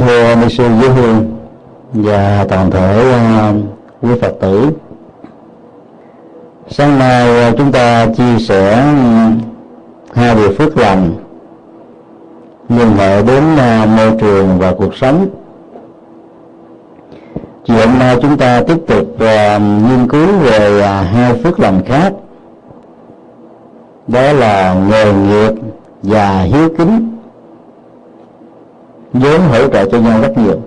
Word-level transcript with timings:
thưa 0.00 0.34
ni 0.34 0.48
sư 0.48 0.64
giáo 0.82 0.92
Hương 0.94 1.36
và 1.92 2.46
toàn 2.48 2.70
thể 2.70 3.12
à, 3.12 3.52
quý 4.02 4.10
Phật 4.20 4.34
tử, 4.40 4.70
sáng 6.68 6.98
nay 6.98 7.42
à, 7.42 7.52
chúng 7.58 7.72
ta 7.72 8.06
chia 8.06 8.38
sẻ 8.38 8.72
à, 8.74 9.32
hai 10.14 10.34
điều 10.34 10.52
phước 10.52 10.76
lành 10.76 11.14
liên 12.68 12.96
hệ 12.96 13.22
đến 13.22 13.42
môi 13.96 14.10
trường 14.20 14.58
và 14.58 14.74
cuộc 14.78 14.94
sống. 14.94 15.26
Chiều 17.64 17.76
hôm 17.76 17.98
nay 17.98 18.16
chúng 18.22 18.36
ta 18.36 18.62
tiếp 18.62 18.76
tục 18.86 19.06
nghiên 19.60 20.08
cứu 20.08 20.26
về 20.38 20.86
hai 20.86 21.34
phước 21.34 21.60
lành 21.60 21.82
khác, 21.86 22.12
đó 24.08 24.32
là 24.32 24.74
nghề 24.74 25.12
nghiệp 25.12 25.52
và 26.02 26.40
hiếu 26.40 26.68
kính 26.78 27.19
vốn 29.12 29.40
hỗ 29.40 29.68
trợ 29.68 29.84
cho 29.90 29.98
nhau 29.98 30.20
rất 30.20 30.38
nhiều. 30.38 30.60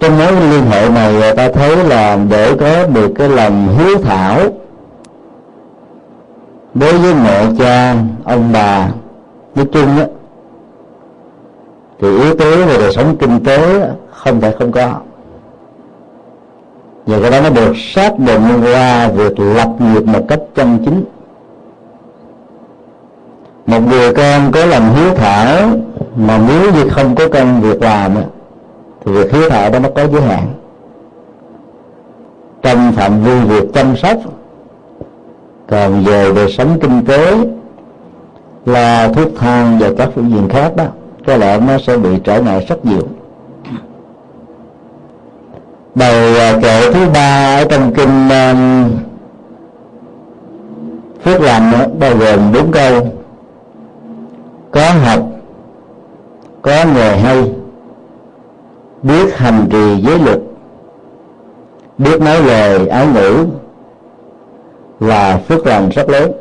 Trong 0.00 0.18
mối 0.18 0.32
liên 0.32 0.64
hệ 0.70 0.88
này 0.88 1.22
ờ, 1.22 1.34
ta 1.34 1.48
thấy 1.48 1.76
là 1.76 2.18
để 2.30 2.54
có 2.60 2.86
được 2.86 3.12
cái 3.14 3.28
lòng 3.28 3.68
hiếu 3.78 3.98
thảo 3.98 4.40
đối 6.74 6.98
với 6.98 7.14
mẹ 7.14 7.46
cha, 7.58 7.94
ông 8.24 8.50
bà, 8.52 8.88
nói 9.54 9.66
chung 9.72 9.98
á, 9.98 10.06
thì 12.00 12.18
yếu 12.18 12.34
tố 12.34 12.50
về 12.66 12.78
đời 12.78 12.92
sống 12.92 13.16
kinh 13.16 13.44
tế 13.44 13.88
không 14.10 14.40
thể 14.40 14.54
không 14.58 14.72
có. 14.72 14.94
Và 17.06 17.18
cái 17.22 17.30
đó 17.30 17.40
nó 17.40 17.50
được 17.50 17.72
xác 17.76 18.18
định 18.18 18.42
qua 18.62 19.08
việc 19.08 19.40
lập 19.40 19.68
nghiệp 19.78 20.02
một 20.06 20.22
cách 20.28 20.40
chân 20.54 20.78
chính. 20.84 21.04
Một 23.66 23.80
người 23.88 24.14
con 24.14 24.52
có 24.52 24.64
lòng 24.64 24.94
hiếu 24.94 25.14
thảo 25.14 25.70
mà 26.18 26.40
nếu 26.48 26.72
như 26.72 26.88
không 26.90 27.14
có 27.14 27.28
công 27.28 27.60
việc 27.60 27.82
làm 27.82 28.14
thì 29.04 29.12
việc 29.12 29.32
hiếu 29.32 29.50
thảo 29.50 29.70
đó 29.70 29.78
nó 29.78 29.88
có 29.94 30.06
giới 30.06 30.22
hạn. 30.22 30.48
Trong 32.62 32.92
phạm 32.92 33.22
vi 33.22 33.40
việc 33.40 33.72
chăm 33.74 33.96
sóc 33.96 34.16
còn 35.68 36.04
về 36.04 36.32
đời 36.34 36.52
sống 36.52 36.78
kinh 36.80 37.04
tế 37.06 37.34
là 38.66 39.08
thuốc 39.08 39.28
thang 39.36 39.78
và 39.80 39.88
các 39.98 40.08
phương 40.14 40.30
diện 40.30 40.48
khác 40.48 40.76
đó 40.76 40.84
có 41.26 41.36
lẽ 41.36 41.60
nó 41.60 41.78
sẽ 41.78 41.96
bị 41.96 42.10
trở 42.24 42.42
ngại 42.42 42.66
rất 42.68 42.84
nhiều. 42.86 43.02
Đầu 45.94 46.36
à, 46.38 46.58
kệ 46.62 46.92
thứ 46.92 47.00
ba 47.14 47.56
ở 47.60 47.64
trong 47.64 47.94
kinh 47.94 48.28
um, 48.28 48.90
phước 51.24 51.40
lành 51.40 51.98
bao 51.98 52.16
gồm 52.16 52.52
bốn 52.52 52.70
câu. 52.72 53.08
Có 54.70 54.90
học 55.04 55.37
có 56.68 56.84
nghề 56.94 57.16
hay 57.16 57.50
biết 59.02 59.36
hành 59.36 59.66
trì 59.70 59.96
giới 60.02 60.18
luật, 60.18 60.38
biết 61.98 62.20
nói 62.20 62.42
lời 62.42 62.88
ái 62.88 63.06
ngữ 63.06 63.46
là 65.00 65.40
phước 65.48 65.66
lành 65.66 65.88
rất 65.88 66.08
lớn. 66.08 66.32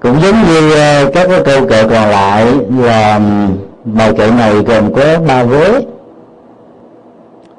Cũng 0.00 0.20
giống 0.20 0.42
như 0.48 0.74
ờ, 0.74 1.10
các 1.14 1.28
cái 1.28 1.42
câu 1.44 1.68
kệ 1.68 1.82
còn 1.82 2.10
lại 2.10 2.46
là 2.78 3.20
bài 3.84 4.12
kệ 4.18 4.30
này 4.30 4.54
gồm 4.54 4.94
có 4.94 5.18
ba 5.28 5.44
vế. 5.44 5.80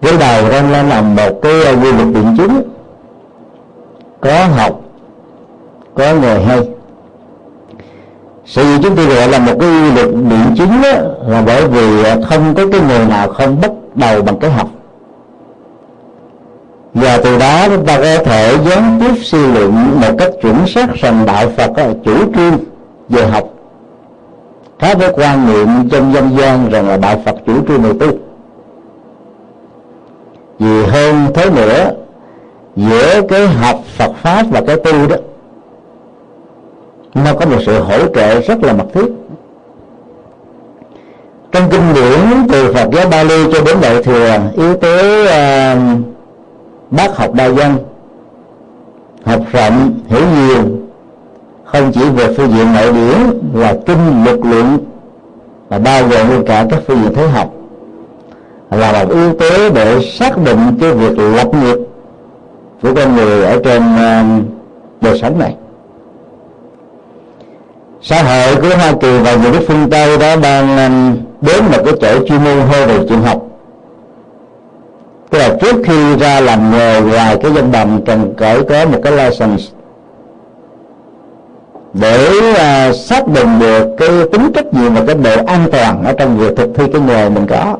Vế 0.01 0.17
đầu 0.19 0.49
đang 0.49 0.71
lên 0.71 0.89
làm 0.89 1.15
một 1.15 1.41
cái 1.41 1.63
ờ, 1.65 1.75
quy 1.75 1.91
luật 1.91 2.07
biện 2.13 2.35
chứng 2.37 2.61
có 4.21 4.45
học, 4.45 4.81
có 5.95 6.13
nghề 6.21 6.43
hay 6.43 6.59
sự 8.45 8.63
chúng 8.83 8.95
tôi 8.95 9.05
gọi 9.05 9.27
là 9.27 9.39
một 9.39 9.53
cái 9.59 9.69
luật 9.95 10.13
biện 10.13 10.55
chứng 10.57 10.81
đó, 10.83 10.93
là 11.27 11.43
bởi 11.45 11.67
vì 11.67 12.03
à, 12.03 12.17
không 12.29 12.55
có 12.55 12.63
cái 12.71 12.81
người 12.81 13.05
nào 13.05 13.29
không 13.29 13.61
bắt 13.61 13.71
đầu 13.95 14.21
bằng 14.21 14.39
cái 14.39 14.51
học. 14.51 14.67
Và 16.93 17.19
từ 17.23 17.39
đó 17.39 17.67
chúng 17.67 17.85
ta 17.85 17.97
có 17.97 18.23
thể 18.23 18.57
gián 18.65 18.99
tiếp 18.99 19.21
suy 19.23 19.47
luận 19.47 20.01
một 20.01 20.15
cách 20.17 20.31
chuẩn 20.41 20.67
xác 20.67 20.93
rằng 20.93 21.25
đạo 21.25 21.49
Phật 21.57 21.71
có 21.75 21.83
chủ 22.03 22.33
trương 22.35 22.57
về 23.09 23.27
học. 23.27 23.43
Khác 24.79 24.97
với 24.99 25.09
quan 25.13 25.47
niệm 25.47 25.89
trong 25.89 26.13
dân 26.13 26.37
gian 26.37 26.69
rằng 26.69 26.87
là 26.87 26.97
đạo 26.97 27.21
Phật 27.25 27.35
chủ 27.45 27.53
trương 27.67 27.81
về 27.81 27.93
tu 27.99 28.17
vì 30.59 30.85
hơn 30.85 31.27
thế 31.33 31.49
nữa 31.49 31.91
giữa 32.75 33.21
cái 33.29 33.47
học 33.47 33.79
Phật 33.97 34.11
pháp 34.21 34.45
và 34.51 34.61
cái 34.67 34.75
tu 34.75 35.07
đó 35.07 35.15
nó 37.15 37.33
có 37.33 37.45
một 37.45 37.57
sự 37.65 37.79
hỗ 37.79 38.07
trợ 38.07 38.39
rất 38.39 38.63
là 38.63 38.73
mật 38.73 38.85
thiết. 38.93 39.07
Trong 41.51 41.69
kinh 41.69 41.93
điển 41.93 42.47
từ 42.51 42.73
Phật 42.73 42.89
giáo 42.91 43.09
Bali 43.09 43.43
cho 43.53 43.63
đến 43.65 43.77
Đại 43.81 44.03
thừa 44.03 44.37
yếu 44.55 44.75
tố 44.75 45.21
uh, 45.23 45.99
bác 46.91 47.17
học 47.17 47.33
đa 47.33 47.49
văn 47.49 47.77
học 49.25 49.41
rộng 49.51 49.93
hiểu 50.07 50.21
nhiều 50.35 50.63
không 51.65 51.91
chỉ 51.91 52.09
về 52.09 52.33
phương 52.37 52.51
diện 52.51 52.73
nội 52.73 52.93
điển 52.93 53.39
là 53.53 53.75
kinh 53.85 54.23
luật 54.25 54.39
luận 54.43 54.77
và 55.69 55.79
bao 55.79 56.07
gồm 56.07 56.29
luôn 56.29 56.45
cả 56.45 56.65
các 56.69 56.79
phương 56.87 57.03
diện 57.03 57.13
thế 57.13 57.27
học 57.27 57.53
là 58.71 58.91
một 58.91 59.13
yếu 59.13 59.33
tố 59.33 59.69
để 59.75 60.01
xác 60.01 60.37
định 60.45 60.77
cái 60.81 60.91
việc 60.93 61.19
lập 61.19 61.47
nghiệp 61.53 61.77
của 62.81 62.93
con 62.95 63.15
người 63.15 63.43
ở 63.43 63.59
trên 63.63 63.83
uh, 63.83 64.43
đời 65.01 65.19
sống 65.19 65.39
này 65.39 65.55
xã 68.03 68.23
hội 68.23 68.55
của 68.55 68.77
hoa 68.77 68.93
kỳ 69.01 69.19
và 69.19 69.35
nhiều 69.35 69.51
nước 69.51 69.65
phương 69.67 69.89
tây 69.89 70.17
đó 70.17 70.35
đang 70.35 70.77
um, 70.77 71.17
đến 71.41 71.63
một 71.71 71.83
cái 71.85 71.93
chỗ 72.01 72.27
chuyên 72.27 72.43
môn 72.43 72.59
hơn 72.67 72.87
về 72.87 72.99
trường 73.09 73.21
học. 73.21 73.41
Tức 75.29 75.39
là 75.39 75.55
trước 75.61 75.75
khi 75.85 76.15
ra 76.15 76.39
làm 76.39 76.71
nghề 76.71 77.01
ngoài 77.01 77.37
cái 77.41 77.51
dân 77.53 77.71
đồng 77.71 78.05
cần 78.05 78.33
cởi 78.37 78.63
có 78.63 78.85
một 78.85 78.99
cái 79.03 79.11
license. 79.11 79.63
Để 81.93 82.27
uh, 82.51 82.95
xác 82.95 83.27
định 83.27 83.59
được 83.59 83.95
cái 83.97 84.09
tính 84.31 84.51
trách 84.53 84.73
nhiệm 84.73 84.93
và 84.93 85.01
cái 85.07 85.15
độ 85.15 85.45
an 85.45 85.67
toàn 85.71 86.03
ở 86.05 86.13
trong 86.13 86.37
việc 86.37 86.57
thực 86.57 86.69
thi 86.75 86.83
cái 86.93 87.01
nghề 87.01 87.29
mình 87.29 87.47
có. 87.47 87.77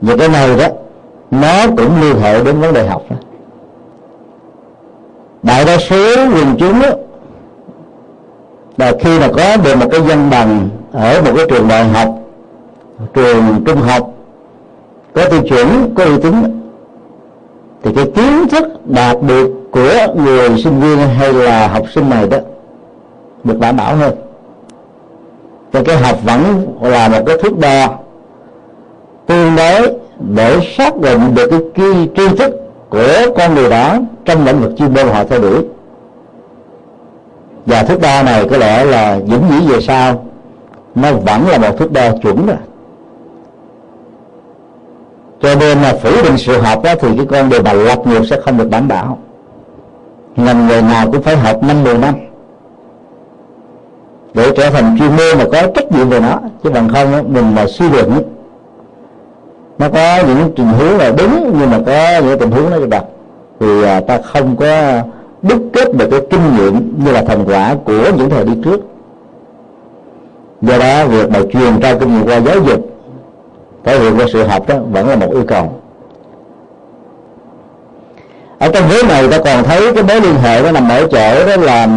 Và 0.00 0.16
cái 0.18 0.28
này 0.28 0.56
đó 0.56 0.66
nó 1.30 1.66
cũng 1.76 2.00
liên 2.00 2.20
hệ 2.20 2.44
đến 2.44 2.60
vấn 2.60 2.72
đề 2.72 2.86
học 2.86 3.02
đó. 3.10 3.16
đại 5.42 5.64
đa 5.64 5.78
số 5.78 6.16
quần 6.16 6.56
chúng 6.58 6.80
đó, 6.82 6.88
là 8.78 8.92
khi 9.00 9.18
mà 9.18 9.28
có 9.36 9.56
được 9.56 9.76
một 9.76 9.86
cái 9.90 10.00
văn 10.00 10.30
bằng 10.30 10.68
ở 10.92 11.22
một 11.22 11.30
cái 11.36 11.46
trường 11.48 11.68
đại 11.68 11.84
học, 11.84 12.08
trường 13.14 13.64
trung 13.66 13.80
học, 13.80 14.10
có 15.14 15.28
tiêu 15.28 15.40
chuẩn, 15.48 15.94
có 15.94 16.04
uy 16.04 16.18
tín, 16.22 16.34
thì 17.82 17.90
cái 17.96 18.04
kiến 18.04 18.48
thức 18.50 18.64
đạt 18.86 19.16
được 19.22 19.54
của 19.70 20.14
người 20.24 20.48
sinh 20.64 20.80
viên 20.80 20.98
hay 20.98 21.32
là 21.32 21.68
học 21.68 21.82
sinh 21.94 22.10
này 22.10 22.26
đó 22.28 22.38
được 23.44 23.58
đảm 23.60 23.76
bảo 23.76 23.96
hơn. 23.96 24.14
Cho 25.72 25.82
cái 25.84 25.96
học 25.96 26.18
vẫn 26.24 26.66
là 26.82 27.08
một 27.08 27.20
cái 27.26 27.36
thước 27.42 27.58
đo 27.58 27.98
tương 29.26 29.56
đối 29.56 29.92
để 30.18 30.58
xác 30.76 30.96
định 30.96 31.34
được 31.34 31.50
cái 31.74 32.08
tri 32.16 32.36
thức 32.36 32.60
của 32.90 33.08
con 33.36 33.54
người 33.54 33.70
đó 33.70 33.98
trong 34.24 34.46
lĩnh 34.46 34.60
vực 34.60 34.72
chuyên 34.78 34.94
môn 34.94 35.08
họ 35.08 35.24
theo 35.24 35.40
đuổi 35.40 35.64
và 37.68 37.82
thước 37.82 38.00
đo 38.00 38.22
này 38.22 38.46
có 38.50 38.56
lẽ 38.56 38.84
là 38.84 39.16
những 39.16 39.42
viễn 39.48 39.68
về 39.68 39.80
sau 39.80 40.24
nó 40.94 41.12
vẫn 41.12 41.48
là 41.48 41.58
một 41.58 41.78
thước 41.78 41.92
đo 41.92 42.10
chuẩn 42.22 42.46
rồi. 42.46 42.56
Cho 45.42 45.54
nên 45.54 45.82
là 45.82 45.94
phủ 46.02 46.10
định 46.24 46.38
sự 46.38 46.58
học 46.60 46.82
đó 46.82 46.94
thì 47.00 47.08
cái 47.16 47.26
con 47.26 47.48
đường 47.48 47.64
mà 47.64 47.72
lập 47.72 48.06
nghiệp 48.06 48.22
sẽ 48.30 48.40
không 48.40 48.56
được 48.56 48.70
đảm 48.70 48.88
bảo. 48.88 49.18
Ngành 50.36 50.66
người 50.66 50.82
nào 50.82 51.10
cũng 51.12 51.22
phải 51.22 51.36
học 51.36 51.62
năm 51.62 51.84
mười 51.84 51.98
năm. 51.98 52.14
Để 54.34 54.50
trở 54.56 54.70
thành 54.70 54.96
chuyên 54.98 55.08
môn 55.08 55.38
mà 55.38 55.44
có 55.52 55.68
trách 55.74 55.92
nhiệm 55.92 56.08
về 56.08 56.20
nó 56.20 56.38
chứ 56.64 56.70
bằng 56.70 56.88
không 56.88 57.12
đó, 57.12 57.22
mình 57.26 57.54
mà 57.54 57.66
suy 57.66 57.88
luận 57.88 58.22
nó 59.78 59.88
có 59.88 60.22
những 60.26 60.52
tình 60.56 60.66
huống 60.66 60.98
là 60.98 61.12
đúng 61.18 61.56
nhưng 61.60 61.70
mà 61.70 61.78
có 61.86 62.26
những 62.26 62.38
tình 62.38 62.50
huống 62.50 62.70
nó 62.70 62.86
đặt 62.86 63.04
thì 63.60 63.82
à, 63.82 64.00
ta 64.00 64.18
không 64.24 64.56
có 64.56 65.00
đúc 65.42 65.62
kết 65.72 65.94
được 65.94 66.08
cái 66.10 66.20
kinh 66.30 66.56
nghiệm 66.56 67.04
như 67.04 67.12
là 67.12 67.22
thành 67.22 67.44
quả 67.46 67.74
của 67.84 68.10
những 68.16 68.30
thời 68.30 68.44
đi 68.44 68.52
trước. 68.64 68.80
Do 70.62 70.78
đó, 70.78 71.06
việc 71.06 71.30
mà 71.30 71.38
truyền 71.52 71.80
trao 71.80 71.98
kinh 71.98 72.14
nghiệm 72.14 72.26
qua 72.26 72.40
giáo 72.40 72.56
dục, 72.66 72.90
thể 73.84 73.98
hiện 73.98 74.16
qua 74.16 74.26
sự 74.32 74.44
học 74.44 74.68
đó 74.68 74.74
vẫn 74.92 75.08
là 75.08 75.16
một 75.16 75.30
yêu 75.32 75.44
cầu. 75.48 75.72
Ở 78.58 78.70
trong 78.74 78.88
vế 78.88 79.02
này 79.02 79.28
ta 79.28 79.38
còn 79.44 79.64
thấy 79.64 79.94
cái 79.94 80.02
mối 80.02 80.20
liên 80.20 80.34
hệ 80.34 80.62
nó 80.62 80.70
nằm 80.70 80.88
ở 80.88 81.06
chỗ 81.10 81.46
đó 81.46 81.56
là 81.56 81.88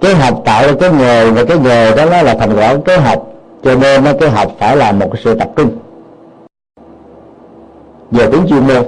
cái 0.00 0.14
học 0.14 0.42
tạo 0.44 0.66
ra 0.66 0.72
cái 0.80 0.90
nghề 0.98 1.30
và 1.30 1.44
cái 1.44 1.58
nghề 1.58 1.96
đó 1.96 2.04
nó 2.04 2.22
là 2.22 2.34
thành 2.34 2.56
quả 2.56 2.74
của 2.74 2.82
cái 2.82 2.98
học, 2.98 3.26
cho 3.62 3.74
nên 3.74 4.04
cái 4.20 4.30
học 4.30 4.52
phải 4.58 4.76
là 4.76 4.92
một 4.92 5.10
sự 5.24 5.34
tập 5.34 5.48
trung 5.56 5.70
về 8.10 8.30
tính 8.30 8.46
chuyên 8.48 8.66
môn 8.66 8.84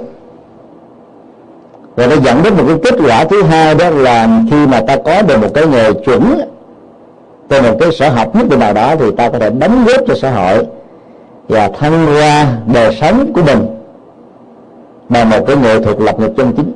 và 1.97 2.07
nó 2.07 2.15
dẫn 2.15 2.43
đến 2.43 2.53
một 2.57 2.63
cái 2.67 2.77
kết 2.83 2.99
quả 3.07 3.23
thứ 3.23 3.43
hai 3.43 3.75
đó 3.75 3.89
là 3.89 4.29
khi 4.51 4.67
mà 4.67 4.81
ta 4.87 4.95
có 5.05 5.21
được 5.21 5.41
một 5.41 5.47
cái 5.53 5.67
nghề 5.67 5.93
chuẩn 5.93 6.39
từ 7.47 7.61
một 7.61 7.77
cái 7.79 7.91
sở 7.91 8.09
học 8.09 8.35
nhất 8.35 8.49
định 8.49 8.59
nào 8.59 8.73
đó 8.73 8.95
thì 8.99 9.05
ta 9.17 9.29
có 9.29 9.39
thể 9.39 9.49
đóng 9.49 9.85
góp 9.85 10.01
cho 10.07 10.15
xã 10.15 10.31
hội 10.31 10.65
và 11.47 11.69
thăng 11.79 12.05
hoa 12.05 12.47
đời 12.73 12.97
sống 13.01 13.33
của 13.33 13.41
mình 13.41 13.65
bằng 15.09 15.29
một 15.29 15.47
cái 15.47 15.55
nghệ 15.55 15.79
thuật 15.79 15.99
lập 15.99 16.19
nghiệp 16.19 16.31
chân 16.37 16.53
chính. 16.57 16.71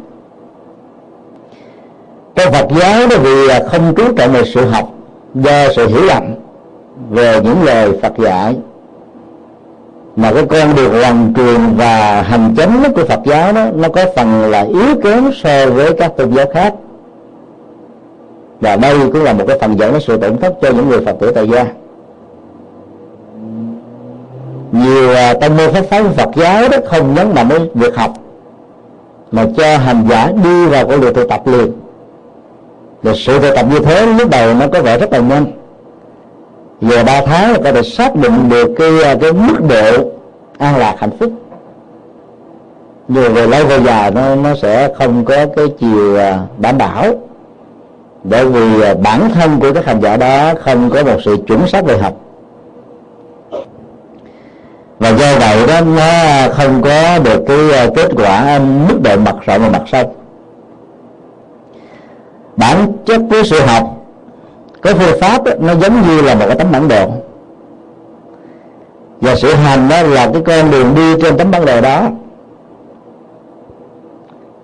Trong 2.36 2.54
Phật 2.54 2.68
giáo 2.80 3.08
đó 3.08 3.16
vì 3.24 3.48
không 3.72 3.96
chú 3.96 4.04
trọng 4.18 4.32
về 4.32 4.42
sự 4.54 4.66
học 4.66 4.90
do 5.36 5.74
sự 5.76 5.88
hiểu 5.88 6.04
lầm 6.04 6.24
về 7.10 7.42
những 7.44 7.64
lời 7.64 8.00
Phật 8.02 8.18
dạy 8.18 8.56
mà 10.16 10.32
cái 10.32 10.46
con 10.50 10.76
đường 10.76 10.92
hoàn 10.92 11.34
truyền 11.34 11.76
và 11.78 12.22
hành 12.22 12.56
chánh 12.58 12.84
của 12.96 13.06
Phật 13.06 13.20
giáo 13.26 13.54
đó, 13.54 13.66
nó 13.76 13.90
có 13.90 14.06
phần 14.16 14.52
là 14.52 14.62
yếu 14.62 15.02
kém 15.04 15.32
so 15.44 15.66
với 15.66 15.94
các 15.94 16.18
tôn 16.18 16.32
giáo 16.32 16.46
khác. 16.54 16.74
Và 18.62 18.76
đây 18.76 18.96
cũng 19.00 19.24
là 19.24 19.34
một 19.34 19.44
cái 19.48 19.60
phần 19.60 19.80
dẫn 19.80 19.92
đến 19.92 20.02
sự 20.02 20.18
tổn 20.18 20.38
thất 20.38 20.54
cho 20.62 20.70
những 20.70 20.90
người 20.90 21.06
Phật 21.06 21.16
tử 21.20 21.32
tại 21.32 21.50
gia. 21.50 21.66
Nhiều 24.72 25.14
à, 25.16 25.34
tâm 25.34 25.58
môn 25.58 25.74
pháp 25.74 25.82
phái 25.82 26.04
Phật 26.04 26.30
giáo 26.36 26.70
đó 26.70 26.78
không 26.86 27.14
nhấn 27.14 27.36
mạnh 27.36 27.50
đến 27.50 27.70
việc 27.74 27.96
học, 27.96 28.12
mà 29.32 29.46
cho 29.58 29.78
hành 29.78 30.06
giả 30.10 30.32
đi 30.44 30.66
vào 30.66 30.88
con 30.88 31.02
đường 31.02 31.14
thực 31.14 31.30
tập 31.30 31.48
liền. 31.48 31.72
Và 33.04 33.14
sự 33.16 33.40
thực 33.40 33.56
tập 33.56 33.66
như 33.72 33.80
thế 33.80 34.06
lúc 34.06 34.30
đầu 34.30 34.54
nó 34.54 34.68
có 34.74 34.82
vẻ 34.82 34.98
rất 35.00 35.12
là 35.12 35.20
nhanh 35.20 35.46
vừa 36.82 37.04
ba 37.04 37.22
tháng 37.26 37.52
là 37.52 37.60
có 37.64 37.72
thể 37.72 37.84
xác 37.84 38.16
định 38.16 38.50
được 38.50 38.70
cái 38.78 39.04
à, 39.04 39.16
cái 39.22 39.34
mức 39.34 39.58
độ 39.70 40.12
an 40.58 40.78
lạc 40.78 40.96
hạnh 41.00 41.18
phúc. 41.20 41.32
Nhưng 43.08 43.34
về 43.34 43.48
lâu 43.48 43.66
về 43.66 43.80
dài 43.86 44.12
nó 44.12 44.36
nó 44.36 44.56
sẽ 44.56 44.94
không 44.98 45.26
có 45.26 45.46
cái 45.56 45.66
chiều 45.80 46.18
à, 46.18 46.40
đảm 46.58 46.78
bảo. 46.78 47.06
Bởi 48.24 48.46
vì 48.46 48.82
à, 48.82 48.94
bản 48.94 49.30
thân 49.34 49.60
của 49.60 49.74
các 49.74 49.86
hành 49.86 50.02
giả 50.02 50.18
đó 50.18 50.54
không 50.64 50.90
có 50.90 51.04
một 51.04 51.18
sự 51.26 51.38
chuẩn 51.48 51.68
xác 51.68 51.86
về 51.86 51.98
học. 51.98 52.14
Và 55.00 55.10
do 55.10 55.40
vậy 55.40 55.68
đó, 55.68 55.82
nó 55.82 56.12
không 56.54 56.82
có 56.82 57.20
được 57.20 57.44
cái 57.48 57.90
kết 57.96 58.12
quả 58.16 58.60
mức 58.90 59.00
độ 59.04 59.18
mặt 59.18 59.36
rộng 59.46 59.62
và 59.62 59.70
mặt 59.70 59.84
sâu 59.92 60.14
bản 62.56 62.94
chất 63.06 63.22
của 63.30 63.44
sự 63.44 63.60
học 63.62 64.01
cái 64.82 64.94
phương 64.94 65.20
pháp 65.22 65.44
đó, 65.44 65.52
nó 65.60 65.76
giống 65.76 66.02
như 66.08 66.22
là 66.22 66.36
một 66.36 66.46
cái 66.48 66.56
tấm 66.56 66.72
bản 66.72 66.88
đồ. 66.88 67.12
Và 69.22 69.36
sự 69.36 69.54
hành 69.54 69.90
đó 69.90 70.02
là 70.02 70.30
cái 70.34 70.42
con 70.46 70.72
đường 70.72 70.96
đi 70.96 71.16
trên 71.22 71.38
tấm 71.38 71.52
bản 71.52 71.66
đồ 71.66 71.82
đó. 71.82 72.08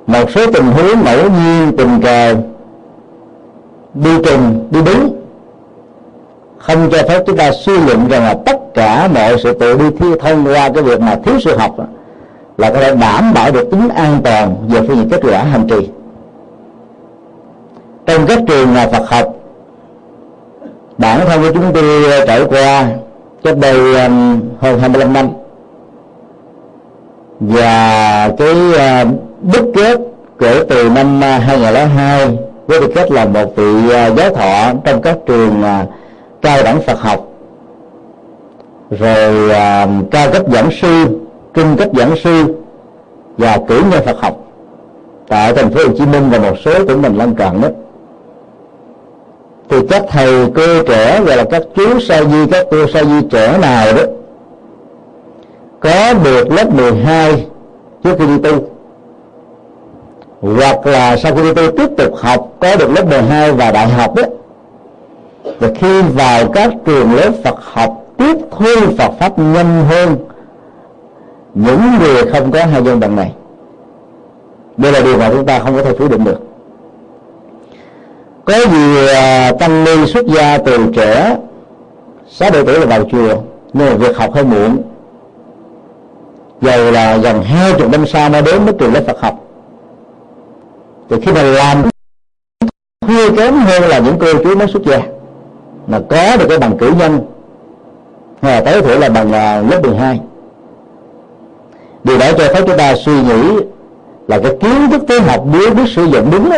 Một 0.08 0.32
số 0.32 0.52
tình 0.52 0.66
huống 0.66 1.04
ngẫu 1.06 1.30
nhiên 1.30 1.78
tình 1.78 2.02
cờ 2.02 2.36
đi 3.94 4.12
trùng 4.26 4.68
đi 4.72 4.80
đúng 4.86 5.16
không 6.58 6.90
cho 6.92 6.98
phép 7.08 7.24
chúng 7.26 7.38
ta 7.38 7.52
suy 7.52 7.78
luận 7.78 8.08
rằng 8.08 8.24
là 8.24 8.36
tất 8.46 8.74
cả 8.74 9.10
mọi 9.14 9.40
sự 9.44 9.54
tự 9.54 9.78
đi 9.78 9.86
thi 10.00 10.08
thông 10.20 10.46
qua 10.46 10.70
cái 10.70 10.84
việc 10.84 11.02
mà 11.02 11.20
thiếu 11.26 11.40
sự 11.40 11.58
học 11.58 11.76
là 12.58 12.70
có 12.70 12.80
thể 12.80 12.96
đảm 12.96 13.34
bảo 13.34 13.52
được 13.52 13.72
tính 13.72 13.90
an 13.90 14.22
toàn 14.24 14.56
về 14.68 14.82
phương 14.88 14.98
diện 14.98 15.10
kết 15.10 15.20
quả 15.24 15.44
hành 15.44 15.68
trì. 15.68 15.90
Trong 18.06 18.28
các 18.28 18.40
trường 18.48 18.76
Phật 18.92 19.10
học 19.10 19.37
bản 20.98 21.20
thân 21.28 21.42
của 21.42 21.52
chúng 21.54 21.74
tôi 21.74 22.12
ờ, 22.12 22.26
trải 22.26 22.46
qua 22.50 22.90
cách 23.44 23.58
đây 23.58 23.78
hơn 24.60 24.80
25 24.80 25.14
năm. 25.14 25.30
Và 27.40 28.30
cái 28.38 28.56
uh, 28.70 29.08
đúc 29.54 29.72
kết 29.76 30.00
kể 30.40 30.64
từ 30.70 30.90
năm 30.90 31.22
ờ, 31.22 31.38
2002 31.38 32.38
với 32.68 32.82
tư 32.82 32.92
cách 32.96 33.12
là 33.12 33.26
một 33.26 33.56
vị 33.56 33.74
giáo 34.18 34.30
thọ 34.36 34.74
trong 34.86 35.02
các 35.02 35.18
trường 35.26 35.64
cao 36.42 36.64
đẳng 36.64 36.82
Phật 36.82 37.00
học. 37.00 37.28
Rồi 38.92 39.50
cao 40.12 40.32
cấp 40.34 40.44
giảng 40.54 40.70
sư 40.82 41.20
trung 41.54 41.78
cấp 41.78 41.90
giảng 41.94 42.16
sư 42.24 42.56
và 43.38 43.58
cử 43.68 43.84
nhân 43.92 44.06
Phật 44.06 44.18
học 44.22 44.38
tại 45.28 45.54
thành 45.54 45.72
phố 45.72 45.80
Hồ 45.88 45.94
Chí 45.98 46.06
Minh 46.06 46.30
và 46.30 46.40
một 46.40 46.56
số 46.66 46.86
tỉnh 46.86 47.04
thành 47.04 47.18
lân 47.18 47.36
cận 47.36 47.62
đó 47.62 47.68
thì 49.70 49.78
các 49.90 50.04
thầy 50.10 50.46
cô 50.56 50.84
trẻ 50.88 51.22
và 51.26 51.36
là 51.36 51.44
các 51.44 51.62
chú 51.76 52.00
sa 52.00 52.24
di, 52.24 52.48
các 52.52 52.68
cô 52.72 52.88
sa 52.88 53.04
di 53.04 53.28
trẻ 53.32 53.58
nào 53.62 53.94
đó, 53.94 54.04
có 55.80 56.14
được 56.24 56.52
lớp 56.52 56.74
12 56.74 57.46
trước 58.04 58.16
khi 58.20 58.28
đi 58.28 58.38
tu, 58.38 58.70
hoặc 60.42 60.88
là 60.88 61.18
sau 61.18 61.36
khi 61.36 61.42
đi 61.42 61.54
tu 61.54 61.72
tiếp 61.78 61.88
tục 61.98 62.16
học, 62.16 62.54
có 62.60 62.76
được 62.76 62.92
lớp 62.96 63.06
12 63.06 63.52
và 63.52 63.72
đại 63.72 63.88
học 63.88 64.16
đó 64.16 64.24
và 65.60 65.68
khi 65.76 66.02
vào 66.02 66.48
các 66.54 66.74
trường 66.86 67.16
lớp 67.16 67.32
Phật 67.44 67.56
học 67.60 68.06
tiếp 68.18 68.38
thu 68.52 68.76
Phật 68.98 69.12
pháp 69.20 69.40
nhanh 69.40 69.86
hơn, 69.90 70.18
những 71.54 71.82
người 72.00 72.26
không 72.32 72.52
có 72.52 72.66
hai 72.66 72.84
dân 72.84 73.00
bằng 73.00 73.16
này, 73.16 73.34
đây 74.78 74.92
là 74.92 75.02
điều 75.02 75.18
mà 75.18 75.30
chúng 75.32 75.46
ta 75.46 75.60
không 75.60 75.76
có 75.76 75.84
thể 75.84 75.94
phủ 76.00 76.08
định 76.08 76.24
được 76.24 76.40
có 78.48 78.54
gì 78.54 79.08
à, 79.08 79.52
tăng 79.60 79.84
ni 79.84 80.06
xuất 80.06 80.26
gia 80.26 80.58
từ 80.58 80.78
trẻ 80.96 81.38
sáu 82.30 82.52
bảy 82.52 82.64
tuổi 82.64 82.80
là 82.80 82.86
vào 82.86 83.04
chùa 83.12 83.42
nhưng 83.74 83.90
mà 83.90 83.94
việc 83.96 84.18
học 84.18 84.34
hơi 84.34 84.44
muộn. 84.44 84.78
Dầu 86.62 86.92
là 86.92 87.18
gần 87.18 87.44
hai 87.44 87.74
chục 87.74 87.92
năm 87.92 88.06
sau 88.06 88.30
mới 88.30 88.42
đến 88.42 88.66
mới 88.66 88.74
trường 88.80 88.94
lớp 88.94 89.02
Phật 89.08 89.22
học. 89.22 89.40
Thì 91.10 91.16
khi 91.22 91.32
mà 91.32 91.44
làm 91.44 91.84
thua 93.08 93.36
kém 93.36 93.54
hơn 93.54 93.84
là 93.84 94.00
những 94.00 94.16
cô 94.20 94.34
chú 94.44 94.56
mới 94.56 94.68
xuất 94.68 94.84
gia 94.84 95.00
mà 95.88 96.00
có 96.10 96.38
được 96.38 96.46
cái 96.50 96.58
bằng 96.58 96.78
cử 96.78 96.92
nhân. 97.00 97.20
Hay 98.42 98.54
là 98.54 98.62
tới 98.62 98.82
tuổi 98.82 99.00
là 99.00 99.10
bằng 99.10 99.32
à, 99.32 99.62
lớp 99.62 99.80
12 99.84 100.20
điều 102.04 102.18
đó 102.18 102.26
cho 102.38 102.54
phép 102.54 102.62
chúng 102.68 102.78
ta 102.78 102.96
suy 102.96 103.22
nghĩ 103.22 103.64
là 104.28 104.40
cái 104.40 104.58
kiến 104.60 104.90
thức 104.92 105.02
tế 105.08 105.20
học 105.20 105.46
nếu 105.52 105.74
biết 105.74 105.84
sử 105.96 106.04
dụng 106.04 106.32
đúng 106.32 106.50
đó, 106.50 106.58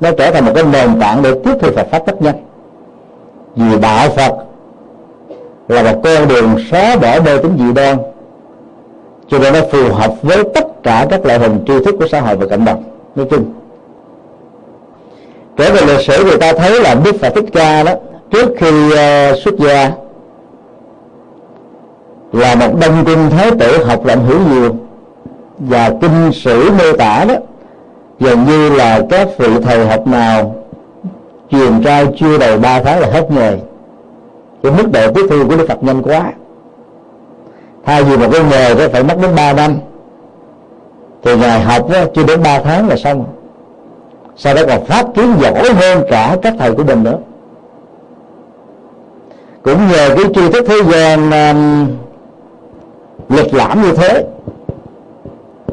nó 0.00 0.10
trở 0.18 0.30
thành 0.30 0.44
một 0.44 0.52
cái 0.54 0.64
nền 0.64 1.00
tảng 1.00 1.22
để 1.22 1.34
tiếp 1.44 1.54
thu 1.60 1.68
Phật 1.76 1.86
pháp 1.90 2.06
rất 2.06 2.22
nhanh 2.22 2.44
vì 3.56 3.78
đạo 3.78 4.08
Phật 4.16 4.32
là 5.68 5.82
một 5.82 6.00
con 6.04 6.28
đường 6.28 6.56
xóa 6.70 6.96
bỏ 6.96 7.20
mê 7.24 7.38
tính 7.38 7.56
dị 7.58 7.72
đoan 7.72 7.96
cho 9.28 9.38
nên 9.38 9.52
nó 9.52 9.60
phù 9.72 9.94
hợp 9.94 10.14
với 10.22 10.44
tất 10.54 10.82
cả 10.82 11.06
các 11.10 11.26
loại 11.26 11.38
hình 11.38 11.64
tri 11.66 11.84
thức 11.84 11.94
của 11.98 12.06
xã 12.08 12.20
hội 12.20 12.36
và 12.36 12.46
cộng 12.46 12.64
đồng. 12.64 12.84
Nói 13.14 13.26
chung 13.30 13.52
kể 15.56 15.70
về 15.70 15.80
lịch 15.86 16.06
sử 16.06 16.24
người 16.24 16.38
ta 16.38 16.52
thấy 16.52 16.80
là 16.80 16.94
Đức 16.94 17.16
Phật 17.20 17.34
Thích 17.34 17.44
Ca 17.52 17.82
đó 17.82 17.92
trước 18.30 18.48
khi 18.58 18.86
uh, 18.86 19.38
xuất 19.44 19.54
gia 19.58 19.90
là 22.32 22.54
một 22.54 22.74
đông 22.80 23.04
cung 23.04 23.30
thái 23.30 23.50
tử 23.50 23.84
học 23.84 24.06
rộng 24.06 24.26
hiểu 24.28 24.38
nhiều 24.50 24.74
và 25.58 25.90
kinh 26.00 26.32
sử 26.32 26.70
mô 26.70 26.96
tả 26.98 27.24
đó 27.24 27.34
gần 28.20 28.44
như 28.46 28.70
là 28.70 29.00
các 29.10 29.28
vị 29.38 29.48
thầy 29.62 29.86
học 29.86 30.06
nào 30.06 30.54
truyền 31.50 31.82
trao 31.84 32.04
chưa 32.16 32.38
đầy 32.38 32.58
ba 32.58 32.82
tháng 32.82 33.00
là 33.00 33.08
hết 33.10 33.30
nghề. 33.30 33.56
Cái 34.62 34.72
mức 34.72 34.92
độ 34.92 35.12
tiếp 35.12 35.26
thu 35.30 35.48
của 35.48 35.56
đức 35.56 35.66
phật 35.68 35.82
nhanh 35.82 36.02
quá. 36.02 36.32
Thay 37.84 38.04
vì 38.04 38.16
một 38.16 38.26
cái 38.32 38.42
nghề 38.50 38.74
đó 38.74 38.84
phải 38.92 39.02
mất 39.02 39.14
đến 39.22 39.30
ba 39.36 39.52
năm 39.52 39.74
thì 41.22 41.36
ngài 41.36 41.60
học 41.60 41.90
đó, 41.90 41.98
chưa 42.14 42.24
đến 42.24 42.42
ba 42.42 42.60
tháng 42.60 42.88
là 42.88 42.96
xong. 42.96 43.24
Sau 44.36 44.54
đó 44.54 44.62
còn 44.68 44.84
phát 44.84 45.06
kiến 45.14 45.34
giỏi 45.40 45.72
hơn 45.72 46.04
cả 46.10 46.36
các 46.42 46.54
thầy 46.58 46.74
của 46.74 46.84
mình 46.84 47.02
nữa. 47.02 47.18
Cũng 49.62 49.88
nhờ 49.88 50.14
cái 50.16 50.24
tri 50.34 50.52
thức 50.52 50.64
thế 50.68 50.76
gian 50.82 51.30
um, 51.30 51.88
lịch 53.28 53.54
lãm 53.54 53.82
như 53.82 53.92
thế 53.92 54.24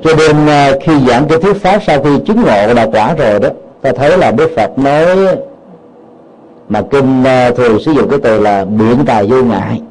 cho 0.06 0.16
nên 0.16 0.48
à, 0.48 0.72
khi 0.82 0.94
giảng 1.08 1.28
cái 1.28 1.40
thuyết 1.40 1.62
pháp 1.62 1.80
sau 1.88 2.04
khi 2.04 2.10
chứng 2.26 2.42
ngộ 2.42 2.74
đạo 2.74 2.92
quả 2.92 3.14
rồi 3.14 3.40
đó, 3.40 3.50
ta 3.82 3.92
thấy 3.96 4.18
là 4.18 4.32
đức 4.32 4.52
phật 4.56 4.80
nói, 4.80 5.06
mà 6.70 6.82
kinh 6.92 7.24
à, 7.24 7.52
thường 7.52 7.80
sử 7.80 7.92
dụng 7.92 8.10
cái 8.10 8.20
từ 8.24 8.40
là 8.40 8.66
biện 8.66 8.98
tài 9.06 9.26
vô 9.28 9.44
ngại 9.44 9.82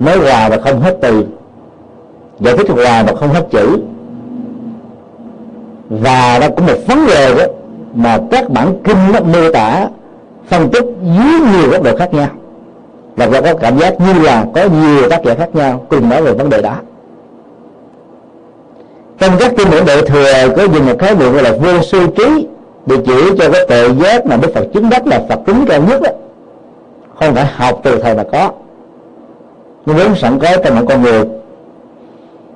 nói 0.00 0.18
hòa 0.18 0.48
mà 0.48 0.56
không 0.56 0.80
hết 0.80 0.96
từ, 1.00 1.24
giải 2.40 2.56
thích 2.56 2.68
hòa 2.70 3.02
mà 3.02 3.14
không 3.14 3.28
hết 3.28 3.46
chữ. 3.50 3.78
Và 5.88 6.38
đó 6.38 6.46
cũng 6.56 6.66
một 6.66 6.78
vấn 6.86 7.06
đề 7.06 7.34
đó, 7.34 7.44
mà 7.94 8.18
các 8.30 8.50
bản 8.50 8.74
kinh 8.84 9.12
nó 9.12 9.20
mô 9.20 9.52
tả, 9.52 9.88
phân 10.48 10.70
tích 10.70 10.84
dưới 11.02 11.40
nhiều 11.52 11.70
góc 11.70 11.82
độ 11.82 11.96
khác 11.96 12.14
nhau. 12.14 12.28
Và 13.16 13.40
có 13.40 13.54
cảm 13.54 13.78
giác 13.78 13.94
như 14.00 14.22
là 14.22 14.46
có 14.54 14.64
nhiều 14.64 15.08
tác 15.10 15.24
giả 15.24 15.34
khác 15.34 15.54
nhau 15.54 15.86
cùng 15.88 16.08
nói 16.08 16.22
về 16.22 16.32
vấn 16.32 16.50
đề 16.50 16.62
đó 16.62 16.74
trong 19.22 19.38
các 19.38 19.52
kinh 19.56 19.70
điển 19.70 19.84
đại 19.86 20.02
thừa 20.02 20.48
có 20.56 20.62
dùng 20.62 20.86
một 20.86 20.98
khái 20.98 21.14
niệm 21.14 21.32
gọi 21.32 21.42
là 21.42 21.52
vô 21.52 21.82
sư 21.82 22.06
trí 22.16 22.46
để 22.86 22.96
chỉ 23.06 23.30
cho 23.38 23.50
cái 23.52 23.66
tự 23.68 23.94
giác 24.02 24.26
mà 24.26 24.36
đức 24.36 24.54
phật 24.54 24.64
chứng 24.74 24.90
đắc 24.90 25.06
là 25.06 25.20
phật 25.28 25.38
tính 25.46 25.64
cao 25.68 25.82
nhất 25.82 26.02
đó. 26.02 26.10
không 27.18 27.34
phải 27.34 27.46
học 27.46 27.80
từ 27.82 27.98
thầy 27.98 28.14
mà 28.14 28.24
có 28.32 28.50
nhưng 29.86 29.96
vốn 29.96 30.14
sẵn 30.16 30.38
có 30.38 30.48
trong 30.64 30.76
một 30.76 30.86
con 30.88 31.02
người 31.02 31.24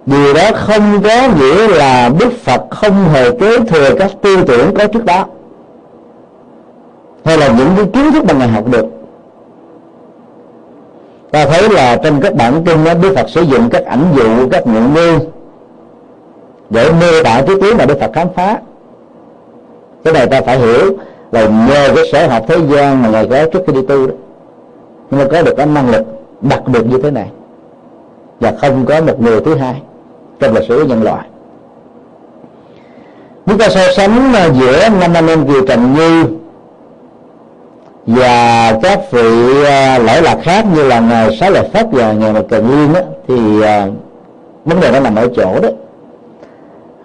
điều 0.06 0.34
đó 0.34 0.50
không 0.54 1.02
có 1.02 1.28
nghĩa 1.38 1.68
là 1.68 2.10
đức 2.20 2.32
phật 2.44 2.60
không 2.70 3.08
hề 3.08 3.30
kế 3.30 3.58
thừa 3.58 3.90
các 3.98 4.10
tư 4.22 4.44
tưởng 4.46 4.74
có 4.74 4.86
trước 4.86 5.04
đó 5.04 5.26
hay 7.24 7.38
là 7.38 7.48
những 7.48 7.68
cái 7.76 7.86
kiến 7.92 8.12
thức 8.12 8.24
mà 8.24 8.34
ngài 8.34 8.48
học 8.48 8.64
được 8.70 8.86
ta 11.30 11.46
thấy 11.46 11.68
là 11.68 11.96
trong 11.96 12.20
các 12.20 12.34
bản 12.34 12.62
kinh 12.66 12.84
đó, 12.84 12.94
Đức 12.94 13.12
Phật 13.16 13.30
sử 13.30 13.42
dụng 13.42 13.70
các 13.70 13.84
ảnh 13.84 14.04
dụ 14.16 14.48
các 14.50 14.66
ngụ 14.66 14.80
ngôn 14.80 15.35
để 16.70 16.92
mô 16.92 17.22
tả 17.24 17.42
thứ 17.42 17.58
kiến 17.60 17.76
mà 17.78 17.86
Đức 17.86 18.00
Phật 18.00 18.10
khám 18.14 18.28
phá. 18.34 18.58
Cái 20.04 20.14
này 20.14 20.26
ta 20.26 20.40
phải 20.40 20.58
hiểu 20.58 20.98
là 21.32 21.48
nhờ 21.48 21.92
cái 21.94 22.04
sở 22.12 22.26
học 22.26 22.44
thế 22.48 22.56
gian 22.70 23.02
mà 23.02 23.08
ngài 23.08 23.26
có 23.26 23.46
trước 23.52 23.62
khi 23.66 23.72
đi 23.72 23.82
tu 23.88 24.06
đó 24.06 24.14
nhưng 25.10 25.20
mà 25.20 25.26
có 25.32 25.42
được 25.42 25.54
cái 25.56 25.66
năng 25.66 25.90
lực 25.90 26.02
đặc 26.40 26.62
biệt 26.66 26.86
như 26.86 26.98
thế 27.02 27.10
này. 27.10 27.28
Và 28.40 28.52
không 28.60 28.86
có 28.86 29.00
một 29.00 29.20
người 29.20 29.40
thứ 29.40 29.54
hai 29.54 29.82
trong 30.40 30.54
lịch 30.54 30.68
sử 30.68 30.84
nhân 30.84 31.02
loại. 31.02 31.26
Chúng 33.46 33.58
ta 33.58 33.68
so 33.68 33.92
sánh 33.96 34.32
à, 34.34 34.48
giữa 34.48 34.88
năm 35.00 35.14
anh 35.14 35.26
em 35.26 35.46
kiều 35.46 35.66
trần 35.66 35.94
như 35.94 36.24
và 38.06 38.72
các 38.82 39.00
vị 39.10 39.64
à, 39.64 39.98
lỗi 39.98 40.22
lạc 40.22 40.38
khác 40.42 40.64
như 40.74 40.82
là 40.82 41.00
ngài 41.00 41.36
sáu 41.36 41.50
lạc 41.50 41.64
pháp 41.72 41.86
và 41.92 42.12
ngài 42.12 42.32
mật 42.32 42.42
cần 42.50 42.70
liên 42.70 42.92
đó, 42.92 43.00
thì 43.28 43.62
à, 43.62 43.88
vấn 44.64 44.80
đề 44.80 44.90
nó 44.90 45.00
nằm 45.00 45.14
ở 45.14 45.28
chỗ 45.36 45.60
đó 45.60 45.68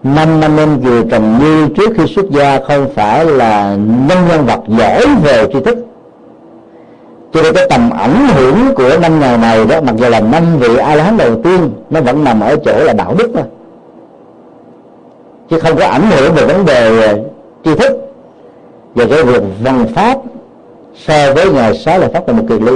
năm 0.04 0.42
anh 0.42 0.58
em 0.58 0.80
vừa 0.80 1.04
trầm 1.12 1.40
như 1.40 1.68
trước 1.76 1.90
khi 1.98 2.14
xuất 2.16 2.30
gia 2.30 2.60
không 2.68 2.90
phải 2.96 3.26
là 3.26 3.76
nhân 3.76 4.18
nhân 4.30 4.46
vật 4.46 4.60
giỏi 4.68 5.06
về 5.24 5.48
tri 5.54 5.60
thức. 5.60 5.78
Cho 7.34 7.42
nên 7.42 7.54
cái 7.54 7.68
tầm 7.70 7.90
ảnh 7.90 8.28
hưởng 8.36 8.76
của 8.76 8.90
năm 9.02 9.20
ngày 9.20 9.38
này 9.38 9.66
đó, 9.66 9.82
mặc 9.82 9.96
dù 9.98 10.10
là 10.10 10.20
năm 10.20 10.44
vị 10.60 10.78
a 10.78 10.96
la 10.96 11.04
hán 11.04 11.18
đầu 11.18 11.42
tiên, 11.44 11.72
nó 11.90 12.02
vẫn 12.02 12.24
nằm 12.24 12.40
ở 12.40 12.56
chỗ 12.66 12.84
là 12.84 12.94
đạo 12.94 13.16
đức 13.18 13.32
thôi. 13.34 13.44
Chứ 15.50 15.60
không 15.60 15.78
có 15.78 15.86
ảnh 15.86 16.12
hưởng 16.12 16.34
về 16.34 16.46
vấn 16.46 16.66
đề 16.66 17.06
à, 17.08 17.14
tri 17.64 17.76
thức. 17.76 18.14
Và 18.96 19.06
cái 19.10 19.24
việc 19.24 19.42
văn 19.64 19.86
pháp 19.96 20.18
so 20.96 21.34
với 21.34 21.52
ngày 21.54 21.78
sáu 21.78 22.00
là 22.00 22.08
pháp 22.14 22.28
là 22.28 22.34
một 22.34 22.44
kỳ 22.50 22.60
ly 22.60 22.74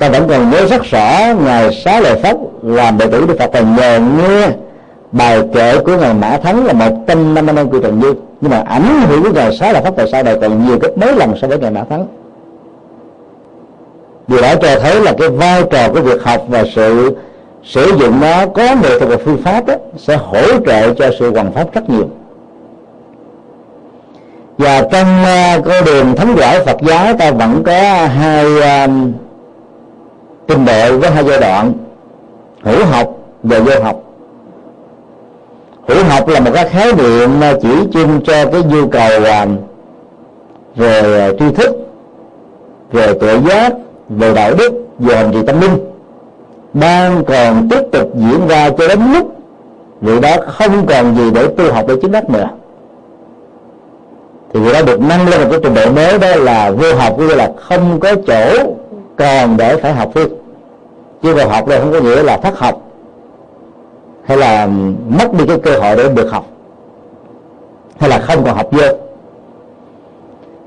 ta 0.00 0.08
vẫn 0.08 0.28
còn 0.28 0.50
nhớ 0.50 0.66
rất 0.66 0.82
rõ 0.82 1.34
ngày 1.44 1.74
sáu 1.84 2.00
lợi 2.00 2.14
pháp 2.22 2.36
làm 2.62 2.98
đệ 2.98 3.06
tử 3.06 3.26
đức 3.26 3.36
phật 3.38 3.50
còn 3.52 3.76
nhờ 3.76 4.00
nghe 4.00 4.48
bài 5.12 5.42
kệ 5.54 5.78
của 5.78 5.96
ngài 5.96 6.14
mã 6.14 6.36
thắng 6.42 6.66
là 6.66 6.72
một 6.72 6.96
trăm 7.06 7.34
năm 7.34 7.46
mươi 7.46 7.54
năm 7.54 7.70
của 7.70 7.80
trần 7.80 8.00
dương 8.02 8.16
nhưng 8.40 8.50
mà 8.50 8.64
ảnh 8.66 9.00
hưởng 9.08 9.22
của 9.22 9.30
ngài 9.30 9.56
sáu 9.56 9.72
lợi 9.72 9.82
pháp 9.82 9.96
tại 9.96 10.06
sau 10.12 10.22
đời 10.22 10.38
còn 10.40 10.66
nhiều 10.66 10.78
gấp 10.78 10.98
mấy 10.98 11.12
lần 11.16 11.34
so 11.40 11.48
với 11.48 11.58
ngài 11.58 11.70
mã 11.70 11.84
thắng 11.84 12.06
điều 14.28 14.42
đó 14.42 14.54
cho 14.62 14.80
thấy 14.80 15.00
là 15.00 15.12
cái 15.18 15.28
vai 15.28 15.62
trò 15.70 15.92
của 15.92 16.00
việc 16.00 16.22
học 16.22 16.44
và 16.48 16.64
sự 16.74 17.16
sử 17.64 17.92
dụng 17.98 18.20
nó 18.20 18.46
có 18.46 18.62
nghệ 18.62 18.98
thuật 18.98 19.10
và 19.10 19.16
phương 19.24 19.42
pháp 19.44 19.66
đó, 19.66 19.74
sẽ 19.96 20.16
hỗ 20.16 20.42
trợ 20.66 20.94
cho 20.94 21.10
sự 21.18 21.32
hoàn 21.32 21.52
pháp 21.52 21.74
rất 21.74 21.90
nhiều. 21.90 22.08
Và 24.58 24.82
trong 24.92 25.22
uh, 25.22 25.64
con 25.64 25.84
đường 25.84 26.14
thánh 26.16 26.34
quả 26.36 26.60
Phật 26.66 26.76
giáo 26.82 27.14
ta 27.18 27.30
vẫn 27.30 27.62
có 27.66 28.06
hai 28.06 28.46
uh, 28.46 28.90
trình 30.50 30.64
độ 30.64 31.00
có 31.02 31.10
hai 31.10 31.24
giai 31.24 31.40
đoạn, 31.40 31.72
hữu 32.62 32.84
học 32.84 33.08
và 33.42 33.58
vô 33.58 33.72
học. 33.82 34.02
Hữu 35.88 36.04
học 36.04 36.28
là 36.28 36.40
một 36.40 36.50
cái 36.54 36.68
khái 36.68 36.92
niệm 36.92 37.30
chỉ 37.62 37.68
chung 37.92 38.20
cho 38.24 38.46
cái 38.52 38.62
nhu 38.62 38.88
cầu 38.88 39.24
à, 39.24 39.46
về 40.76 41.32
tri 41.38 41.44
thức, 41.52 41.70
về 42.92 43.14
tự 43.20 43.38
giác, 43.48 43.72
về 44.08 44.34
đạo 44.34 44.54
đức, 44.58 44.72
về 44.98 45.16
hành 45.16 45.32
trì 45.32 45.38
tâm 45.46 45.60
linh 45.60 45.78
đang 46.74 47.24
còn 47.24 47.68
tiếp 47.68 47.80
tục 47.92 48.10
diễn 48.14 48.48
ra 48.48 48.70
cho 48.70 48.88
đến 48.88 49.00
lúc 49.12 49.36
người 50.00 50.20
đó 50.20 50.36
không 50.46 50.86
còn 50.86 51.14
gì 51.14 51.30
để 51.34 51.48
tu 51.56 51.72
học 51.72 51.84
để 51.88 51.94
chứng 52.02 52.12
đắc 52.12 52.30
nữa. 52.30 52.48
Thì 54.52 54.60
người 54.60 54.72
đó 54.72 54.82
được 54.82 55.00
nâng 55.00 55.28
lên 55.28 55.40
một 55.40 55.46
cái 55.50 55.60
trình 55.62 55.74
độ 55.74 55.90
mới, 55.90 56.18
đó 56.18 56.28
là 56.36 56.70
vô 56.70 56.94
học 56.94 57.18
như 57.18 57.34
là 57.34 57.52
không 57.56 58.00
có 58.00 58.14
chỗ 58.26 58.72
còn 59.16 59.56
để 59.56 59.76
phải 59.76 59.92
học 59.92 60.10
thêm 60.14 60.39
chứ 61.22 61.34
vô 61.34 61.48
học 61.48 61.66
đây 61.66 61.80
không 61.80 61.92
có 61.92 62.00
nghĩa 62.00 62.22
là 62.22 62.36
thất 62.36 62.58
học 62.58 62.80
hay 64.24 64.36
là 64.36 64.66
mất 65.08 65.32
đi 65.38 65.46
cái 65.46 65.58
cơ 65.58 65.78
hội 65.78 65.96
để 65.96 66.08
được 66.08 66.30
học 66.30 66.44
hay 67.98 68.10
là 68.10 68.18
không 68.18 68.44
còn 68.44 68.56
học 68.56 68.66
vô. 68.70 68.86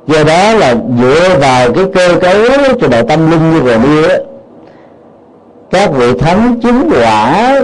Do 0.07 0.23
đó 0.23 0.53
là 0.53 0.75
dựa 1.01 1.37
vào 1.39 1.73
cái 1.73 1.85
cơ 1.93 2.19
cấu 2.21 2.35
trình 2.81 2.91
độ 2.91 3.03
tâm 3.03 3.31
linh 3.31 3.51
như 3.51 3.61
vừa 3.61 3.77
nêu 3.77 4.09
các 5.71 5.91
vị 5.93 6.13
thánh 6.19 6.59
chứng 6.63 6.89
quả 6.91 7.61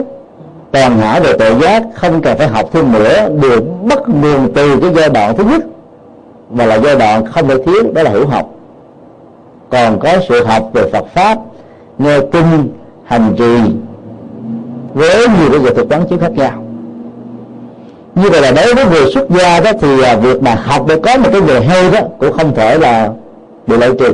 toàn 0.71 0.97
hảo 0.97 1.21
về 1.21 1.33
tội 1.39 1.55
giác 1.61 1.83
không 1.95 2.21
cần 2.21 2.37
phải 2.37 2.47
học 2.47 2.69
thêm 2.73 2.91
nữa, 2.91 3.29
đều 3.41 3.61
bắt 3.89 3.99
nguồn 4.07 4.53
từ 4.53 4.79
cái 4.81 4.93
giai 4.95 5.09
đoạn 5.09 5.37
thứ 5.37 5.43
nhất. 5.43 5.61
Và 6.49 6.65
là 6.65 6.79
giai 6.79 6.95
đoạn 6.95 7.25
không 7.25 7.47
thể 7.47 7.55
thiếu, 7.65 7.83
đó 7.93 8.03
là 8.03 8.11
hiểu 8.11 8.27
học. 8.27 8.49
Còn 9.69 9.99
có 9.99 10.09
sự 10.29 10.45
học 10.45 10.69
về 10.73 10.89
Phật 10.93 11.05
pháp, 11.13 11.37
nghe 11.97 12.19
kinh 12.31 12.69
hành 13.09 13.35
trì 13.37 13.73
với 14.93 15.27
nhiều 15.27 15.49
cái 15.51 15.59
việc 15.59 15.75
thực 15.75 15.89
quán 15.89 16.05
chiếu 16.09 16.19
khác 16.19 16.31
nhau. 16.31 16.63
Như 18.15 18.29
vậy 18.29 18.41
là 18.41 18.51
đối 18.51 18.73
với 18.73 18.85
người 18.85 19.11
xuất 19.13 19.29
gia 19.29 19.59
đó 19.59 19.71
thì 19.81 20.03
à, 20.03 20.15
việc 20.15 20.43
mà 20.43 20.55
học 20.55 20.85
để 20.87 20.95
có 21.03 21.17
một 21.17 21.29
cái 21.31 21.41
nghề 21.41 21.61
hay 21.61 21.91
đó 21.91 21.99
cũng 22.19 22.33
không 22.33 22.55
thể 22.55 22.77
là 22.77 23.09
bị 23.67 23.77
loại 23.77 23.91
trừ. 23.99 24.13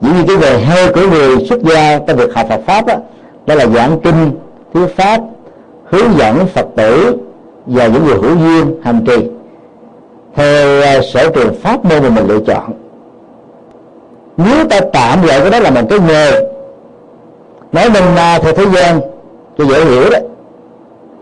Dĩ 0.00 0.10
nhiên 0.12 0.26
cái 0.26 0.36
nghề 0.36 0.58
hay 0.58 0.88
của 0.94 1.00
người 1.10 1.46
xuất 1.48 1.62
gia 1.62 1.98
trong 1.98 2.16
việc 2.16 2.34
học 2.34 2.46
Phật 2.48 2.60
pháp 2.66 2.86
đó, 2.86 2.94
đó 3.46 3.54
là 3.54 3.66
giảng 3.66 4.00
kinh 4.00 4.30
thuyết 4.74 4.96
pháp 4.96 5.20
hướng 5.84 6.18
dẫn 6.18 6.46
Phật 6.46 6.66
tử 6.76 7.16
và 7.66 7.86
những 7.86 8.04
người 8.04 8.16
hữu 8.16 8.36
duyên 8.36 8.80
hành 8.82 9.04
trì 9.06 9.30
theo 10.34 10.82
à, 10.82 11.00
sở 11.12 11.30
trường 11.30 11.54
pháp 11.62 11.84
môn 11.84 12.02
mà 12.02 12.10
mình 12.10 12.26
lựa 12.28 12.40
chọn. 12.46 12.72
Nếu 14.36 14.64
ta 14.70 14.80
tạm 14.92 15.26
gọi 15.26 15.40
cái 15.40 15.50
đó 15.50 15.60
là 15.60 15.70
một 15.70 15.86
cái 15.90 15.98
nghề 16.08 16.55
nói 17.76 17.90
nôm 17.94 18.14
na 18.14 18.38
theo 18.42 18.52
thế 18.52 18.64
gian, 18.74 19.00
cho 19.58 19.64
dễ 19.64 19.84
hiểu 19.84 20.10
đó. 20.10 20.18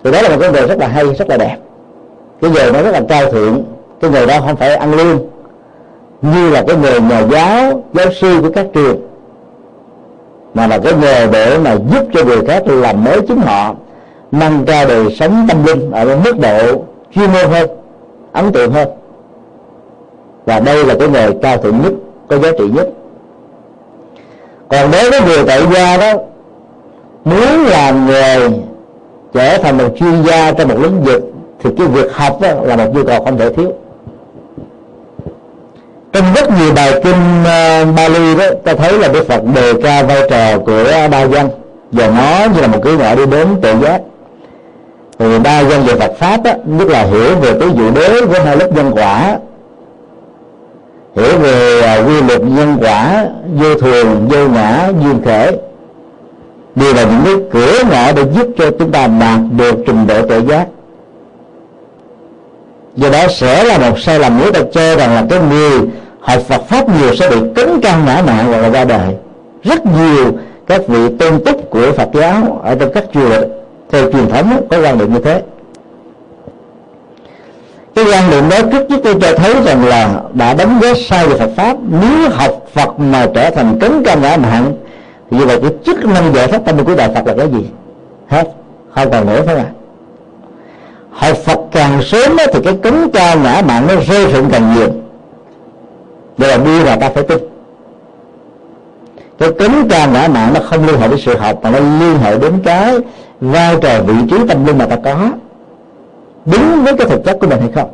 Thì 0.05 0.11
đó 0.13 0.23
là 0.23 0.29
một 0.29 0.37
cái 0.41 0.53
nghề 0.53 0.67
rất 0.67 0.79
là 0.79 0.89
hay, 0.89 1.05
rất 1.05 1.29
là 1.29 1.37
đẹp. 1.37 1.57
Cái 2.41 2.51
nghề 2.51 2.71
nó 2.71 2.83
rất 2.83 2.91
là 2.91 3.01
cao 3.09 3.33
thượng, 3.33 3.63
cái 4.01 4.11
nghề 4.11 4.27
đó 4.27 4.41
không 4.41 4.57
phải 4.57 4.75
ăn 4.75 4.95
lương. 4.95 5.19
Như 6.23 6.51
là 6.51 6.65
cái 6.67 6.77
nghề 6.77 7.01
nhà 7.01 7.21
giáo 7.31 7.83
giáo 7.93 8.07
sư 8.13 8.39
của 8.43 8.51
các 8.55 8.67
trường. 8.73 9.09
Mà 10.55 10.67
là 10.67 10.79
cái 10.79 10.93
nghề 11.01 11.27
để 11.27 11.59
mà 11.59 11.75
giúp 11.75 12.05
cho 12.15 12.25
người 12.25 12.41
khác 12.47 12.63
làm 12.67 13.05
mới 13.05 13.21
chính 13.29 13.41
họ 13.41 13.75
nâng 14.33 14.65
cao 14.67 14.87
đời 14.89 15.17
sống 15.21 15.47
tâm 15.49 15.65
linh 15.65 15.91
ở 15.91 16.17
mức 16.25 16.39
độ 16.39 16.83
chuyên 17.15 17.33
môn 17.33 17.51
hơn, 17.51 17.69
ấn 18.33 18.53
tượng 18.53 18.73
hơn. 18.73 18.89
Và 20.47 20.61
đây 20.61 20.85
là 20.85 20.95
cái 20.99 21.09
nghề 21.09 21.31
cao 21.43 21.57
thượng 21.57 21.83
nhất, 21.83 21.93
có 22.29 22.39
giá 22.39 22.49
trị 22.59 22.65
nhất. 22.75 22.89
Còn 24.69 24.91
đối 24.91 25.11
với 25.11 25.21
người 25.21 25.45
tại 25.47 25.63
gia 25.75 25.97
đó 25.97 26.21
muốn 27.25 27.67
làm 27.67 28.07
nghề 28.07 28.39
trở 29.35 29.59
thành 29.59 29.79
một 29.79 29.89
chuyên 29.97 30.23
gia 30.23 30.53
trong 30.53 30.69
một 30.69 30.77
lĩnh 30.83 31.03
vực 31.03 31.23
thì 31.63 31.71
cái 31.79 31.87
việc 31.87 32.13
học 32.13 32.41
đó 32.41 32.49
là 32.63 32.77
một 32.77 32.95
nhu 32.95 33.05
cầu 33.05 33.25
không 33.25 33.39
thể 33.39 33.53
thiếu. 33.53 33.73
Trong 36.13 36.25
rất 36.35 36.51
nhiều 36.59 36.75
bài 36.77 37.01
kinh 37.05 37.43
uh, 37.43 37.97
Bali 37.97 38.35
đó 38.39 38.45
ta 38.65 38.75
thấy 38.75 38.99
là 38.99 39.09
Đức 39.09 39.29
Phật 39.29 39.43
đề 39.55 39.73
ca 39.83 40.03
vai 40.03 40.23
trò 40.31 40.59
của 40.59 40.85
đa 41.11 41.27
dân 41.27 41.49
và 41.93 42.07
nó 42.07 42.55
như 42.55 42.61
là 42.61 42.67
một 42.67 42.79
cái 42.85 42.93
ngõ 42.93 43.15
đi 43.15 43.27
đến 43.27 43.49
tự 43.63 43.73
giác. 43.83 44.01
Thì 45.19 45.39
đa 45.45 45.61
dân 45.61 45.83
về 45.83 45.95
Phật 45.95 46.13
pháp 46.19 46.43
đó, 46.45 46.53
nhất 46.65 46.89
là 46.89 47.03
hiểu 47.03 47.37
về 47.41 47.53
cái 47.61 47.69
vụ 47.69 47.91
đế 47.95 48.21
với 48.21 48.41
hai 48.41 48.57
lớp 48.57 48.69
nhân 48.73 48.93
quả 48.95 49.39
hiểu 51.17 51.39
về 51.39 51.79
uh, 51.79 52.09
quy 52.09 52.23
luật 52.29 52.41
nhân 52.41 52.79
quả 52.81 53.27
vô 53.55 53.75
thường 53.75 54.29
vô 54.29 54.49
ngã 54.49 54.89
duyên 55.03 55.23
khởi 55.25 55.59
đều 56.77 56.95
là 56.95 57.05
những 57.05 57.25
cái 57.25 57.35
cửa 57.53 57.79
ngõ 57.91 58.13
để 58.13 58.23
giúp 58.35 58.47
cho 58.59 58.71
chúng 58.79 58.93
ta 58.93 59.07
đạt 59.07 59.41
được 59.57 59.75
trình 59.87 60.07
độ 60.07 60.27
tự 60.29 60.43
giác. 60.49 60.67
Do 62.97 63.11
đó 63.11 63.29
sẽ 63.29 63.65
là 63.65 63.79
một 63.79 63.99
sai 63.99 64.19
lầm 64.19 64.39
nếu 64.43 64.53
ta 64.53 64.61
cho 64.73 64.97
rằng 64.97 65.15
là 65.15 65.25
cái 65.31 65.39
người 65.51 65.81
học 66.21 66.43
Phật 66.49 66.63
pháp 66.69 66.89
nhiều 66.89 67.15
sẽ 67.17 67.31
bị 67.31 67.37
cấn 67.55 67.81
căng 67.81 68.05
ngã 68.05 68.23
mạng 68.27 68.51
là 68.51 68.69
ra 68.71 68.85
đời. 68.85 69.15
Rất 69.63 69.87
nhiều 69.87 70.33
các 70.67 70.89
vị 70.89 71.09
tôn 71.19 71.45
túc 71.45 71.71
của 71.71 71.93
Phật 71.93 72.09
giáo 72.15 72.61
ở 72.65 72.75
trong 72.75 72.93
các 72.95 73.05
chùa, 73.15 73.41
theo 73.91 74.13
truyền 74.13 74.29
thống 74.29 74.67
có 74.71 74.83
quan 74.83 74.99
điểm 74.99 75.15
như 75.15 75.21
thế. 75.21 75.43
Cái 77.95 78.05
quan 78.05 78.31
niệm 78.31 78.49
đó 78.49 78.57
trước 78.73 78.91
nhất 78.91 79.01
tôi 79.05 79.15
cho 79.21 79.33
thấy 79.37 79.55
rằng 79.65 79.85
là 79.85 80.21
đã 80.33 80.55
đánh 80.55 80.79
giá 80.83 80.95
sai 81.09 81.27
về 81.27 81.39
Phật 81.39 81.51
pháp. 81.57 81.77
Nếu 82.03 82.29
học 82.31 82.67
Phật 82.75 83.01
mà 83.01 83.27
trở 83.35 83.51
thành 83.51 83.79
cấn 83.81 84.05
căng 84.05 84.23
ngã 84.23 84.37
mạng 84.37 84.73
như 85.39 85.47
vậy 85.47 85.59
cái 85.63 85.71
chức 85.85 86.05
năng 86.05 86.35
giải 86.35 86.49
thoát 86.49 86.65
tâm 86.65 86.85
của 86.85 86.95
Đại 86.95 87.11
Phật 87.15 87.27
là 87.27 87.35
cái 87.35 87.49
gì? 87.53 87.67
Hết. 88.29 88.49
Không 88.95 89.11
còn 89.11 89.27
nữa 89.27 89.43
phải 89.47 89.55
không 89.55 89.65
ạ? 89.65 89.71
Học 91.11 91.37
Phật 91.37 91.59
càng 91.73 92.03
sớm 92.03 92.37
thì 92.53 92.61
cái 92.65 92.79
cứng 92.83 93.11
cao 93.13 93.39
ngã 93.39 93.63
mạng 93.67 93.87
nó 93.89 93.95
rơi 94.09 94.33
rụng 94.33 94.49
càng 94.53 94.75
nhiều. 94.75 94.89
Đây 96.39 96.51
là 96.51 96.65
đi 96.65 96.83
là 96.85 96.97
ta 96.97 97.11
phải 97.11 97.23
tin. 97.23 97.39
Cái 99.39 99.53
cứng 99.59 99.89
cao 99.91 100.11
ngã 100.11 100.29
mạng 100.29 100.51
nó 100.55 100.61
không 100.61 100.87
liên 100.87 101.01
hệ 101.01 101.09
đến 101.09 101.19
sự 101.19 101.37
học, 101.37 101.59
mà 101.63 101.71
nó 101.71 101.79
liên 101.79 102.19
hệ 102.19 102.39
đến 102.39 102.53
cái 102.65 102.99
vai 103.41 103.77
trò 103.83 104.03
vị 104.03 104.15
trí 104.31 104.37
tâm 104.49 104.67
linh 104.67 104.79
mà 104.79 104.87
ta 104.87 104.97
có. 105.05 105.29
Đúng 106.45 106.85
với 106.85 106.97
cái 106.97 107.07
thực 107.09 107.25
chất 107.25 107.39
của 107.41 107.47
mình 107.47 107.61
hay 107.61 107.71
không? 107.75 107.91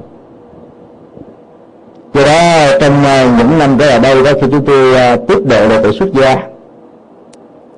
Do 2.14 2.22
đó 2.26 2.78
trong 2.80 3.04
ờ, 3.04 3.26
những 3.38 3.58
năm 3.58 3.76
trở 3.78 3.86
lại 3.86 4.00
đây 4.00 4.24
đó, 4.24 4.30
khi 4.40 4.46
chúng 4.50 4.64
tôi 4.64 4.94
ờ, 4.94 5.16
tiếp 5.16 5.38
độ 5.44 5.68
đệ 5.68 5.82
tử 5.82 5.92
xuất 5.92 6.12
gia 6.12 6.49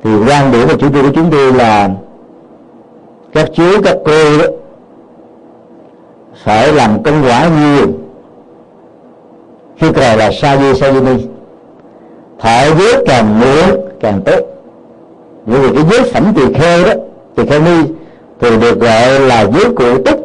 thì 0.02 0.10
quan 0.28 0.52
điểm 0.52 0.68
và 0.68 0.74
chủ 0.78 0.88
trương 0.92 1.02
của 1.02 1.12
chúng 1.14 1.30
tôi 1.30 1.52
là 1.52 1.90
các 3.32 3.50
chú 3.54 3.82
các 3.84 3.96
cô 4.04 4.38
đó 4.38 4.44
phải 6.44 6.72
làm 6.72 7.02
công 7.02 7.22
quả 7.24 7.48
nhiều. 7.60 7.86
Khi 9.76 9.92
cờ 9.92 10.16
là 10.16 10.30
sa 10.32 10.56
di 10.56 10.80
sa 10.80 10.92
di 10.92 11.00
ni. 11.00 11.26
Thọ 12.38 12.74
giới 12.78 13.04
càng 13.06 13.40
muộn 13.40 13.80
càng 14.00 14.20
tốt. 14.24 14.40
Bởi 15.46 15.60
vì 15.60 15.68
cái 15.74 15.84
giới 15.90 16.12
phẩm 16.12 16.32
tỳ 16.36 16.52
kheo 16.54 16.84
đó, 16.84 16.92
tỳ 17.34 17.46
kheo 17.46 17.60
ni, 17.60 17.92
thì 18.40 18.56
được 18.60 18.80
gọi 18.80 19.20
là 19.20 19.46
giới 19.46 19.64
cụ 19.76 20.02
túc 20.04 20.22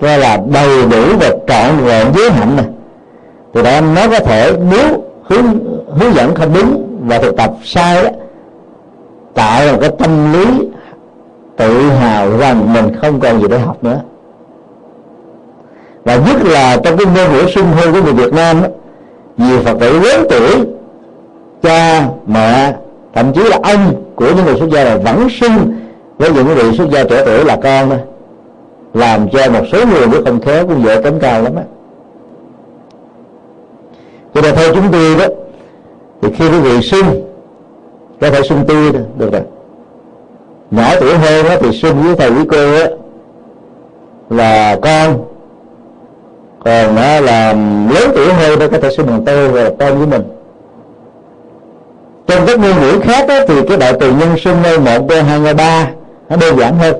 cho 0.00 0.16
là 0.16 0.38
đầy 0.52 0.82
đủ 0.90 1.16
và 1.20 1.30
trọn 1.48 1.84
vẹn 1.84 2.06
giới 2.14 2.30
hạnh 2.30 2.56
này 2.56 2.66
thì 3.54 3.62
đó 3.62 3.80
nó 3.80 4.08
có 4.10 4.20
thể 4.20 4.52
nếu 4.70 5.04
hướng 5.24 5.44
hướng 5.98 6.14
dẫn 6.14 6.34
không 6.34 6.54
đúng 6.54 6.95
và 7.06 7.18
thực 7.18 7.36
tập 7.36 7.52
sai 7.64 8.04
đó 8.04 8.10
tạo 9.34 9.66
ra 9.66 9.72
cái 9.80 9.90
tâm 9.98 10.32
lý 10.32 10.68
tự 11.56 11.90
hào 11.90 12.36
rằng 12.36 12.72
mình 12.72 12.96
không 13.00 13.20
còn 13.20 13.40
gì 13.40 13.48
để 13.48 13.58
học 13.58 13.84
nữa. 13.84 14.00
Và 16.04 16.16
nhất 16.16 16.36
là 16.44 16.76
trong 16.84 16.96
cái 16.96 17.06
ngôn 17.06 17.32
ngữ 17.32 17.46
sung 17.54 17.66
hô 17.72 17.92
của 17.92 18.02
người 18.02 18.12
Việt 18.12 18.32
Nam 18.32 18.62
đó, 18.62 18.68
nhiều 19.36 19.58
Phật 19.64 19.76
tử 19.80 20.00
lớn 20.00 20.26
tuổi 20.30 20.66
cha 21.62 22.08
mẹ 22.26 22.74
thậm 23.14 23.32
chí 23.32 23.42
là 23.42 23.58
ông 23.62 24.02
của 24.14 24.26
những 24.36 24.44
người 24.44 24.56
xuất 24.56 24.70
gia 24.70 24.84
là 24.84 24.96
vẫn 24.96 25.28
xưng 25.40 25.74
với 26.18 26.32
những 26.32 26.46
người 26.46 26.72
xuất 26.72 26.90
gia 26.90 27.04
trẻ 27.04 27.22
tuổi 27.26 27.44
là 27.44 27.56
con 27.56 27.90
đó 27.90 27.96
làm 28.94 29.28
cho 29.28 29.50
một 29.50 29.62
số 29.72 29.78
người 29.86 30.06
biết 30.06 30.18
không 30.24 30.40
khéo 30.40 30.66
cũng 30.66 30.84
dễ 30.84 31.02
cấm 31.02 31.20
cao 31.20 31.42
lắm 31.42 31.56
á. 31.56 31.62
Cho 34.34 34.40
nên 34.40 34.54
theo 34.54 34.74
chúng 34.74 34.92
tôi 34.92 35.16
đó 35.18 35.24
thì 36.22 36.28
khi 36.36 36.48
quý 36.48 36.58
vị 36.60 36.82
sung 36.82 37.22
có 38.20 38.30
thể 38.30 38.42
sung 38.42 38.64
tươi 38.66 38.92
được 38.92 39.32
rồi. 39.32 39.42
Nhỏ 40.70 40.90
tuổi 41.00 41.14
hơn 41.14 41.44
đó, 41.48 41.56
thì 41.60 41.72
sung 41.72 42.02
với 42.02 42.16
thầy 42.16 42.30
với 42.30 42.44
cô 42.50 42.78
đó, 42.78 42.96
là 44.30 44.78
con. 44.82 45.24
Còn 46.64 46.94
nó 46.94 47.20
là 47.20 47.52
lớn 47.94 48.10
tuổi 48.14 48.32
hơn 48.32 48.58
đó 48.58 48.66
có 48.72 48.78
thể 48.78 48.90
xưng 48.90 49.06
bằng 49.06 49.24
tôi 49.24 49.48
và 49.48 49.70
con 49.78 49.98
với 49.98 50.06
mình. 50.06 50.22
Trong 52.26 52.46
các 52.46 52.60
ngôn 52.60 52.80
ngữ 52.80 53.00
khác 53.02 53.28
đó, 53.28 53.34
thì 53.48 53.54
cái 53.68 53.76
đại 53.76 53.92
từ 54.00 54.10
nhân 54.10 54.38
xưng 54.38 54.62
nơi 54.62 54.78
một 54.78 55.06
đôi 55.08 55.22
hai 55.22 55.54
ba 55.54 55.90
nó 56.28 56.36
đơn 56.36 56.58
giản 56.58 56.78
hơn. 56.78 56.96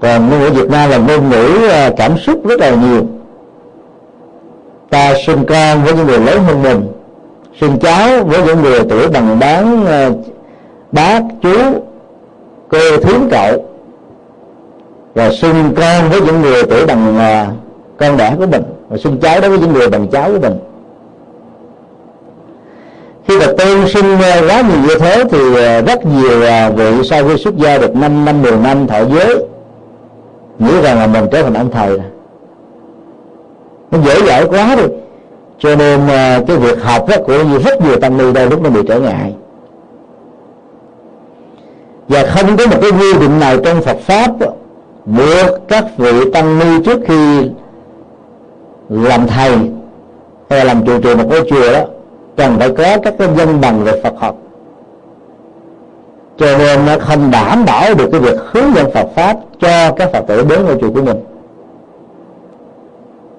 Còn 0.00 0.30
ngôn 0.30 0.40
ngữ 0.40 0.50
Việt 0.50 0.70
Nam 0.70 0.90
là 0.90 0.96
ngôn 0.96 1.30
ngữ 1.30 1.68
à, 1.70 1.90
cảm 1.96 2.18
xúc 2.18 2.46
rất 2.46 2.60
là 2.60 2.70
nhiều. 2.70 3.06
Ta 4.90 5.14
sinh 5.26 5.44
con 5.44 5.84
với 5.84 5.94
những 5.94 6.06
người 6.06 6.18
lớn 6.18 6.44
hơn 6.44 6.62
mình 6.62 6.86
sinh 7.60 7.78
cháu 7.78 8.24
với 8.24 8.42
những 8.46 8.62
người 8.62 8.80
tuổi 8.88 9.08
bằng 9.08 9.38
bán 9.38 9.86
ờ, 9.86 10.12
bác, 10.92 11.20
chú, 11.42 11.56
cô, 12.68 12.96
thím, 13.02 13.28
cậu. 13.30 13.64
Và 15.14 15.30
sinh 15.30 15.74
con 15.76 16.10
với 16.10 16.20
những 16.20 16.42
người 16.42 16.62
tuổi 16.62 16.86
bằng 16.86 17.18
ờ, 17.18 17.46
con 17.98 18.16
đẻ 18.16 18.34
của 18.38 18.46
mình. 18.46 18.62
Và 18.88 18.96
sinh 18.96 19.18
cháu 19.20 19.40
đối 19.40 19.50
với 19.50 19.58
những 19.58 19.72
người 19.72 19.88
bằng 19.88 20.08
cháu 20.08 20.30
của 20.32 20.38
mình. 20.38 20.58
Khi 23.28 23.38
mà 23.38 23.46
tôn 23.46 23.88
sinh 23.88 24.16
quá 24.48 24.60
nhiều 24.60 24.80
như 24.88 24.98
thế 24.98 25.24
thì 25.30 25.38
ờ, 25.56 25.82
rất 25.82 26.06
nhiều 26.06 26.40
vị 26.76 27.08
sau 27.10 27.28
khi 27.28 27.36
xuất 27.36 27.56
gia 27.56 27.78
được 27.78 27.96
5 27.96 28.24
năm 28.24 28.42
10 28.42 28.52
năm 28.52 28.86
thọ 28.86 29.04
giới. 29.04 29.44
Nghĩ 30.58 30.80
rằng 30.82 30.98
là 30.98 31.06
mình 31.06 31.24
trở 31.32 31.42
thành 31.42 31.54
ông 31.54 31.70
thầy 31.70 31.88
rồi. 31.88 32.00
Nó 33.90 33.98
dễ 34.04 34.26
dãi 34.26 34.44
quá 34.44 34.76
đi 34.76 34.82
cho 35.58 35.76
nên 35.76 36.08
à, 36.08 36.40
cái 36.46 36.56
việc 36.56 36.82
học 36.82 37.08
đó 37.08 37.16
của 37.24 37.44
rất 37.64 37.82
nhiều 37.82 38.00
tăng 38.00 38.18
ni 38.18 38.32
đây 38.32 38.50
lúc 38.50 38.62
nó 38.62 38.70
bị 38.70 38.80
trở 38.88 39.00
ngại. 39.00 39.34
Và 42.08 42.24
không 42.26 42.56
có 42.56 42.66
một 42.66 42.76
cái 42.82 42.90
quy 42.90 43.18
định 43.20 43.40
nào 43.40 43.56
trong 43.64 43.82
Phật 43.82 43.98
pháp 44.00 44.30
buộc 45.04 45.68
các 45.68 45.84
vị 45.96 46.30
tăng 46.32 46.58
ni 46.58 46.84
trước 46.84 47.00
khi 47.06 47.50
làm 48.88 49.26
thầy 49.26 49.50
hay 50.50 50.58
là 50.58 50.64
làm 50.64 50.86
trụ 50.86 51.00
trì 51.00 51.14
một 51.14 51.24
cái 51.30 51.40
chùa 51.50 51.72
đó, 51.72 51.84
cần 52.36 52.58
phải 52.58 52.70
có 52.70 52.98
các 53.02 53.14
cái 53.18 53.28
dân 53.36 53.60
bằng 53.60 53.84
về 53.84 54.00
Phật 54.02 54.14
học. 54.18 54.36
Cho 56.36 56.58
nên 56.58 56.86
nó 56.86 56.98
không 56.98 57.30
đảm 57.30 57.64
bảo 57.64 57.94
được 57.94 58.08
cái 58.12 58.20
việc 58.20 58.36
hướng 58.52 58.74
dẫn 58.74 58.90
Phật 58.94 59.06
pháp 59.14 59.36
cho 59.60 59.92
các 59.96 60.12
Phật 60.12 60.24
tử 60.28 60.44
đến 60.48 60.64
ngôi 60.64 60.76
chùa 60.80 60.90
của 60.94 61.02
mình 61.02 61.16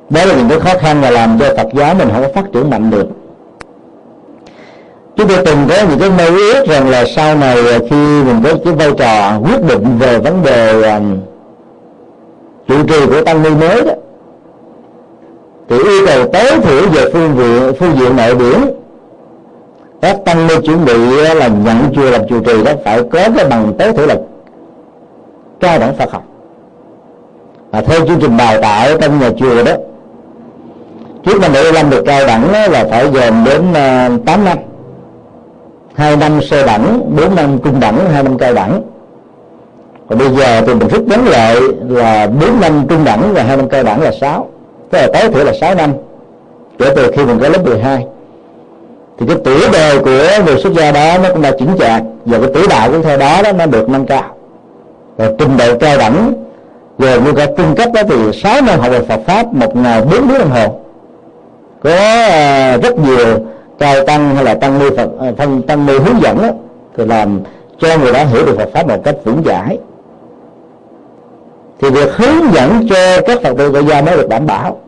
đó 0.09 0.25
là 0.25 0.35
những 0.35 0.49
cái 0.49 0.59
khó 0.59 0.79
khăn 0.79 1.01
và 1.01 1.09
làm 1.09 1.39
cho 1.39 1.45
Phật 1.57 1.67
giáo 1.73 1.95
mình 1.95 2.09
không 2.13 2.23
có 2.23 2.29
phát 2.35 2.51
triển 2.53 2.69
mạnh 2.69 2.89
được. 2.89 3.07
Chúng 5.15 5.27
tôi 5.27 5.37
từng 5.45 5.57
có 5.69 5.75
những 5.89 5.99
cái 5.99 6.09
mơ 6.09 6.37
ước 6.37 6.65
rằng 6.67 6.89
là 6.89 7.05
sau 7.15 7.35
này 7.35 7.57
khi 7.89 8.23
mình 8.23 8.41
có 8.43 8.49
cái 8.65 8.73
vai 8.73 8.91
trò 8.97 9.39
quyết 9.39 9.63
định 9.67 9.97
về 9.99 10.19
vấn 10.19 10.43
đề 10.43 10.91
um, 10.93 11.17
trụ 12.67 12.75
trì 12.87 13.05
của 13.05 13.21
tăng 13.21 13.43
ni 13.43 13.49
mới 13.49 13.81
đó 13.81 13.93
thì 15.69 15.77
yêu 15.77 16.05
cầu 16.05 16.27
tối 16.33 16.59
thiểu 16.63 16.89
về 16.89 17.11
phương 17.13 17.35
diện 17.37 17.73
phương 17.79 17.97
diện 17.99 18.15
nội 18.15 18.35
biển 18.35 18.65
các 20.01 20.17
tăng 20.25 20.47
ni 20.47 20.55
chuẩn 20.65 20.85
bị 20.85 21.23
là 21.35 21.47
nhận 21.47 21.93
chùa 21.95 22.09
làm 22.09 22.27
chủ 22.29 22.39
trì 22.39 22.63
đó 22.63 22.71
phải 22.85 23.03
có 23.03 23.19
cái 23.35 23.45
bằng 23.49 23.73
tối 23.79 23.93
thiểu 23.93 24.05
là 24.07 24.15
cao 25.59 25.79
đẳng 25.79 25.95
Phật 25.95 26.11
học. 26.11 26.23
Và 27.71 27.81
theo 27.81 28.07
chương 28.07 28.19
trình 28.19 28.37
đào 28.37 28.61
tạo 28.61 28.97
trong 29.01 29.19
nhà 29.19 29.29
chùa 29.39 29.63
đó 29.63 29.71
trước 31.23 31.41
năm 31.41 31.53
75 31.53 31.89
được 31.89 32.03
cao 32.05 32.27
đẳng 32.27 32.51
là 32.71 32.85
phải 32.89 33.11
dồn 33.13 33.43
đến 33.45 33.73
ờ, 33.73 34.09
8 34.25 34.45
năm. 34.45 34.57
Hai 35.95 36.17
năm 36.17 36.41
sơ 36.41 36.65
đẳng 36.65 37.15
4 37.15 37.35
năm 37.35 37.59
trung 37.63 37.79
đẳng, 37.79 38.09
hai 38.13 38.23
năm 38.23 38.37
cao 38.37 38.53
đẳng. 38.53 38.81
Còn 40.09 40.19
bây 40.19 40.29
giờ 40.29 40.61
thì 40.67 40.73
mình 40.73 40.87
rút 40.87 41.07
ngắn 41.07 41.27
lại 41.27 41.55
là 41.87 42.27
4 42.27 42.61
năm 42.61 42.85
trung 42.89 43.03
đẳng 43.03 43.33
và 43.33 43.43
hai 43.43 43.57
năm 43.57 43.69
cao 43.69 43.83
đẳng 43.83 44.01
là 44.01 44.11
6 44.11 44.47
tức 44.89 44.97
là 44.97 45.07
tối 45.13 45.31
thiểu 45.33 45.43
là 45.43 45.53
6 45.61 45.75
năm. 45.75 45.93
Kể 46.79 46.93
từ 46.95 47.11
khi 47.11 47.25
mình 47.25 47.39
có 47.39 47.49
lớp 47.49 47.63
12 47.65 48.05
thì 49.19 49.25
cái 49.27 49.37
tuổi 49.43 49.61
đời 49.73 49.99
của 49.99 50.43
người 50.45 50.61
xuất 50.63 50.73
gia 50.73 50.91
đó 50.91 51.17
nó 51.23 51.29
cũng 51.29 51.41
đã 51.41 51.51
chỉnh 51.59 51.69
chạc. 51.79 52.01
Và 52.25 52.37
cái 52.37 52.49
tuổi 52.53 52.67
đạo 52.69 52.91
cũng 52.91 53.03
theo 53.03 53.17
đó 53.17 53.41
đó 53.43 53.51
nó 53.51 53.65
được 53.65 53.89
nâng 53.89 54.05
cao. 54.05 54.35
Và 55.17 55.29
trình 55.37 55.57
độ 55.57 55.77
cao 55.79 55.97
đẳng, 55.97 56.33
rồi 56.97 57.21
như 57.21 57.33
cả 57.33 57.45
trung 57.57 57.75
cấp 57.75 57.89
đó 57.93 58.01
thì 58.09 58.15
6 58.33 58.61
năm 58.61 58.79
học 58.79 58.91
về 58.91 58.99
Phật 58.99 59.19
pháp, 59.27 59.53
một 59.53 59.75
ngày 59.75 60.01
bốn 60.01 60.11
tiếng 60.11 60.39
đồng 60.39 60.49
hồ 60.49 60.79
có 61.83 61.89
à, 61.89 62.77
rất 62.77 62.97
nhiều 62.97 63.25
cao 63.79 64.05
tăng 64.05 64.35
hay 64.35 64.43
là 64.43 64.53
tăng 64.53 64.79
ni 64.79 64.85
Phật 64.97 65.09
à, 65.19 65.31
tăng, 65.37 65.61
tăng 65.61 65.85
ni 65.85 65.93
hướng 65.97 66.21
dẫn 66.21 66.37
đó, 66.41 66.49
thì 66.97 67.05
làm 67.05 67.39
cho 67.79 67.97
người 67.97 68.13
đó 68.13 68.23
hiểu 68.23 68.45
được 68.45 68.55
Phật 68.57 68.69
pháp 68.73 68.87
một 68.87 68.97
cách 69.03 69.15
vững 69.23 69.43
chãi 69.45 69.77
thì 71.81 71.89
việc 71.89 72.13
hướng 72.13 72.53
dẫn 72.53 72.87
cho 72.89 73.21
các 73.25 73.41
Phật 73.43 73.57
tử 73.57 73.71
tại 73.73 73.83
gia 73.85 74.01
mới 74.01 74.17
được 74.17 74.29
đảm 74.29 74.45
bảo. 74.45 74.79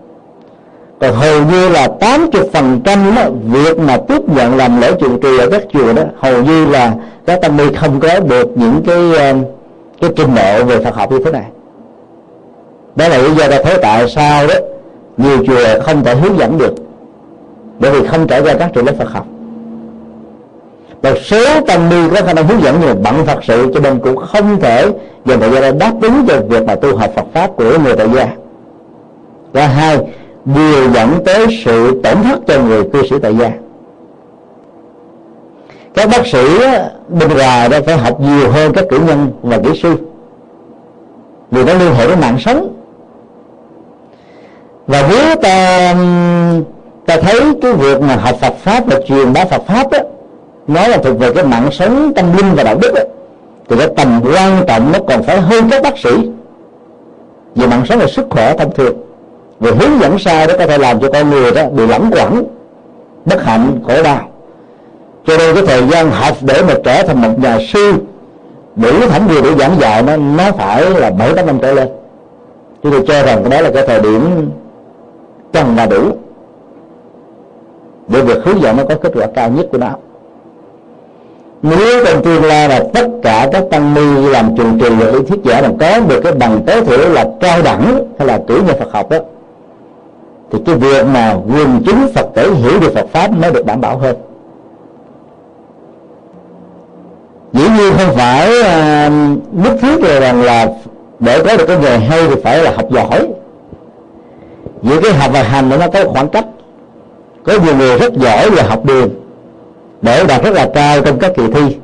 Còn 0.99 1.13
hầu 1.13 1.41
như 1.41 1.69
là 1.69 1.87
80 1.99 2.41
phần 2.53 2.81
trăm 2.83 3.15
việc 3.51 3.79
mà 3.79 3.97
tiếp 4.07 4.21
nhận 4.35 4.57
làm 4.57 4.81
lễ 4.81 4.91
trụ 4.99 5.17
trì 5.17 5.37
ở 5.37 5.49
các 5.49 5.61
chùa 5.73 5.93
đó 5.93 6.03
hầu 6.19 6.43
như 6.43 6.65
là 6.65 6.93
các 7.25 7.41
tăng 7.41 7.57
ni 7.57 7.63
không 7.75 7.99
có 7.99 8.19
được 8.19 8.47
những 8.55 8.83
cái 8.87 9.17
à, 9.17 9.33
cái 10.01 10.09
trình 10.15 10.35
độ 10.35 10.63
về 10.63 10.83
Phật 10.83 10.95
học 10.95 11.11
như 11.11 11.19
thế 11.25 11.31
này. 11.31 11.45
Đó 12.95 13.07
là 13.07 13.17
lý 13.17 13.35
do 13.35 13.47
ta 13.47 13.57
thấy 13.63 13.77
tại 13.81 14.09
sao 14.09 14.47
đó 14.47 14.53
nhiều 15.17 15.45
chùa 15.47 15.81
không 15.83 16.03
thể 16.03 16.15
hướng 16.15 16.37
dẫn 16.37 16.57
được. 16.57 16.73
Bởi 17.79 17.91
vì 17.91 18.07
không 18.07 18.27
trải 18.27 18.41
qua 18.41 18.53
các 18.59 18.71
trường 18.73 18.85
lớp 18.85 18.93
Phật 18.97 19.09
học. 19.09 19.25
Một 21.03 21.17
số 21.23 21.61
tăng 21.67 21.89
ni 21.89 22.15
có 22.15 22.21
khả 22.21 22.33
năng 22.33 22.47
hướng 22.47 22.61
dẫn 22.61 22.75
nhưng 22.79 22.89
mà 22.89 22.95
bận 23.11 23.25
Phật 23.25 23.43
sự, 23.43 23.71
cho 23.73 23.79
nên 23.79 23.99
cũng 23.99 24.17
không 24.17 24.59
thể 24.59 24.91
dành 25.25 25.39
thời 25.39 25.51
gian 25.51 25.79
đáp 25.79 25.93
ứng 26.01 26.25
cho 26.27 26.39
việc 26.49 26.63
mà 26.67 26.75
tu 26.75 26.95
học 26.95 27.11
Phật 27.15 27.25
pháp 27.33 27.47
của 27.55 27.77
người 27.83 27.95
tại 27.95 28.07
gia. 28.15 28.27
Và 29.53 29.67
hai 29.67 29.99
điều 30.45 30.91
dẫn 30.93 31.09
tới 31.25 31.61
sự 31.65 32.01
tổn 32.03 32.23
thất 32.23 32.39
cho 32.47 32.61
người 32.61 32.83
cư 32.93 33.01
sĩ 33.09 33.15
tại 33.21 33.35
gia. 33.37 33.51
Các 35.93 36.09
bác 36.09 36.27
sĩ 36.27 36.59
bên 37.09 37.29
ngoài 37.33 37.69
đã 37.69 37.81
phải 37.85 37.97
học 37.97 38.21
nhiều 38.21 38.51
hơn 38.51 38.73
các 38.73 38.85
cử 38.89 38.99
nhân 39.07 39.31
và 39.41 39.57
kỹ 39.57 39.79
sư. 39.83 39.95
Vì 41.51 41.63
nó 41.63 41.73
liên 41.73 41.93
hệ 41.93 42.07
với 42.07 42.15
mạng 42.15 42.37
sống 42.39 42.67
và 44.91 45.07
nếu 45.09 45.35
ta 45.35 45.95
ta 47.05 47.17
thấy 47.17 47.39
cái 47.61 47.73
việc 47.73 48.01
mà 48.01 48.15
học 48.15 48.35
Phật 48.41 48.53
pháp 48.63 48.83
và 48.85 48.99
truyền 49.07 49.33
bá 49.33 49.45
Phật 49.45 49.61
pháp 49.67 49.91
đó, 49.91 49.99
nó 50.67 50.87
là 50.87 50.97
thuộc 50.97 51.19
về 51.19 51.33
cái 51.33 51.43
mạng 51.43 51.69
sống 51.71 52.13
tâm 52.15 52.37
linh 52.37 52.55
và 52.55 52.63
đạo 52.63 52.75
đức 52.81 52.91
đó, 52.95 53.01
thì 53.69 53.75
cái 53.77 53.87
tầm 53.97 54.21
quan 54.23 54.63
trọng 54.67 54.91
nó 54.91 54.99
còn 55.07 55.23
phải 55.23 55.41
hơn 55.41 55.69
các 55.69 55.83
bác 55.83 55.97
sĩ. 55.97 56.09
Về 57.55 57.67
mạng 57.67 57.83
sống 57.89 57.99
là 57.99 58.07
sức 58.07 58.25
khỏe 58.29 58.57
thông 58.57 58.73
thường. 58.73 58.95
Về 59.59 59.71
hướng 59.71 59.99
dẫn 60.01 60.19
sai 60.19 60.47
đó 60.47 60.53
có 60.57 60.67
thể 60.67 60.77
làm 60.77 60.99
cho 60.99 61.11
con 61.13 61.29
người 61.29 61.51
đó 61.51 61.61
bị 61.71 61.87
lẫn 61.87 62.09
quẩn 62.11 62.43
bất 63.25 63.43
hạnh 63.43 63.79
khổ 63.87 64.03
đau. 64.03 64.19
Cho 65.25 65.37
nên 65.37 65.55
cái 65.55 65.65
thời 65.67 65.87
gian 65.87 66.11
học 66.11 66.37
để 66.41 66.63
mà 66.67 66.73
trở 66.83 67.03
thành 67.03 67.21
một 67.21 67.39
nhà 67.39 67.57
sư 67.73 67.93
đủ 68.75 68.91
thẩm 69.09 69.27
quyền 69.27 69.43
để 69.43 69.49
giảng 69.59 69.79
dạy 69.79 70.01
nó 70.01 70.17
nó 70.17 70.51
phải 70.51 70.89
là 70.89 71.09
bảy 71.09 71.33
tám 71.33 71.45
năm 71.45 71.59
trở 71.61 71.73
lên. 71.73 71.87
Chúng 72.83 72.91
tôi 72.91 73.03
cho 73.07 73.23
rằng 73.23 73.43
cái 73.43 73.49
đó 73.49 73.61
là 73.61 73.71
cái 73.73 73.87
thời 73.87 74.01
điểm 74.01 74.49
cần 75.53 75.75
là 75.75 75.85
đủ. 75.85 76.11
Để 78.07 78.21
việc 78.21 78.37
hướng 78.43 78.61
dẫn 78.61 78.77
nó 78.77 78.83
có 78.89 78.95
kết 78.95 79.11
quả 79.15 79.27
cao 79.35 79.49
nhất 79.49 79.65
của 79.71 79.77
nó. 79.77 79.89
Nếu 81.61 82.05
trong 82.05 82.23
tương 82.23 82.43
lai 82.43 82.69
là 82.69 82.83
tất 82.93 83.07
cả 83.23 83.49
các 83.51 83.63
tăng 83.71 83.93
ni 83.93 84.29
làm 84.29 84.55
trường 84.57 84.79
trì 84.79 84.89
và 84.89 85.05
lý 85.05 85.19
thuyết 85.27 85.39
giả 85.43 85.61
mà 85.61 85.69
có 85.79 85.99
được 86.07 86.21
cái 86.23 86.33
bằng 86.33 86.61
tối 86.65 86.81
thiểu 86.85 87.09
là 87.09 87.25
cao 87.39 87.61
đẳng 87.61 88.07
hay 88.19 88.27
là 88.27 88.39
cử 88.47 88.55
nhân 88.55 88.75
Phật 88.79 88.91
học 88.91 89.09
đó 89.09 89.17
thì 90.51 90.59
cái 90.65 90.75
việc 90.75 91.05
mà 91.05 91.33
quần 91.33 91.81
chúng 91.85 92.07
Phật 92.15 92.25
tử 92.35 92.53
hiểu 92.53 92.79
được 92.79 92.93
Phật 92.95 93.05
pháp 93.11 93.31
mới 93.31 93.51
được 93.51 93.65
đảm 93.65 93.81
bảo 93.81 93.97
hơn. 93.97 94.15
Dĩ 97.53 97.63
nhiên 97.77 97.93
không 97.97 98.15
phải 98.15 98.49
uh, 98.59 99.11
nhất 99.51 99.73
thiết 99.81 100.01
rồi 100.01 100.19
rằng 100.19 100.41
là 100.41 100.67
để 101.19 101.43
có 101.43 101.57
được 101.57 101.65
cái 101.67 101.77
nghề 101.77 101.97
hay 101.97 102.27
thì 102.27 102.41
phải 102.43 102.63
là 102.63 102.71
học 102.71 102.85
giỏi 102.91 103.27
giữa 104.81 105.01
cái 105.01 105.13
học 105.13 105.31
và 105.33 105.43
hành 105.43 105.69
nó 105.69 105.87
có 105.93 106.03
khoảng 106.05 106.29
cách. 106.29 106.45
Có 107.43 107.53
nhiều 107.65 107.75
người 107.77 107.99
rất 107.99 108.13
giỏi 108.13 108.49
về 108.49 108.63
học 108.63 108.85
đường, 108.85 109.09
để 110.01 110.23
đạt 110.27 110.43
rất 110.43 110.53
là 110.53 110.69
cao 110.73 111.01
trong 111.01 111.19
các 111.19 111.31
kỳ 111.35 111.47
thi. 111.47 111.77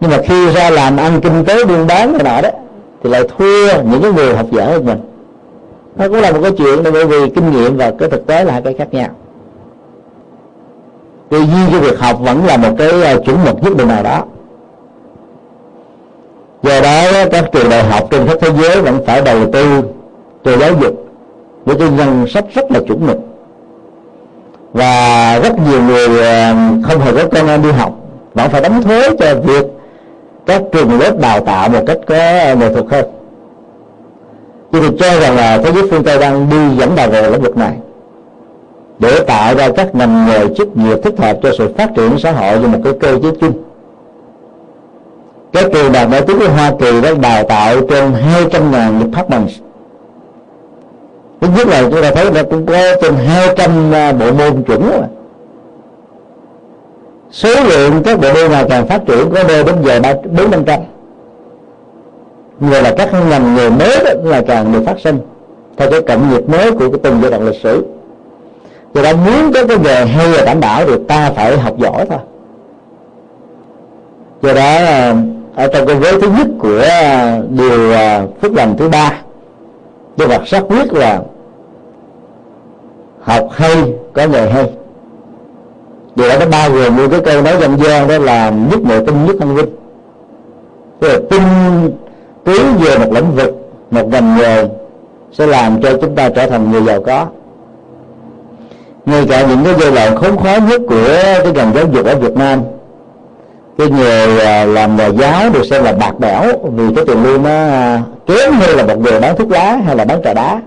Nhưng 0.00 0.10
mà 0.10 0.18
khi 0.24 0.50
ra 0.50 0.70
làm 0.70 0.96
ăn 0.96 1.20
kinh 1.20 1.44
tế 1.44 1.64
buôn 1.64 1.86
bán 1.86 2.12
này 2.12 2.22
nọ 2.24 2.40
đó, 2.40 2.50
thì 3.02 3.10
lại 3.10 3.22
thua 3.38 3.82
những 3.82 4.02
cái 4.02 4.12
người 4.12 4.34
học 4.34 4.46
giỏi 4.50 4.66
hơn 4.66 4.86
mình. 4.86 4.98
Nó 5.96 6.08
cũng 6.08 6.20
là 6.20 6.32
một 6.32 6.38
cái 6.42 6.52
chuyện 6.58 6.82
bởi 6.92 7.06
vì 7.06 7.30
kinh 7.30 7.52
nghiệm 7.52 7.76
và 7.76 7.92
cái 7.98 8.08
thực 8.08 8.26
tế 8.26 8.44
là 8.44 8.52
hai 8.52 8.62
cái 8.62 8.74
khác 8.74 8.88
nhau. 8.94 9.08
Tuy 11.28 11.38
nhiên 11.38 11.68
cái 11.70 11.80
việc 11.80 11.98
học 11.98 12.20
vẫn 12.20 12.46
là 12.46 12.56
một 12.56 12.70
cái 12.78 13.02
ờ, 13.02 13.22
chuẩn 13.24 13.44
mực 13.44 13.62
nhất 13.62 13.76
định 13.76 13.88
nào 13.88 14.02
đó. 14.02 14.24
Do 16.62 16.80
đó, 16.80 17.24
các 17.32 17.44
trường 17.52 17.70
đại 17.70 17.84
học 17.84 18.08
trên 18.10 18.26
khắp 18.26 18.38
thế 18.40 18.48
giới 18.60 18.82
vẫn 18.82 19.04
phải 19.06 19.22
đầu 19.22 19.52
tư 19.52 19.82
cho 20.44 20.56
giáo 20.56 20.70
dục 20.80 21.05
với 21.66 21.76
cái 21.76 21.90
ngân 21.90 22.26
sách 22.28 22.44
rất 22.54 22.72
là 22.72 22.80
chuẩn 22.80 23.06
mực. 23.06 23.16
Và 24.72 25.38
rất 25.42 25.52
nhiều 25.70 25.82
người 25.82 26.20
ờ, 26.22 26.54
không 26.82 27.00
hề 27.00 27.12
có 27.12 27.28
con 27.32 27.48
em 27.48 27.62
đi 27.62 27.70
học. 27.70 27.94
Vẫn 28.34 28.50
phải 28.50 28.60
đóng 28.60 28.82
thuế 28.82 29.08
cho 29.18 29.34
việc 29.34 29.66
các 30.46 30.62
trường 30.72 31.00
lớp 31.00 31.18
đào 31.20 31.40
tạo 31.40 31.68
một 31.68 31.80
cách 31.86 31.98
có 32.06 32.14
nghệ 32.58 32.72
thuật 32.72 32.84
hơn. 32.90 33.04
Tôi 34.72 34.82
được 34.82 34.96
cho 34.98 35.20
rằng 35.20 35.36
là 35.36 35.58
thế 35.58 35.72
giới 35.72 35.90
phương 35.90 36.04
tây 36.04 36.18
đang 36.18 36.50
đi 36.50 36.76
dẫn 36.78 36.94
đầu 36.96 37.10
về 37.10 37.30
lĩnh 37.30 37.42
vực 37.42 37.56
này. 37.56 37.76
Để 38.98 39.20
tạo 39.26 39.54
ra 39.54 39.68
các 39.76 39.94
ngành 39.94 40.26
nghề 40.26 40.54
chức 40.54 40.76
nghiệp 40.76 40.98
thích 41.04 41.14
hợp 41.18 41.36
cho 41.42 41.50
sự 41.58 41.74
phát 41.78 41.90
triển 41.96 42.18
xã 42.18 42.32
hội 42.32 42.58
như 42.60 42.66
một 42.68 42.78
cái 42.84 42.92
cơ 43.00 43.18
chế 43.22 43.28
chung. 43.40 43.52
Các 45.52 45.64
trường 45.72 45.92
đại 45.92 46.06
nổi 46.06 46.20
tiếng 46.20 46.38
của 46.38 46.48
Hoa 46.48 46.72
Kỳ 46.80 47.00
đã 47.00 47.14
đào 47.22 47.42
tạo 47.42 47.76
trên 47.88 48.12
200 48.12 48.70
ngàn 48.70 49.00
departments 49.00 49.65
thứ 51.40 51.48
nhất 51.56 51.66
là 51.68 51.82
chúng 51.82 52.02
ta 52.02 52.10
thấy 52.10 52.32
là 52.32 52.42
cũng 52.42 52.66
có 52.66 52.96
trên 53.02 53.14
200 53.14 53.92
à, 53.92 54.12
bộ 54.12 54.32
môn 54.32 54.62
chuẩn 54.62 54.90
rồi. 54.90 55.06
Số 57.30 57.48
lượng 57.68 58.02
các 58.04 58.20
bộ 58.20 58.28
môn 58.34 58.50
ngày 58.50 58.66
càng 58.68 58.86
phát 58.86 59.00
triển 59.06 59.30
có 59.34 59.44
nơi 59.48 59.64
đến 59.64 59.74
giờ 59.82 60.00
ba, 60.00 60.14
bốn 60.38 60.50
năm 60.50 60.64
trăm. 60.64 60.80
Người 62.60 62.82
là 62.82 62.94
các 62.98 63.12
ngành 63.28 63.54
nghề 63.54 63.70
mới 63.70 64.04
đó 64.04 64.10
là 64.24 64.42
càng 64.46 64.72
được 64.72 64.82
phát 64.86 65.00
sinh 65.00 65.18
theo 65.76 65.90
cái 65.90 66.00
cộng 66.00 66.30
nghiệp 66.30 66.48
mới 66.48 66.72
của 66.72 66.90
cái 66.90 67.00
từng 67.02 67.18
giai 67.22 67.30
đoạn 67.30 67.46
lịch 67.46 67.62
sử. 67.62 67.84
Do 68.94 69.02
đó 69.02 69.12
muốn 69.12 69.52
có 69.52 69.66
cái 69.66 69.76
nghề 69.78 70.06
hay 70.06 70.28
là 70.28 70.44
đảm 70.44 70.60
bảo 70.60 70.86
thì 70.86 70.92
ta 71.08 71.30
phải 71.36 71.58
học 71.58 71.78
giỏi 71.78 72.06
thôi. 72.10 72.18
Do 74.42 74.52
đó 74.52 74.76
à, 74.76 75.14
ở 75.56 75.66
trong 75.66 75.86
cái 75.86 75.96
vế 75.96 76.20
thứ 76.20 76.28
nhất 76.38 76.46
của 76.58 76.80
à, 76.88 77.38
điều 77.50 77.92
phước 78.42 78.52
lành 78.52 78.76
thứ 78.76 78.88
ba 78.88 79.12
Đức 80.16 80.26
Phật 80.28 80.48
xác 80.48 80.62
quyết 80.68 80.92
là 80.92 81.20
học 83.20 83.48
hay, 83.52 83.92
có 84.12 84.26
nghề 84.26 84.50
hay. 84.50 84.70
Điều 86.16 86.28
đó 86.28 86.34
nó 86.40 86.46
bao 86.46 86.70
gồm 86.70 86.96
như 86.96 87.08
cái 87.08 87.20
câu 87.20 87.42
nói 87.42 87.54
dân 87.60 87.78
gian, 87.78 88.08
đó 88.08 88.18
là 88.18 88.50
nhất 88.50 88.80
nội 88.82 89.02
tinh, 89.06 89.26
nhất 89.26 89.36
thông 89.40 89.54
vinh. 89.54 89.76
Tức 91.00 91.08
là 91.08 91.18
tinh 91.30 91.42
tiến 92.44 92.62
về 92.80 92.98
một 92.98 93.12
lĩnh 93.12 93.34
vực, 93.34 93.70
một 93.90 94.08
ngành 94.08 94.36
nghề, 94.36 94.68
sẽ 95.32 95.46
làm 95.46 95.82
cho 95.82 95.90
chúng 96.00 96.14
ta 96.14 96.28
trở 96.28 96.46
thành 96.46 96.70
người 96.70 96.82
giàu 96.82 97.02
có. 97.02 97.26
Ngay 99.06 99.26
cả 99.28 99.46
những 99.46 99.64
cái 99.64 99.74
giai 99.80 99.90
đoạn 99.90 100.16
khốn 100.16 100.36
khó 100.36 100.56
nhất 100.68 100.80
của 100.88 101.06
cái 101.42 101.52
ngành 101.54 101.74
giáo 101.74 101.84
dục 101.92 102.06
ở 102.06 102.16
Việt 102.16 102.36
Nam 102.36 102.60
cái 103.78 103.90
người 103.90 104.40
à, 104.40 104.64
làm 104.64 104.96
nhà 104.96 105.06
giáo 105.06 105.50
được 105.50 105.64
xem 105.64 105.84
là 105.84 105.92
bạc 105.92 106.12
bẽo, 106.18 106.42
vì 106.62 106.94
cái 106.94 107.04
tiền 107.06 107.22
lương 107.22 107.42
nó 107.42 107.50
à, 107.50 108.02
kém 108.26 108.52
hơn 108.52 108.76
là 108.76 108.86
một 108.86 108.98
người 108.98 109.20
bán 109.20 109.36
thuốc 109.36 109.50
lá 109.50 109.78
hay 109.86 109.96
là 109.96 110.04
bán 110.04 110.22
trà 110.24 110.34
đá. 110.34 110.60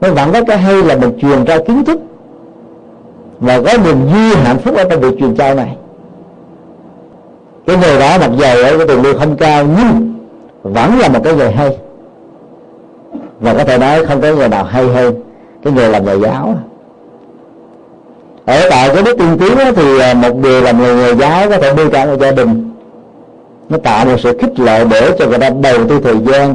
Nó 0.00 0.10
vẫn 0.10 0.32
có 0.32 0.44
cái 0.46 0.58
hay 0.58 0.82
là 0.82 0.96
mình 0.96 1.18
truyền 1.22 1.44
ra 1.44 1.58
kiến 1.58 1.84
thức 1.84 2.00
và 3.40 3.60
có 3.60 3.72
niềm 3.84 4.06
vui, 4.06 4.36
hạnh 4.44 4.58
phúc 4.58 4.76
ở 4.76 4.84
trong 4.84 5.00
việc 5.00 5.18
truyền 5.18 5.36
trao 5.36 5.54
này. 5.54 5.76
Cái 7.66 7.76
nghề 7.76 8.00
đó 8.00 8.18
mặc 8.20 8.30
dù 8.36 8.44
ở 8.44 8.78
cái 8.78 8.86
tiền 8.88 9.02
lương 9.02 9.18
không 9.18 9.36
cao, 9.36 9.64
nhưng 9.64 10.14
vẫn 10.62 10.98
là 10.98 11.08
một 11.08 11.20
cái 11.24 11.34
nghề 11.34 11.50
hay. 11.50 11.78
Và 13.40 13.54
có 13.54 13.64
thể 13.64 13.78
nói 13.78 14.06
không 14.06 14.20
có 14.20 14.34
nghề 14.34 14.48
nào 14.48 14.64
hay 14.64 14.86
hơn 14.86 15.14
cái 15.64 15.72
nghề 15.72 15.88
làm 15.88 16.04
nhà 16.04 16.12
giáo 16.12 16.54
ở 18.50 18.68
tại 18.70 18.90
cái 18.94 19.02
đức 19.02 19.18
tiên 19.18 19.36
tiến 19.38 19.58
thì 19.76 20.00
à, 20.00 20.14
một 20.14 20.36
điều 20.42 20.60
là 20.62 20.72
người 20.72 20.96
nhà 20.96 21.12
giáo 21.12 21.50
có 21.50 21.58
thể 21.58 21.74
đưa 21.74 21.88
cả 21.88 22.06
một 22.06 22.16
gia 22.20 22.30
đình. 22.30 22.70
Nó 23.68 23.78
tạo 23.78 24.04
một 24.04 24.16
sự 24.18 24.38
khích 24.40 24.60
lệ 24.60 24.84
để 24.90 25.10
cho 25.18 25.26
người 25.26 25.38
ta 25.38 25.50
đầu 25.50 25.88
tư 25.88 26.00
thời 26.04 26.18
gian 26.18 26.54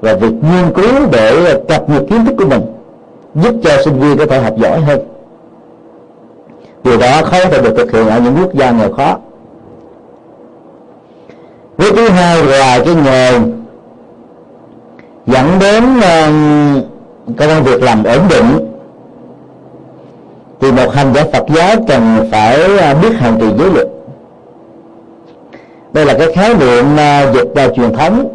và 0.00 0.14
việc 0.14 0.32
nghiên 0.32 0.72
cứu 0.74 1.06
để 1.12 1.60
cập 1.68 1.90
nhật 1.90 2.02
kiến 2.10 2.24
thức 2.26 2.34
của 2.38 2.44
mình 2.44 2.62
giúp 3.34 3.54
cho 3.62 3.70
sinh 3.84 3.98
viên 4.00 4.18
có 4.18 4.26
thể 4.26 4.40
học 4.40 4.54
giỏi 4.58 4.80
hơn. 4.80 5.00
Điều 6.84 6.98
đó 6.98 7.22
không 7.22 7.50
thể 7.50 7.62
được 7.62 7.74
thực 7.76 7.92
hiện 7.92 8.08
ở 8.08 8.20
những 8.20 8.36
quốc 8.40 8.54
gia 8.54 8.70
nghèo 8.70 8.92
khó. 8.92 9.18
Với 11.76 11.92
thứ 11.92 12.08
hai 12.08 12.44
là 12.44 12.78
cái 12.84 12.94
nghề 12.94 13.32
dẫn 15.26 15.58
đến 15.60 15.84
uh, 15.98 17.36
công 17.38 17.62
việc 17.64 17.82
làm 17.82 18.04
ổn 18.04 18.20
định 18.30 18.71
thì 20.62 20.72
một 20.72 20.94
hành 20.94 21.14
giả 21.14 21.24
Phật 21.32 21.44
giáo 21.54 21.76
cần 21.88 22.28
phải 22.30 22.78
à, 22.78 22.94
biết 22.94 23.12
hành 23.18 23.38
trì 23.40 23.46
giới 23.58 23.70
luật. 23.70 23.86
Đây 25.92 26.06
là 26.06 26.14
cái 26.18 26.32
khái 26.32 26.54
niệm 26.54 26.84
à, 26.96 27.32
dịch 27.32 27.54
ra 27.54 27.68
truyền 27.68 27.92
thống. 27.92 28.28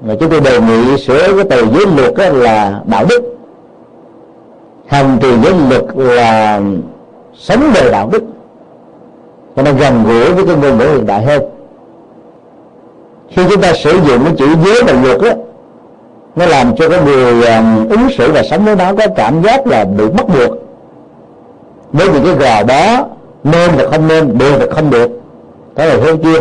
Mà 0.00 0.14
chúng 0.20 0.30
tôi 0.30 0.40
đề 0.40 0.60
nghị 0.60 0.96
sửa 0.96 1.32
cái 1.36 1.44
từ 1.50 1.66
giới 1.72 1.86
luật 1.96 2.34
là 2.34 2.80
đạo 2.84 3.04
đức. 3.08 3.36
Hành 4.86 5.18
trì 5.20 5.28
giới 5.42 5.52
luật 5.70 5.84
là 5.96 6.60
sống 7.38 7.70
đời 7.74 7.90
đạo 7.90 8.08
đức. 8.12 8.22
Cho 9.56 9.62
nó 9.62 9.72
gần 9.72 10.04
gũi 10.04 10.32
với 10.32 10.46
cái 10.46 10.56
ngôn 10.56 10.78
ngữ 10.78 10.84
hiện 10.84 11.06
đại 11.06 11.24
hơn. 11.24 11.42
Khi 13.30 13.42
chúng 13.50 13.60
ta 13.60 13.72
sử 13.72 13.90
dụng 13.90 14.24
cái 14.24 14.34
chữ 14.38 14.46
giới 14.64 14.82
và 14.82 14.92
luật 15.02 15.20
á 15.20 15.34
nó 16.36 16.46
làm 16.46 16.76
cho 16.76 16.88
cái 16.88 17.00
người 17.04 17.46
um, 17.46 17.88
ứng 17.88 18.08
xử 18.18 18.32
và 18.32 18.42
sống 18.42 18.64
với 18.64 18.76
nó 18.76 18.92
có 18.98 19.06
cảm 19.16 19.42
giác 19.42 19.66
là 19.66 19.84
bị 19.84 20.04
bắt 20.08 20.26
buộc 20.28 20.63
với 21.94 22.08
những 22.08 22.24
cái 22.24 22.34
gò 22.34 22.64
bó 22.64 23.06
nên 23.44 23.70
và 23.76 23.84
không 23.90 24.08
nên 24.08 24.38
được 24.38 24.56
và 24.58 24.66
không 24.74 24.90
được. 24.90 25.10
Đó 25.76 25.84
là 25.84 25.94
hướng 25.94 26.18
chưa 26.22 26.40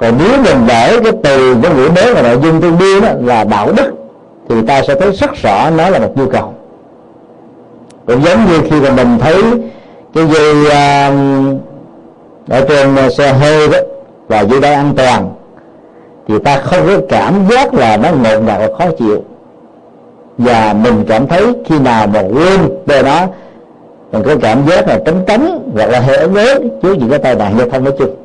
còn 0.00 0.14
nếu 0.18 0.42
mình 0.42 0.66
để 0.68 1.00
cái 1.04 1.12
từ 1.22 1.56
cái 1.62 1.74
ngữ 1.74 1.90
mới 1.94 2.14
và 2.14 2.22
nội 2.22 2.38
dung 2.42 2.60
tương 2.60 2.78
đương 2.78 3.02
đó 3.02 3.08
là 3.20 3.44
đạo 3.44 3.72
đức 3.76 3.92
thì 4.48 4.54
ta 4.66 4.82
sẽ 4.82 4.94
thấy 4.94 5.12
rất 5.12 5.30
rõ 5.42 5.70
nó 5.70 5.88
là 5.90 5.98
một 5.98 6.12
nhu 6.14 6.26
cầu. 6.26 6.54
Cũng 8.06 8.22
giống 8.22 8.46
như 8.46 8.60
khi 8.70 8.80
mà 8.80 8.90
mình 8.90 9.18
thấy 9.18 9.42
cái 10.14 10.26
dây 10.26 10.66
uh, 10.66 10.72
à, 10.72 11.12
ở 12.48 12.64
trên 12.68 13.10
xe 13.10 13.32
hơi 13.32 13.68
đó 13.68 13.78
và 14.28 14.40
dưới 14.40 14.60
đây 14.60 14.74
an 14.74 14.94
toàn 14.96 15.34
thì 16.28 16.34
ta 16.38 16.58
không 16.58 16.86
có 16.86 17.00
cảm 17.08 17.34
giác 17.50 17.74
là 17.74 17.96
nó 17.96 18.10
ngột 18.10 18.40
ngạt 18.40 18.58
và 18.58 18.68
khó 18.78 18.84
chịu. 18.98 19.22
Và 20.38 20.74
mình 20.82 21.04
cảm 21.08 21.26
thấy 21.26 21.42
khi 21.66 21.78
nào 21.78 22.06
mà 22.06 22.20
quên 22.20 22.60
về 22.86 23.02
nó 23.02 23.26
mình 24.12 24.22
có 24.22 24.36
cảm 24.42 24.66
giác 24.66 24.88
là 24.88 25.00
tránh 25.06 25.24
tránh 25.26 25.70
hoặc 25.74 25.90
là 25.90 26.00
hơi 26.00 26.16
ớn 26.16 26.34
ớn 26.34 26.68
chứ 26.82 26.92
những 26.92 27.10
cái 27.10 27.18
tai 27.18 27.34
nạn 27.34 27.54
giao 27.58 27.68
thông 27.68 27.84
nói 27.84 27.92
chung. 27.98 28.16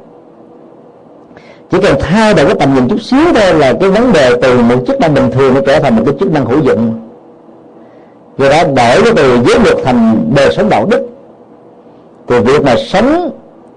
Chỉ 1.72 1.78
cần 1.82 1.96
thay 2.00 2.34
đổi 2.34 2.46
cái 2.46 2.56
tầm 2.60 2.74
nhìn 2.76 2.89
chút 2.89 3.02
xíu 3.02 3.26
thôi 3.36 3.54
là 3.54 3.74
cái 3.80 3.89
vấn 3.89 4.13
đề 4.13 4.36
từ 4.41 4.58
một 4.58 4.76
chức 4.88 5.00
năng 5.00 5.13
bình 5.13 5.32
thường 5.32 5.54
nó 5.54 5.62
trở 5.65 5.80
thành 5.80 5.96
một 5.96 6.02
cái 6.06 6.15
chức 6.20 6.32
năng 6.32 6.46
hữu 6.46 6.60
dụng. 6.60 6.94
Do 8.38 8.50
đó 8.50 8.63
đổi 8.63 9.04
cái 9.04 9.13
từ 9.15 9.38
giới 9.44 9.60
luật 9.63 9.78
thành 9.86 10.32
đời 10.36 10.52
sống 10.52 10.70
đạo 10.70 10.86
đức. 10.91 11.08
Thì 12.28 12.39
việc 12.39 12.63
mà 12.63 12.76
sống, 12.88 13.30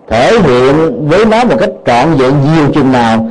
thể 0.08 0.38
hiện 0.38 1.08
với 1.08 1.24
nó 1.24 1.44
một 1.44 1.56
cách 1.60 1.70
trọn 1.86 2.14
vẹn 2.14 2.32
nhiều 2.42 2.72
chừng 2.74 2.92
nào 2.92 3.26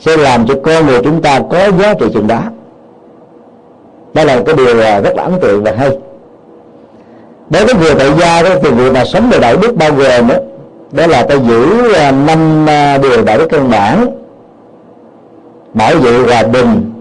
sẽ 0.00 0.16
làm 0.16 0.46
cho 0.46 0.54
con 0.62 0.86
người 0.86 1.00
chúng 1.04 1.22
ta 1.22 1.40
có 1.50 1.70
giá 1.80 1.94
trị 1.94 2.06
chừng 2.14 2.26
đó. 2.26 2.42
Đó 4.14 4.24
là 4.24 4.42
cái 4.46 4.54
điều 4.54 4.80
à, 4.80 5.00
rất 5.00 5.16
là 5.16 5.22
ấn 5.22 5.32
tượng 5.40 5.62
và 5.62 5.74
hay 5.78 5.98
đối 7.50 7.64
với 7.64 7.74
người 7.74 7.94
tại 7.98 8.08
gia 8.20 8.42
đó 8.42 8.50
thì 8.62 8.70
việc 8.70 8.92
mà 8.92 9.04
sống 9.04 9.30
về 9.30 9.38
đạo 9.38 9.56
đức 9.56 9.76
bao 9.76 9.90
gồm 9.92 10.28
đó, 10.28 10.34
đó 10.92 11.06
là 11.06 11.22
ta 11.22 11.34
giữ 11.34 11.92
à, 11.92 12.10
năm 12.10 12.66
à, 12.68 12.98
điều 12.98 13.24
đạo 13.24 13.38
đức 13.38 13.46
căn 13.50 13.70
bản 13.70 14.06
bảo 15.74 15.96
vệ 15.96 16.18
hòa 16.18 16.42
bình 16.42 16.92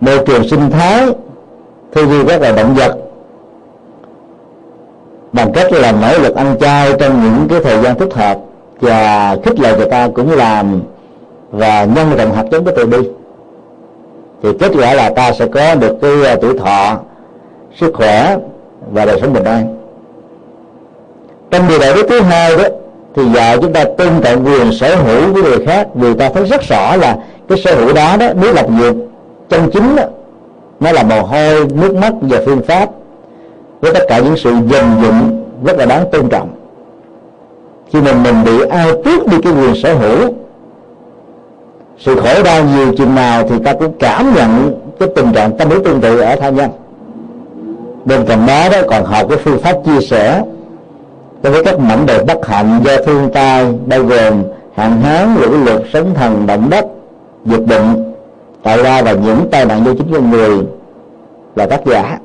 môi 0.00 0.18
trường 0.26 0.48
sinh 0.48 0.70
thái 0.70 1.06
thư 1.92 2.06
duy 2.06 2.24
các 2.28 2.40
loài 2.40 2.52
động 2.52 2.74
vật 2.74 2.96
bằng 5.32 5.52
cách 5.52 5.72
là 5.72 5.92
nỗ 5.92 6.18
lực 6.18 6.36
ăn 6.36 6.56
chay 6.60 6.92
trong 6.98 7.22
những 7.22 7.48
cái 7.48 7.60
thời 7.64 7.82
gian 7.82 7.98
thích 7.98 8.14
hợp 8.14 8.38
và 8.80 9.36
khích 9.44 9.60
lệ 9.60 9.76
người 9.76 9.88
ta 9.90 10.08
cũng 10.14 10.32
làm 10.32 10.82
và 11.50 11.84
nhân 11.84 12.16
rộng 12.16 12.34
hạt 12.34 12.44
giống 12.50 12.64
cái 12.64 12.74
từ 12.76 12.86
bi 12.86 12.98
thì 14.42 14.48
kết 14.60 14.72
quả 14.78 14.94
là 14.94 15.10
ta 15.10 15.32
sẽ 15.32 15.46
có 15.46 15.74
được 15.74 15.96
cái 16.02 16.24
à, 16.26 16.36
tuổi 16.40 16.58
thọ 16.58 16.98
sức 17.80 17.94
khỏe 17.94 18.36
và 18.90 19.04
đời 19.04 19.18
sống 19.20 19.32
bình 19.32 19.44
an. 19.44 19.76
Trong 21.50 21.68
điều 21.68 21.78
đạo 21.78 21.94
đức 21.94 22.06
thứ 22.08 22.20
hai 22.20 22.56
đó 22.56 22.64
thì 23.14 23.22
dạy 23.34 23.58
chúng 23.60 23.72
ta 23.72 23.84
tôn 23.84 24.08
trọng 24.22 24.46
quyền 24.46 24.72
sở 24.72 24.96
hữu 24.96 25.34
của 25.34 25.42
người 25.42 25.66
khác 25.66 25.88
vì 25.94 26.14
ta 26.14 26.28
thấy 26.28 26.44
rất 26.44 26.62
rõ 26.68 26.96
là 26.96 27.16
cái 27.48 27.58
sở 27.58 27.74
hữu 27.74 27.92
đó 27.92 28.16
đó 28.16 28.26
nếu 28.42 28.52
lập 28.52 28.70
nghiệp 28.70 28.94
chân 29.48 29.70
chính 29.72 29.96
đó, 29.96 30.02
nó 30.80 30.92
là 30.92 31.02
mồ 31.02 31.22
hôi 31.22 31.66
nước 31.74 31.94
mắt 31.94 32.12
và 32.20 32.38
phương 32.46 32.62
pháp. 32.62 32.90
Với 33.80 33.94
tất 33.94 34.04
cả 34.08 34.18
những 34.18 34.36
sự 34.36 34.50
dần 34.50 34.86
dụng 35.02 35.44
rất 35.64 35.78
là 35.78 35.86
đáng 35.86 36.04
tôn 36.12 36.28
trọng. 36.28 36.48
Khi 37.92 38.00
mình 38.00 38.22
mình 38.22 38.44
bị 38.44 38.66
ai 38.70 38.92
tước 39.04 39.26
đi 39.26 39.36
cái 39.42 39.52
quyền 39.52 39.82
sở 39.82 39.94
hữu 39.94 40.34
sự 41.98 42.20
khổ 42.20 42.42
đau 42.42 42.64
nhiều 42.64 42.94
chừng 42.98 43.14
nào 43.14 43.48
thì 43.48 43.54
ta 43.64 43.72
cũng 43.72 43.92
cảm 43.98 44.34
nhận 44.34 44.80
cái 45.00 45.08
tình 45.16 45.32
trạng 45.32 45.58
tâm 45.58 45.70
lý 45.70 45.76
tương 45.84 46.00
tự 46.00 46.18
ở 46.18 46.36
tha 46.36 46.50
nhân 46.50 46.70
bên 48.04 48.24
cạnh 48.26 48.46
đó 48.46 48.68
đó, 48.72 48.78
còn 48.88 49.04
học 49.04 49.26
cái 49.28 49.38
phương 49.38 49.58
pháp 49.58 49.76
chia 49.86 50.00
sẻ 50.00 50.42
đối 51.42 51.52
với 51.52 51.64
các 51.64 51.78
mảnh 51.78 52.06
đời 52.06 52.24
bất 52.24 52.46
hạnh 52.46 52.80
do 52.84 52.92
thương 53.06 53.30
tai, 53.32 53.66
bao 53.86 54.02
gồm 54.02 54.42
hạn 54.74 55.00
hán, 55.00 55.36
lũ 55.40 55.50
lụt, 55.66 55.82
sóng 55.92 56.14
thần, 56.14 56.46
động 56.46 56.70
đất, 56.70 56.84
dịch 57.44 57.66
bệnh, 57.66 58.12
tạo 58.62 58.82
ra 58.82 59.02
và 59.02 59.12
những 59.12 59.48
tai 59.50 59.64
nạn 59.64 59.84
do 59.84 59.92
chính 59.92 60.12
con 60.12 60.30
người 60.30 60.58
là 61.56 61.66
tác 61.66 61.86
giả. 61.86 62.18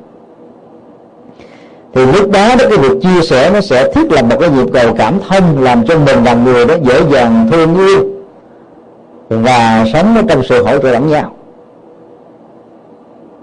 Thì 1.93 2.05
lúc 2.05 2.31
đó 2.31 2.55
đó, 2.59 2.65
cái 2.69 2.77
việc 2.77 3.01
chia 3.01 3.21
sẻ 3.21 3.51
nó 3.53 3.61
sẽ 3.61 3.93
thiết 3.93 4.11
lập 4.11 4.25
một 4.29 4.35
cái 4.39 4.49
nhịp 4.49 4.67
cầu 4.73 4.93
cảm 4.97 5.19
thông 5.29 5.63
làm 5.63 5.85
cho 5.87 5.99
mình 5.99 6.23
và 6.23 6.33
người 6.33 6.65
đó 6.65 6.75
dễ 6.83 7.01
dàng 7.11 7.47
thương 7.51 7.77
yêu 7.77 8.05
và 9.29 9.85
sống 9.93 10.25
trong 10.29 10.43
sự 10.43 10.63
hỗ 10.63 10.77
trợ 10.77 10.91
lẫn 10.91 11.07
nhau 11.07 11.36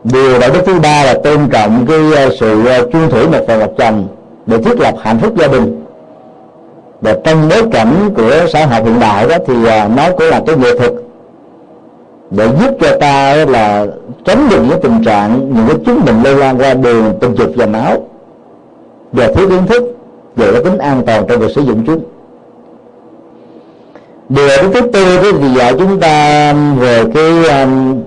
điều 0.05 0.39
đạo 0.39 0.51
đức 0.55 0.61
thứ 0.67 0.81
ba 0.81 1.05
là 1.05 1.15
tôn 1.25 1.49
trọng 1.53 1.87
cái 1.89 1.99
ờ, 2.17 2.31
sự 2.41 2.63
chuyên 2.65 2.89
chung 2.93 3.11
thủy 3.11 3.29
một 3.29 3.39
vợ 3.49 3.59
một 3.59 3.73
chồng 3.79 4.07
để 4.47 4.59
thiết 4.59 4.81
lập 4.81 4.95
hạnh 5.03 5.19
phúc 5.19 5.33
gia 5.37 5.47
đình. 5.47 5.85
Và 7.01 7.17
trong 7.25 7.49
bối 7.49 7.63
cảnh 7.73 8.11
của 8.17 8.47
xã 8.53 8.67
hội 8.67 8.83
hiện 8.85 9.01
đại 9.01 9.29
đó 9.29 9.37
thì 9.47 9.55
ờ, 9.67 9.89
nó 9.97 10.11
cũng 10.19 10.29
là 10.31 10.43
cái 10.47 10.57
nghệ 10.57 10.79
thuật 10.79 10.93
để 12.31 12.49
giúp 12.61 12.77
cho 12.81 12.99
ta 13.01 13.35
là 13.35 13.87
tránh 14.25 14.49
được 14.51 14.63
những 14.69 14.81
tình 14.83 15.05
trạng 15.05 15.55
những 15.55 15.67
cái 15.69 15.77
chứng 15.87 16.05
bệnh 16.05 16.23
lây 16.23 16.35
lan 16.35 16.59
qua 16.59 16.75
đường 16.75 17.13
tình 17.21 17.35
dục 17.35 17.51
và 17.57 17.67
máu. 17.67 18.09
Và 19.13 19.27
thiếu 19.27 19.49
kiến 19.49 19.67
thức 19.67 19.97
về 20.37 20.53
cái 20.53 20.65
tính 20.65 20.79
an 20.79 21.03
toàn 21.07 21.25
trong 21.29 21.41
việc 21.41 21.51
sử 21.55 21.61
dụng 21.61 21.85
chúng. 21.87 22.01
Điều 24.29 24.73
thứ 24.73 24.81
tư 24.81 25.33
thì 25.41 25.49
dạy 25.59 25.75
chúng 25.79 26.01
ta 26.01 26.53
về 26.79 27.05
cái 27.15 27.61
um, 27.61 28.03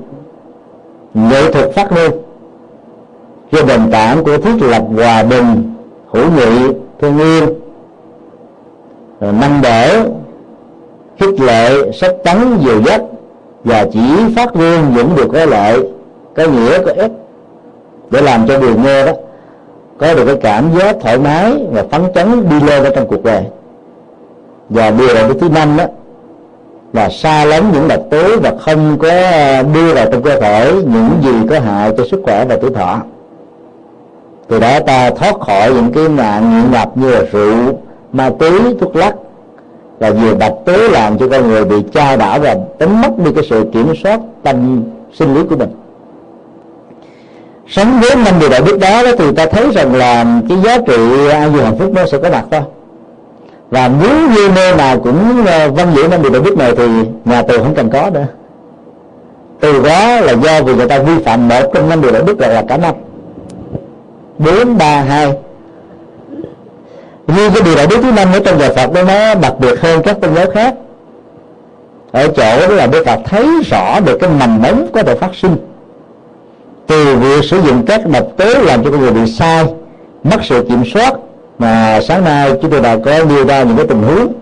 nghệ 1.18 1.52
thuật 1.52 1.72
phát 1.76 1.92
ngôn 1.92 2.12
trên 3.52 3.68
nền 3.68 3.92
tảng 3.92 4.24
của 4.24 4.38
thiết 4.38 4.62
lập 4.62 4.84
hòa 4.96 5.24
bình, 5.24 5.74
hữu 6.12 6.32
nghị, 6.32 6.74
thương 7.02 7.20
yêu 7.20 7.48
năng 9.20 9.62
đỡ 9.62 10.04
khích 11.20 11.42
lệ, 11.42 11.92
sách 11.92 12.16
tấn 12.24 12.58
dìu 12.60 12.82
dắt 12.82 13.02
và 13.64 13.86
chỉ 13.94 14.00
phát 14.36 14.56
ngôn 14.56 14.94
những 14.96 15.16
được 15.16 15.28
có 15.34 15.46
lợi 15.46 15.92
có 16.36 16.44
nghĩa, 16.48 16.80
có 16.86 16.92
ích. 16.98 17.12
Để 18.10 18.22
làm 18.22 18.48
cho 18.48 18.60
người 18.60 18.76
nghe 18.76 19.06
đó, 19.06 19.12
có 19.98 20.14
được 20.14 20.26
cái 20.26 20.36
cảm 20.42 20.80
giác 20.80 20.96
thoải 21.02 21.18
mái 21.18 21.66
và 21.72 21.84
phấn 21.92 22.02
chấn 22.16 22.50
đi 22.50 22.68
lên 22.68 22.84
ở 22.84 22.90
trong 22.96 23.08
cuộc 23.08 23.24
đời. 23.24 23.44
Và 24.70 24.92
điều 24.92 25.08
là 25.08 25.30
thứ 25.42 25.50
năm 25.50 25.78
đó 25.78 25.84
là 26.94 27.10
xa 27.10 27.46
lánh 27.46 27.72
những 27.74 27.88
độc 27.88 28.00
tố 28.12 28.40
và 28.44 28.54
không 28.60 28.98
có 29.00 29.08
ờ, 29.10 29.64
đưa 29.64 29.94
vào 29.94 30.06
trong 30.12 30.24
cơ 30.24 30.40
thể 30.40 30.74
những 30.74 31.10
gì 31.24 31.48
có 31.50 31.60
hại 31.60 31.92
cho 31.98 32.04
sức 32.12 32.22
khỏe 32.24 32.46
và 32.46 32.58
tuổi 32.62 32.72
thọ. 32.76 33.02
Từ 34.48 34.60
đó 34.60 34.80
ta 34.80 35.10
thoát 35.10 35.40
khỏi 35.40 35.74
những 35.74 35.92
cái 35.94 36.10
nạn 36.10 36.62
nghiện 36.62 36.72
ngập 36.72 36.98
như 36.98 37.12
là 37.12 37.22
rượu 37.32 37.80
ma 38.14 38.30
túy 38.40 38.50
thuốc 38.80 38.96
lắc. 38.96 39.16
Và 40.00 40.10
nhiều 40.10 40.36
độc 40.40 40.62
tố 40.66 40.78
làm 40.78 41.18
cho 41.18 41.28
con 41.30 41.48
người 41.48 41.66
bị 41.66 41.76
trao 41.94 42.18
đảo 42.18 42.40
và 42.40 42.56
đánh 42.80 43.02
mất 43.02 43.12
đi 43.26 43.32
cái 43.36 43.44
sự 43.50 43.66
kiểm 43.74 43.94
soát 44.04 44.20
tâm 44.44 44.84
sinh 45.14 45.36
lý 45.36 45.42
của 45.50 45.56
mình. 45.56 45.70
Sống 47.68 48.00
với 48.02 48.16
năm 48.16 48.34
điều 48.40 48.50
đạo 48.50 48.62
đức 48.66 48.78
đó, 48.80 49.04
đó 49.04 49.12
thì 49.18 49.26
ta 49.36 49.46
thấy 49.46 49.72
rằng 49.72 49.96
là 49.96 50.26
cái 50.50 50.58
giá 50.64 50.78
trị 50.88 51.28
an 51.32 51.54
vui 51.54 51.62
hạnh 51.64 51.78
phúc 51.80 51.92
nó 51.94 52.06
sẽ 52.06 52.18
có 52.18 52.30
mặt 52.30 52.46
thôi 52.52 52.62
và 53.70 53.92
nếu 54.02 54.30
như 54.30 54.50
nơi 54.56 54.76
nào 54.76 55.00
cũng 55.00 55.46
ờ, 55.46 55.72
văn 55.72 55.88
diễn 55.96 56.04
giữ 56.04 56.08
năm 56.08 56.22
điều 56.22 56.32
đạo 56.32 56.42
đức 56.42 56.58
này 56.58 56.76
thì 56.76 56.88
nhà 57.26 57.42
tù 57.42 57.58
không 57.58 57.76
cần 57.76 57.90
có 57.90 58.10
nữa. 58.10 58.26
Từ 59.60 59.84
đó 59.84 60.20
là 60.20 60.34
do 60.34 60.62
vì 60.62 60.74
người 60.74 60.88
ta 60.88 61.00
vi 61.00 61.24
phạm 61.24 61.48
một 61.48 61.72
trong 61.74 61.90
năm 61.90 62.02
điều 62.02 62.12
đạo 62.12 62.24
đức 62.24 62.40
là, 62.40 62.48
là 62.48 62.64
cả 62.68 62.78
năm. 62.78 62.96
Bốn 64.38 64.78
ba 64.78 65.02
hai. 65.02 65.34
Như 67.28 67.50
cái 67.50 67.62
điều 67.66 67.76
đạo 67.76 67.86
đức 67.90 67.98
thứ 68.04 68.12
năm 68.12 68.28
ở 68.34 68.40
trong 68.40 68.58
nhà 68.58 68.70
Phật 68.76 68.94
đó 68.94 69.02
nó 69.04 69.36
đặc 69.36 69.54
biệt 69.60 69.80
hơn 69.80 70.02
các 70.04 70.22
tôn 70.22 70.36
giáo 70.36 70.46
khác. 70.52 70.74
Ở 72.12 72.28
chỗ 72.28 72.68
đó 72.68 72.68
là 72.68 72.88
Đức 72.88 73.04
Phật 73.06 73.20
thấy 73.26 73.48
rõ 73.72 74.00
được 74.00 74.18
cái 74.20 74.30
mầm 74.30 74.62
mống 74.62 74.88
có 74.94 75.04
thể 75.04 75.16
phát 75.16 75.36
sinh. 75.36 75.58
Từ 76.88 77.16
việc 77.16 77.44
sử 77.50 77.62
dụng 77.62 77.86
các 77.86 78.02
độc 78.08 78.28
tố 78.38 78.46
làm 78.46 78.84
cho 78.84 78.92
con 78.92 79.00
người 79.00 79.12
bị 79.12 79.32
sai 79.32 79.66
mất 80.24 80.38
sự 80.44 80.66
kiểm 80.70 80.84
soát 80.94 81.14
mà 81.60 82.02
sáng 82.02 82.24
nay 82.24 82.52
chúng 82.62 82.72
tôi 82.72 82.82
đã 82.82 82.98
có 83.06 83.24
đưa 83.24 83.46
ra 83.46 83.64
những 83.64 83.78
cái 83.78 83.88
tình 83.88 84.04
huống 84.04 84.34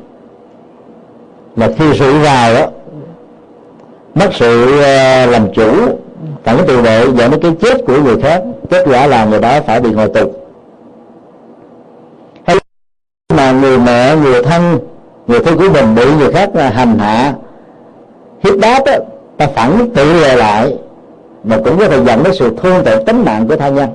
là 1.56 1.70
khi 1.78 1.86
sự 2.00 2.14
vào 2.24 2.54
đó 2.54 2.68
mất 4.16 4.30
sự 4.34 4.82
ờ, 4.82 5.26
làm 5.26 5.54
chủ 5.54 5.72
phản 6.44 6.58
tự 6.68 6.82
vệ 6.82 7.06
dẫn 7.16 7.32
đến 7.32 7.40
cái 7.42 7.52
chết 7.62 7.86
của 7.88 8.02
người 8.02 8.22
khác 8.22 8.44
kết 8.70 8.84
quả 8.86 9.08
là 9.08 9.26
người 9.26 9.40
đó 9.40 9.60
phải 9.68 9.82
bị 9.82 9.92
ngồi 9.92 10.08
tù. 10.08 10.34
Hay 12.44 12.58
mà 13.34 13.52
người 13.52 13.80
mẹ 13.80 14.16
người 14.16 14.44
thân 14.44 14.80
người 15.28 15.40
thân 15.40 15.58
của 15.58 15.70
mình 15.74 15.96
bị 15.96 16.06
người 16.20 16.34
khác 16.34 16.50
hành 16.74 17.00
hạ 17.00 17.34
hiếp 18.44 18.60
đáp 18.60 18.80
đó, 18.86 18.94
ta 19.38 19.48
phản 19.48 19.90
tự 19.96 20.14
lệ 20.22 20.36
lại 20.36 20.78
mà 21.44 21.58
cũng 21.66 21.80
có 21.80 21.88
thể 21.88 22.04
dẫn 22.06 22.24
đến 22.24 22.34
sự 22.34 22.56
thương 22.64 22.84
tổn 22.84 23.06
tính 23.06 23.26
mạng 23.26 23.48
của 23.48 23.56
tha 23.56 23.70
nhân 23.70 23.90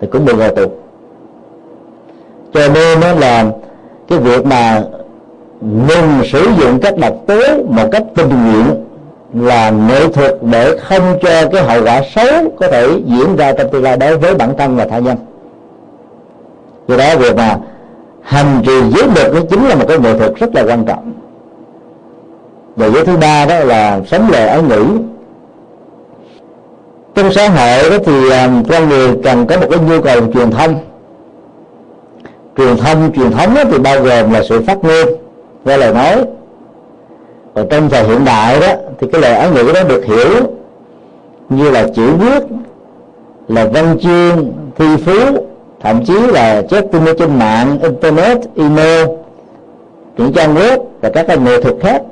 thì 0.00 0.08
cũng 0.12 0.24
bị 0.24 0.32
ngồi 0.32 0.48
tù 0.48 0.79
cho 2.54 2.68
nên 2.74 3.00
nó 3.00 3.12
là 3.12 3.44
cái 4.08 4.18
việc 4.18 4.46
mà 4.46 4.82
ngừng 5.60 6.24
sử 6.32 6.44
dụng 6.58 6.80
các 6.82 6.98
độc 6.98 7.14
tố 7.26 7.40
một 7.68 7.88
cách 7.92 8.02
tình 8.14 8.28
nguyện 8.28 8.84
là 9.34 9.70
nghệ 9.70 10.08
thuật 10.08 10.34
để 10.42 10.76
không 10.78 11.18
cho 11.22 11.48
cái 11.52 11.62
hậu 11.62 11.84
quả 11.84 12.02
xấu 12.14 12.50
có 12.56 12.68
thể 12.68 12.88
diễn 13.06 13.36
ra 13.36 13.52
trong 13.52 13.70
tương 13.70 13.82
lai 13.82 13.96
đối 13.96 14.16
với 14.16 14.34
bản 14.34 14.56
thân 14.58 14.76
và 14.76 14.84
tha 14.84 14.98
nhân. 14.98 15.16
Do 16.88 16.96
đó 16.96 17.16
việc 17.18 17.36
mà 17.36 17.58
hành 18.22 18.62
trì 18.66 18.72
giới 18.90 19.08
luật 19.14 19.34
nó 19.34 19.40
chính 19.50 19.68
là 19.68 19.74
một 19.74 19.84
cái 19.88 19.98
nghệ 19.98 20.18
thuật 20.18 20.34
rất 20.36 20.54
là 20.54 20.62
quan 20.62 20.84
trọng. 20.84 21.12
Và 22.76 22.88
giới 22.88 23.06
thứ 23.06 23.16
ba 23.16 23.46
đó 23.46 23.58
là 23.58 24.00
sống 24.06 24.30
lời 24.32 24.48
ái 24.48 24.62
ngữ 24.62 24.84
trong 27.14 27.32
xã 27.32 27.48
hội 27.48 27.90
đó 27.90 27.96
thì 28.06 28.30
à, 28.30 28.50
con 28.70 28.88
người 28.88 29.08
cần 29.24 29.46
có 29.46 29.56
một 29.56 29.66
cái 29.70 29.78
nhu 29.80 30.00
cầu 30.00 30.20
truyền 30.34 30.50
thông 30.50 30.89
truyền 32.60 32.76
thông, 32.76 33.12
truyền 33.12 33.30
thống 33.30 33.54
đó 33.54 33.62
thì 33.70 33.78
bao 33.78 34.02
gồm 34.02 34.32
là 34.32 34.42
sự 34.48 34.60
phát 34.66 34.84
ngôn 34.84 35.08
qua 35.64 35.76
lời 35.76 35.94
nói. 35.94 36.24
Còn 37.54 37.68
trong 37.68 37.88
thời 37.88 38.04
hiện 38.04 38.24
đại 38.24 38.60
đó, 38.60 38.66
thì 38.98 39.06
cái 39.12 39.20
lời 39.20 39.34
ái 39.34 39.50
ngữ 39.50 39.72
đó 39.74 39.82
được 39.82 40.04
hiểu 40.04 40.28
như 41.48 41.70
là 41.70 41.86
chữ 41.96 42.12
viết, 42.12 42.42
là 43.48 43.64
văn 43.64 43.96
chương 44.00 44.52
thi 44.78 44.86
phú, 45.06 45.46
thậm 45.80 46.04
chí 46.04 46.18
là 46.18 46.62
chatting 46.62 47.06
ở 47.06 47.14
trên 47.18 47.38
mạng, 47.38 47.78
internet, 47.82 48.38
email, 48.56 49.08
những 50.16 50.32
trang 50.32 50.54
web 50.54 50.78
và 51.00 51.10
các 51.10 51.26
cái 51.28 51.38
nghệ 51.38 51.62
thuật 51.62 51.74
khác 51.80 52.02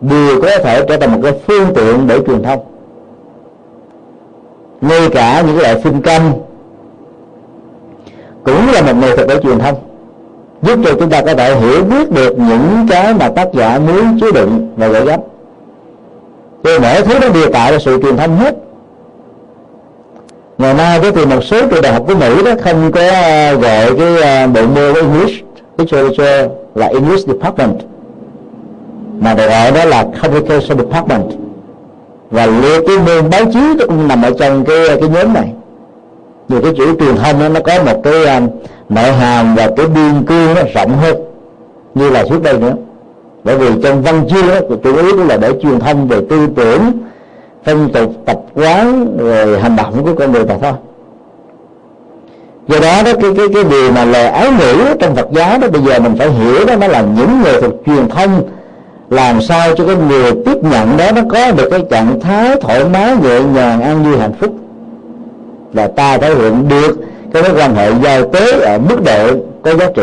đều 0.00 0.42
có 0.42 0.48
thể 0.64 0.84
trở 0.88 0.96
thành 0.96 1.12
một 1.12 1.18
cái 1.22 1.32
phương 1.46 1.74
tiện 1.74 2.06
để 2.06 2.18
truyền 2.26 2.42
thông. 2.42 2.60
Ngay 4.80 5.08
cả 5.12 5.42
những 5.46 5.58
loại 5.58 5.80
phim 5.80 6.02
canh 6.02 6.32
cũng 8.46 8.72
là 8.72 8.82
một 8.82 8.92
nghệ 9.00 9.16
thuật 9.16 9.28
để 9.28 9.40
truyền 9.42 9.58
thông, 9.58 9.74
giúp 10.62 10.78
cho 10.84 10.90
chúng 11.00 11.10
ta 11.10 11.22
có 11.22 11.34
thể 11.34 11.56
hiểu 11.56 11.84
biết 11.84 12.10
được 12.10 12.38
những 12.38 12.86
cái 12.90 13.14
mà 13.14 13.28
tác 13.28 13.48
giả 13.52 13.78
muốn 13.78 14.20
chứa 14.20 14.30
đựng 14.30 14.74
và 14.76 14.88
gửi 14.88 15.04
gắm. 15.04 15.20
Cho 16.64 16.80
mọi 16.80 17.02
thứ 17.02 17.18
nó 17.18 17.28
đều 17.28 17.52
tạo 17.52 17.72
ra 17.72 17.78
sự 17.78 18.02
truyền 18.02 18.16
thông 18.16 18.36
hết. 18.36 18.54
Ngày 20.58 20.74
nay 20.74 21.00
thì 21.14 21.26
một 21.26 21.44
số 21.44 21.68
trường 21.70 21.82
đại 21.82 21.92
học 21.92 22.04
của 22.06 22.14
mỹ 22.14 22.42
đó 22.44 22.50
không 22.64 22.92
có 22.92 23.00
ờ, 23.00 23.54
gọi 23.54 23.96
cái 23.98 24.22
ờ, 24.22 24.46
bộ 24.46 24.62
môn 24.62 24.94
english 24.94 25.44
literature 25.78 26.48
là 26.74 26.86
english 26.86 27.28
department, 27.28 27.78
mà 29.20 29.34
được 29.34 29.48
gọi 29.48 29.72
đó 29.72 29.84
là 29.84 30.06
communication 30.22 30.78
department. 30.78 31.24
Và 32.30 32.46
liệu 32.46 32.86
cái 32.86 32.98
môn 32.98 33.30
báo 33.30 33.40
chí 33.52 33.60
cũng 33.86 34.08
nằm 34.08 34.22
ở 34.22 34.30
trong 34.38 34.64
cái 34.64 34.88
ờ, 34.88 34.96
cái 35.00 35.08
nhóm 35.08 35.34
này 35.34 35.52
vì 36.48 36.60
cái 36.62 36.72
chữ 36.76 36.96
truyền 37.00 37.16
thông 37.16 37.40
đó, 37.40 37.48
nó 37.48 37.60
có 37.60 37.82
một 37.82 38.00
cái 38.02 38.14
uh, 38.22 38.52
nội 38.88 39.12
hàm 39.12 39.54
và 39.54 39.70
cái 39.76 39.86
biên 39.86 40.24
cương 40.26 40.54
nó 40.54 40.62
rộng 40.74 40.96
hơn 40.96 41.16
như 41.94 42.10
là 42.10 42.24
trước 42.28 42.42
đây 42.42 42.58
nữa. 42.58 42.74
Bởi 43.44 43.58
vì 43.58 43.68
trong 43.82 44.02
văn 44.02 44.28
chương 44.28 44.48
đó, 44.48 44.76
chủ 44.84 44.96
yếu 44.96 45.24
là 45.24 45.36
để 45.36 45.52
truyền 45.62 45.80
thông 45.80 46.08
về 46.08 46.20
tư 46.30 46.46
tưởng 46.56 46.92
phong 47.64 47.92
tục 47.92 48.12
tập 48.26 48.40
quán 48.54 49.16
rồi 49.18 49.60
hành 49.60 49.76
động 49.76 50.04
của 50.04 50.14
con 50.18 50.32
người 50.32 50.44
mà 50.46 50.54
thôi. 50.62 50.72
Do 52.68 52.80
đó 52.80 53.02
đó 53.02 53.12
cái 53.22 53.30
cái 53.36 53.46
cái 53.54 53.64
điều 53.64 53.92
mà 53.92 54.04
lời 54.04 54.26
ái 54.26 54.50
ngữ 54.58 54.94
trong 54.98 55.16
Phật 55.16 55.28
giáo 55.32 55.58
đó 55.58 55.68
bây 55.68 55.82
giờ 55.82 55.98
mình 56.00 56.16
phải 56.18 56.30
hiểu 56.30 56.66
đó 56.66 56.76
nó 56.76 56.86
là 56.86 57.00
những 57.00 57.42
người 57.42 57.60
thuộc 57.60 57.72
truyền 57.86 58.08
thông 58.08 58.42
làm 59.10 59.40
sao 59.40 59.74
cho 59.76 59.86
cái 59.86 59.96
người 59.96 60.32
tiếp 60.46 60.56
nhận 60.62 60.96
đó 60.96 61.10
nó 61.12 61.22
có 61.30 61.50
được 61.50 61.68
cái 61.70 61.80
trạng 61.90 62.20
thái 62.20 62.56
thoải 62.60 62.84
mái 62.84 63.16
nhẹ 63.22 63.40
nhàng 63.40 63.82
an 63.82 64.04
vui 64.04 64.18
hạnh 64.18 64.32
phúc 64.40 64.50
là 65.72 65.88
ta 65.88 66.18
thể 66.18 66.34
hiện 66.34 66.68
được 66.68 66.96
cái 67.32 67.42
mối 67.42 67.52
quan 67.56 67.74
hệ 67.74 67.90
giao 68.02 68.28
tế 68.28 68.60
ở 68.60 68.78
mức 68.78 68.96
độ 69.04 69.28
có 69.62 69.74
giá 69.74 69.86
trị. 69.94 70.02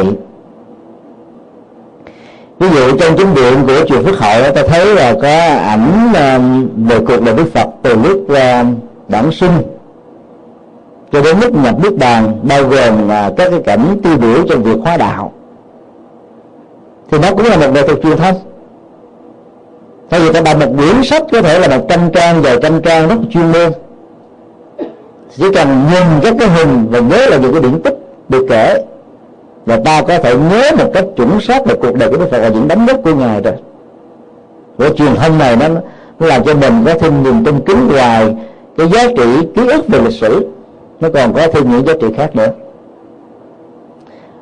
Ví 2.60 2.70
dụ 2.70 2.98
trong 2.98 3.18
chính 3.18 3.36
điện 3.36 3.54
của 3.68 3.86
chùa 3.88 4.02
Phước 4.04 4.20
Hội 4.20 4.52
ta 4.52 4.62
thấy 4.68 4.96
là 4.96 5.14
có 5.22 5.38
ảnh 5.68 6.14
um, 6.14 6.70
về 6.88 7.00
cuộc 7.08 7.22
đời 7.26 7.36
Đức 7.36 7.54
Phật 7.54 7.68
từ 7.84 7.96
lúc 7.96 8.28
um, 8.28 8.76
bản 9.08 9.32
sinh 9.32 9.52
cho 11.12 11.22
đến 11.22 11.38
lúc 11.40 11.56
nhập 11.56 11.76
nước 11.84 11.98
Bàn, 12.00 12.40
bao 12.44 12.64
gồm 12.64 13.10
là 13.10 13.32
các 13.38 13.50
cái 13.50 13.60
cảnh 13.66 14.00
tiêu 14.04 14.18
biểu 14.18 14.44
trong 14.50 14.64
việc 14.64 14.78
hóa 14.84 14.98
đạo. 14.98 15.32
Thì 17.12 17.18
nó 17.20 17.30
cũng 17.30 17.46
là 17.46 17.58
một 17.58 17.74
nghệ 17.74 17.88
thuật 17.88 18.00
truyền 18.04 18.18
thông 18.18 18.36
thay 20.10 20.20
vì 20.20 20.34
ta 20.34 20.42
đọc 20.42 20.58
một 20.60 20.74
quyển 20.78 21.04
sách 21.04 21.24
có 21.32 21.42
thể 21.42 21.60
là 21.60 21.78
một 21.78 21.86
trăm 21.90 22.00
trang 22.14 22.42
vài 22.42 22.58
trăm 22.62 22.82
trang 22.82 23.08
rất 23.08 23.16
chuyên 23.30 23.52
môn 23.52 23.72
chỉ 25.38 25.46
cần 25.54 25.68
nhìn 25.92 26.22
các 26.24 26.36
cái 26.40 26.50
hình 26.50 26.88
và 26.90 27.00
nhớ 27.00 27.28
là 27.30 27.38
những 27.38 27.52
cái 27.52 27.62
điển 27.62 27.82
tích 27.82 27.98
được 28.30 28.46
kể 28.50 28.84
và 29.66 29.80
ta 29.86 30.02
có 30.02 30.20
thể 30.20 30.36
nhớ 30.36 30.72
một 30.78 30.92
cách 30.94 31.06
chuẩn 31.16 31.42
xác 31.42 31.66
về 31.66 31.76
cuộc 31.82 31.96
đời 31.96 32.10
của 32.10 32.18
Đức 32.18 32.28
Phật 32.32 32.40
và 32.42 32.48
những 32.48 32.68
đóng 32.68 32.86
góp 32.86 33.04
của 33.04 33.16
ngài 33.16 33.42
rồi. 33.42 33.54
Của 34.78 34.90
truyền 34.90 35.16
thông 35.16 35.38
này 35.38 35.56
nó, 35.56 35.68
nó 36.20 36.28
làm 36.28 36.44
cho 36.44 36.54
mình 36.54 36.84
có 36.86 36.94
thêm 36.94 37.24
niềm 37.24 37.46
tin 37.46 37.60
kính 37.60 37.90
hoài 37.90 38.36
cái 38.78 38.88
giá 38.88 39.08
trị 39.18 39.48
ký 39.56 39.68
ức 39.68 39.88
về 39.88 40.00
lịch 40.00 40.14
sử. 40.14 40.48
Nó 41.00 41.10
còn 41.14 41.34
có 41.34 41.48
thêm 41.48 41.72
những 41.72 41.86
giá 41.86 41.94
trị 42.02 42.08
khác 42.18 42.36
nữa. 42.36 42.48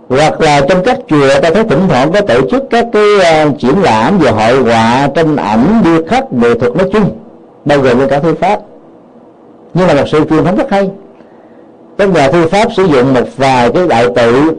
Hoặc 0.10 0.42
là 0.42 0.62
trong 0.70 0.84
các 0.84 0.98
chùa 1.08 1.40
ta 1.42 1.50
thấy 1.54 1.64
thỉnh 1.64 1.82
thoảng 1.90 2.12
có 2.12 2.22
tổ 2.22 2.42
chức 2.52 2.64
các 2.70 2.86
cái 2.94 3.04
uh, 3.48 3.60
triển 3.60 3.82
lãm 3.82 4.20
về 4.20 4.32
hội 4.32 4.64
họa 4.64 5.08
tranh 5.16 5.36
ảnh 5.36 5.82
điêu 5.84 6.04
khắc 6.08 6.34
nghệ 6.34 6.60
thuật 6.60 6.76
nói 6.76 6.90
chung 6.94 7.18
bao 7.66 7.80
gồm 7.80 8.08
cả 8.10 8.20
thư 8.20 8.34
pháp 8.34 8.60
nhưng 9.74 9.88
là 9.88 9.94
một 9.94 10.08
sự 10.12 10.20
truyền 10.30 10.44
thống 10.44 10.56
rất 10.56 10.70
hay. 10.70 10.90
Các 11.98 12.10
nhà 12.10 12.32
thư 12.32 12.48
pháp 12.48 12.74
sử 12.78 12.84
dụng 12.84 13.14
một 13.14 13.24
vài 13.38 13.72
cái 13.72 13.88
đại 13.88 14.08
tự 14.16 14.52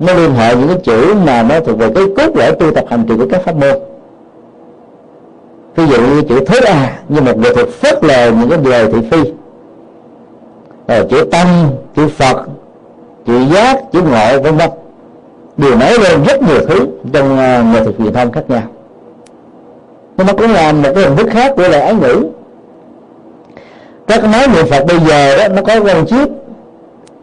nó 0.00 0.14
liên 0.14 0.34
hệ 0.34 0.56
những 0.56 0.68
cái 0.68 0.78
chữ 0.84 1.14
mà 1.26 1.42
nó 1.42 1.60
thuộc 1.60 1.78
về 1.78 1.90
cái 1.94 2.04
cốt 2.16 2.36
lõi 2.36 2.52
tu 2.52 2.70
tập 2.70 2.84
hành 2.88 3.04
trì 3.08 3.14
của 3.16 3.26
các 3.30 3.42
pháp 3.44 3.56
môn. 3.56 3.78
Ví 5.76 5.86
dụ 5.86 6.00
như 6.00 6.22
chữ 6.22 6.44
thế 6.46 6.58
à 6.58 6.98
như 7.08 7.20
một 7.20 7.38
nghệ 7.38 7.54
thuật 7.54 7.68
phớt 7.68 8.04
lờ 8.04 8.30
những 8.30 8.50
cái 8.50 8.58
lời 8.64 8.88
thị 8.92 8.98
phi. 9.10 9.32
Rồi 10.88 11.06
chữ 11.10 11.24
tâm 11.30 11.46
chữ 11.96 12.08
phật 12.08 12.46
chữ 13.26 13.38
giác 13.54 13.92
chữ 13.92 14.02
ngộ 14.02 14.40
vân 14.42 14.56
vân. 14.56 14.70
Điều 15.56 15.76
nói 15.76 15.98
lên 15.98 16.24
rất 16.24 16.42
nhiều 16.42 16.60
thứ 16.68 16.86
trong 17.12 17.38
ờ, 17.38 17.60
uh, 17.60 17.66
nghệ 17.74 17.84
thuật 17.84 17.96
truyền 17.98 18.12
thông 18.12 18.32
khác 18.32 18.44
nhau. 18.48 18.62
Nhưng 20.16 20.26
nó 20.26 20.32
cũng 20.32 20.52
là 20.52 20.72
một 20.72 20.88
cái 20.94 21.04
hình 21.04 21.16
thức 21.16 21.26
khác 21.30 21.52
của 21.56 21.62
lời 21.62 21.80
ái 21.80 21.94
ngữ 21.94 22.24
các 24.10 24.24
máy 24.24 24.46
niệm 24.54 24.66
phật 24.66 24.84
bây 24.86 24.98
giờ 24.98 25.36
đó 25.36 25.48
nó 25.48 25.62
có 25.62 25.80
gần 25.80 26.06
chip 26.06 26.28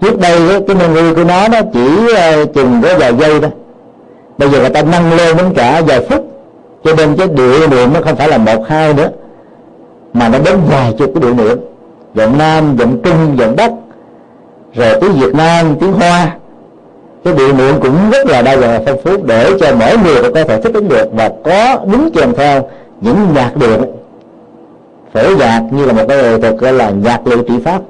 trước 0.02 0.19
đây 0.19 0.39
cái 0.67 0.76
memory 0.76 1.13
của 1.15 1.23
nó 1.23 1.47
nó 1.47 1.58
chỉ 1.73 1.89
uh, 2.04 2.54
chừng 2.54 2.82
có 2.82 2.89
vài 3.00 3.13
giây 3.19 3.39
thôi. 3.41 3.52
Bây 4.38 4.50
giờ 4.50 4.60
người 4.60 4.69
ta 4.69 4.82
nâng 4.82 5.13
lên 5.13 5.38
đến 5.38 5.54
cả 5.56 5.82
vài 5.88 6.06
phút. 6.10 6.26
Cho 6.84 6.95
nên 6.95 7.15
cái 7.17 7.28
điệu 7.28 7.67
niệm 7.67 7.93
nó 7.93 8.02
không 8.02 8.15
phải 8.15 8.28
là 8.28 8.38
một 8.38 8.63
hai 8.67 8.93
nữa 8.93 9.10
mà 10.13 10.30
nó 10.30 10.39
đến 10.45 10.56
vài 10.69 10.93
chục 10.97 11.12
cái 11.13 11.21
điệu 11.21 11.34
niệm. 11.34 11.58
Giọng 12.13 12.38
nam 12.38 12.78
giọng 12.78 13.02
trung 13.04 13.38
giọng 13.38 13.56
bắc 13.56 13.71
rồi 14.73 15.02
tiếng 15.02 15.13
việt 15.13 15.36
nam 15.36 15.76
tiếng 15.80 15.93
hoa. 15.93 16.36
Cái 17.23 17.34
điệu 17.34 17.54
niệm 17.54 17.76
cũng 17.82 18.12
rất 18.12 18.28
là 18.28 18.41
đa 18.41 18.58
dạng 18.58 18.86
phong 18.86 19.02
phú 19.04 19.12
để 19.26 19.52
cho 19.60 19.76
mỗi 19.80 19.97
người 19.97 20.32
có 20.34 20.43
thể 20.43 20.62
thích 20.62 20.73
ứng 20.73 20.89
được 20.89 21.08
và 21.13 21.32
có 21.43 21.80
đứng 21.91 22.10
kèm 22.12 22.34
theo 22.36 22.69
những 23.02 23.17
nhạc 23.36 23.52
điệu 23.56 23.78
phổ 25.13 25.36
nhạc 25.38 25.62
như 25.72 25.86
là 25.86 25.93
một 25.93 26.04
cái 26.08 26.17
nghệ 26.17 26.38
thuật 26.39 26.58
gọi 26.58 26.74
là 26.74 26.89
nhạc 26.89 27.28
liệu 27.28 27.43
trị 27.43 27.54
pháp. 27.65 27.82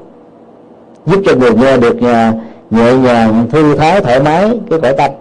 Giúp 1.06 1.22
cho 1.26 1.36
người 1.36 1.52
nghe 1.54 1.78
được 1.78 2.02
à, 2.02 2.34
nhẹ 2.70 2.94
nhàng 2.94 3.48
thư 3.52 3.76
thái 3.76 4.02
thoải 4.02 4.20
mái 4.20 4.60
cái 4.70 4.80
cõi 4.80 4.94
tâm. 4.98 5.12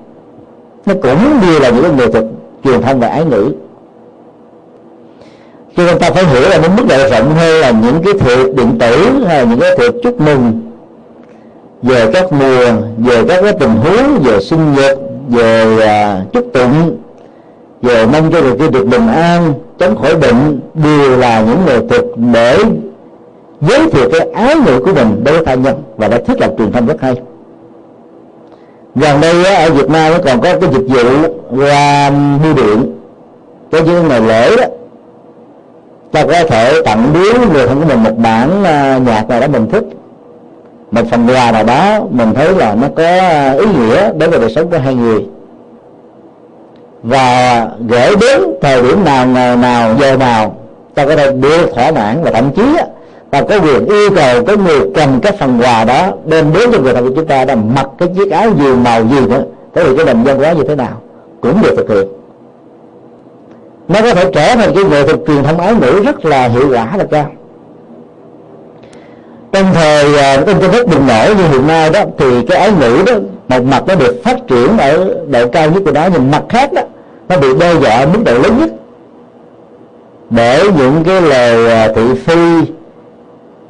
Nó 0.87 0.95
cũng 1.03 1.41
như 1.41 1.59
là 1.59 1.71
những 1.71 1.83
cái 1.83 1.93
nghệ 1.93 2.13
thuật 2.13 2.25
truyền 2.65 2.83
thông 2.83 3.01
và 3.01 3.09
ái 3.09 3.25
ngữ. 3.25 3.53
Cho 5.77 5.87
nên 5.87 5.99
ta 5.99 6.11
phải 6.11 6.25
hiểu 6.25 6.49
là 6.49 6.59
nó 6.59 6.69
mức 6.77 6.83
độ 6.89 7.09
rộng 7.11 7.35
hơn 7.35 7.61
là 7.61 7.71
những 7.71 8.03
cái 8.05 8.15
thiệp 8.15 8.55
điện 8.57 8.79
tử 8.79 9.25
hay 9.27 9.39
là 9.39 9.45
những 9.51 9.61
cái 9.61 9.77
thiệp 9.79 9.93
chúc 10.03 10.21
mừng. 10.21 10.63
Về 11.83 12.13
các 12.13 12.33
mùa 12.33 12.73
về 12.99 13.25
các 13.29 13.43
cái 13.43 13.53
tình 13.61 13.71
huống 13.71 14.23
về 14.23 14.41
sinh 14.41 14.75
nhật 14.75 14.99
về 15.29 15.77
uh, 15.77 16.33
chúc 16.33 16.51
tụng 16.53 16.97
về 17.83 18.07
mong 18.07 18.33
cho 18.33 18.41
người 18.41 18.59
kia 18.59 18.69
được 18.69 18.85
bình 18.85 19.09
an 19.09 19.55
chống 19.79 19.97
khỏi 19.97 20.17
bệnh 20.17 20.61
đều 20.75 21.17
là 21.19 21.41
những 21.41 21.67
nghệ 21.67 21.87
thuật 21.89 22.05
để 22.35 22.59
giới 23.61 23.91
thiệu 23.91 24.11
cái 24.13 24.29
ái 24.35 24.55
ngữ 24.67 24.81
của 24.81 24.93
mình 24.95 25.25
đối 25.25 25.35
với 25.35 25.45
tha 25.47 25.55
nhân 25.55 25.83
và 25.97 26.09
đã 26.09 26.19
thiết 26.27 26.41
lập 26.41 26.51
truyền 26.59 26.73
thông 26.73 26.87
rất 26.87 27.01
hay. 27.01 27.17
Gần 28.95 29.21
đây 29.21 29.55
ở 29.55 29.71
Việt 29.71 29.91
Nam 29.91 30.13
nó 30.13 30.19
còn 30.25 30.41
có 30.41 30.59
cái 30.61 30.71
dịch 30.73 30.87
vụ 30.89 31.29
qua 31.57 32.11
bưu 32.43 32.55
điện. 32.55 32.93
Có 33.73 33.79
những 33.81 34.09
ngày 34.09 34.21
lễ 34.21 34.57
đó. 34.57 34.65
Ta 36.13 36.25
có 36.27 36.45
thể 36.49 36.83
tặng 36.85 37.13
biếu 37.15 37.33
người 37.53 37.67
thân 37.67 37.81
của 37.81 37.87
mình 37.89 38.03
một 38.03 38.19
bản 38.19 38.65
à, 38.65 38.99
nhạc 39.07 39.29
nào 39.29 39.41
đó 39.41 39.47
mình 39.49 39.67
thích. 39.73 39.85
Một 40.91 41.03
phần 41.11 41.27
quà 41.27 41.53
nào 41.53 41.65
đó 41.65 42.01
mình 42.11 42.35
thấy 42.35 42.55
là 42.55 42.75
nó 42.75 42.89
có 42.97 43.03
à, 43.03 43.53
ý 43.53 43.67
nghĩa 43.67 44.13
đối 44.19 44.29
với 44.29 44.41
đời 44.41 44.51
sống 44.51 44.71
của 44.71 44.79
hai 44.79 44.95
người 44.95 45.27
và 47.03 47.69
gửi 47.89 48.17
đến 48.21 48.41
thời 48.63 48.83
điểm 48.83 49.05
nào, 49.05 49.27
ngày 49.27 49.57
nào, 49.57 49.97
giờ 50.01 50.17
nào, 50.17 50.57
ta 50.95 51.07
có 51.07 51.17
thể 51.17 51.33
đưa 51.33 51.67
thỏa 51.67 51.91
mãn 51.91 52.23
và 52.23 52.31
thậm 52.31 52.51
chí 52.57 52.63
ta 53.31 53.43
có 53.43 53.61
quyền 53.61 53.87
yêu 53.87 54.11
cầu 54.17 54.45
cái 54.45 54.57
người 54.57 54.81
cầm 54.95 55.21
cái 55.21 55.33
phần 55.33 55.59
quà 55.61 55.85
đó 55.85 56.13
đem 56.25 56.53
đến 56.53 56.71
cho 56.73 56.79
người 56.81 56.95
thân 56.95 57.09
của 57.09 57.15
chúng 57.17 57.27
ta 57.27 57.45
đã 57.45 57.55
mặc 57.55 57.87
cái 57.99 58.09
chiếc 58.17 58.31
áo 58.31 58.51
gì, 58.59 58.75
màu 58.85 59.05
gì 59.05 59.21
nữa. 59.21 59.43
Thế 59.75 59.85
thì 59.85 59.97
cái 59.97 60.07
nền 60.07 60.23
văn 60.23 60.39
hóa 60.39 60.53
như 60.53 60.63
thế 60.69 60.75
nào 60.75 61.01
cũng 61.41 61.63
được 61.63 61.75
thực 61.77 61.89
hiện. 61.89 62.07
Nó 63.89 64.01
có 64.03 64.15
thể 64.15 64.31
trở 64.35 64.55
thành 64.57 64.75
cái 64.75 64.85
nghệ 64.85 65.07
thuật 65.07 65.19
truyền 65.27 65.43
thông 65.43 65.61
áo 65.61 65.75
ngữ 65.81 66.03
rất 66.05 66.25
là 66.25 66.49
hiệu 66.49 66.69
quả 66.73 66.97
là 66.97 67.05
cao 67.11 67.31
trong 69.53 69.67
thời 69.75 70.07
uh, 70.41 70.47
internet 70.47 70.87
bùng 70.87 71.07
nổ 71.07 71.35
như 71.39 71.49
hiện 71.49 71.67
nay 71.67 71.91
đó 71.91 72.01
thì 72.19 72.47
cái 72.49 72.59
ái 72.59 72.73
ngữ 72.81 73.03
đó 73.07 73.13
một 73.49 73.65
mặt 73.65 73.83
nó 73.87 73.95
được 73.95 74.21
phát 74.25 74.37
triển 74.49 74.79
ở 74.79 75.15
độ 75.29 75.49
cao 75.49 75.71
nhất 75.71 75.83
của 75.85 75.93
nó 75.93 76.09
nhưng 76.13 76.31
mặt 76.31 76.43
khác 76.49 76.73
đó 76.73 76.83
nó 77.29 77.37
bị 77.37 77.49
đe 77.61 77.75
dọa 77.75 77.91
ở 77.91 78.07
mức 78.07 78.23
độ 78.25 78.33
lớn 78.33 78.59
nhất. 78.59 78.71
Để 80.31 80.63
những 80.79 81.05
cái 81.05 81.21
lời 81.21 81.71
ờ, 81.71 81.93
thị 81.95 82.15
phi 82.15 82.73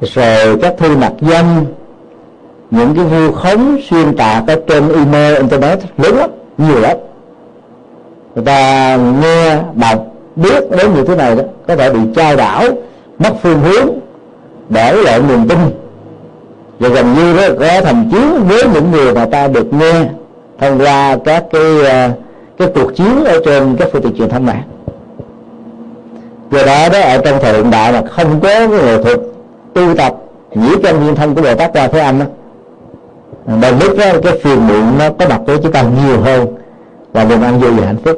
rồi 0.01 0.57
các 0.61 0.73
thư 0.77 0.97
mặt 0.97 1.13
danh 1.21 1.65
những 2.71 2.95
cái 2.95 3.05
vu 3.05 3.31
khống 3.31 3.77
xuyên 3.89 4.17
tạc 4.17 4.43
ở 4.47 4.55
trên 4.67 4.93
email 4.93 5.35
internet 5.35 5.79
lớn 5.97 6.17
lắm 6.17 6.29
nhiều 6.57 6.79
lắm. 6.79 6.97
Người 8.35 8.45
ta 8.45 8.95
nghe 9.21 9.59
đọc 9.75 10.05
biết 10.35 10.71
đến 10.71 10.93
như 10.95 11.03
thế 11.03 11.15
này 11.15 11.35
đó 11.35 11.43
có 11.67 11.75
thể 11.75 11.93
bị 11.93 11.99
trao 12.15 12.35
đảo 12.35 12.63
mất 13.19 13.31
phương 13.43 13.59
hướng 13.59 13.99
để 14.69 14.93
lại 14.93 15.19
niềm 15.19 15.47
tin. 15.47 15.57
Và 16.79 16.89
gần 16.89 17.13
như 17.13 17.37
đó, 17.37 17.43
có 17.59 17.81
thành 17.81 18.09
chiến 18.11 18.47
với 18.47 18.63
những 18.73 18.91
người 18.91 19.13
mà 19.13 19.25
ta 19.25 19.47
được 19.47 19.73
nghe 19.73 20.05
thông 20.59 20.79
qua 20.79 21.17
các 21.25 21.43
cái 21.51 21.81
ờ, 21.83 22.09
cái 22.57 22.67
cuộc 22.75 22.95
chiến 22.95 23.25
ở 23.25 23.39
trên 23.45 23.75
các 23.79 23.87
phương 23.91 24.01
tiện 24.01 24.17
truyền 24.17 24.29
thông 24.29 24.45
mạng. 24.45 24.63
Do 26.51 26.63
đó 26.65 26.89
đó, 26.89 26.99
ở 26.99 27.17
trong 27.17 27.39
thời 27.41 27.53
hiện 27.53 27.71
đại 27.71 27.91
mà 27.91 28.01
không 28.09 28.39
có 28.39 28.49
cái 28.49 28.67
nghệ 28.67 29.03
thuật 29.03 29.19
tu 29.73 29.95
tập, 29.97 30.15
nhĩ 30.55 30.75
căn 30.83 30.99
viên 30.99 31.15
thân 31.15 31.35
của 31.35 31.41
bồ 31.41 31.55
tát 31.55 31.73
qua 31.73 31.87
thế 31.87 31.99
anh 31.99 32.19
đó 32.19 32.25
đồng 33.47 33.79
lúc 33.79 33.97
đó 33.97 34.05
cái 34.23 34.39
phiền 34.43 34.67
muộn 34.67 34.97
nó 34.99 35.09
có 35.19 35.29
mặt 35.29 35.41
với 35.45 35.57
chúng 35.63 35.71
ta 35.71 35.81
nhiều 35.81 36.21
hơn 36.21 36.47
và 37.13 37.23
niềm 37.23 37.41
an 37.41 37.59
vui 37.59 37.71
và 37.71 37.85
hạnh 37.85 37.97
phúc 38.05 38.17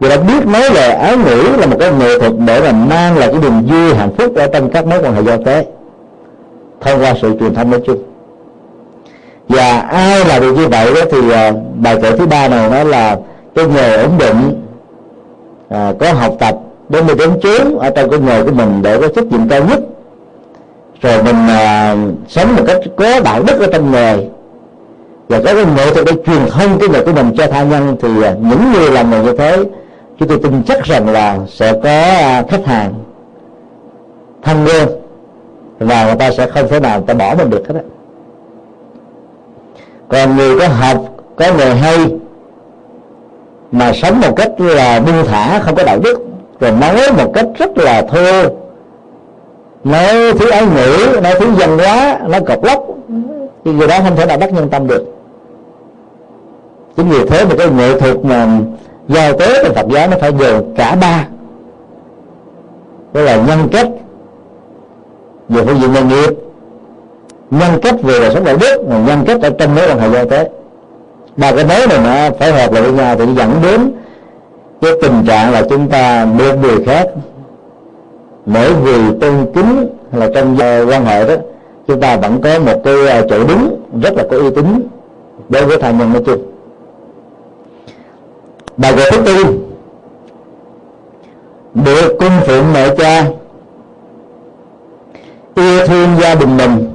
người 0.00 0.10
đã 0.10 0.16
biết 0.16 0.46
nói 0.46 0.70
về 0.74 0.88
ái 0.88 1.16
ngữ 1.16 1.42
là 1.58 1.66
một 1.66 1.76
cái 1.80 1.92
nghệ 1.92 2.18
thuật 2.18 2.32
để 2.46 2.60
mà 2.60 2.72
mang 2.72 3.18
lại 3.18 3.28
cái 3.32 3.40
niềm 3.40 3.66
vui 3.66 3.94
hạnh 3.94 4.10
phúc 4.18 4.34
ở 4.36 4.46
trong 4.46 4.70
các 4.70 4.86
mối 4.86 4.98
quan 5.02 5.14
hệ 5.14 5.22
giao 5.22 5.38
tế. 5.44 5.66
Thông 6.80 7.00
qua 7.00 7.14
sự 7.22 7.36
truyền 7.40 7.54
thông 7.54 7.70
nói 7.70 7.80
chung. 7.86 8.02
Và 9.48 9.78
ai 9.80 10.24
là 10.24 10.38
được 10.38 10.52
như 10.52 10.68
vậy 10.68 10.94
đó 10.94 11.00
thì 11.10 11.30
à, 11.30 11.52
bài 11.74 11.98
kệ 12.02 12.16
thứ 12.16 12.26
ba 12.26 12.48
này 12.48 12.70
nó 12.70 12.84
là 12.84 13.18
cái 13.54 13.66
nghề 13.66 14.02
ổn 14.02 14.10
định 14.18 14.66
à, 15.68 15.92
có 16.00 16.12
học 16.12 16.34
tập 16.38 16.54
đến 16.88 17.06
nơi 17.06 17.16
đến 17.16 17.30
chốn 17.42 17.78
ở 17.78 17.90
trong 17.90 18.10
cái 18.10 18.20
nghề 18.20 18.44
của 18.44 18.52
mình 18.52 18.82
để 18.82 19.00
có 19.00 19.08
trách 19.08 19.24
nhiệm 19.24 19.48
cao 19.48 19.60
nhất. 19.64 19.80
Rồi 21.00 21.22
mình 21.22 21.48
à, 21.48 21.96
sống 22.28 22.56
một 22.56 22.62
cách 22.66 22.78
có 22.96 23.20
đạo 23.20 23.42
đức 23.42 23.60
ở 23.60 23.66
trong 23.72 23.92
nghề. 23.92 24.16
Và 25.28 25.38
có 25.38 25.54
cái 25.54 25.64
nghệ 25.76 25.94
thuật 25.94 26.06
để 26.06 26.12
truyền 26.26 26.50
thông 26.50 26.78
cái 26.78 26.88
nghề 26.88 27.04
của 27.04 27.12
mình 27.12 27.34
cho 27.36 27.46
tha 27.46 27.62
nhân 27.62 27.96
thì 28.02 28.22
à, 28.22 28.34
những 28.40 28.72
người 28.72 28.90
làm 28.90 29.10
nghề 29.10 29.22
như 29.22 29.36
thế 29.36 29.64
chúng 30.20 30.28
tôi 30.28 30.38
tin 30.42 30.62
chắc 30.66 30.84
rằng 30.84 31.08
là 31.08 31.38
sẽ 31.48 31.72
có 31.72 31.90
à, 31.90 32.44
khách 32.48 32.66
hàng 32.66 32.94
thân 34.42 34.64
gương 34.64 34.88
và 35.78 36.04
người 36.04 36.16
ta 36.16 36.30
sẽ 36.30 36.46
không 36.46 36.68
thể 36.68 36.80
nào 36.80 36.98
người 36.98 37.06
ta 37.06 37.14
bỏ 37.14 37.34
mình 37.38 37.50
được 37.50 37.68
hết 37.68 37.74
á. 37.74 37.82
Còn 40.08 40.36
người 40.36 40.58
có 40.58 40.68
học, 40.68 40.98
có 41.36 41.46
nghề 41.58 41.74
hay 41.74 41.96
mà 43.72 43.92
sống 43.92 44.20
một 44.20 44.36
cách 44.36 44.50
là 44.58 45.00
buông 45.00 45.24
thả, 45.26 45.58
không 45.58 45.74
có 45.74 45.84
đạo 45.84 45.98
đức, 45.98 46.18
rồi 46.60 46.72
nói 46.72 47.12
một 47.16 47.32
cách 47.34 47.46
rất 47.58 47.78
là 47.78 48.02
thô, 48.02 48.42
nói 49.84 50.32
thứ 50.38 50.50
ái 50.50 50.66
ngữ, 50.66 51.20
nói 51.22 51.34
thứ 51.38 51.46
văn 51.50 51.78
hóa, 51.78 52.18
nói 52.28 52.40
cọc 52.46 52.64
lóc, 52.64 52.84
thì 53.64 53.72
người 53.72 53.88
đó 53.88 53.98
không 54.04 54.16
thể 54.16 54.26
nào 54.26 54.38
bắt 54.38 54.52
nhân 54.52 54.68
tâm 54.70 54.86
được. 54.86 55.04
Chính 56.96 57.08
vì 57.08 57.26
thế 57.26 57.44
mà 57.44 57.54
cái 57.58 57.70
nghệ 57.70 58.00
thuật 58.00 58.24
mà 58.24 58.48
giao 59.14 59.32
tế 59.38 59.62
trong 59.64 59.74
Phật 59.74 59.86
giáo 59.94 60.08
nó 60.08 60.16
phải 60.20 60.32
gồm 60.32 60.74
cả 60.76 60.96
ba. 61.00 61.26
Đó 63.12 63.20
là 63.20 63.36
nhân 63.36 63.68
cách 63.72 63.88
về 65.48 65.62
phương 65.64 65.80
diện 65.80 65.92
nghề 65.92 66.02
nghiệp, 66.02 66.34
nhân 67.50 67.70
cách 67.82 67.94
về 68.02 68.20
đời 68.20 68.30
sống 68.34 68.44
đạo 68.44 68.56
đức, 68.60 68.84
và 68.88 68.98
nhân 68.98 69.24
cách 69.26 69.42
ở 69.42 69.50
trong 69.58 69.74
mối 69.74 69.84
quan 69.88 69.98
hệ 69.98 70.10
giao 70.10 70.24
tế. 70.26 70.50
Ba 71.36 71.52
cái 71.52 71.64
mối 71.64 71.86
này 71.86 71.98
nó 72.04 72.36
phải 72.38 72.52
hợp 72.52 72.72
lại 72.72 72.82
với 72.82 72.92
nhau 72.92 73.16
thì 73.18 73.24
dẫn 73.36 73.50
đến 73.62 73.92
cái 74.80 74.92
tình 75.02 75.24
trạng 75.26 75.52
là 75.52 75.62
chúng 75.70 75.88
ta 75.88 76.24
một 76.24 76.58
người 76.62 76.84
khác. 76.86 77.06
Mỗi 78.46 78.74
vì 78.74 79.18
tôn 79.20 79.52
kính 79.54 79.88
hay 80.10 80.20
là 80.20 80.28
trong 80.34 80.56
quan 80.88 81.04
hệ 81.04 81.28
đó, 81.28 81.34
chúng 81.86 82.00
ta 82.00 82.16
vẫn 82.16 82.40
có 82.42 82.58
một 82.58 82.80
cái 82.84 83.06
à, 83.08 83.22
chỗ 83.28 83.44
đứng 83.44 83.80
rất 84.02 84.14
là 84.16 84.24
có 84.30 84.36
uy 84.36 84.50
tín 84.50 84.88
đối 85.48 85.64
với 85.64 85.78
thành 85.78 85.98
nhân 85.98 86.12
nói 86.12 86.22
chung 86.26 86.49
bài 88.80 88.94
kệ 88.96 89.10
thứ 89.10 89.22
tư. 89.24 89.58
Được 91.74 92.16
cung 92.18 92.40
phụng 92.46 92.72
mẹ 92.72 92.94
cha. 92.98 93.24
Yêu 95.54 95.86
thương 95.86 96.08
gia 96.20 96.34
đình 96.34 96.56
mình. 96.56 96.90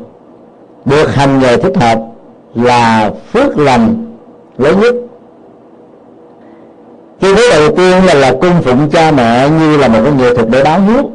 Được 0.85 1.15
hành 1.15 1.39
nghề 1.39 1.57
thích 1.57 1.77
hợp 1.77 1.99
là 2.55 3.11
phước 3.33 3.57
lành 3.57 4.05
lớn 4.57 4.79
nhất. 4.79 4.95
Cái 7.21 7.33
thứ 7.35 7.49
đầu 7.51 7.75
tiên 7.75 8.05
là 8.05 8.13
là 8.13 8.31
cung 8.41 8.61
phụng 8.63 8.89
cha 8.89 9.11
mẹ 9.11 9.49
như 9.49 9.77
là 9.77 9.87
một 9.87 9.99
cái 10.03 10.13
nghệ 10.13 10.35
thuật 10.35 10.49
để 10.49 10.63
báo 10.63 10.79
hiếu. 10.81 11.11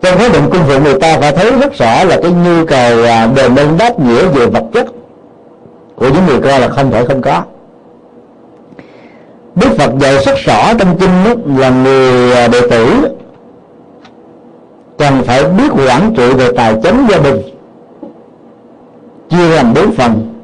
Trong 0.00 0.18
khái 0.18 0.28
niệm 0.28 0.50
cung 0.50 0.62
phụng 0.68 0.84
người 0.84 1.00
ta 1.00 1.18
phải 1.20 1.32
thấy 1.32 1.50
rất 1.50 1.74
rõ 1.74 2.04
là 2.04 2.20
cái 2.22 2.30
nhu 2.30 2.66
cầu 2.66 3.04
à, 3.04 3.26
đền 3.36 3.56
ơn 3.56 3.78
đáp 3.78 4.00
nghĩa 4.00 4.26
về 4.26 4.46
vật 4.46 4.64
chất 4.72 4.86
của 5.96 6.08
những 6.08 6.26
người 6.26 6.40
con 6.40 6.60
là 6.60 6.68
không 6.68 6.90
thể 6.90 7.04
không 7.04 7.22
có. 7.22 7.42
Đức 9.56 9.68
Phật 9.78 9.92
dạy 10.00 10.18
rất 10.24 10.36
rõ 10.36 10.74
trong 10.78 10.98
kinh 10.98 11.10
đó, 11.24 11.30
là 11.58 11.70
người 11.70 12.32
à, 12.32 12.48
đệ 12.48 12.60
tử 12.70 13.16
cần 14.98 15.22
phải 15.24 15.44
biết 15.44 15.68
quản 15.86 16.14
trị 16.16 16.32
về 16.32 16.52
tài 16.56 16.76
chính 16.82 17.06
gia 17.10 17.18
đình 17.18 17.42
chia 19.30 19.48
làm 19.48 19.74
bốn 19.74 19.92
phần. 19.92 20.34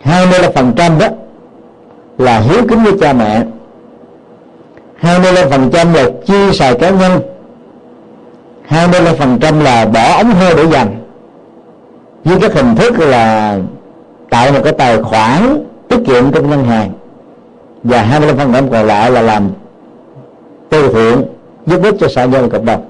Hai 0.00 0.26
mươi 0.26 0.38
là 0.38 0.50
phần 0.54 0.72
trăm 0.76 0.98
đó 0.98 1.06
là 2.18 2.40
hiếu 2.40 2.62
kính 2.68 2.84
với 2.84 2.92
cha 3.00 3.12
mẹ. 3.12 3.42
Hai 4.96 5.18
mươi 5.18 5.32
phần 5.50 5.70
trăm 5.72 5.94
là 5.94 6.04
chia 6.26 6.52
xài 6.52 6.74
cá 6.74 6.90
nhân. 6.90 7.20
Hai 8.66 8.88
mươi 8.88 9.00
phần 9.18 9.38
trăm 9.40 9.60
là 9.60 9.86
bỏ 9.86 10.16
ống 10.16 10.30
hơi 10.30 10.54
để 10.56 10.64
dành. 10.66 10.96
Với 12.24 12.38
các 12.40 12.54
hình 12.54 12.76
thức 12.76 12.98
là 12.98 13.58
tạo 14.30 14.52
một 14.52 14.60
cái 14.64 14.72
tài 14.72 15.02
khoản 15.02 15.64
tiết 15.88 15.98
kiệm 16.06 16.32
trong 16.32 16.50
ngân 16.50 16.64
hàng 16.64 16.92
và 17.84 18.02
25 18.02 18.36
phần 18.36 18.52
trăm 18.52 18.70
còn 18.70 18.86
lại 18.86 19.10
là 19.10 19.22
làm 19.22 19.50
từ 20.68 20.92
thiện 20.92 21.22
giúp 21.66 21.82
ích 21.82 21.94
cho 22.00 22.08
xã 22.08 22.26
hội 22.26 22.42
và 22.42 22.48
cộng 22.48 22.64
đồng. 22.64 22.84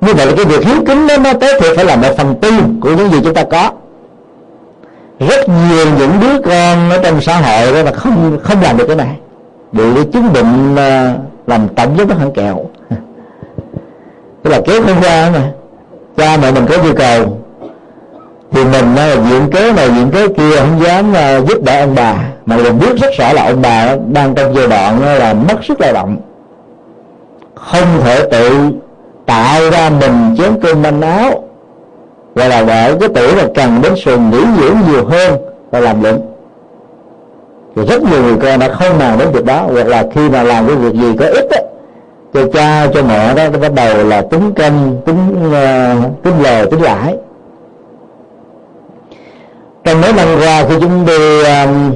Như 0.00 0.14
vậy 0.14 0.26
là 0.26 0.32
cái 0.36 0.44
việc 0.44 0.64
hiếu 0.64 0.76
kính 0.86 1.06
đó 1.06 1.16
nó 1.24 1.32
tới 1.32 1.60
thì 1.60 1.68
phải 1.76 1.84
là 1.84 1.96
một 1.96 2.16
phần 2.16 2.34
tư 2.40 2.50
của 2.80 2.90
những 2.90 3.10
gì 3.10 3.18
chúng 3.24 3.34
ta 3.34 3.44
có. 3.44 3.72
Rất 5.18 5.48
nhiều 5.48 5.86
những 5.98 6.12
đứa 6.20 6.40
con 6.44 6.90
ở 6.90 7.00
trong 7.02 7.20
xã 7.20 7.36
hội 7.36 7.72
đó 7.72 7.82
là 7.82 7.92
không 7.92 8.38
không 8.42 8.62
làm 8.62 8.76
được 8.76 8.84
cái 8.86 8.96
này. 8.96 9.16
Bị 9.72 9.84
chứng 10.12 10.32
bệnh 10.32 10.76
ờ, 10.76 11.12
làm 11.46 11.68
tổng 11.68 11.94
giám 11.98 12.08
đốc 12.08 12.18
hãng 12.18 12.32
kẹo. 12.32 12.64
Tức 14.42 14.50
là 14.50 14.60
kéo 14.66 14.82
không 14.82 15.00
ra 15.00 15.30
mà, 15.32 15.52
cha 16.16 16.36
mẹ 16.36 16.52
mình 16.52 16.66
có 16.68 16.76
nhu 16.82 16.94
cầu 16.94 17.41
thì 18.52 18.64
mình 18.64 18.94
là 18.94 19.14
diện 19.30 19.50
kế 19.50 19.72
này 19.72 19.88
diện 19.96 20.10
kế 20.10 20.28
kia 20.28 20.56
không 20.56 20.80
dám 20.84 21.12
uh, 21.12 21.48
giúp 21.48 21.62
đỡ 21.62 21.80
ông 21.80 21.94
bà. 21.94 22.14
Mà 22.46 22.56
mình 22.56 22.78
biết 22.78 22.96
rất 23.00 23.10
rõ 23.18 23.32
là 23.32 23.46
ông 23.46 23.62
bà 23.62 23.96
đang 24.12 24.34
trong 24.34 24.54
giai 24.54 24.68
đoạn 24.68 25.02
là 25.18 25.34
mất 25.34 25.64
sức 25.68 25.80
lao 25.80 25.92
động. 25.92 26.16
Không 27.54 28.00
thể 28.04 28.28
tự 28.30 28.70
tạo 29.26 29.70
ra 29.70 29.90
mình 30.00 30.36
chén 30.38 30.60
cơm 30.62 30.82
manh 30.82 31.00
áo 31.02 31.44
và 32.34 32.48
là 32.48 32.58
ở 32.58 32.96
cái 33.00 33.08
tuổi 33.14 33.36
là 33.36 33.44
cần 33.54 33.82
đến 33.82 33.92
sự 34.04 34.18
nghỉ 34.18 34.44
dưỡng 34.60 34.76
nhiều 34.90 35.04
hơn 35.06 35.38
và 35.70 35.80
làm 35.80 36.02
lụng. 36.02 36.28
Thì 37.76 37.82
rất 37.86 38.02
nhiều 38.02 38.22
người 38.22 38.36
con 38.42 38.60
đã 38.60 38.68
không 38.68 38.98
màng 38.98 39.18
đến 39.18 39.28
việc 39.32 39.44
đó 39.44 39.66
hoặc 39.72 39.86
là 39.86 40.04
khi 40.14 40.28
mà 40.28 40.42
làm 40.42 40.66
cái 40.66 40.76
việc 40.76 40.92
gì 40.92 41.16
có 41.18 41.26
ích 41.26 41.50
á 41.50 41.60
cho 42.34 42.40
cha 42.52 42.86
cho 42.94 43.02
mẹ 43.02 43.34
đó 43.34 43.48
nó 43.52 43.58
bắt 43.58 43.72
đầu 43.74 44.04
là 44.04 44.22
tính 44.22 44.52
canh 44.52 44.96
tính 45.06 45.48
uh, 45.48 46.22
tính 46.22 46.42
lời 46.42 46.66
tính 46.70 46.82
lãi 46.82 47.16
trong 49.84 50.00
mấy 50.00 50.12
năm 50.12 50.28
qua 50.40 50.64
khi 50.68 50.74
chúng 50.80 51.06
tôi 51.06 51.44
um, 51.44 51.94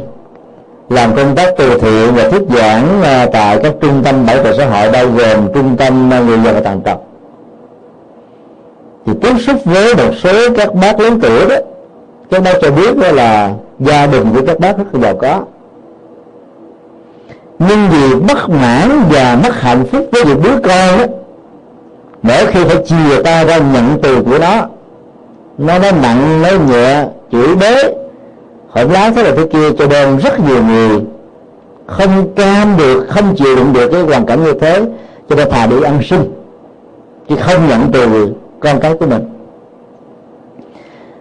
làm 0.89 1.17
công 1.17 1.37
tác 1.37 1.55
từ 1.59 1.79
thiện 1.81 2.15
và 2.15 2.29
thuyết 2.29 2.43
giảng 2.57 3.01
uh, 3.01 3.33
tại 3.33 3.61
các 3.63 3.75
trung 3.81 4.03
tâm 4.05 4.27
bảo 4.27 4.37
trợ 4.37 4.57
xã 4.57 4.67
hội 4.67 4.91
bao 4.91 5.07
gồm 5.07 5.53
trung 5.55 5.77
tâm 5.77 6.11
uh, 6.19 6.27
người 6.27 6.39
già 6.45 6.53
và 6.53 6.61
tàn 6.61 6.81
tật 6.81 6.97
thì 9.07 9.13
tiếp 9.23 9.35
xúc 9.47 9.57
với 9.65 9.95
một 9.95 10.15
số 10.23 10.55
các 10.57 10.75
bác 10.75 11.01
lớn 11.01 11.21
tuổi 11.23 11.49
đó 11.49 11.57
các 12.31 12.43
bác 12.43 12.53
cho 12.63 12.71
biết 12.71 12.97
đó 12.97 13.13
là 13.13 13.53
gia 13.79 14.07
đình 14.07 14.35
của 14.35 14.43
các 14.47 14.61
bác 14.61 14.79
rất 14.79 14.85
là 14.93 15.01
giàu 15.01 15.17
có. 15.17 15.45
Nhưng 17.59 17.89
vì 17.91 18.15
bất 18.15 18.49
mãn 18.49 19.03
và 19.11 19.39
mất 19.43 19.61
hạnh 19.61 19.85
phúc 19.93 20.09
với 20.13 20.25
những 20.25 20.43
đứa 20.43 20.57
con 20.69 20.99
đó 20.99 21.05
mỗi 22.23 22.47
khi 22.47 22.65
phải 22.65 22.77
chia 22.87 23.23
ta 23.25 23.45
ra 23.45 23.59
nhận 23.59 23.99
từ 24.03 24.23
của 24.23 24.39
nó 24.39 24.67
nó 25.59 25.79
nói 25.79 25.93
nặng 26.03 26.43
nó 26.43 26.49
nhẹ 26.69 27.05
chửi 27.33 27.57
bế 27.57 27.95
hỗn 28.69 28.91
láo 28.91 29.11
thế 29.11 29.23
là 29.23 29.33
thế 29.37 29.47
kia 29.53 29.73
cho 29.79 29.87
nên 29.87 30.19
rất 30.19 30.41
nhiều 30.41 30.65
người 30.65 31.01
không 31.87 32.35
cam 32.35 32.77
được 32.77 33.07
không 33.09 33.37
chịu 33.37 33.57
đựng 33.57 33.73
được 33.73 33.89
cái 33.93 34.03
hoàn 34.03 34.27
cảnh 34.27 34.45
như 34.45 34.53
thế 34.61 34.83
cho 35.29 35.37
nên 35.37 35.51
thà 35.51 35.67
đi 35.67 35.83
ăn 35.83 35.99
xin 36.11 36.21
chứ 37.29 37.37
không 37.41 37.69
nhận 37.69 37.93
từ 37.93 38.33
con 38.61 38.81
cái 38.81 38.95
của 38.95 39.07
mình. 39.07 39.25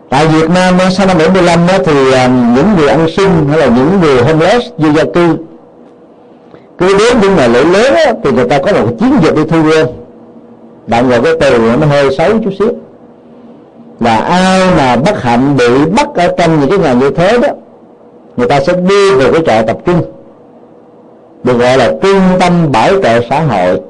Tại 0.09 0.27
Việt 0.27 0.49
Nam 0.49 0.77
sau 0.91 1.07
năm 1.07 1.17
75 1.17 1.67
đó, 1.67 1.73
thì 1.85 2.11
à, 2.13 2.27
những 2.55 2.67
người 2.77 2.87
ăn 2.87 3.07
xin 3.17 3.29
hay 3.49 3.59
là 3.59 3.65
những 3.67 4.01
người 4.01 4.23
homeless 4.23 4.65
vô 4.77 4.89
gia 4.91 5.03
cư 5.03 5.37
cứ 6.77 6.97
đến 6.97 7.17
những 7.21 7.35
ngày 7.35 7.49
lễ 7.49 7.63
lớn 7.63 7.93
đó, 7.93 8.11
thì 8.23 8.31
người 8.31 8.49
ta 8.49 8.59
có 8.59 8.73
một 8.73 8.87
chiến 8.99 9.11
dịch 9.23 9.35
đi 9.35 9.41
thu 9.49 9.61
gom. 9.61 9.87
Bạn 10.87 11.09
gọi 11.09 11.21
cái 11.21 11.33
từ 11.39 11.59
nó 11.79 11.87
hơi 11.87 12.15
xấu 12.17 12.31
chút 12.43 12.51
xíu 12.59 12.69
là 13.99 14.17
ai 14.17 14.61
mà 14.77 14.95
bất 14.95 15.23
hạnh 15.23 15.57
bị 15.57 15.85
bắt 15.85 16.07
ở 16.15 16.27
trong 16.37 16.59
những 16.59 16.69
cái 16.69 16.79
ngày 16.79 16.95
như 16.95 17.09
thế 17.09 17.37
đó, 17.37 17.47
người 18.37 18.47
ta 18.47 18.59
sẽ 18.59 18.73
đưa 18.73 19.17
về 19.17 19.31
cái 19.31 19.41
trại 19.45 19.63
tập 19.63 19.77
trung. 19.85 20.01
Được 21.43 21.57
gọi 21.59 21.77
là 21.77 21.91
trung 22.01 22.21
tâm 22.39 22.71
bảo 22.71 22.89
trợ 23.03 23.19
xã 23.29 23.39
hội. 23.39 23.81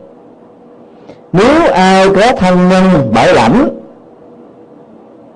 Nếu 1.33 1.71
ai 1.73 2.09
có 2.09 2.31
thân 2.37 2.69
nhân 2.69 2.83
bảo 3.13 3.33
lãnh, 3.33 3.69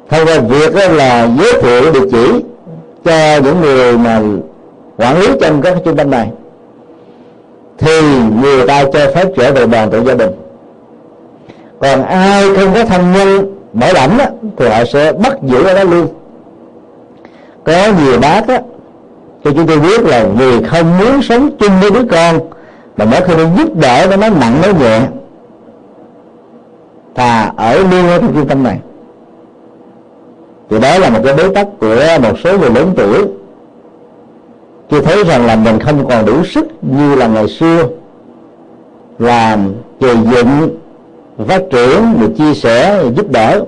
thông 0.09 0.26
qua 0.26 0.39
việc 0.39 0.76
đó 0.76 0.88
là 0.88 1.30
giới 1.39 1.61
thiệu 1.61 1.91
địa 1.91 2.09
chỉ 2.11 2.43
cho 3.05 3.39
những 3.43 3.61
người 3.61 3.97
mà 3.97 4.22
quản 4.97 5.20
lý 5.20 5.28
trong 5.41 5.61
các 5.61 5.76
trung 5.86 5.95
tâm 5.95 6.11
này, 6.11 6.32
thì 7.78 8.01
người 8.41 8.67
ta 8.67 8.84
cho 8.84 8.99
phép 9.15 9.28
trở 9.38 9.51
về 9.51 9.65
đoàn 9.65 9.91
tụ 9.91 10.03
gia 10.03 10.13
đình. 10.13 10.32
Còn 11.80 12.03
ai 12.03 12.55
không 12.55 12.74
có 12.74 12.86
thân 12.86 13.13
nhân 13.13 13.55
bảo 13.74 13.93
lãnh 13.93 14.17
á, 14.17 14.30
thì 14.57 14.67
họ 14.67 14.86
sẽ 14.86 15.13
bắt 15.13 15.34
giữ 15.43 15.63
ở 15.63 15.74
đó 15.74 15.84
luôn. 15.84 16.07
Có 17.63 17.88
nhiều 18.05 18.20
bác 18.22 18.47
á 18.47 18.61
cho 19.43 19.51
chúng 19.51 19.67
tôi 19.67 19.80
biết 19.80 20.01
là 20.01 20.24
người 20.24 20.63
không 20.63 20.97
muốn 20.97 21.22
sống 21.22 21.49
chung 21.59 21.72
với 21.82 21.91
đứa 21.91 22.03
con 22.11 22.39
mà 22.97 23.05
mỗi 23.05 23.22
khi 23.22 23.36
nó 23.36 23.43
giúp 23.57 23.76
đỡ 23.76 24.07
nó 24.09 24.15
nói 24.17 24.30
nặng 24.30 24.61
nói 24.61 24.74
nhẹ. 24.80 25.01
Thà 27.15 27.53
ở 27.57 27.78
luôn 27.78 28.07
ở 28.07 28.17
trong 28.17 28.34
trung 28.34 28.47
tâm 28.47 28.63
này. 28.63 28.80
Thì 30.70 30.80
đó 30.80 30.97
là 30.97 31.09
một 31.09 31.20
cái 31.24 31.34
bế 31.34 31.49
tắc 31.55 31.67
của 31.80 31.95
một 32.22 32.39
số 32.43 32.57
người 32.57 32.70
lớn 32.70 32.93
tuổi. 32.95 33.26
Khi 34.89 35.01
thấy 35.01 35.24
rằng 35.24 35.45
là 35.45 35.55
mình 35.55 35.80
không 35.80 36.07
còn 36.09 36.26
đủ 36.26 36.43
sức 36.45 36.67
như 36.82 37.15
là 37.15 37.28
ngày 37.28 37.47
xưa 37.47 37.88
làm 39.20 39.74
chề 39.99 40.15
dựng 40.15 40.70
phát 41.48 41.62
triển 41.72 42.20
được 42.20 42.30
chia 42.38 42.54
sẻ, 42.54 43.04
giúp 43.16 43.32
đỡ, 43.32 43.64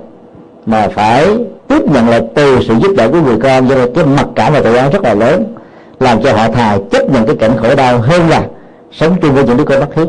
mà 0.66 0.88
phải 0.88 1.38
tiếp 1.68 1.82
nhận 1.94 2.10
lại 2.10 2.22
từ 2.36 2.60
sự 2.68 2.74
giúp 2.82 2.94
đỡ 2.98 3.10
của 3.12 3.22
người 3.22 3.38
con. 3.44 3.70
Cho 3.70 3.76
nên 3.76 3.94
cái 3.94 4.06
mặc 4.06 4.28
cảm 4.36 4.54
và 4.54 4.62
tội 4.62 4.78
ái 4.78 4.90
rất 4.90 5.04
là 5.04 5.14
lớn, 5.14 5.56
làm 6.00 6.22
cho 6.22 6.34
họ 6.34 6.48
thà 6.48 6.78
chấp 6.92 7.10
nhận 7.10 7.26
cái 7.26 7.36
cảnh 7.36 7.58
khổ 7.58 7.76
đau 7.76 7.98
hơn 7.98 8.30
là 8.30 8.44
sống 8.92 9.16
chung 9.22 9.34
với 9.34 9.44
những 9.44 9.58
đứa 9.58 9.64
con 9.64 9.80
bất 9.80 9.96
hiếu. 9.96 10.08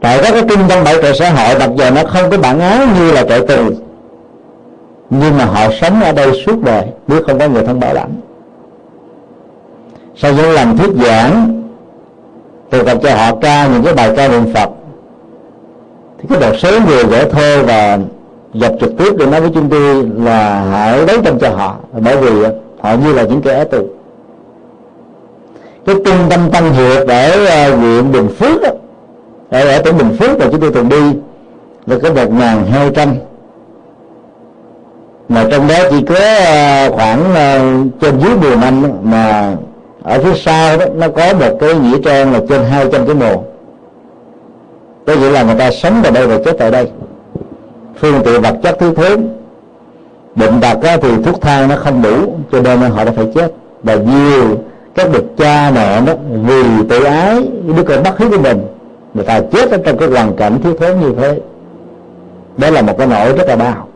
Tại 0.00 0.18
các 0.22 0.32
cái 0.32 0.42
kinh 0.48 0.68
doanh 0.68 0.84
bảo 0.84 0.94
trợ 1.02 1.12
xã 1.12 1.30
hội, 1.30 1.58
mặc 1.58 1.70
dù 1.76 1.84
nó 1.94 2.02
không 2.08 2.30
có 2.30 2.38
bản 2.38 2.60
án 2.60 2.94
như 2.94 3.12
là 3.12 3.24
trợ 3.24 3.44
từ, 3.48 3.74
nhưng 5.10 5.38
mà 5.38 5.44
họ 5.44 5.60
sống 5.80 6.00
ở 6.00 6.12
đây 6.12 6.42
suốt 6.46 6.62
đời, 6.64 6.84
nếu 7.08 7.22
không 7.22 7.38
có 7.38 7.48
người 7.48 7.64
thân 7.64 7.80
bảo 7.80 7.94
lãnh 7.94 8.10
sau 10.16 10.32
những 10.32 10.50
lần 10.50 10.76
thuyết 10.76 10.90
giảng 11.04 11.55
từ 12.70 12.82
tập 12.82 12.98
cho 13.02 13.14
họ 13.14 13.36
ca 13.40 13.66
những 13.66 13.82
cái 13.84 13.94
bài 13.94 14.12
ca 14.16 14.28
niệm 14.28 14.54
phật. 14.54 14.70
Thì 16.18 16.28
cái 16.28 16.50
một 16.50 16.56
số 16.58 16.70
người 16.86 17.04
gửi 17.04 17.24
thơ 17.30 17.62
và 17.66 17.98
gặp 18.54 18.72
trực 18.80 18.90
tiếp 18.98 19.12
để 19.18 19.26
nói 19.26 19.40
với 19.40 19.50
chúng 19.54 19.68
tôi 19.68 20.04
là 20.16 20.64
hãy 20.70 21.06
đấu 21.06 21.16
tranh 21.24 21.38
cho 21.40 21.50
họ. 21.50 21.76
Bởi 21.92 22.16
vì 22.16 22.30
họ 22.80 22.94
như 22.94 23.12
là 23.12 23.22
những 23.22 23.42
kẻ 23.42 23.64
tù. 23.64 23.78
Cái 25.86 25.96
trung 26.04 26.18
tâm 26.30 26.50
tăng 26.50 26.72
hiệp 26.72 27.08
ở 27.08 27.46
ờ, 27.46 27.76
huyện 27.76 28.12
Bình 28.12 28.28
Phước 28.38 28.62
đó, 28.62 28.70
ở, 29.50 29.68
ở 29.68 29.82
tỉnh 29.82 29.98
Bình 29.98 30.16
Phước 30.20 30.38
mà 30.38 30.46
chúng 30.50 30.60
tôi 30.60 30.70
từng 30.74 30.88
đi 30.88 31.02
là 31.86 31.96
có 32.02 32.12
một 32.12 32.32
ngàn 32.32 32.66
hai 32.66 32.90
trăm. 32.94 33.14
Mà 35.28 35.44
trong 35.50 35.68
đó 35.68 35.74
chỉ 35.90 36.02
có 36.02 36.14
ờ, 36.44 36.90
khoảng 36.90 37.34
ờ, 37.34 37.58
trên 38.00 38.18
dưới 38.20 38.36
10 38.40 38.56
năm 38.56 38.82
mà 39.02 39.54
ở 40.06 40.20
phía 40.20 40.34
sau 40.34 40.76
đó, 40.76 40.84
nó 40.94 41.08
có 41.08 41.34
một 41.34 41.56
cái 41.60 41.74
nghĩa 41.74 41.98
trang 42.04 42.32
là 42.32 42.40
trên 42.48 42.64
200 42.64 43.06
cái 43.06 43.14
mồ. 43.14 43.42
Có 45.06 45.14
nghĩa 45.14 45.30
là 45.30 45.42
người 45.42 45.54
ta 45.54 45.70
sống 45.70 46.00
tại 46.02 46.12
đây 46.12 46.26
và 46.26 46.38
chết 46.44 46.56
tại 46.58 46.70
đây. 46.70 46.90
Phương 48.00 48.22
tiện 48.24 48.42
vật 48.42 48.54
chất 48.62 48.76
thứ 48.78 48.94
thế 48.96 49.16
bệnh 50.34 50.60
tật 50.60 50.98
thì 51.02 51.08
thuốc 51.24 51.40
thang 51.40 51.68
nó 51.68 51.76
không 51.76 52.02
đủ, 52.02 52.36
cho 52.52 52.60
nên 52.60 52.80
họ 52.80 53.04
đã 53.04 53.12
phải 53.16 53.26
chết. 53.34 53.52
Và 53.82 53.94
nhiều 53.94 54.58
các 54.94 55.12
bậc 55.12 55.22
cha 55.36 55.70
mẹ 55.74 56.00
đó 56.00 56.12
vì 56.44 56.62
tự 56.88 57.04
ái 57.04 57.48
đứa 57.76 57.82
con 57.82 58.02
bất 58.02 58.18
hiếu 58.18 58.30
của 58.30 58.38
mình, 58.38 58.66
người 59.14 59.24
ta 59.24 59.40
chết 59.52 59.70
ở 59.70 59.78
trong 59.84 59.98
cái 59.98 60.08
hoàn 60.08 60.36
cảnh 60.36 60.62
thiếu 60.62 60.74
thốn 60.80 61.00
như 61.00 61.14
thế. 61.18 61.40
Đó 62.56 62.70
là 62.70 62.82
một 62.82 62.98
cái 62.98 63.06
nỗi 63.06 63.32
rất 63.32 63.48
là 63.48 63.56
đau. 63.56 63.88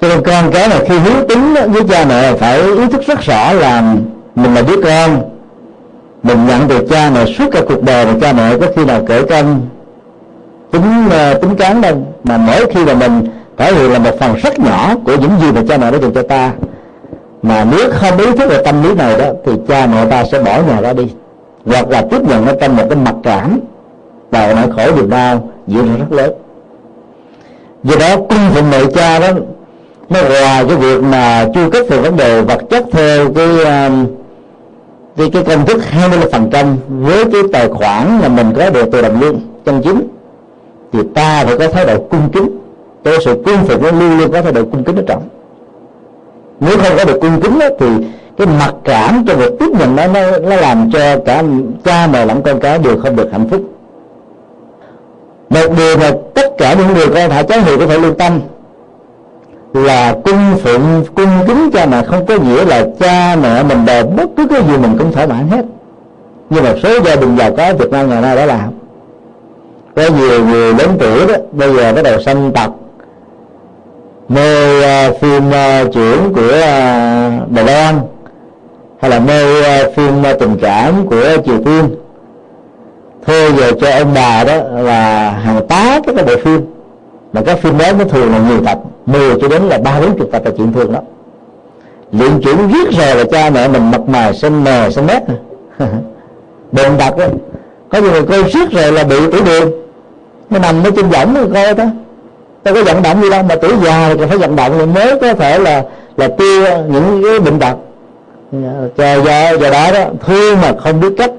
Cho 0.00 0.08
nên 0.08 0.22
con 0.22 0.50
cái 0.52 0.68
là 0.68 0.78
khi 0.88 0.98
hiếu 0.98 1.24
tính 1.28 1.54
với 1.72 1.82
cha 1.88 2.04
mẹ 2.08 2.32
phải 2.32 2.62
ý 2.62 2.86
thức 2.92 3.02
rất 3.06 3.20
rõ 3.20 3.52
là 3.52 3.94
mình 4.42 4.54
là 4.54 4.62
đứa 4.62 4.82
con 4.84 5.22
mình 6.22 6.46
nhận 6.46 6.68
được 6.68 6.86
cha 6.90 7.10
mẹ 7.14 7.24
suốt 7.24 7.44
cả 7.52 7.60
cuộc 7.68 7.82
đời 7.82 8.06
mà 8.06 8.12
cha 8.20 8.32
mẹ 8.32 8.58
có 8.60 8.66
khi 8.76 8.84
nào 8.84 9.02
kể 9.08 9.22
công 9.22 9.60
tính 10.70 11.04
uh, 11.06 11.12
ờ, 11.12 11.34
tính 11.34 11.56
cán 11.56 11.80
đâu. 11.80 11.96
Mà 12.24 12.36
mỗi 12.36 12.66
khi 12.74 12.84
mà 12.84 12.94
mình 12.94 13.24
thể 13.56 13.72
hiện 13.72 13.92
là 13.92 13.98
một 13.98 14.18
phần 14.20 14.34
rất 14.34 14.58
nhỏ 14.58 14.94
của 15.04 15.16
những 15.16 15.30
gì 15.40 15.52
mà 15.52 15.62
cha 15.68 15.78
mẹ 15.78 15.90
đã 15.90 15.98
dành 15.98 16.12
cho 16.14 16.22
ta 16.22 16.52
mà 17.42 17.66
nếu 17.70 17.90
không 17.92 18.18
ý 18.18 18.26
thức 18.36 18.50
về 18.50 18.62
tâm 18.64 18.82
lý 18.82 18.94
này 18.94 19.18
đó 19.18 19.24
thì 19.46 19.52
cha 19.68 19.86
mẹ 19.86 20.06
ta 20.10 20.24
sẽ 20.24 20.42
bỏ 20.42 20.62
nhà 20.68 20.80
ra 20.80 20.92
đi. 20.92 21.06
Hoặc 21.66 21.88
là 21.88 22.02
tiếp 22.10 22.22
nhận 22.28 22.46
nó 22.46 22.52
trong 22.60 22.76
một 22.76 22.84
cái 22.90 22.98
mặc 23.04 23.14
cảm 23.22 23.60
và 24.30 24.54
nỗi 24.54 24.76
khổ 24.76 24.96
điều 24.96 25.06
đau 25.06 25.48
diễn 25.66 25.86
ra 25.86 25.96
rất 25.98 26.12
lớn. 26.12 26.32
Do 27.82 27.96
đó 28.00 28.16
cung 28.16 28.50
phụng 28.54 28.70
mẹ 28.70 28.80
cha 28.94 29.18
đó 29.18 29.28
nó 30.10 30.20
ngoài 30.28 30.64
cái 30.68 30.76
việc 30.76 31.02
mà 31.02 31.46
chu 31.54 31.70
cấp 31.70 31.86
về 31.88 31.98
vấn 31.98 32.16
đề 32.16 32.42
vật 32.42 32.60
chất 32.70 32.84
theo 32.92 33.32
cái 33.32 33.48
uh, 33.48 34.08
cái 35.20 35.30
cái 35.44 35.56
công 35.56 35.66
thức 35.66 35.80
20% 35.92 36.76
với 36.88 37.24
cái 37.32 37.42
tài 37.52 37.68
khoản 37.68 38.20
mà 38.22 38.28
mình 38.28 38.52
có 38.56 38.70
được 38.70 38.88
từ 38.92 39.02
đồng 39.02 39.20
lương 39.20 39.40
chân 39.64 39.82
chính 39.84 40.08
thì 40.92 40.98
ta 41.14 41.44
phải 41.44 41.58
có 41.58 41.68
thái 41.68 41.86
độ 41.86 41.98
cung 42.10 42.30
kính. 42.32 42.58
Cho 43.04 43.10
sự 43.24 43.42
cung 43.44 43.64
phục 43.68 43.82
nó 43.82 43.90
luôn 43.90 44.18
luôn 44.18 44.32
có 44.32 44.42
thái 44.42 44.52
độ 44.52 44.64
cung 44.64 44.84
kính 44.84 44.96
ở 44.96 45.02
trọng. 45.06 45.22
Nếu 46.60 46.78
không 46.78 46.96
có 46.96 47.04
được 47.04 47.20
cung 47.20 47.40
kính 47.40 47.58
đó, 47.58 47.66
thì 47.78 47.86
cái 48.38 48.46
mặc 48.46 48.74
cảm 48.84 49.24
cho 49.26 49.34
việc 49.34 49.52
tiếp 49.58 49.68
nhận 49.78 49.96
nó 49.96 50.06
nó, 50.06 50.38
nó 50.38 50.56
làm 50.56 50.90
cho 50.92 51.16
cả 51.26 51.42
cha 51.84 52.08
mẹ 52.12 52.26
lẫn 52.26 52.42
con 52.42 52.60
cái 52.60 52.78
đều 52.78 52.98
không 52.98 53.16
được 53.16 53.28
hạnh 53.32 53.48
phúc. 53.48 53.62
Một 55.50 55.76
điều 55.76 55.96
mà 55.96 56.10
tất 56.34 56.58
cả 56.58 56.74
những 56.74 56.94
người 56.94 57.06
con 57.06 57.30
thả 57.30 57.42
cháu 57.42 57.60
hiệu 57.60 57.78
có 57.78 57.86
thể 57.86 57.98
lưu 57.98 58.14
tâm 58.14 58.40
là 59.74 60.16
cung 60.24 60.56
phụng 60.62 61.04
cung 61.14 61.46
kính 61.46 61.70
cha 61.72 61.86
mẹ 61.86 62.02
không 62.02 62.26
có 62.26 62.34
nghĩa 62.34 62.64
là 62.64 62.86
cha 63.00 63.36
mẹ 63.42 63.62
mình 63.62 63.86
đòi 63.86 64.04
bất 64.04 64.30
cứ 64.36 64.46
cái 64.46 64.62
gì 64.62 64.76
mình 64.76 64.96
cũng 64.98 65.12
thỏa 65.12 65.26
mãn 65.26 65.48
hết. 65.48 65.64
Nhưng 66.50 66.64
mà 66.64 66.74
số 66.82 67.00
gia 67.04 67.16
đình 67.16 67.36
giàu 67.36 67.50
có 67.56 67.72
Việt 67.78 67.90
Nam 67.90 68.08
ngày 68.08 68.22
nay 68.22 68.36
đã 68.36 68.46
làm. 68.46 68.70
Có 69.96 70.02
nhiều 70.18 70.46
người 70.46 70.74
lớn 70.74 70.96
tuổi 70.98 71.26
đó 71.26 71.34
bây 71.52 71.76
giờ 71.76 71.92
bắt 71.92 72.02
đầu 72.04 72.20
sanh 72.20 72.52
tật. 72.52 72.70
Mê 74.28 74.78
uh, 74.78 75.20
phim 75.20 75.50
à, 75.54 75.82
uh, 75.82 75.92
chuyển 75.94 76.32
của 76.34 76.40
uh, 76.40 77.52
Đài 77.52 77.64
Loan 77.64 78.00
hay 79.00 79.10
là 79.10 79.20
mê 79.20 79.60
uh, 79.60 79.94
phim 79.96 80.20
uh, 80.20 80.38
tình 80.40 80.56
cảm 80.62 81.06
của 81.06 81.22
Triều 81.44 81.58
Tiên. 81.64 81.94
Thuê 83.26 83.50
về 83.50 83.72
cho 83.80 83.90
ông 83.90 84.14
bà 84.14 84.44
đó 84.44 84.54
là 84.72 85.30
hàng 85.30 85.66
tá 85.66 86.00
các 86.06 86.14
cái 86.16 86.24
bộ 86.24 86.36
phim. 86.44 86.60
Mà 87.32 87.40
các 87.46 87.58
phim 87.58 87.78
đó 87.78 87.86
nó 87.98 88.04
thường 88.04 88.32
là 88.32 88.38
nhiều 88.38 88.60
tập. 88.66 88.78
10 89.12 89.40
cho 89.40 89.48
đến 89.48 89.62
là 89.62 89.78
ba 89.78 90.00
bốn 90.00 90.18
chục 90.18 90.28
tập 90.32 90.42
là 90.44 90.50
chuyện 90.56 90.72
thường 90.72 90.92
đó. 90.92 91.00
Luyện 92.12 92.40
chuyển 92.40 92.68
viết 92.68 92.98
rồi 92.98 93.16
là 93.16 93.24
cha 93.32 93.50
mẹ 93.50 93.68
mình 93.68 93.90
mặt 93.90 94.00
mày, 94.06 94.34
xanh 94.34 94.64
mè, 94.64 94.90
xanh 94.90 95.06
mét. 95.06 95.22
Bệnh 96.72 96.98
tật 96.98 97.16
đó. 97.16 97.24
Có 97.90 97.98
nhiều 97.98 98.10
người 98.10 98.22
coi 98.22 98.42
riết 98.42 98.70
rồi 98.70 98.92
là 98.92 99.04
bị 99.04 99.16
tiểu 99.32 99.40
đường. 99.44 99.70
Nó 100.50 100.58
nằm 100.58 100.84
ở 100.84 100.90
trên 100.96 101.08
võng 101.08 101.34
rồi 101.34 101.48
coi 101.54 101.74
đó. 101.74 101.84
Ta 102.62 102.72
có 102.72 102.84
vận 102.84 103.02
động 103.02 103.22
gì 103.22 103.30
đâu, 103.30 103.42
mà 103.42 103.56
tuổi 103.56 103.72
già 103.84 104.14
thì 104.18 104.26
phải 104.28 104.38
vận 104.38 104.56
động, 104.56 104.72
thì 104.78 104.86
mới 104.86 105.18
có 105.20 105.34
thể 105.34 105.58
là 105.58 105.84
là 106.16 106.28
tiêu 106.28 106.64
những 106.88 107.22
cái 107.22 107.40
bệnh 107.40 107.58
tật. 107.58 107.76
Cho 108.96 109.14
do 109.14 109.50
do 109.50 109.70
đó 109.70 109.92
đó 109.92 110.04
thương 110.26 110.60
mà 110.60 110.72
không 110.84 111.00
biết 111.00 111.14
cách. 111.18 111.30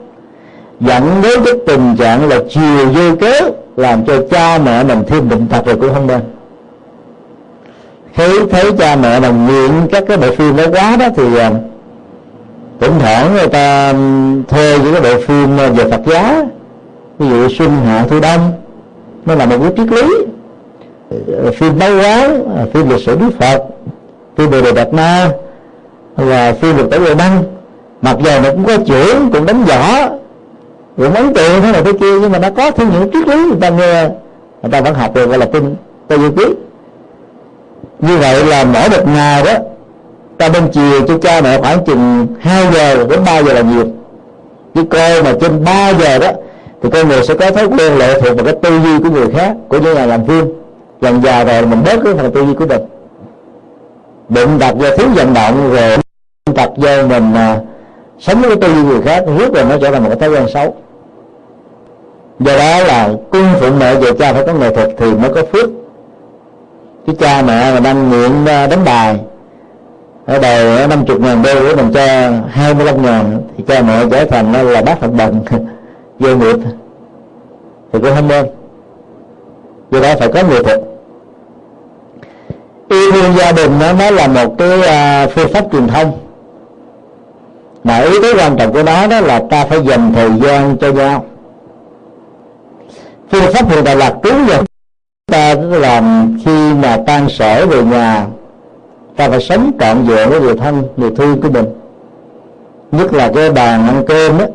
Dẫn 0.80 1.22
đến 1.24 1.40
cái 1.46 1.54
tình 1.68 1.96
trạng 2.00 2.30
là 2.30 2.40
chiều 2.50 2.88
vô 2.94 3.16
cớ, 3.22 3.50
làm 3.78 4.06
cho 4.06 4.14
cha 4.32 4.58
mẹ 4.58 4.84
mình 4.84 5.04
thêm 5.08 5.30
bệnh 5.30 5.48
tật 5.48 5.66
rồi 5.66 5.76
cũng 5.76 5.94
không 5.94 6.08
nên 6.08 6.20
thấy 8.16 8.30
thấy 8.52 8.72
cha 8.78 8.96
mẹ 8.96 9.20
đồng 9.20 9.48
nghiện 9.48 9.88
các 9.92 10.04
cái 10.08 10.18
bộ 10.18 10.32
phim 10.32 10.58
đó 10.58 10.64
quá 10.72 10.96
đó 11.00 11.08
thì 11.16 11.38
à, 11.38 11.52
thỉnh 12.80 12.94
thoảng 13.00 13.34
người 13.34 13.48
ta 13.48 13.94
thuê 14.48 14.80
những 14.84 14.94
cái 14.94 15.02
bộ 15.02 15.22
phim 15.22 15.60
à, 15.60 15.70
về 15.70 15.84
Phật 15.92 16.02
giáo 16.06 16.48
ví 17.20 17.30
dụ 17.30 17.50
xuân 17.50 17.70
hạ 17.86 18.06
thu 18.10 18.20
đông 18.20 18.52
nó 19.26 19.36
là 19.36 19.46
một 19.46 19.56
cái 19.62 19.72
triết 19.78 19.92
lý. 19.92 20.26
Ờ, 21.12 21.52
phim 21.52 21.80
báo 21.80 21.90
quán 21.90 22.56
à, 22.58 22.66
phim 22.74 22.90
lịch 22.90 23.00
sử 23.06 23.18
đức 23.18 23.30
phật 23.40 23.64
phim 24.38 24.52
bồ 24.52 24.62
đề 24.62 24.72
đạt 24.72 24.94
ma 24.94 25.30
và 26.16 26.54
phim 26.54 26.78
lịch 26.78 26.90
tử 26.92 27.14
đăng 27.18 27.44
mặc 28.02 28.18
dù 28.24 28.30
nó 28.44 28.52
cũng 28.52 28.66
có 28.66 28.78
chữ 28.88 29.16
cũng 29.34 29.46
đánh 29.46 29.64
võ 29.64 30.10
cũng 30.98 31.14
ấn 31.14 31.34
tượng 31.34 31.62
thế 31.62 31.72
này 31.72 31.84
thế 31.84 31.94
kia 31.94 32.20
nhưng 32.22 32.32
mà 32.32 32.40
nó 32.40 32.50
có 32.50 32.72
thêm 32.72 32.90
những 32.90 33.12
triết 33.14 33.28
lý 33.28 33.36
người 33.36 33.58
ta 33.62 33.70
nghe 33.70 34.10
người 34.62 34.72
ta 34.72 34.82
vẫn 34.82 34.94
học 34.94 35.16
được 35.16 35.30
gọi 35.30 35.38
là 35.38 35.46
tin 35.46 35.76
tây 36.08 36.20
du 36.20 36.32
ký 36.32 36.46
như 38.02 38.18
vậy 38.18 38.46
là 38.46 38.64
mỗi 38.64 38.90
một 38.90 39.08
ngày 39.08 39.44
đó 39.44 39.54
ta 40.38 40.50
bên 40.50 40.68
chiều 40.72 41.08
cho 41.08 41.18
cha 41.18 41.42
mẹ 41.42 41.58
khoảng 41.58 41.86
chừng 41.86 42.28
2 42.40 42.66
giờ 42.74 43.06
đến 43.10 43.20
3 43.26 43.40
giờ 43.40 43.54
là 43.54 43.62
nhiều 43.62 43.86
chứ 44.76 44.84
coi 44.84 45.24
mà 45.24 45.34
trên 45.42 45.64
3 45.64 45.90
giờ 45.90 46.20
đó 46.20 46.32
thì 46.82 46.90
con 46.90 47.10
người 47.10 47.24
sẽ 47.24 47.34
có 47.34 47.52
thói 47.52 47.66
quen 47.66 47.98
lệ 47.98 48.22
thuộc 48.22 48.36
vào 48.38 48.46
cái 48.46 48.56
tư 48.62 48.80
duy 48.80 49.00
của 49.04 49.10
người 49.10 49.28
khác 49.34 49.56
của 49.70 49.78
những 49.78 49.94
nhà 49.94 50.06
làm 50.06 50.26
phim. 50.26 50.46
Dần 51.02 51.22
già 51.24 51.44
rồi 51.44 51.66
mình 51.66 51.84
bớt 51.86 52.00
cái 52.04 52.14
phần 52.14 52.32
tư 52.32 52.46
duy 52.46 52.54
của 52.54 52.66
mình. 52.66 52.82
Bệnh 54.30 54.60
tật 54.60 54.78
do 54.78 54.98
thiếu 54.98 55.08
vận 55.16 55.34
động 55.34 55.74
rồi 55.74 55.98
bệnh 56.46 56.56
tật 56.56 56.70
do 56.78 57.08
mình 57.08 57.34
à, 57.34 57.60
sống 58.20 58.42
với 58.42 58.56
tư 58.56 58.68
duy 58.74 58.84
người 58.84 59.02
khác 59.02 59.24
rất 59.40 59.54
là 59.54 59.64
nó 59.64 59.78
trở 59.82 59.92
thành 59.92 60.04
một 60.04 60.10
cái 60.10 60.20
thói 60.20 60.30
quen 60.30 60.48
xấu. 60.54 60.76
Do 62.40 62.58
đó 62.58 62.84
là 62.84 63.10
cung 63.32 63.48
phụng 63.60 63.80
mẹ 63.80 63.96
về 63.96 64.12
cha 64.20 64.34
phải 64.34 64.44
có 64.48 64.54
nghệ 64.54 64.76
thuật 64.76 64.90
thì 64.98 65.14
mới 65.14 65.34
có 65.34 65.42
phước 65.54 65.70
cái 67.08 67.16
cha 67.20 67.42
mẹ 67.42 67.74
mà 67.74 67.80
đang 67.80 68.10
nguyện 68.10 68.46
à, 68.46 68.68
đánh 68.68 68.84
bài 68.86 69.20
ở 70.26 70.40
đầu 70.40 70.78
à, 70.78 70.88
năm 70.88 71.06
chục 71.06 71.20
ngàn 71.22 71.44
đô 71.44 71.54
của 71.54 71.76
mình 71.76 71.94
cho 71.94 72.06
hai 72.50 72.74
mươi 72.74 72.86
lăm 72.86 73.02
ngàn 73.04 73.42
thì 73.58 73.64
cha 73.68 73.82
mẹ 73.82 74.06
trở 74.12 74.26
thành 74.26 74.54
à, 74.54 74.64
là 74.64 74.82
bác 74.82 75.02
hợp 75.02 75.14
đồng. 75.18 75.46
Vô 76.20 76.36
nghiệp. 76.36 76.56
Thì 77.94 78.00
cũng 78.00 78.16
không 78.16 78.28
nên. 78.28 78.46
Do 79.92 80.00
đó 80.00 80.14
phải 80.20 80.28
có 80.28 80.44
người 80.44 80.64
thuật 80.64 80.82
yêu 82.92 83.12
thương 83.12 83.34
gia 83.38 83.52
đình 83.52 83.80
nó 83.80 83.94
nó 83.94 84.12
là 84.12 84.28
một 84.28 84.56
cái 84.58 84.80
uh, 84.80 85.32
phương 85.32 85.54
pháp 85.54 85.66
truyền 85.72 85.88
thông. 85.88 86.12
Mà 87.84 87.98
ý 87.98 88.22
tứ 88.22 88.34
quan 88.38 88.58
trọng 88.58 88.74
của 88.74 88.84
nó 88.84 89.08
đó 89.08 89.20
là 89.20 89.42
ta 89.50 89.66
phải 89.66 89.80
dành 89.84 90.14
thời 90.14 90.30
gian 90.42 90.78
cho 90.78 90.92
nhau. 90.92 91.26
Phương 93.32 93.54
pháp 93.54 93.70
hiện 93.70 93.86
tại 93.86 93.96
là 93.96 94.14
cứu 94.24 94.34
giờ 94.48 94.64
ta 95.32 95.56
làm 95.72 96.38
khi 96.46 96.74
mà 96.74 96.98
tan 97.08 97.30
sở 97.30 97.66
về 97.66 97.84
nhà, 97.84 98.26
ta 99.16 99.30
phải 99.30 99.42
sống 99.42 99.72
trọn 99.80 100.04
vẹn 100.04 100.30
với 100.30 100.42
người 100.42 100.56
thân, 100.56 100.84
người 100.98 101.12
thương 101.16 101.42
của 101.42 101.50
mình. 101.50 101.66
Nhất 102.92 103.14
là 103.14 103.32
cái 103.36 103.52
bàn 103.52 103.88
ăn 103.88 104.04
cơm 104.08 104.38
đó 104.38 104.46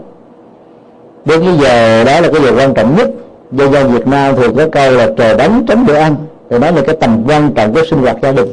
đến 1.24 1.40
cái 1.44 1.56
giờ 1.60 2.04
đó 2.04 2.20
là 2.20 2.28
cái 2.32 2.42
giờ 2.42 2.52
quan 2.56 2.74
trọng 2.74 2.96
nhất. 2.96 3.10
Dân 3.52 3.72
gian 3.72 3.92
Việt 3.92 4.06
Nam 4.06 4.36
thường 4.36 4.56
có 4.56 4.68
câu 4.72 4.90
là 4.90 5.08
trời 5.16 5.34
đánh 5.34 5.64
tránh 5.68 5.86
bữa 5.86 5.94
ăn. 5.94 6.16
Thì 6.50 6.58
đó 6.58 6.70
là 6.70 6.82
cái 6.86 6.96
tầm 7.00 7.22
quan 7.26 7.52
trọng 7.54 7.74
của 7.74 7.82
sinh 7.90 7.98
hoạt 7.98 8.16
gia 8.22 8.32
đình. 8.32 8.48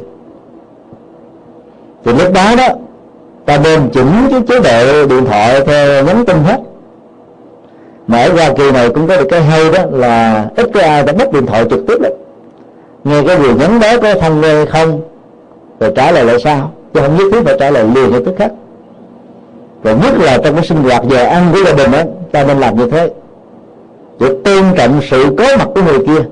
Thì 2.04 2.12
lúc 2.12 2.32
đó 2.32 2.54
đó, 2.56 2.68
ta 3.46 3.58
nên 3.64 3.88
chỉnh 3.92 4.28
cái 4.30 4.40
chế 4.48 4.60
độ 4.60 5.06
điện 5.06 5.24
thoại 5.24 5.60
theo 5.66 6.04
nhắn 6.04 6.24
tin 6.24 6.36
hết 6.36 6.58
mà 8.06 8.22
ở 8.22 8.32
Hoa 8.32 8.52
Kỳ 8.56 8.70
này 8.70 8.88
cũng 8.88 9.08
có 9.08 9.16
được 9.16 9.26
cái 9.30 9.42
hay 9.42 9.72
đó 9.72 9.78
là 9.90 10.46
ít 10.56 10.70
có 10.74 10.80
ai 10.80 11.02
đã 11.02 11.12
bắt 11.12 11.32
điện 11.32 11.46
thoại 11.46 11.64
trực 11.70 11.86
tiếp 11.86 12.00
đấy 12.00 12.14
nghe 13.04 13.22
cái 13.26 13.38
người 13.38 13.54
nhắn 13.54 13.80
đó 13.80 13.88
có 14.02 14.14
thông 14.14 14.40
nghe 14.40 14.64
không, 14.64 15.00
rồi 15.80 15.92
trả 15.96 16.10
lời 16.10 16.24
lại 16.24 16.36
sao? 16.44 16.70
Chứ 16.94 17.00
không 17.00 17.16
nhất 17.16 17.24
thiết 17.32 17.42
phải 17.44 17.56
trả 17.60 17.70
lời 17.70 17.84
liền 17.94 18.10
ngay 18.10 18.20
tức 18.26 18.34
khắc. 18.38 18.52
Và 19.82 19.92
nhất 19.92 20.18
là 20.18 20.38
trong 20.38 20.54
cái 20.54 20.64
sinh 20.64 20.82
hoạt 20.82 21.02
giờ 21.10 21.24
ăn 21.24 21.48
của 21.52 21.58
gia 21.64 21.72
đình 21.72 21.90
đó 21.90 21.98
ta 22.32 22.44
nên 22.44 22.58
làm 22.58 22.76
như 22.76 22.90
thế. 22.90 23.10
Để 24.20 24.28
tôn 24.44 24.64
trọng 24.76 25.00
sự 25.10 25.24
có 25.38 25.44
mặt 25.58 25.68
của 25.74 25.82
người 25.82 26.06
kia. 26.06 26.24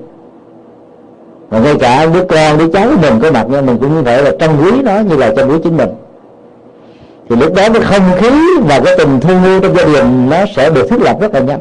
Và 1.49 1.59
ngay 1.59 1.75
cả 1.79 2.05
đứa 2.05 2.23
con, 2.23 2.57
đứa 2.57 2.67
cháu 2.73 2.87
của 2.89 2.97
mình 3.01 3.19
có 3.21 3.31
mặt 3.31 3.49
nha, 3.49 3.61
mình 3.61 3.77
cũng 3.77 3.95
như 3.95 4.01
vậy 4.01 4.23
là 4.23 4.31
trân 4.39 4.49
quý 4.63 4.71
nó 4.83 4.99
như 4.99 5.15
là 5.15 5.33
trân 5.35 5.49
quý 5.49 5.55
chính 5.63 5.77
mình 5.77 5.89
thì 7.29 7.35
lúc 7.35 7.53
đó 7.53 7.63
cái 7.73 7.81
không 7.81 8.11
khí 8.17 8.29
và 8.67 8.79
cái 8.85 8.95
tình 8.97 9.19
thương 9.19 9.43
yêu 9.43 9.59
trong 9.59 9.75
gia 9.75 9.83
đình 9.83 10.29
nó 10.29 10.37
sẽ 10.55 10.69
được 10.69 10.87
thiết 10.89 11.01
lập 11.01 11.17
rất 11.21 11.33
là 11.33 11.39
nhanh. 11.39 11.59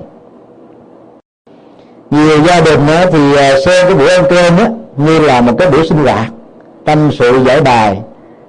Nhiều 2.10 2.38
gia 2.46 2.60
đình 2.60 2.80
thì 3.12 3.36
à, 3.36 3.50
xem 3.64 3.86
cái 3.86 3.94
buổi 3.94 4.08
ăn 4.08 4.24
cơm 4.30 4.56
á 4.56 4.68
như 4.96 5.18
là 5.18 5.40
một 5.40 5.52
cái 5.58 5.70
buổi 5.70 5.88
sinh 5.88 5.98
hoạt 5.98 6.28
tâm 6.84 7.10
sự 7.12 7.44
giải 7.44 7.60
bài. 7.60 8.00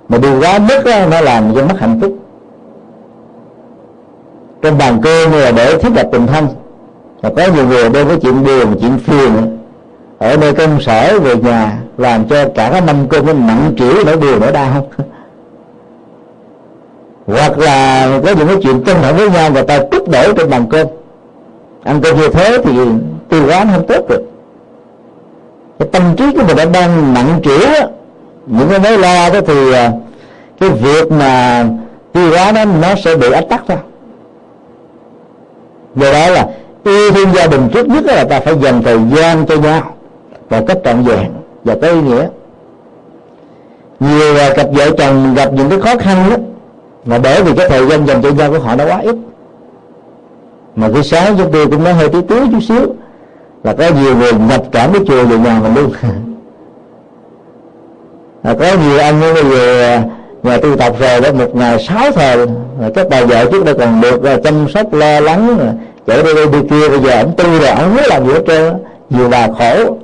Mà 0.09 0.17
điều 0.17 0.41
quá 0.41 0.59
mức 0.59 0.81
đó, 0.85 1.05
nó 1.11 1.21
làm 1.21 1.55
cho 1.55 1.65
mất 1.65 1.79
hạnh 1.79 1.99
phúc. 2.01 2.17
Trong 4.61 4.77
bàn 4.77 4.99
cơm 5.03 5.31
là 5.31 5.51
để 5.51 5.77
thiết 5.77 5.89
lập 5.95 6.07
tình 6.11 6.27
thân. 6.27 6.47
Và 7.21 7.29
có 7.37 7.47
nhiều 7.55 7.67
người 7.67 7.89
đem 7.89 8.07
cái 8.07 8.17
chuyện 8.21 8.43
buồn 8.43 8.79
chuyện 8.81 8.99
phiền 8.99 9.57
ở 10.17 10.37
nơi 10.37 10.53
công 10.53 10.81
sở 10.81 11.19
về 11.19 11.35
nhà 11.35 11.77
làm 11.97 12.25
cho 12.29 12.45
cả 12.55 12.69
cái 12.71 12.81
mâm 12.81 13.07
cơm 13.07 13.25
nó 13.25 13.33
nặng 13.33 13.73
trĩu 13.77 13.93
nỗi 14.05 14.17
buồn 14.17 14.39
nỗi 14.39 14.51
đau 14.51 14.87
hoặc 17.25 17.59
là 17.59 18.09
có 18.25 18.31
những 18.31 18.47
cái 18.47 18.57
chuyện 18.63 18.83
căng 18.83 19.01
thẳng 19.01 19.17
với 19.17 19.29
nhau 19.29 19.51
và 19.51 19.63
ta 19.63 19.79
tức 19.91 20.09
đổ 20.09 20.33
trên 20.33 20.49
bàn 20.49 20.65
cơm. 20.69 20.87
Ăn 21.83 22.01
cơm 22.01 22.17
như 22.17 22.29
thế 22.29 22.57
thì 22.63 22.71
tiêu 23.29 23.43
hóa 23.45 23.65
không 23.73 23.87
tốt 23.87 24.05
được. 24.09 24.21
Cái 25.79 25.87
tâm 25.91 26.03
trí 26.17 26.25
của 26.33 26.43
mình 26.47 26.57
đã 26.57 26.65
đang 26.65 27.13
nặng 27.13 27.39
trĩu 27.43 27.59
những 28.45 28.69
cái 28.69 28.79
mối 28.79 28.97
lo 28.97 29.29
đó 29.29 29.39
thì 29.47 29.73
à, 29.73 29.91
cái 30.59 30.69
việc 30.69 31.11
mà 31.11 31.65
tiêu 32.13 32.29
hóa 32.29 32.51
nó 32.51 32.65
nó 32.65 32.95
sẽ 33.03 33.15
bị 33.15 33.31
ách 33.31 33.45
tắc 33.49 33.67
ra. 33.67 33.77
Do 35.95 36.11
đó 36.11 36.29
là 36.29 36.47
yêu 36.83 37.11
thương 37.11 37.33
gia 37.33 37.47
đình 37.47 37.69
trước 37.73 37.87
nhất 37.87 38.05
là 38.05 38.23
ta 38.23 38.39
phải 38.39 38.55
dành 38.61 38.83
thời 38.83 38.97
gian 39.15 39.45
cho 39.45 39.55
nhau 39.55 39.95
và 40.49 40.61
cách 40.67 40.77
trọn 40.85 41.03
vẹn 41.03 41.31
và 41.63 41.75
có 41.81 41.87
ý 41.87 42.01
nghĩa. 42.01 42.27
Nhiều 43.99 44.37
à, 44.37 44.49
cặp 44.55 44.67
vợ 44.71 44.89
chồng 44.97 45.33
gặp 45.35 45.53
những 45.53 45.69
cái 45.69 45.79
khó 45.81 45.97
khăn 45.97 46.29
đó 46.29 46.35
mà 47.05 47.19
bởi 47.19 47.43
vì 47.43 47.51
cái 47.57 47.69
thời 47.69 47.87
gian 47.87 48.07
dành 48.07 48.21
cho 48.21 48.29
nhau 48.29 48.51
của 48.51 48.59
họ 48.59 48.75
nó 48.75 48.85
quá 48.85 48.99
ít. 48.99 49.15
Mà 50.75 50.89
cái 50.93 51.03
sáng 51.03 51.35
chúng 51.37 51.51
tôi 51.51 51.67
cũng 51.67 51.83
nói 51.83 51.93
hơi 51.93 52.09
tí 52.09 52.21
tí 52.21 52.35
chút 52.51 52.59
xíu, 52.67 52.95
là 53.63 53.73
có 53.73 53.89
nhiều 54.01 54.15
người 54.15 54.31
nhập 54.33 54.63
cảm 54.71 54.93
cái 54.93 55.01
chùa 55.07 55.25
về 55.25 55.37
nhà 55.37 55.59
mình 55.63 55.75
luôn. 55.75 55.91
Là 58.43 58.53
có 58.53 58.65
nhiều 58.65 58.99
anh 58.99 59.19
như 59.19 59.33
bây 59.33 59.43
giờ 59.43 59.81
à, 59.81 60.03
nhà 60.43 60.57
tu 60.57 60.75
tập 60.77 60.93
rồi 60.99 61.21
đó 61.21 61.31
một 61.33 61.55
ngày 61.55 61.79
sáu 61.79 62.11
thời 62.11 62.37
các 62.95 63.07
bà 63.09 63.23
vợ 63.23 63.45
trước 63.51 63.65
đây 63.65 63.75
còn 63.79 64.01
được 64.01 64.23
à, 64.23 64.37
chăm 64.43 64.69
sóc, 64.73 64.93
lo 64.93 65.19
lắng 65.19 65.57
à, 65.59 65.73
chạy 66.07 66.23
đi 66.23 66.33
đây, 66.33 66.47
đi 66.47 66.59
kia, 66.69 66.89
bây 66.89 66.99
giờ 66.99 67.19
ông 67.19 67.33
tu 67.37 67.43
rồi 67.43 67.69
ông 67.69 67.95
muốn 67.95 68.03
làm 68.07 68.27
gì 68.27 68.33
hết 68.33 68.43
trơn 68.47 68.73
nhiều 69.09 69.29
bà 69.29 69.47
khổ. 69.47 69.97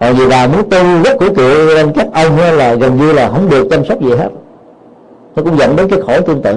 Còn 0.00 0.16
nhiều 0.16 0.28
bà 0.28 0.46
muốn 0.46 0.70
tu 0.70 0.78
rất 1.04 1.18
của 1.18 1.34
kiệu 1.36 1.66
lên 1.66 1.92
các 1.94 2.06
ông 2.12 2.36
là 2.36 2.74
gần 2.74 2.96
như 2.96 3.12
là 3.12 3.28
không 3.28 3.50
được 3.50 3.68
chăm 3.70 3.84
sóc 3.84 4.00
gì 4.00 4.10
hết 4.10 4.28
nó 5.38 5.44
cũng 5.44 5.58
dẫn 5.58 5.76
đến 5.76 5.88
cái 5.88 6.00
khổ 6.00 6.20
tương 6.20 6.42
tự. 6.42 6.56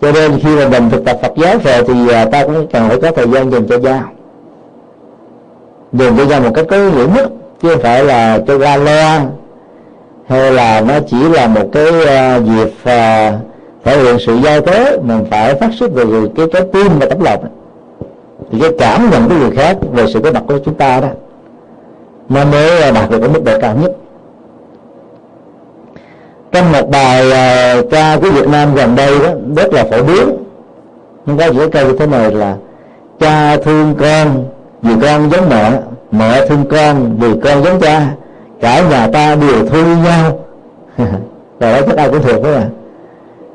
Cho 0.00 0.12
nên 0.12 0.38
khi 0.40 0.56
mà 0.56 0.68
mình 0.68 0.90
thực 0.90 1.04
tập 1.04 1.18
Phật 1.22 1.32
giáo 1.36 1.56
rồi 1.64 1.84
thì 1.86 2.12
à, 2.12 2.24
ta 2.24 2.44
cũng 2.44 2.66
cần 2.72 2.88
phải 2.88 3.00
có 3.00 3.10
thời 3.10 3.26
gian 3.28 3.50
dành 3.50 3.66
cho 3.66 3.78
nhau 3.78 4.02
dành 5.92 6.16
cho 6.16 6.24
nhau 6.24 6.40
một 6.40 6.50
cách 6.54 6.66
có 6.68 6.76
ý 6.76 6.90
nghĩa 6.90 7.06
nhất 7.14 7.30
chứ 7.62 7.68
không 7.68 7.82
phải 7.82 8.04
là 8.04 8.38
cho 8.46 8.58
ra 8.58 8.76
lo 8.76 9.20
hay 10.26 10.52
là 10.52 10.80
nó 10.80 10.94
chỉ 11.06 11.28
là 11.28 11.46
một 11.46 11.68
cái 11.72 11.88
uh, 11.88 12.44
dịp 12.44 12.72
uh, 12.82 13.34
thể 13.84 13.98
hiện 14.02 14.16
sự 14.26 14.36
giao 14.44 14.60
tế 14.60 14.98
mình 15.02 15.24
phải 15.30 15.54
phát 15.54 15.70
xuất 15.78 15.92
về 15.92 16.04
cái 16.36 16.46
cái 16.52 16.62
tim 16.72 16.98
và 17.00 17.06
tấm 17.06 17.20
lòng. 17.24 17.44
Thì 18.52 18.60
cái 18.60 18.70
cảm 18.78 19.10
nhận 19.10 19.28
của 19.28 19.34
người 19.34 19.50
khác 19.56 19.76
về 19.92 20.06
sự 20.06 20.20
có 20.20 20.32
mặt 20.32 20.42
của 20.48 20.58
chúng 20.64 20.74
ta 20.74 21.00
đó 21.00 21.08
nó 22.28 22.44
mới 22.44 22.92
đạt 22.92 23.10
được 23.10 23.18
cái 23.20 23.28
mức 23.28 23.44
độ 23.44 23.52
cao 23.60 23.76
nhất 23.76 23.96
trong 26.52 26.72
một 26.72 26.90
bài 26.90 27.26
uh, 27.26 27.90
ca 27.90 28.16
của 28.22 28.30
Việt 28.30 28.48
Nam 28.48 28.74
gần 28.74 28.96
đây 28.96 29.18
đó 29.18 29.28
rất 29.56 29.72
là 29.72 29.84
phổ 29.84 30.02
biến. 30.02 30.36
Nhưng 31.26 31.38
có 31.38 31.46
giữa 31.46 31.68
câu 31.68 31.86
như 31.86 31.96
thế 31.98 32.06
này 32.06 32.32
là 32.32 32.56
cha 33.20 33.56
thương 33.56 33.94
con 34.00 34.44
vì 34.82 34.94
con 35.02 35.30
giống 35.30 35.48
mẹ 35.48 35.72
mẹ 36.10 36.46
thương 36.46 36.64
con 36.70 37.16
vì 37.18 37.28
con 37.44 37.64
giống 37.64 37.80
cha. 37.80 38.06
Cả 38.60 38.82
nhà 38.90 39.08
ta 39.12 39.34
đều 39.34 39.66
thương 39.68 40.02
nhau. 40.02 40.38
Rồi 41.60 41.72
đó 41.72 41.80
chắc 41.86 41.96
ai 41.96 42.08
cũng 42.08 42.22
thường 42.22 42.42
đó 42.42 42.50
à 42.52 42.64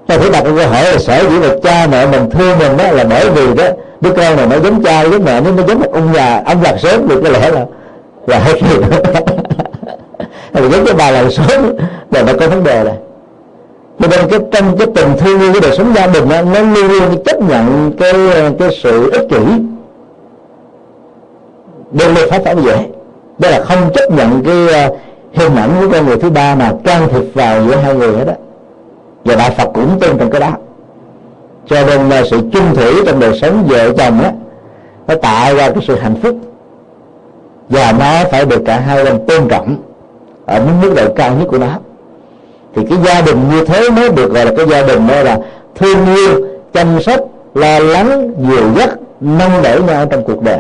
ta 0.08 0.18
phải 0.18 0.30
đặt 0.30 0.44
câu 0.44 0.56
hỏi 0.56 0.84
là 0.84 0.98
sở 0.98 1.20
dĩ 1.30 1.40
là 1.40 1.56
cha 1.64 1.88
mẹ 1.92 2.08
mình 2.08 2.30
thương 2.30 2.60
mình 2.60 2.78
đó 2.78 2.92
là 2.92 3.04
bởi 3.04 3.30
vì 3.30 3.54
đó 3.54 3.64
đứa 4.02 4.12
con 4.12 4.36
này 4.36 4.48
nó 4.48 4.60
giống 4.60 4.84
cha 4.84 5.02
giống 5.02 5.26
mẹ 5.26 5.42
nó 5.42 5.52
giống 5.68 5.80
một 5.80 5.92
ông 5.94 6.14
già 6.14 6.44
ông 6.46 6.64
già 6.64 6.78
sớm 6.78 7.08
được 7.08 7.22
cái 7.24 7.32
lẽ 7.32 7.52
là 7.52 7.66
là 8.28 8.40
hết 8.40 8.54
rồi. 8.62 8.84
rồi 10.54 10.70
giống 10.72 10.86
cái 10.86 10.96
bà 10.98 11.12
lần 11.12 11.32
sớm 11.32 11.76
là 12.12 12.24
nó 12.24 12.34
có 12.40 12.48
vấn 12.48 12.64
đề 12.64 12.84
này. 12.84 12.98
Cho 14.00 14.08
nên 14.08 14.30
cái 14.30 14.40
trong 14.52 14.78
cái 14.78 14.88
tình 14.96 15.18
thương 15.18 15.40
yêu 15.40 15.52
cái 15.54 15.62
đời 15.62 15.78
sống 15.78 15.94
gia 15.96 16.08
đình 16.08 16.30
đó, 16.30 16.42
nó 16.42 16.60
luôn 16.60 16.88
luôn 16.88 17.24
chấp 17.26 17.42
nhận 17.42 17.92
cái 18.00 18.14
cái 18.60 18.70
sự 18.84 19.12
ích 19.12 19.28
kỷ. 19.30 19.40
Đôi 21.92 22.10
lúc 22.10 22.24
phải 22.30 22.40
phải 22.40 22.56
như 22.56 22.62
dễ 22.62 22.86
đó 23.40 23.50
là 23.50 23.62
không 23.64 23.94
chấp 23.94 24.12
nhận 24.12 24.44
cái 24.44 24.74
à, 24.74 24.90
hình 25.34 25.56
ảnh 25.56 25.70
của 25.82 25.88
con 25.92 26.06
người 26.06 26.18
thứ 26.18 26.30
ba 26.30 26.56
mà 26.56 26.74
can 26.84 27.08
thiệp 27.10 27.24
vào 27.34 27.66
giữa 27.68 27.76
hai 27.76 27.96
người 27.96 28.18
hết 28.18 28.26
đó 28.28 28.34
và 29.26 29.36
đạo 29.36 29.50
Phật 29.58 29.70
cũng 29.74 30.00
tin 30.00 30.18
trong 30.18 30.30
cái 30.32 30.42
đó. 30.42 30.52
Cho 31.66 31.86
nên 31.86 32.10
là 32.10 32.24
sự 32.32 32.40
chung 32.54 32.76
thủy 32.76 32.94
trong 33.06 33.20
đời 33.20 33.40
sống 33.40 33.66
vợ 33.68 33.94
chồng 33.98 34.22
á 34.24 34.32
nó 35.08 35.16
tạo 35.16 35.56
ra 35.56 35.70
cái 35.70 35.84
sự 35.88 35.96
hạnh 35.96 36.16
phúc. 36.24 36.36
Và 37.70 37.94
nó 38.00 38.30
phải 38.32 38.46
được 38.46 38.62
cả 38.66 38.80
hai 38.80 39.04
bên 39.04 39.26
tôn 39.28 39.48
trọng 39.50 39.76
ở 40.48 40.60
mức 40.60 40.72
mức 40.82 40.94
độ 40.96 41.14
cao 41.16 41.36
nhất 41.36 41.46
của 41.48 41.58
nó. 41.58 41.80
Thì 42.76 42.82
cái 42.90 42.98
gia 43.06 43.22
đình 43.22 43.50
như 43.52 43.66
thế 43.66 43.90
mới 43.90 44.10
được 44.10 44.32
gọi 44.34 44.46
là 44.46 44.52
cái 44.58 44.66
gia 44.68 44.82
đình 44.82 45.08
đó 45.08 45.24
là 45.24 45.38
thương 45.76 46.16
yêu 46.16 46.48
chăm 46.74 47.02
sóc 47.02 47.20
lo 47.54 47.80
lắng 47.80 48.34
nhiều 48.48 48.64
dắt 48.78 48.90
nâng 49.22 49.62
đỡ 49.64 49.80
nhau 49.88 50.06
trong 50.12 50.24
cuộc 50.24 50.42
đời. 50.42 50.60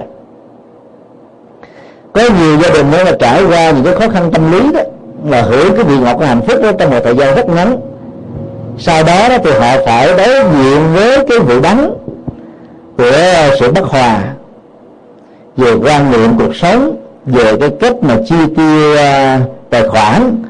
Có 2.13 2.21
nhiều 2.21 2.57
gia 2.61 2.69
đình 2.69 2.91
đó 2.91 3.03
là 3.03 3.11
trải 3.19 3.45
qua 3.45 3.71
những 3.71 3.83
cái 3.83 3.93
khó 3.93 4.09
khăn 4.09 4.31
tâm 4.31 4.51
lý 4.51 4.71
đó 4.73 4.81
là 5.25 5.41
hưởng 5.41 5.75
cái 5.75 5.83
vị 5.83 5.97
ngọt 5.97 6.15
của 6.17 6.25
hạnh 6.25 6.41
phúc 6.41 6.61
đó 6.63 6.71
trong 6.79 6.89
một 6.89 6.99
thời 7.03 7.15
gian 7.15 7.35
rất 7.35 7.49
ngắn. 7.49 7.79
Sau 8.77 9.03
đó, 9.03 9.29
đó 9.29 9.37
thì 9.43 9.51
họ 9.51 9.85
phải 9.85 10.07
đối 10.07 10.43
diện 10.43 10.93
với 10.93 11.25
cái 11.29 11.39
vụ 11.39 11.61
đắng 11.61 11.93
của 12.97 13.11
sự 13.59 13.71
bất 13.71 13.83
hòa 13.85 14.23
về 15.57 15.73
quan 15.83 16.11
niệm 16.11 16.37
cuộc 16.37 16.55
sống 16.55 16.95
về 17.25 17.57
cái 17.59 17.69
cách 17.79 17.95
mà 18.01 18.17
chi 18.25 18.35
tiêu 18.55 18.93
uh, 18.93 19.56
tài 19.69 19.87
khoản 19.87 20.43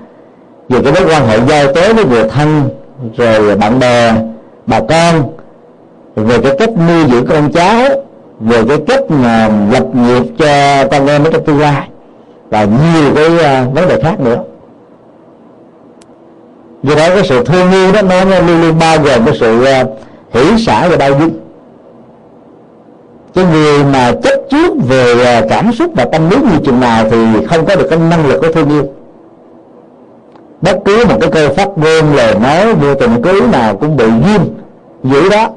về 0.69 0.79
cái 0.83 0.93
mối 0.93 1.13
quan 1.13 1.27
hệ 1.27 1.39
giao 1.47 1.73
tế 1.73 1.93
với 1.93 2.05
người 2.05 2.23
thân 2.29 2.69
rồi 3.17 3.55
bạn 3.55 3.79
bè 3.79 4.13
bà 4.65 4.79
con 4.79 5.23
về 6.15 6.37
cái 6.43 6.55
cách 6.59 6.69
nuôi 6.87 7.05
dưỡng 7.11 7.25
con 7.25 7.51
cháu 7.51 7.81
về 8.39 8.63
cái 8.67 8.77
cách 8.87 9.11
mà 9.11 9.49
lập 9.71 9.85
nghiệp 9.93 10.23
cho 10.37 10.83
con 10.91 11.07
em 11.07 11.23
ở 11.23 11.29
trong 11.33 11.45
tương 11.45 11.59
lai 11.59 11.89
và 12.49 12.63
nhiều 12.63 13.11
cái 13.15 13.25
uh, 13.25 13.73
vấn 13.73 13.87
đề 13.87 14.01
khác 14.01 14.19
nữa. 14.19 14.43
Do 16.83 16.95
đó 16.95 17.07
cái 17.09 17.23
sự 17.29 17.43
thương 17.45 17.71
yêu 17.71 17.91
đó 17.91 18.01
nó 18.01 18.39
luôn 18.39 18.61
luôn 18.61 18.79
bao 18.79 18.97
gồm 18.97 19.25
cái 19.25 19.35
sự 19.39 19.61
uh, 19.81 19.99
hỷ 20.33 20.65
xả 20.65 20.87
và 20.89 20.95
đau 20.95 21.09
dung 21.19 21.39
cái 23.37 23.45
người 23.53 23.83
mà 23.83 24.11
chấp 24.23 24.39
trước 24.49 24.73
về 24.87 25.23
à, 25.25 25.41
cảm 25.49 25.73
xúc 25.73 25.91
và 25.95 26.05
tâm 26.11 26.29
lý 26.29 26.37
như 26.37 26.57
chừng 26.65 26.79
nào 26.79 27.05
thì 27.11 27.17
không 27.49 27.65
có 27.65 27.75
được 27.75 27.87
cái 27.89 27.99
năng 27.99 28.27
lực 28.27 28.41
của 28.41 28.51
thương 28.53 28.69
yêu 28.69 28.83
bất 30.61 30.77
cứ 30.85 31.05
một 31.05 31.17
cái 31.21 31.31
câu 31.31 31.53
phát 31.53 31.69
ngôn 31.75 32.15
lời 32.15 32.35
nói 32.41 32.73
vô 32.73 32.95
tình 32.95 33.21
cứ 33.21 33.41
nào 33.51 33.75
cũng 33.75 33.97
bị 33.97 34.05
ghim 34.05 34.41
giữ 35.03 35.29
đó. 35.29 35.49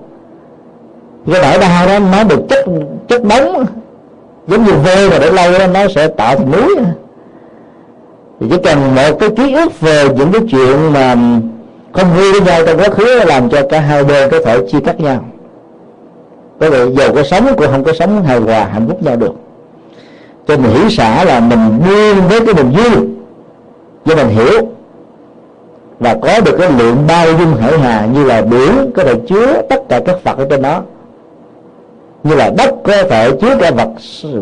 Cái 1.32 1.42
nỗi 1.42 1.58
đau 1.60 1.86
đó 1.86 1.98
nó 2.12 2.24
được 2.24 2.40
chất 2.48 2.64
chất 3.08 3.24
đóng 3.24 3.66
giống 4.46 4.64
như 4.64 4.72
vôi 4.72 5.10
mà 5.10 5.18
để 5.18 5.30
lâu 5.30 5.52
đó, 5.58 5.66
nó 5.66 5.80
sẽ 5.94 6.08
tạo 6.08 6.36
thành 6.36 6.50
núi. 6.52 6.76
Thì 8.40 8.46
chỉ 8.50 8.56
cần 8.64 8.94
một 8.94 9.18
cái 9.20 9.30
ký 9.36 9.54
ức 9.54 9.80
về 9.80 10.08
những 10.16 10.32
cái 10.32 10.42
chuyện 10.50 10.92
mà 10.92 11.16
không 11.92 12.14
vui 12.16 12.32
với 12.32 12.40
nhau 12.40 12.66
trong 12.66 12.78
quá 12.78 12.88
khứ 12.88 13.24
làm 13.24 13.50
cho 13.50 13.62
cả 13.70 13.80
hai 13.80 14.04
bên 14.04 14.30
có 14.30 14.38
thể 14.44 14.66
chia 14.72 14.80
cắt 14.80 15.00
nhau. 15.00 15.24
Có 16.60 16.70
vậy 16.70 16.92
giàu 16.98 17.14
có 17.14 17.22
sống 17.22 17.46
cũng 17.56 17.66
không 17.70 17.84
có 17.84 17.92
sống 17.92 18.22
hài 18.22 18.38
hòa 18.38 18.68
hạnh 18.72 18.86
phúc 18.88 19.02
nhau 19.02 19.16
được. 19.16 19.32
Cho 20.48 20.56
mình 20.56 20.70
hiểu 20.70 20.90
xả 20.90 21.24
là 21.24 21.40
mình 21.40 21.82
đương 21.86 22.16
với 22.28 22.40
cái 22.46 22.54
niềm 22.54 22.70
vui 22.70 23.08
cho 24.04 24.16
mình 24.16 24.28
hiểu 24.28 24.68
và 26.00 26.16
có 26.22 26.40
được 26.40 26.56
cái 26.58 26.72
lượng 26.78 26.96
bao 27.08 27.26
dung 27.38 27.54
hải 27.54 27.78
hà 27.78 28.06
như 28.06 28.24
là 28.24 28.42
biển, 28.42 28.90
có 28.94 29.04
thể 29.04 29.14
chứa 29.28 29.62
tất 29.68 29.88
cả 29.88 30.00
các 30.06 30.24
vật 30.24 30.38
ở 30.38 30.46
trên 30.50 30.62
đó. 30.62 30.82
Như 32.22 32.34
là 32.34 32.50
đất, 32.56 32.74
có 32.84 33.02
thể 33.10 33.30
chứa 33.40 33.56
cả 33.60 33.70
vật 33.70 33.88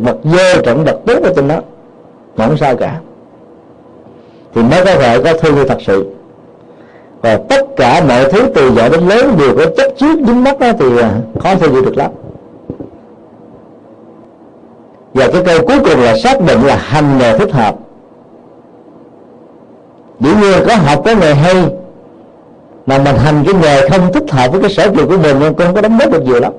vật 0.02 0.16
dơ 0.24 0.62
trọng 0.62 0.84
vật 0.84 1.00
tốt 1.06 1.22
ở 1.22 1.32
trên 1.36 1.48
đó. 1.48 1.60
Không 2.36 2.56
sao 2.56 2.76
cả. 2.76 3.00
Thì 4.54 4.62
mới 4.62 4.84
có 4.84 4.94
thể 4.94 5.22
có 5.22 5.32
thương 5.32 5.56
yêu 5.56 5.64
thật 5.68 5.78
sự. 5.86 6.06
Và 7.20 7.38
tất 7.48 7.66
cả 7.76 8.04
mọi 8.08 8.32
thứ 8.32 8.40
từ 8.54 8.70
nhỏ 8.70 8.88
đến 8.88 9.08
lớn 9.08 9.36
đều 9.38 9.56
có 9.56 9.64
chất 9.76 9.92
chứa 9.98 10.14
dính 10.26 10.44
mắt 10.44 10.58
đó 10.58 10.72
thì 10.78 10.98
à, 10.98 11.10
khó 11.40 11.54
thương 11.54 11.72
yêu 11.72 11.84
được 11.84 11.96
lắm. 11.96 12.10
Và 15.14 15.28
cái 15.32 15.42
câu 15.46 15.66
cuối 15.66 15.78
cùng 15.78 16.00
là 16.00 16.16
xác 16.18 16.40
định 16.40 16.62
là 16.62 16.76
hành 16.76 17.18
nghề 17.18 17.38
thích 17.38 17.52
hợp 17.52 17.74
dĩ 20.20 20.30
nhiên 20.40 20.58
có 20.68 20.74
học 20.76 21.02
có 21.04 21.14
nghề 21.14 21.34
hay 21.34 21.54
mà 22.86 22.98
mình 22.98 23.16
hành 23.16 23.44
cái 23.44 23.54
nghề 23.62 23.88
không 23.88 24.12
thích 24.12 24.30
hợp 24.30 24.52
với 24.52 24.60
cái 24.60 24.70
sở 24.70 24.88
trường 24.88 25.08
của 25.08 25.18
mình 25.18 25.40
con 25.40 25.54
không 25.56 25.74
có 25.74 25.80
đóng 25.80 25.98
góp 25.98 26.12
được 26.12 26.22
nhiều 26.22 26.40
lắm. 26.40 26.52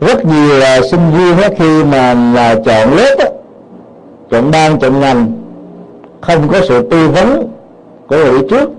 Rất 0.00 0.24
nhiều 0.24 0.58
là 0.58 0.80
sinh 0.90 1.10
viên 1.10 1.36
đó, 1.36 1.48
khi 1.58 1.84
mà 1.84 2.14
là 2.34 2.54
chọn 2.54 2.96
lớp 2.96 3.16
đó, 3.18 3.24
chọn 4.30 4.50
ban 4.50 4.78
chọn 4.78 5.00
ngành 5.00 5.32
không 6.20 6.48
có 6.48 6.60
sự 6.68 6.88
tư 6.90 7.08
vấn 7.08 7.48
của 8.08 8.16
người 8.16 8.40
trước. 8.50 8.70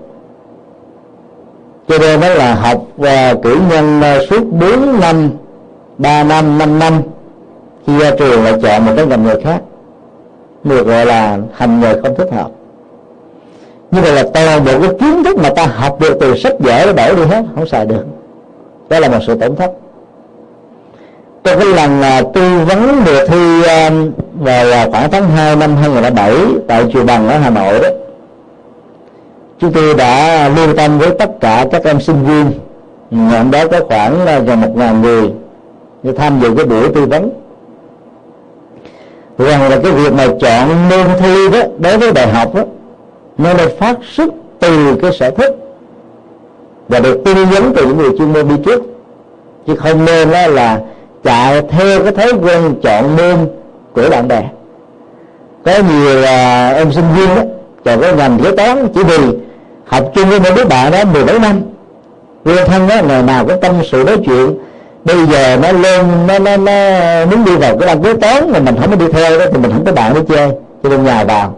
Cho 1.88 1.98
nên 1.98 2.20
đó 2.20 2.28
là 2.28 2.54
học 2.54 2.82
và 2.96 3.34
cử 3.42 3.58
nhân 3.70 4.00
à, 4.00 4.18
suốt 4.30 4.44
4 4.44 5.00
năm 5.00 5.30
3 5.98 6.24
năm 6.24 6.58
5 6.58 6.78
năm 6.78 6.92
khi 7.86 7.98
ra 7.98 8.10
trường 8.18 8.44
lại 8.44 8.54
chọn 8.62 8.86
một 8.86 8.92
cái 8.96 9.06
ngành 9.06 9.24
nghề 9.24 9.40
khác. 9.40 9.60
Được 10.64 10.86
gọi 10.86 11.06
là 11.06 11.38
hành 11.54 11.80
nghề 11.80 12.00
không 12.00 12.14
thích 12.14 12.28
hợp 12.32 12.50
như 13.90 14.00
vậy 14.00 14.12
là 14.12 14.24
toàn 14.34 14.64
bộ 14.64 14.72
cái 14.80 14.90
kiến 15.00 15.24
thức 15.24 15.36
mà 15.36 15.50
ta 15.50 15.66
học 15.66 16.00
được 16.00 16.16
từ 16.20 16.36
sách 16.36 16.52
vở 16.58 16.86
nó 16.86 16.92
đổ 16.92 17.14
đi 17.14 17.22
hết 17.22 17.44
không 17.54 17.66
xài 17.66 17.86
được. 17.86 18.04
Đó 18.88 18.98
là 18.98 19.08
một 19.08 19.18
sự 19.26 19.34
tổn 19.34 19.56
thất. 19.56 19.72
Trong 21.44 21.58
cái 21.58 21.68
lần 21.68 22.00
uh, 22.00 22.34
tư 22.34 22.58
vấn 22.68 23.04
đề 23.04 23.26
thi 23.26 23.60
uh, 23.60 23.92
vào 24.34 24.72
à, 24.72 24.88
khoảng 24.90 25.10
tháng 25.10 25.30
2 25.30 25.56
năm 25.56 25.76
2007 25.76 26.34
tại 26.68 26.84
chùa 26.92 27.04
Bằng 27.04 27.28
ở 27.28 27.38
Hà 27.38 27.50
Nội 27.50 27.80
đó. 27.80 27.88
Chúng 29.58 29.72
tôi 29.72 29.94
đã 29.94 30.48
lưu 30.56 30.74
tâm 30.76 30.98
với 30.98 31.10
tất 31.18 31.30
cả 31.40 31.66
các 31.72 31.84
em 31.84 32.00
sinh 32.00 32.24
viên. 32.24 32.52
Ngày 33.10 33.44
đó 33.52 33.64
có 33.70 33.80
khoảng 33.88 34.44
gần 34.46 34.60
một 34.60 34.76
ngàn 34.76 35.02
người 35.02 35.30
để 36.02 36.12
tham 36.16 36.40
dự 36.40 36.54
cái 36.56 36.64
buổi 36.64 36.88
tư 36.94 37.06
vấn. 37.06 37.30
Rằng 39.38 39.70
là 39.70 39.78
cái 39.82 39.92
việc 39.92 40.12
mà 40.12 40.26
chọn 40.40 40.88
môn 40.88 41.06
thi 41.18 41.48
đó 41.48 41.58
đối 41.78 41.98
với 41.98 42.12
đại 42.12 42.28
học 42.28 42.54
đó 42.54 42.62
nó 43.38 43.54
được 43.54 43.78
phát 43.78 43.98
xuất 44.16 44.28
từ 44.60 44.96
cái 45.02 45.12
sở 45.12 45.30
thích 45.30 45.56
và 46.88 46.98
được 46.98 47.20
tư 47.24 47.34
vấn 47.34 47.72
từ 47.76 47.86
những 47.86 47.98
người 47.98 48.10
chuyên 48.18 48.32
môn 48.32 48.48
đi 48.48 48.54
trước. 48.64 48.82
Chứ 49.66 49.76
không 49.76 50.04
nên 50.04 50.30
đó 50.30 50.46
là 50.46 50.80
chạy 51.24 51.62
theo 51.62 52.02
cái 52.02 52.12
thói 52.12 52.32
quen 52.42 52.74
chọn 52.82 53.16
môn 53.16 53.48
của 53.92 54.10
bạn 54.10 54.28
bè. 54.28 54.42
Có 55.64 55.72
nhiều 55.88 56.20
là 56.20 56.68
em 56.68 56.92
sinh 56.92 57.04
viên 57.16 57.28
đó 57.28 57.42
chọn 57.84 58.00
cái 58.00 58.12
ngành 58.12 58.38
kế 58.44 58.56
toán 58.56 58.88
chỉ 58.94 59.02
vì 59.02 59.18
học 59.84 60.04
chung 60.14 60.30
với 60.30 60.40
một 60.40 60.50
đứa 60.56 60.64
bạn 60.64 60.92
đó 60.92 60.98
mười 61.12 61.24
mấy 61.24 61.38
năm. 61.38 61.62
Quen 62.44 62.58
thân 62.66 62.88
đó 62.88 62.94
ngày 63.08 63.22
nào 63.22 63.44
cũng 63.46 63.60
tâm 63.60 63.74
sự 63.90 64.04
nói 64.06 64.16
chuyện. 64.26 64.58
Bây 65.04 65.26
giờ 65.26 65.56
nó 65.62 65.72
lên 65.72 66.26
nó 66.26 66.38
nó, 66.38 66.56
nó 66.56 66.72
muốn 67.30 67.44
đi 67.44 67.56
vào 67.56 67.78
cái 67.78 67.86
đăng 67.86 68.02
kế 68.02 68.14
toán 68.14 68.52
mà 68.52 68.58
mình 68.58 68.76
không 68.80 68.90
có 68.90 68.96
đi 68.96 69.12
theo 69.12 69.38
đó 69.38 69.44
thì 69.52 69.58
mình 69.58 69.70
không 69.72 69.84
có 69.84 69.92
bạn 69.92 70.14
để 70.14 70.20
chơi. 70.28 70.50
Cho 70.82 70.88
nên 70.88 71.04
nhà 71.04 71.24
vào 71.24 71.54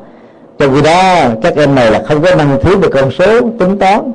trong 0.60 0.74
khi 0.74 0.82
đó 0.82 1.28
các 1.42 1.56
em 1.56 1.74
này 1.74 1.90
là 1.90 2.02
không 2.08 2.22
có 2.22 2.34
năng 2.34 2.60
thiếu 2.62 2.78
về 2.78 2.88
con 2.92 3.10
số 3.10 3.40
tính 3.58 3.78
toán. 3.78 4.12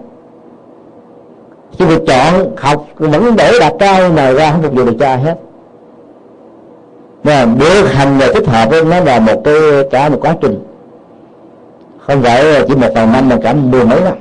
Khi 1.78 1.86
việc 1.86 2.02
chọn 2.08 2.56
học 2.58 2.86
vẫn 2.96 3.36
để 3.36 3.52
đạt 3.60 3.74
cao 3.80 4.10
mà 4.10 4.32
ra 4.32 4.52
không 4.52 4.62
phục 4.62 4.74
vụ 4.74 4.86
được 4.86 4.96
cha 5.00 5.16
hết. 5.16 5.36
Mà 7.24 7.46
được 7.60 7.88
hành 7.94 8.18
và 8.18 8.28
thích 8.34 8.48
hợp 8.48 8.70
nó 8.86 9.00
là 9.00 9.20
một 9.20 9.42
cái 9.44 9.54
cả 9.92 10.10
một 10.10 10.18
quá 10.22 10.36
trình. 10.42 10.64
Không 12.00 12.22
phải 12.22 12.44
chỉ 12.68 12.76
một 12.76 12.88
vài 12.96 13.06
năm 13.06 13.30
mà 13.30 13.38
cả 13.44 13.54
mười 13.54 13.86
mấy 13.86 14.02
năm. 14.02 14.14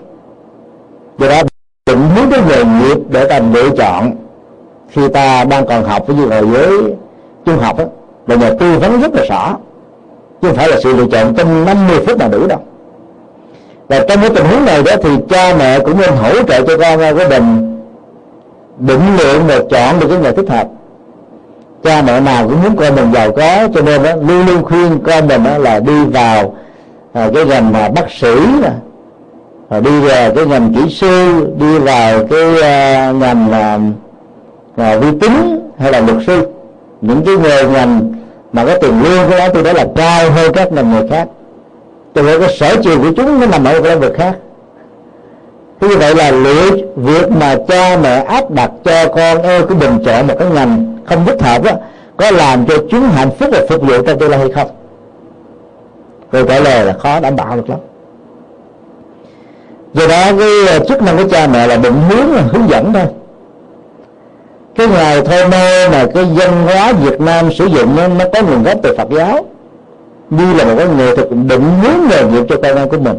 Do 1.18 1.28
đó 1.28 1.42
định 1.86 2.08
hướng 2.14 2.30
cái 2.30 2.40
nghề 2.48 2.64
nghiệp 2.64 2.98
để 3.08 3.28
ta 3.28 3.40
lựa 3.52 3.70
chọn. 3.70 4.12
Khi 4.88 5.08
ta 5.08 5.44
đang 5.44 5.66
còn 5.66 5.84
học 5.84 6.06
với 6.06 6.16
như 6.16 6.26
là 6.26 6.40
với 6.40 6.94
trung 7.44 7.58
học 7.58 7.78
đó, 7.78 7.84
là 8.26 8.36
nhà 8.36 8.50
tư 8.60 8.78
vấn 8.78 9.00
rất 9.00 9.14
là 9.14 9.24
rõ 9.28 9.56
chứ 10.44 10.50
không 10.50 10.56
phải 10.56 10.68
là 10.68 10.76
sự 10.82 10.96
lựa 10.96 11.06
chọn 11.12 11.34
trong 11.34 11.64
50 11.64 12.00
phút 12.06 12.20
là 12.20 12.28
đủ 12.28 12.46
đâu. 12.46 12.58
Và 13.88 13.98
trong 14.08 14.20
cái 14.20 14.30
tình 14.30 14.44
huống 14.44 14.64
này 14.64 14.82
đó 14.82 14.92
thì 15.02 15.10
cha 15.28 15.54
mẹ 15.58 15.78
cũng 15.78 16.00
nên 16.00 16.10
hỗ 16.10 16.42
trợ 16.42 16.62
cho 16.62 16.78
con 16.78 16.98
của 17.14 17.24
mình 17.30 17.76
định 18.78 19.16
lượng 19.18 19.42
và 19.46 19.58
chọn 19.70 20.00
được 20.00 20.06
cái 20.10 20.18
nghề 20.18 20.32
thích 20.32 20.48
hợp. 20.48 20.68
Cha 21.84 22.02
mẹ 22.02 22.20
nào 22.20 22.48
cũng 22.48 22.62
muốn 22.62 22.76
con 22.76 22.94
mình 22.94 23.12
giàu 23.14 23.32
có 23.32 23.68
cho 23.74 23.82
nên 23.82 24.02
đó, 24.02 24.10
luôn 24.14 24.46
luôn 24.46 24.64
khuyên 24.64 24.98
con 25.06 25.28
mình 25.28 25.44
đó 25.44 25.58
là 25.58 25.80
đi 25.80 26.04
vào 26.04 26.54
à, 27.12 27.30
cái 27.34 27.44
ngành 27.44 27.72
mà 27.72 27.88
bác 27.88 28.10
sĩ 28.10 28.34
nè 28.62 28.70
à, 29.68 29.80
đi 29.80 30.00
vào 30.00 30.34
cái 30.34 30.46
ngành 30.46 30.74
kỹ 30.74 30.94
sư 30.94 31.46
đi 31.58 31.78
vào 31.78 32.26
cái 32.30 32.62
à, 32.62 33.12
ngành 33.12 33.50
là 33.50 33.80
à, 34.76 34.98
vi 34.98 35.08
tính 35.20 35.70
hay 35.78 35.92
là 35.92 36.00
luật 36.00 36.18
sư. 36.26 36.48
Những 37.00 37.24
cái 37.24 37.34
nghề 37.36 37.64
ngành 37.64 38.14
mà 38.54 38.64
cái 38.64 38.78
tiền 38.80 39.02
lương 39.02 39.28
của 39.30 39.36
nó 39.38 39.48
tôi 39.48 39.62
đó 39.62 39.72
là 39.72 39.86
cao 39.96 40.30
hơn 40.30 40.52
các 40.52 40.72
ngành 40.72 40.92
nghề 40.92 41.08
khác. 41.08 41.28
Cho 42.14 42.22
nên 42.22 42.40
cái 42.40 42.56
sở 42.58 42.76
trường 42.82 43.02
của 43.02 43.10
chúng 43.16 43.40
nó 43.40 43.46
nằm 43.46 43.64
ở 43.64 43.80
một 43.80 43.86
lĩnh 43.86 44.00
vực 44.00 44.12
khác. 44.16 44.36
Thế 45.80 45.88
như 45.88 45.96
vậy 45.96 46.14
là 46.14 46.30
liệu 46.30 46.76
việc 46.96 47.30
mà 47.30 47.56
cha 47.68 47.96
mẹ 48.02 48.24
áp 48.24 48.50
đặt 48.50 48.70
cho 48.84 49.08
con 49.08 49.42
ơi 49.42 49.62
cái 49.68 49.78
bình 49.78 49.98
chọn 50.04 50.26
một 50.26 50.34
cái 50.38 50.48
ngành 50.50 50.98
không 51.06 51.26
thích 51.26 51.42
hợp 51.42 51.62
đó 51.64 51.70
có 52.16 52.30
làm 52.30 52.66
cho 52.66 52.74
chúng 52.90 53.02
hạnh 53.08 53.30
phúc 53.38 53.48
và 53.52 53.60
phục 53.68 53.82
vụ 53.82 54.02
trong 54.06 54.18
tương 54.18 54.30
lai 54.30 54.40
hay 54.40 54.52
không? 54.52 54.68
Tôi 56.30 56.44
trả 56.48 56.60
lời 56.60 56.84
là 56.84 56.92
khó 56.92 57.20
đảm 57.20 57.36
bảo 57.36 57.56
được 57.56 57.70
lắm. 57.70 57.78
Do 59.94 60.06
đó 60.06 60.24
cái 60.38 60.66
ờ, 60.68 60.78
chức 60.88 61.02
năng 61.02 61.16
của 61.16 61.28
cha 61.30 61.46
mẹ 61.46 61.66
là 61.66 61.76
định 61.76 62.02
hướng 62.08 62.34
là 62.34 62.42
hướng 62.42 62.68
dẫn 62.68 62.92
thôi 62.92 63.04
cái 64.74 64.86
ngày 64.86 65.22
thơ 65.22 65.48
mơ 65.48 65.88
mà 65.92 66.06
cái 66.14 66.24
dân 66.38 66.50
hóa 66.64 66.92
Việt 66.92 67.20
Nam 67.20 67.52
sử 67.52 67.64
dụng 67.64 67.96
nó, 67.96 68.08
nó 68.08 68.24
có 68.32 68.42
nguồn 68.42 68.62
gốc 68.62 68.78
từ 68.82 68.94
Phật 68.96 69.08
giáo. 69.10 69.44
Như 70.30 70.54
là 70.54 70.64
một 70.64 70.74
cái 70.78 70.86
nghệ 70.88 71.16
thuật 71.16 71.28
định 71.30 71.64
hướng 71.82 72.08
nghề 72.10 72.24
nghiệp 72.24 72.46
cho 72.48 72.56
con 72.62 72.76
em 72.76 72.88
của 72.88 72.98
mình. 72.98 73.18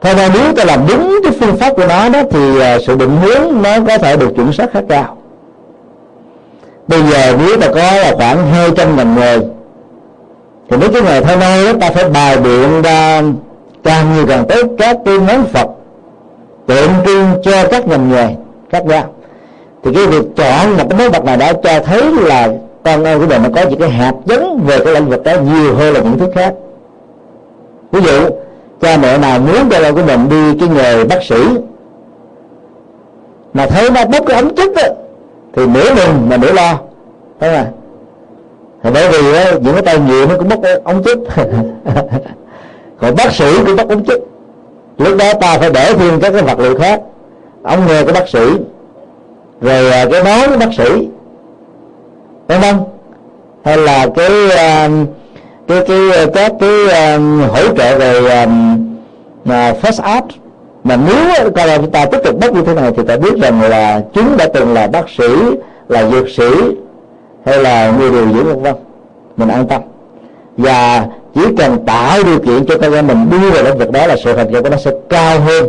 Thôi 0.00 0.14
mà 0.16 0.28
nếu 0.34 0.52
ta 0.56 0.64
làm 0.64 0.80
đúng 0.88 1.20
cái 1.22 1.32
phương 1.40 1.56
pháp 1.56 1.72
của 1.76 1.86
nó 1.86 2.08
đó 2.08 2.22
thì 2.30 2.60
à, 2.60 2.78
sự 2.86 2.96
định 2.96 3.16
hướng 3.22 3.62
nó 3.62 3.70
có 3.88 3.98
thể 3.98 4.16
được 4.16 4.30
chuẩn 4.36 4.52
xác 4.52 4.72
khá 4.72 4.80
cao. 4.88 5.16
Bây 6.88 7.02
giờ 7.02 7.36
nếu 7.38 7.56
ta 7.60 7.68
có 7.68 7.96
là 7.96 8.12
khoảng 8.16 8.46
200 8.50 8.96
ngành 8.96 9.16
nghề 9.16 9.38
thì 10.70 10.76
mấy 10.76 10.88
cái 10.88 11.02
nghề 11.02 11.20
thơ 11.20 11.36
mơ 11.36 11.72
đó 11.72 11.78
ta 11.80 11.90
phải 11.90 12.08
bài 12.08 12.36
biện 12.36 12.82
ra 12.82 13.22
càng 13.84 14.14
nhiều 14.14 14.26
càng 14.28 14.44
tốt 14.48 14.68
các 14.78 14.96
cái 15.04 15.18
món 15.18 15.44
Phật 15.44 15.66
tượng 16.66 16.90
trưng 17.06 17.26
cho 17.42 17.68
các 17.70 17.88
ngành 17.88 18.10
nghề 18.10 18.28
khác 18.70 18.86
nhau 18.86 19.04
thì 19.82 19.90
cái 19.94 20.06
việc 20.06 20.24
chọn 20.36 20.76
một 20.76 20.84
cái 20.90 20.98
món 20.98 21.12
vật 21.12 21.24
nào 21.24 21.36
đó 21.36 21.52
cho 21.62 21.80
thấy 21.84 22.02
là 22.12 22.48
con 22.84 23.04
em 23.04 23.20
của 23.20 23.26
mình 23.26 23.42
nó 23.42 23.48
có 23.54 23.70
những 23.70 23.80
cái 23.80 23.90
hạt 23.90 24.12
giống 24.24 24.60
về 24.66 24.78
cái 24.84 24.94
lĩnh 24.94 25.08
vực 25.08 25.24
đó 25.24 25.32
nhiều 25.32 25.74
hơn 25.74 25.94
là 25.94 26.00
những 26.00 26.18
thứ 26.18 26.26
khác. 26.34 26.54
Ví 27.92 28.00
dụ 28.00 28.28
cha 28.80 28.96
mẹ 28.96 29.18
nào 29.18 29.40
muốn 29.40 29.70
cho 29.70 29.82
con 29.82 29.94
của 29.94 30.02
mình 30.02 30.28
đi 30.28 30.58
cái 30.60 30.68
nghề 30.68 31.04
bác 31.04 31.22
sĩ 31.22 31.44
mà 33.54 33.66
thấy 33.66 33.90
nó 33.90 34.04
bốc 34.04 34.26
cái 34.26 34.42
ống 34.42 34.54
chất 34.54 34.70
đó, 34.76 34.82
thì 35.52 35.66
nửa 35.66 35.94
mừng 35.94 36.28
mà 36.28 36.36
nửa 36.36 36.52
lo 36.52 36.78
thấy 37.40 37.56
không 37.56 37.66
thì 38.82 38.90
bởi 38.94 39.08
vì 39.08 39.32
đó, 39.32 39.58
những 39.60 39.74
cái 39.74 39.82
tay 39.82 39.98
nhiều 39.98 40.26
nó 40.26 40.34
cũng 40.38 40.48
bốc 40.48 40.60
ống 40.84 41.02
chích 41.04 41.18
còn 43.00 43.14
bác 43.16 43.32
sĩ 43.32 43.64
cũng 43.66 43.76
bốc 43.76 43.88
ống 43.88 44.04
chích 44.04 44.22
lúc 44.98 45.18
đó 45.18 45.34
ta 45.40 45.58
phải 45.58 45.70
để 45.70 45.94
thêm 45.94 46.20
các 46.20 46.32
cái 46.32 46.42
vật 46.42 46.58
liệu 46.58 46.78
khác. 46.78 47.00
Ống 47.62 47.86
nghe 47.86 48.04
của 48.04 48.12
bác 48.12 48.28
sĩ 48.28 48.40
rồi 49.60 49.90
à, 49.90 50.06
cái 50.12 50.24
máu 50.24 50.50
của 50.50 50.58
bác 50.58 50.74
sĩ. 50.76 51.08
Vân 52.48 52.60
vân. 52.60 52.74
Hay 53.64 53.76
là 53.76 54.06
cái 54.16 54.50
à, 54.56 54.88
cái 55.68 55.84
cái 55.88 56.10
à, 56.10 56.26
các 56.34 56.52
cái 56.60 56.70
hỗ 57.48 57.76
trợ 57.76 57.98
về 57.98 58.42
um, 58.44 58.74
uh, 59.42 59.52
first 59.82 60.02
aid. 60.02 60.24
Mà 60.84 60.96
nếu 60.96 61.50
coi 61.56 61.66
là 61.66 61.76
chúng 61.76 61.90
ta 61.90 62.06
tiếp 62.06 62.18
tục 62.24 62.40
bắt 62.40 62.52
như 62.52 62.62
thế 62.62 62.74
này 62.74 62.92
thì 62.96 63.02
ta 63.08 63.16
biết 63.16 63.38
rằng 63.42 63.60
là 63.60 64.02
chúng 64.12 64.36
đã 64.36 64.46
từng 64.54 64.74
là 64.74 64.86
bác 64.86 65.10
sĩ 65.18 65.28
là 65.88 66.10
dược 66.10 66.28
sĩ 66.28 66.50
hay 67.46 67.58
là 67.58 67.90
người 67.90 68.10
điều 68.10 68.32
dưỡng 68.32 68.46
vân 68.46 68.62
vân. 68.62 68.74
Mình 69.36 69.48
an 69.48 69.66
tâm. 69.68 69.82
Và 70.56 71.06
chỉ 71.34 71.40
cần 71.58 71.84
tạo 71.86 72.22
điều 72.22 72.38
kiện 72.38 72.66
cho 72.66 72.78
con 72.80 72.92
em 72.92 73.06
mình 73.06 73.30
đi 73.30 73.50
vào 73.50 73.64
lĩnh 73.64 73.78
vực 73.78 73.90
đó 73.90 74.06
là 74.06 74.16
sự 74.24 74.36
thành 74.36 74.52
công 74.52 74.62
của 74.62 74.68
nó 74.68 74.76
sẽ 74.76 74.90
cao 75.08 75.40
hơn 75.40 75.68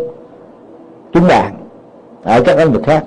chúng 1.14 1.28
bạn 1.28 1.52
ở 2.24 2.42
các 2.42 2.58
lĩnh 2.58 2.72
vực 2.72 2.82
khác 2.86 3.04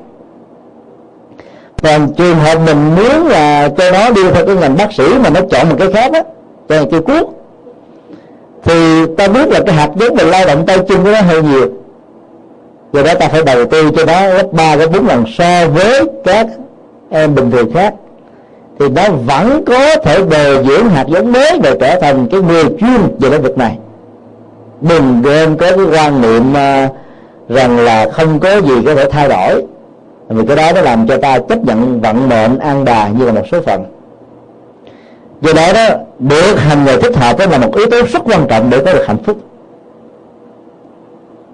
còn 1.83 2.15
trường 2.15 2.37
hợp 2.37 2.59
mình 2.67 2.95
muốn 2.97 3.27
là 3.27 3.69
cho 3.79 3.91
nó 3.91 4.11
đi 4.11 4.23
theo 4.35 4.47
cái 4.47 4.57
ngành 4.57 4.77
bác 4.77 4.93
sĩ 4.93 5.05
mà 5.23 5.31
nó 5.31 5.41
chọn 5.51 5.69
một 5.69 5.77
cái 5.79 5.93
khác 5.93 6.13
á, 6.13 6.23
cho 6.69 6.85
cái 6.91 7.01
cuốc 7.01 7.35
thì 8.65 9.07
ta 9.17 9.29
biết 9.29 9.49
là 9.49 9.61
cái 9.67 9.75
hạt 9.75 9.91
giống 9.97 10.17
mình 10.17 10.27
lao 10.27 10.47
động 10.47 10.67
tay 10.67 10.79
chân 10.89 11.05
của 11.05 11.11
nó 11.11 11.21
hơi 11.21 11.43
nhiều. 11.43 11.69
Do 12.93 13.03
đó 13.03 13.15
ta 13.21 13.29
phải 13.29 13.43
đầu 13.43 13.65
tư 13.65 13.91
cho 13.97 14.05
nó 14.05 14.37
gấp 14.37 14.53
ba, 14.53 14.77
gấp 14.77 14.87
bốn 14.93 15.07
lần 15.07 15.25
so 15.39 15.69
với 15.75 16.01
các 16.25 16.47
em 17.11 17.35
bình 17.35 17.51
thường 17.51 17.73
khác. 17.75 17.95
Thì 18.79 18.89
nó 18.89 19.03
vẫn 19.27 19.65
có 19.67 19.97
thể 19.97 20.23
bồi 20.23 20.65
dưỡng 20.65 20.89
hạt 20.89 21.05
giống 21.09 21.33
mới 21.33 21.59
để 21.63 21.77
trở 21.81 22.01
thành 22.01 22.29
cái 22.31 22.41
người 22.41 22.65
chuyên 22.65 23.19
về 23.21 23.31
lĩnh 23.31 23.43
vực 23.43 23.59
này. 23.59 23.79
Đừng 24.81 25.23
nên 25.23 25.57
có 25.57 25.67
cái 25.71 25.87
quan 25.93 26.21
niệm 26.21 26.57
à, 26.57 26.89
rằng 27.49 27.79
là 27.79 28.09
không 28.13 28.41
có 28.41 28.61
gì 28.61 28.75
có 28.87 28.95
thể 28.95 29.11
thay 29.11 29.29
đổi 29.29 29.63
vì 30.29 30.47
cái 30.47 30.57
đó 30.57 30.73
nó 30.75 30.81
làm 30.81 31.07
cho 31.07 31.19
ta 31.19 31.39
chấp 31.39 31.59
nhận 31.65 32.01
vận 32.01 32.29
mệnh 32.29 32.59
an 32.59 32.85
đà 32.85 33.09
như 33.09 33.27
là 33.27 33.33
một 33.33 33.43
số 33.53 33.61
phận. 33.61 33.85
Do 35.41 35.53
đó 35.53 35.73
đó 35.73 35.97
được 36.19 36.55
hành 36.57 36.85
nghề 36.85 37.01
thích 37.01 37.17
hợp 37.17 37.39
đó 37.39 37.47
là 37.47 37.59
một 37.59 37.77
yếu 37.77 37.87
tố 37.91 38.03
rất 38.03 38.23
quan 38.25 38.47
trọng 38.49 38.71
để 38.71 38.81
có 38.85 38.93
được 38.93 39.07
hạnh 39.07 39.23
phúc. 39.25 39.37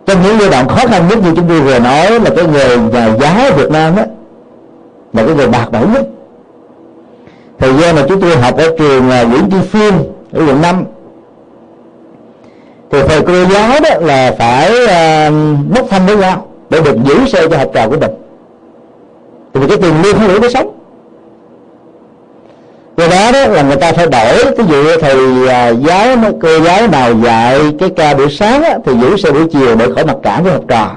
Trong 0.06 0.22
những 0.22 0.38
giai 0.40 0.50
đoạn 0.50 0.68
khó 0.68 0.86
khăn 0.86 1.08
nhất 1.08 1.18
như 1.24 1.32
chúng 1.36 1.48
tôi 1.48 1.60
vừa 1.60 1.78
nói 1.78 2.20
là 2.20 2.30
cái 2.36 2.46
nghề 2.46 2.76
nhà 2.76 3.16
giáo 3.20 3.52
Việt 3.56 3.70
Nam 3.70 3.96
đó 3.96 4.02
là 5.12 5.26
cái 5.26 5.34
nghề 5.34 5.46
bạc 5.46 5.68
bẽo 5.72 5.88
nhất. 5.88 6.06
Thời 7.58 7.74
gian 7.74 7.94
mà 7.94 8.02
chúng 8.08 8.20
tôi 8.20 8.36
học 8.36 8.56
ở 8.56 8.76
trường 8.78 9.10
à, 9.10 9.22
Nguyễn 9.22 9.50
Tri 9.50 9.68
phiên 9.68 9.92
ở 10.32 10.46
quận 10.46 10.62
năm 10.62 10.84
thì 12.90 12.98
thầy 13.08 13.20
cô 13.20 13.44
giáo 13.44 13.80
đó 13.82 13.90
là 14.00 14.34
phải 14.38 14.72
uh, 14.84 15.58
bốc 15.74 15.86
thăm 15.90 16.06
với 16.06 16.16
nhau 16.16 16.46
để 16.70 16.80
được 16.80 16.96
giữ 17.04 17.26
xe 17.26 17.48
cho 17.50 17.56
học 17.56 17.70
trò 17.74 17.88
của 17.88 17.96
mình 18.00 18.10
thì 19.54 19.60
cái 19.68 19.76
tiền 19.76 20.02
lương 20.02 20.18
không 20.18 20.28
đủ 20.28 20.38
để 20.42 20.48
sống. 20.48 20.76
Do 22.96 23.08
đó 23.08 23.32
đó 23.32 23.46
là 23.46 23.62
người 23.62 23.76
ta 23.76 23.92
phải 23.92 24.06
đổi 24.06 24.44
ví 24.44 24.64
dụ 24.68 25.00
thầy 25.00 25.48
à, 25.48 25.68
giáo 25.68 26.16
cô 26.42 26.60
giáo 26.60 26.86
nào 26.86 27.14
dạy 27.24 27.60
cái 27.78 27.90
ca 27.96 28.14
buổi 28.14 28.30
sáng 28.30 28.62
á, 28.62 28.78
thì 28.84 28.92
giữ 29.00 29.16
xe 29.16 29.30
buổi 29.30 29.46
chiều 29.52 29.76
để 29.76 29.86
khỏi 29.94 30.06
mặc 30.06 30.16
cảm 30.22 30.44
với 30.44 30.52
học 30.52 30.62
trò. 30.68 30.90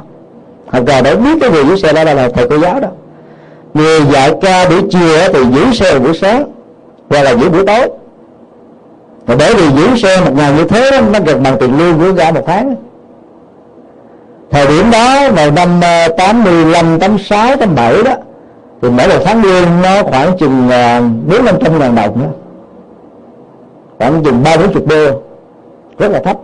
Học 0.68 0.84
trò 0.88 1.02
đã 1.02 1.16
biết 1.16 1.38
cái 1.42 1.50
người 1.50 1.66
giữ 1.66 1.78
xe 1.78 1.94
đó 1.94 2.04
là 2.04 2.30
thầy 2.30 2.50
cô 2.50 2.60
giáo 2.60 2.80
đâu 2.80 2.92
người 3.74 4.02
dạy 4.12 4.32
ca 4.42 4.70
buổi 4.70 4.82
chiều 4.90 5.20
á, 5.20 5.30
thì 5.34 5.40
giữ 5.56 5.74
xe 5.74 6.00
buổi 6.00 6.14
sáng 6.14 6.52
hoặc 7.10 7.22
là 7.22 7.32
giữ 7.32 7.50
buổi 7.50 7.66
tối. 7.66 7.90
Mà 9.28 9.36
bởi 9.40 9.54
vì 9.56 9.70
giữ 9.70 9.98
xe 9.98 10.22
một 10.22 10.32
ngày 10.36 10.54
như 10.54 10.64
thế 10.64 11.02
nó 11.14 11.20
gần 11.26 11.44
bằng 11.44 11.58
tiền 11.60 11.78
lương 11.78 12.00
của 12.00 12.18
cả 12.18 12.32
một 12.32 12.44
tháng 12.46 12.76
thời 14.52 14.68
điểm 14.68 14.92
đó 14.92 15.32
vào 15.32 15.52
năm 15.52 15.82
85, 16.18 17.00
86, 17.00 17.56
87 17.56 18.04
đó 18.04 18.12
thì 18.84 18.90
mỗi 18.90 19.08
một 19.08 19.20
tháng 19.26 19.44
lương 19.44 19.82
nó 19.84 20.04
khoảng 20.04 20.38
chừng 20.38 20.70
ờ, 20.70 21.02
bốn 21.28 21.46
năm 21.46 21.56
trăm 21.62 21.80
ngàn 21.80 21.96
đồng 21.96 22.22
đó. 22.22 22.28
khoảng 23.98 24.24
chừng 24.24 24.44
ba 24.44 24.58
bốn 24.58 24.74
chục 24.74 24.88
đô. 24.88 25.06
Rất 26.00 26.12
là 26.12 26.20
thấp. 26.20 26.38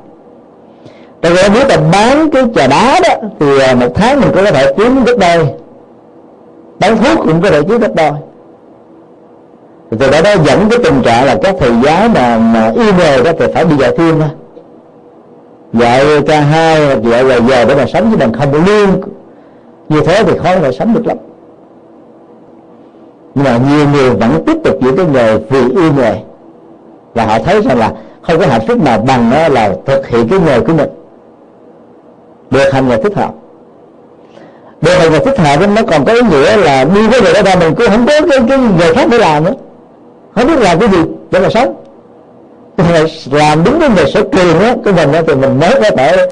Tại 1.22 1.32
vì 1.32 1.42
nếu 1.54 1.68
là 1.68 1.78
bán 1.92 2.30
cái 2.32 2.44
trà 2.56 2.68
đá 2.68 3.00
đó 3.04 3.16
thì 3.40 3.60
à, 3.60 3.76
một 3.76 3.88
tháng 3.96 4.22
mình 4.22 4.30
có 4.36 4.52
thể 4.52 4.74
kiếm 4.78 5.04
gấp 5.04 5.14
đôi. 5.20 5.48
Bán 6.80 6.98
thuốc 6.98 7.26
cũng 7.26 7.42
có 7.42 7.50
thể 7.50 7.62
kiếm 7.62 7.80
gấp 7.80 7.96
đôi. 7.96 8.12
Thì 9.92 9.98
từ 10.00 10.12
đó 10.12 10.22
nó 10.24 10.44
dẫn 10.44 10.70
cái 10.70 10.80
tình 10.84 11.02
trạng 11.04 11.26
là 11.26 11.36
các 11.44 11.56
thầy 11.60 11.72
giáo 11.84 12.10
mà, 12.10 12.38
mà 12.38 12.72
yêu 12.76 12.94
nghề 12.98 13.24
đó 13.24 13.32
thì 13.40 13.46
phải 13.54 13.66
đi 13.66 13.76
dạy 13.80 13.92
thêm 13.98 14.20
thôi. 14.20 14.30
Dạy 15.74 16.06
ca 16.28 16.40
hai 16.40 16.86
hoặc 16.86 17.02
dạy 17.04 17.24
vài 17.24 17.40
giờ 17.50 17.66
để 17.66 17.76
mà 17.76 17.86
sống 17.86 18.10
với 18.10 18.18
mình 18.20 18.34
không 18.40 18.52
có 18.52 18.60
lương. 18.68 19.02
Như 19.90 20.02
thế 20.02 20.24
thì 20.24 20.38
khó 20.38 20.60
mà 20.62 20.72
sống 20.72 20.94
được 20.94 21.08
lắm 21.08 21.18
nhưng 23.40 23.52
mà 23.52 23.60
nhiều 23.70 23.90
người 23.90 24.10
vẫn 24.10 24.44
tiếp 24.46 24.58
tục 24.64 24.76
giữ 24.82 24.92
cái 24.98 25.06
nghề 25.14 25.38
vì 25.38 25.60
yêu 25.60 25.94
nghề. 25.98 26.16
Và 27.14 27.26
họ 27.26 27.40
thấy 27.40 27.62
rằng 27.62 27.80
là 27.80 27.92
không 28.22 28.40
có 28.40 28.46
hạnh 28.46 28.62
phúc 28.68 28.84
nào 28.84 29.00
bằng 29.08 29.32
đó 29.32 29.48
là 29.48 29.74
thực 29.86 30.08
hiện 30.08 30.28
cái 30.28 30.40
nghề 30.40 30.60
của 30.60 30.74
mình. 30.74 30.90
Được 32.52 32.74
hành 32.74 32.88
nghề 32.88 33.04
thích 33.04 33.16
hợp. 33.16 33.32
Được 34.82 34.94
hành 34.94 35.12
nghề 35.12 35.20
thích 35.20 35.40
hợp 35.40 35.60
nó 35.76 35.82
còn 35.92 36.06
có 36.06 36.14
ý 36.14 36.22
nghĩa 36.22 36.58
là 36.58 36.84
đi 36.84 37.08
với 37.08 37.22
người 37.22 37.34
đó 37.34 37.56
mình 37.60 37.76
cũng 37.76 37.88
không 37.88 38.06
có 38.08 38.14
cái, 38.30 38.40
cái 38.50 38.58
nghề 38.80 38.94
khác 38.94 39.08
để 39.12 39.18
làm 39.18 39.44
nữa. 39.44 39.54
Không 40.36 40.48
biết 40.48 40.60
làm 40.60 40.80
cái 40.80 40.90
gì 40.90 40.98
để 41.32 41.40
mà 41.40 41.50
sống. 41.50 41.76
Làm 43.32 43.64
đúng 43.64 43.80
cái 43.80 43.90
nghề 43.96 44.06
sở 44.06 44.22
trường 44.32 44.60
á 44.60 44.76
của 44.86 44.92
mình 44.92 45.12
đó, 45.12 45.20
thì 45.28 45.36
mình 45.36 45.60
mới 45.60 45.74
có 45.74 45.90
thể 45.98 46.28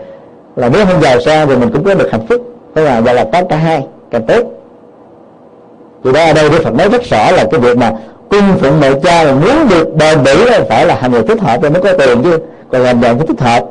là 0.55 0.70
nếu 0.70 0.86
không 0.86 1.01
giàu 1.01 1.22
sang 1.22 1.47
thì 1.47 1.55
mình 1.55 1.70
cũng 1.74 1.84
có 1.84 1.93
được 1.93 2.12
hạnh 2.12 2.28
phúc. 2.30 2.41
Thế 2.76 2.82
là 2.82 2.99
gọi 2.99 3.16
là 3.16 3.26
có 3.34 3.41
cả 3.49 3.55
hai 3.55 3.86
càng 4.12 4.26
tốt 4.26 4.57
thì 6.08 6.14
đó 6.14 6.26
ở 6.26 6.34
đây 6.34 6.49
Đức 6.49 6.64
Phật 6.64 6.74
nói 6.74 6.89
rất 6.89 7.03
rõ 7.10 7.32
là 7.32 7.45
cái 7.51 7.60
việc 7.60 7.78
mà 7.78 7.91
cung 8.30 8.58
phụng 8.60 8.80
mẹ 8.80 8.91
cha 9.03 9.24
mà 9.24 9.32
muốn 9.32 9.70
được 9.70 9.95
bền 9.95 10.24
bỉ 10.24 10.32
phải 10.70 10.86
là 10.86 10.95
hành 10.95 11.12
người 11.12 11.24
thích 11.24 11.39
hợp 11.41 11.60
thì 11.62 11.70
mới 11.70 11.82
có 11.82 11.93
tiền 11.93 12.24
chứ. 12.24 12.39
Còn 12.72 12.82
làm 12.82 13.01
dạng 13.01 13.18
cái 13.18 13.28
thích 13.28 13.41
hợp 13.41 13.66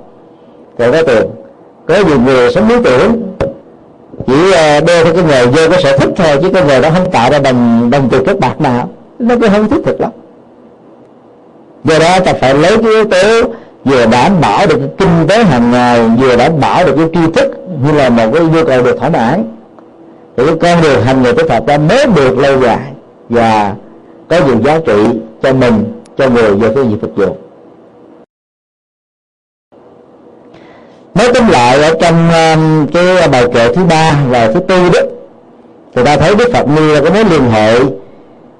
thì 0.78 0.84
có 0.93 1.03
tiền. 1.03 1.26
Có 1.89 1.95
nhiều 2.09 2.20
người 2.20 2.53
sống 2.53 2.68
lý 2.68 2.74
tưởng 2.84 3.22
chỉ 4.26 4.53
ờ, 4.53 4.80
đeo 4.80 5.05
theo 5.05 5.14
cái 5.14 5.22
nghề 5.22 5.47
vô 5.47 5.70
cái 5.70 5.82
sở 5.82 5.99
thích 5.99 6.11
thôi 6.16 6.39
chứ 6.43 6.51
cái 6.55 6.62
nghề 6.64 6.80
đó 6.80 6.91
không 6.95 7.11
tạo 7.11 7.30
ra 7.30 7.39
bằng 7.39 7.91
bằng 7.91 8.09
tiền 8.09 8.24
kết 8.26 8.41
bạc 8.41 8.61
nào. 8.61 8.89
Nó 9.18 9.34
cũng 9.34 9.51
không 9.51 9.68
thiết 9.68 9.80
thực 9.84 10.01
lắm. 10.01 10.11
Do 11.84 11.99
đó 11.99 12.20
ta 12.20 12.32
phải 12.32 12.55
lấy 12.55 12.76
cái 12.76 12.93
yếu 12.93 13.05
tố 13.05 13.49
vừa 13.84 14.07
đảm 14.07 14.41
bảo 14.41 14.66
được 14.66 14.76
cái 14.78 14.89
kinh 14.99 15.28
tế 15.28 15.45
hàng 15.45 15.70
ngày 15.70 16.01
vừa 16.20 16.37
đảm 16.37 16.53
bảo 16.61 16.87
được 16.87 16.95
cái 16.97 17.07
tri 17.14 17.32
thức 17.32 17.53
như 17.84 17.93
là 17.93 18.09
một 18.09 18.30
cái 18.34 18.43
nhu 18.43 18.64
cầu 18.64 18.82
được 18.82 18.97
thỏa 18.99 19.09
mãn 19.09 19.55
thì 20.37 20.47
cái 20.47 20.57
con 20.61 20.82
đường 20.82 21.03
hành 21.03 21.22
nghề 21.22 21.32
tích 21.32 21.49
Phật 21.49 21.66
đó 21.66 21.78
mới 21.78 22.07
được 22.16 22.39
lâu 22.39 22.61
dài 22.61 22.93
và 23.28 23.74
có 24.28 24.41
nhiều 24.47 24.61
giá 24.64 24.78
trị 24.87 25.07
cho 25.43 25.53
mình 25.53 26.03
cho 26.18 26.28
người 26.28 26.55
và 26.55 26.68
cái 26.74 26.84
gì 26.84 26.97
phục 27.01 27.16
vụ. 27.16 27.37
Nói 31.14 31.30
tóm 31.34 31.49
lại 31.49 31.82
ở 31.82 31.95
trong 32.01 32.30
um, 32.30 32.87
cái 32.87 33.28
bài 33.28 33.45
kệ 33.55 33.74
thứ 33.74 33.84
ba 33.84 34.18
và 34.28 34.53
thứ 34.53 34.61
tư 34.61 34.91
đó 34.93 35.01
thì 35.95 36.05
ta 36.05 36.16
thấy 36.16 36.34
đức 36.34 36.49
phật 36.53 36.68
nêu 36.68 36.95
là 36.95 37.01
có 37.01 37.11
mối 37.11 37.24
liên 37.24 37.51
hệ 37.51 37.78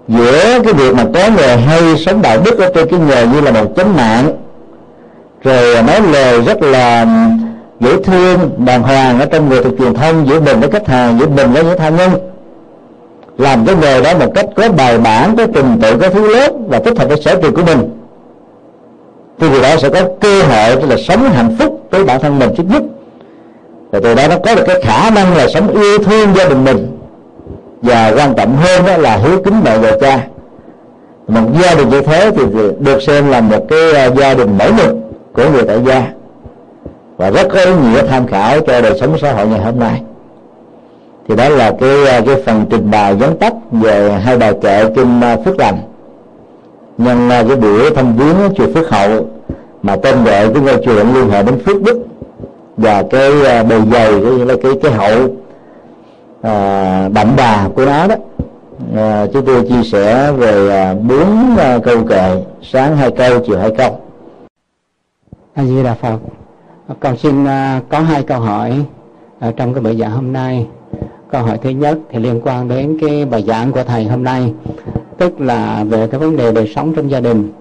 giữa 0.09 0.61
cái 0.65 0.73
việc 0.73 0.95
mà 0.95 1.05
có 1.15 1.31
người 1.37 1.57
hay 1.57 1.97
sống 1.97 2.23
đạo 2.23 2.39
đức 2.45 2.59
ở 2.59 2.73
trên 2.75 2.89
cái 2.91 3.01
nghề 3.01 3.27
như 3.27 3.41
là 3.41 3.51
một 3.51 3.73
chánh 3.77 3.97
mạng 3.97 4.37
rồi 5.43 5.83
nói 5.83 6.01
lời 6.13 6.41
rất 6.41 6.63
là 6.63 7.07
dễ 7.81 8.03
thương, 8.03 8.51
đàng 8.67 8.83
hoàng 8.83 9.21
ở 9.21 9.27
trong 9.27 9.49
người 9.49 9.63
thuộc 9.63 9.73
truyền 9.79 9.95
thông 9.95 10.29
giữa 10.29 10.41
mình 10.41 10.61
với 10.61 10.71
khách 10.71 10.89
hàng 10.89 11.19
giữa 11.19 11.27
mình 11.27 11.53
với 11.53 11.65
những 11.65 11.79
tha 11.79 11.89
nhân. 11.89 12.11
Làm 13.39 13.67
cái 13.67 13.77
nghề 13.77 14.03
đó 14.03 14.19
một 14.19 14.33
cách 14.35 14.47
có 14.57 14.69
bài 14.69 14.99
bản, 14.99 15.37
có 15.37 15.47
trình 15.55 15.79
tự, 15.83 15.97
có 16.01 16.09
thứ 16.09 16.35
lớp 16.35 16.53
và 16.69 16.79
thích 16.79 16.99
hợp 16.99 17.09
với 17.09 17.23
sở 17.23 17.41
trường 17.43 17.55
của 17.55 17.63
mình. 17.63 17.91
Thì 19.39 19.49
người 19.49 19.63
đó 19.63 19.77
sẽ 19.77 19.89
có 19.89 20.01
cơ 20.21 20.43
hội 20.43 20.83
là 20.89 20.97
sống 20.97 21.31
hạnh 21.31 21.57
phúc 21.59 21.81
với 21.91 22.05
bản 22.05 22.21
thân 22.21 22.39
mình 22.39 22.51
trước 22.57 22.65
nhất. 22.69 22.83
Và 23.91 24.01
từ 24.03 24.15
đó 24.15 24.29
nó 24.29 24.37
có 24.39 24.55
được 24.55 24.63
cái 24.67 24.83
khả 24.83 25.11
năng 25.11 25.37
là 25.37 25.49
sống 25.49 25.69
yêu 25.69 25.99
thương 25.99 26.35
gia 26.35 26.49
đình 26.49 26.65
mình. 26.65 26.99
Và 27.83 28.13
quan 28.17 28.35
trọng 28.35 28.57
hơn 28.57 28.87
đó 28.87 28.97
là 28.97 29.17
hiếu 29.17 29.43
kính 29.45 29.61
mẹ 29.65 29.79
và 29.79 29.93
cha. 30.01 30.27
Một 31.29 31.41
gia 31.63 31.75
đình 31.75 31.89
như 31.89 32.01
thế 32.01 32.31
thì 32.37 32.43
được 32.79 33.03
xem 33.03 33.31
là 33.31 33.41
một 33.41 33.67
cái 33.69 33.93
ờ, 33.93 34.11
gia 34.17 34.35
đình 34.35 34.59
mẫu 34.59 34.73
mực 34.73 34.97
của 35.33 35.51
người 35.53 35.63
tại 35.63 35.79
gia 35.87 36.16
và 37.17 37.31
rất 37.31 37.49
có 37.53 37.61
ý 37.61 37.75
nghĩa 37.75 38.07
tham 38.07 38.27
khảo 38.27 38.61
cho 38.61 38.81
đời 38.81 38.99
sống 39.01 39.19
xã 39.19 39.33
hội 39.33 39.47
ngày 39.47 39.61
hôm 39.61 39.79
nay. 39.79 40.03
Thì 41.29 41.37
đó 41.37 41.49
là 41.49 41.73
cái 41.81 42.07
à, 42.07 42.21
cái 42.27 42.43
phần 42.43 42.65
trình 42.71 42.91
bày 42.91 43.15
vắn 43.15 43.37
tắt 43.39 43.53
về 43.71 44.13
hai 44.13 44.39
bài 44.39 44.53
kệ 44.63 44.85
kinh 44.95 45.21
à, 45.21 45.37
phước 45.45 45.59
lành. 45.59 45.79
Nhân 46.99 47.31
à, 47.31 47.45
cái 47.49 47.57
buổi 47.57 47.91
thăm 47.91 48.17
viếng 48.17 48.55
chùa 48.57 48.67
phước 48.75 48.91
hậu 48.91 49.29
mà 49.83 49.97
tên 49.97 50.25
gọi 50.25 50.55
cái 50.55 50.63
ngôi 50.63 50.83
chùa 50.85 50.95
liên 50.95 51.31
hệ 51.31 51.43
đến 51.43 51.59
phước 51.65 51.83
đức 51.83 52.07
và 52.77 53.05
cái 53.11 53.31
bề 53.65 53.81
dày 53.93 54.13
cái 54.49 54.57
cái 54.63 54.73
cái 54.83 54.93
hậu 54.93 55.29
à, 56.43 57.09
đậm 57.13 57.37
đà 57.37 57.69
của 57.75 57.87
nó 57.87 58.07
đó. 58.07 58.15
À, 58.97 59.27
chúng 59.33 59.45
tôi 59.45 59.63
chia 59.69 59.83
sẻ 59.83 60.33
về 60.33 60.95
bốn 61.09 61.57
à, 61.57 61.79
câu 61.85 62.05
kệ 62.09 62.43
sáng 62.63 62.97
hai 62.97 63.11
câu 63.11 63.39
chiều 63.47 63.59
hai 63.59 63.71
câu. 63.79 64.01
A 65.55 65.65
di 65.65 65.83
đà 65.83 65.95
phật 65.95 66.19
con 66.95 67.17
xin 67.17 67.45
à, 67.45 67.81
có 67.89 68.01
hai 68.01 68.23
câu 68.23 68.41
hỏi 68.41 68.85
ở 69.41 69.53
trong 69.57 69.75
cái 69.75 69.83
bài 69.83 69.97
giảng 69.97 70.11
hôm 70.11 70.33
nay. 70.33 70.67
Câu 71.31 71.43
hỏi 71.43 71.59
thứ 71.63 71.71
nhất 71.71 71.99
thì 72.11 72.19
liên 72.19 72.41
quan 72.45 72.69
đến 72.69 72.99
cái 73.01 73.25
bài 73.25 73.43
giảng 73.43 73.73
của 73.73 73.83
thầy 73.83 74.05
hôm 74.05 74.25
nay 74.25 74.53
tức 75.19 75.41
là 75.41 75.85
về 75.89 76.07
cái 76.07 76.21
vấn 76.21 76.37
đề 76.37 76.53
đời 76.53 76.73
sống 76.75 76.93
trong 76.95 77.11
gia 77.11 77.21
đình. 77.21 77.53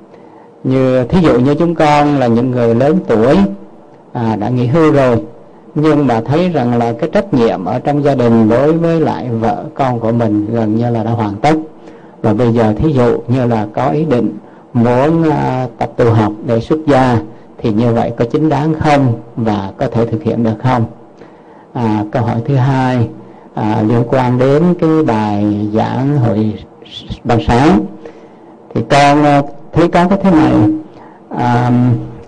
Như 0.64 1.04
thí 1.04 1.22
dụ 1.22 1.40
như 1.40 1.56
chúng 1.56 1.76
con 1.76 2.20
là 2.20 2.28
những 2.28 2.52
người 2.52 2.76
lớn 2.76 2.98
tuổi 3.08 3.38
à, 4.14 4.36
đã 4.36 4.50
nghỉ 4.50 4.66
hưu 4.66 4.92
rồi 4.92 5.24
nhưng 5.76 6.08
mà 6.08 6.22
thấy 6.22 6.50
rằng 6.50 6.78
là 6.78 6.94
cái 7.00 7.10
trách 7.14 7.34
nhiệm 7.34 7.66
ở 7.66 7.80
trong 7.80 8.04
gia 8.04 8.16
đình 8.16 8.50
đối 8.50 8.74
với 8.74 9.00
lại 9.00 9.30
vợ 9.30 9.66
con 9.74 10.00
của 10.00 10.12
mình 10.12 10.48
gần 10.52 10.76
như 10.76 10.90
là 10.90 11.04
đã 11.04 11.12
hoàn 11.12 11.36
tất. 11.36 11.56
Và 12.22 12.34
bây 12.34 12.54
giờ 12.54 12.74
thí 12.78 12.94
dụ 12.94 13.18
như 13.28 13.46
là 13.46 13.68
có 13.74 13.90
ý 13.90 14.06
định 14.06 14.38
muốn 14.74 15.30
à, 15.30 15.68
tập 15.78 15.92
tu 15.98 16.10
học 16.10 16.34
để 16.48 16.60
xuất 16.60 16.80
gia 16.88 17.20
thì 17.66 17.74
như 17.74 17.94
vậy 17.94 18.14
có 18.18 18.26
chính 18.32 18.50
đáng 18.50 18.74
không 18.80 19.14
và 19.36 19.72
có 19.78 19.88
thể 19.88 20.06
thực 20.06 20.24
hiện 20.24 20.44
được 20.44 20.56
không? 20.64 20.86
À, 21.74 22.04
câu 22.12 22.24
hỏi 22.24 22.36
thứ 22.48 22.56
hai 22.56 23.08
à, 23.54 23.84
liên 23.88 24.04
quan 24.10 24.40
đến 24.40 24.64
cái 24.80 25.04
bài 25.04 25.70
giảng 25.74 26.18
hội 26.18 26.54
ban 27.24 27.40
sáng. 27.48 27.80
Thì 28.74 28.82
con 28.90 29.24
à, 29.24 29.42
thấy 29.74 29.88
có 29.88 30.08
cái 30.08 30.20
thế 30.24 30.32
này. 30.32 30.54
À, 31.30 31.72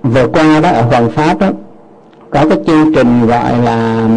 vừa 0.04 0.28
qua 0.28 0.60
đó 0.60 0.70
ở 0.70 0.82
Hoàng 0.82 1.10
Pháp 1.10 1.40
đó 1.40 1.48
có 2.30 2.46
cái 2.50 2.60
chương 2.68 2.94
trình 2.96 3.28
gọi 3.28 3.58
là 3.58 4.08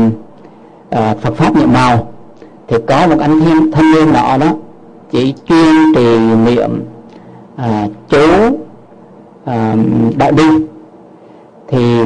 à, 0.90 1.14
Phật 1.20 1.34
pháp 1.34 1.56
nhiệm 1.56 1.72
màu. 1.72 2.12
Thì 2.68 2.76
có 2.86 3.06
một 3.06 3.16
anh 3.20 3.40
thanh, 3.40 3.72
thanh 3.72 3.92
niên 3.92 4.12
nọ 4.12 4.36
đó 4.38 4.54
chỉ 5.10 5.34
chuyên 5.48 5.74
trì 5.94 6.18
niệm 6.46 6.84
à, 7.56 7.86
chú 8.08 8.58
à, 9.44 9.76
đại 10.16 10.32
bi 10.32 10.69
thì 11.70 12.00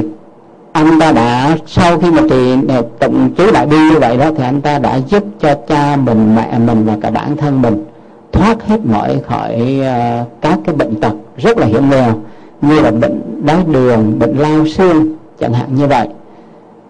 anh 0.71 0.99
ta 0.99 1.11
đã 1.11 1.57
sau 1.67 1.99
khi 1.99 2.11
mà 2.11 2.21
trì 2.29 2.55
ờ, 2.69 2.83
tụng 2.99 3.29
chú 3.37 3.51
đại 3.53 3.65
bi 3.65 3.77
như 3.77 3.99
vậy 3.99 4.17
đó 4.17 4.25
thì 4.37 4.43
anh 4.43 4.61
ta 4.61 4.79
đã 4.79 4.99
giúp 5.07 5.23
cho 5.39 5.55
cha 5.67 5.95
mình 5.95 6.35
mẹ 6.35 6.57
mình 6.59 6.85
và 6.85 6.97
cả 7.01 7.11
bản 7.11 7.37
thân 7.37 7.61
mình 7.61 7.85
thoát 8.31 8.67
hết 8.67 8.79
mọi 8.85 9.19
khỏi 9.27 9.79
uh, 9.79 10.27
các 10.41 10.59
cái 10.65 10.75
bệnh 10.75 10.95
tật 11.01 11.13
rất 11.37 11.57
là 11.57 11.65
hiểm 11.65 11.89
nghèo 11.89 12.13
như 12.61 12.81
là 12.81 12.91
bệnh 12.91 13.21
đái 13.45 13.57
đường 13.71 14.19
bệnh 14.19 14.37
lao 14.37 14.67
xương 14.67 15.15
chẳng 15.39 15.53
hạn 15.53 15.75
như 15.75 15.87
vậy. 15.87 16.07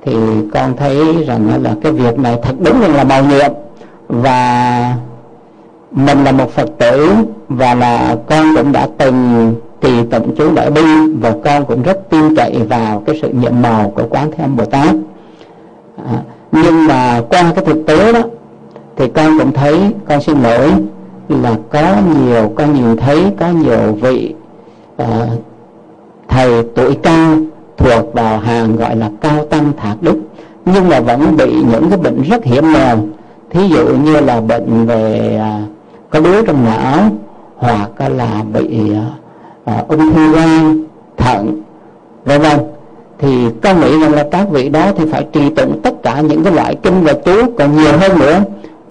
Thì 0.05 0.13
con 0.53 0.77
thấy 0.77 1.23
rằng 1.27 1.63
là 1.63 1.75
cái 1.81 1.91
việc 1.91 2.19
này 2.19 2.39
thật 2.43 2.55
đúng 2.59 2.81
là 2.81 3.03
màu 3.03 3.23
nhiệm 3.25 3.51
và 4.07 4.93
mình 5.91 6.23
là 6.23 6.31
một 6.31 6.51
phật 6.51 6.69
tử 6.77 7.09
và 7.49 7.73
là 7.75 8.15
con 8.29 8.55
cũng 8.55 8.71
đã 8.71 8.87
từng 8.97 9.55
thì 9.85 10.03
tổng 10.11 10.35
chú 10.35 10.53
đại 10.55 10.71
bi 10.71 10.81
và 11.21 11.33
con 11.43 11.65
cũng 11.65 11.83
rất 11.83 12.09
tin 12.09 12.35
cậy 12.35 12.53
vào 12.69 13.03
cái 13.05 13.19
sự 13.21 13.29
nhiệm 13.29 13.61
màu 13.61 13.93
của 13.95 14.03
quán 14.09 14.31
thế 14.31 14.43
âm 14.43 14.55
bồ 14.55 14.65
tát. 14.65 14.95
À, 15.97 16.21
nhưng 16.51 16.87
mà 16.87 17.21
qua 17.29 17.51
cái 17.55 17.65
thực 17.65 17.85
tế 17.87 18.13
đó 18.13 18.19
thì 18.95 19.07
con 19.07 19.39
cũng 19.39 19.53
thấy 19.53 19.79
con 20.07 20.21
xin 20.21 20.43
lỗi 20.43 20.71
là 21.29 21.55
có 21.71 21.95
nhiều 22.23 22.51
con 22.55 22.73
nhìn 22.73 22.97
thấy 22.97 23.33
có 23.39 23.49
nhiều 23.49 23.93
vị 24.01 24.33
à, 24.97 25.27
thầy 26.27 26.63
tuổi 26.75 26.97
cao 27.03 27.35
thuộc 27.77 28.13
vào 28.13 28.37
hàng 28.37 28.75
gọi 28.75 28.95
là 28.95 29.09
cao 29.21 29.45
tăng 29.45 29.71
thạc 29.77 30.01
đức 30.01 30.21
nhưng 30.65 30.89
mà 30.89 30.99
vẫn 30.99 31.37
bị 31.37 31.53
những 31.71 31.89
cái 31.89 31.99
bệnh 31.99 32.21
rất 32.21 32.43
hiểm 32.43 32.73
nghèo. 32.73 32.97
Thí 33.49 33.67
dụ 33.67 33.85
như 33.87 34.19
là 34.19 34.41
bệnh 34.41 34.85
về 34.85 35.37
à, 35.41 35.61
có 36.09 36.19
đuối 36.19 36.43
trong 36.47 36.65
não 36.65 37.09
hoặc 37.57 37.89
là 38.09 38.43
bị 38.53 38.93
à, 38.93 39.05
ung 39.87 40.13
thư 40.13 40.35
gan 40.35 40.83
thận, 41.17 41.61
vân 42.25 42.41
vân. 42.41 42.59
Thì 43.19 43.45
con 43.63 43.81
nghĩ 43.81 43.99
rằng 44.01 44.13
là 44.13 44.27
các 44.31 44.49
vị 44.49 44.69
đó 44.69 44.91
thì 44.97 45.05
phải 45.11 45.27
trì 45.33 45.49
tụng 45.49 45.81
tất 45.83 46.03
cả 46.03 46.21
những 46.21 46.43
cái 46.43 46.53
loại 46.53 46.75
kinh 46.83 47.03
và 47.03 47.13
chú 47.13 47.31
còn 47.57 47.77
nhiều 47.77 47.97
hơn 47.97 48.19
nữa 48.19 48.43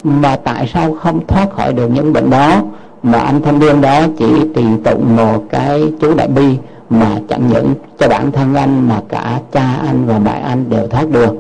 mà 0.05 0.37
tại 0.45 0.71
sao 0.75 0.95
không 0.95 1.27
thoát 1.27 1.47
khỏi 1.57 1.73
được 1.73 1.89
những 1.89 2.13
bệnh 2.13 2.31
đó 2.31 2.63
mà 3.03 3.19
anh 3.19 3.43
thanh 3.43 3.59
niên 3.59 3.81
đó 3.81 4.01
chỉ 4.19 4.27
trì 4.55 4.65
tụng 4.85 5.17
một 5.17 5.43
cái 5.51 5.93
chú 6.01 6.15
đại 6.15 6.29
bi 6.29 6.57
mà 6.91 7.19
chẳng 7.29 7.49
những 7.53 7.75
cho 7.99 8.09
bản 8.09 8.33
thân 8.33 8.55
anh 8.55 8.89
mà 8.89 9.01
cả 9.09 9.41
cha 9.53 9.77
anh 9.87 10.07
và 10.07 10.19
mẹ 10.19 10.41
anh 10.45 10.71
đều 10.71 10.87
thoát 10.87 11.11
được. 11.11 11.35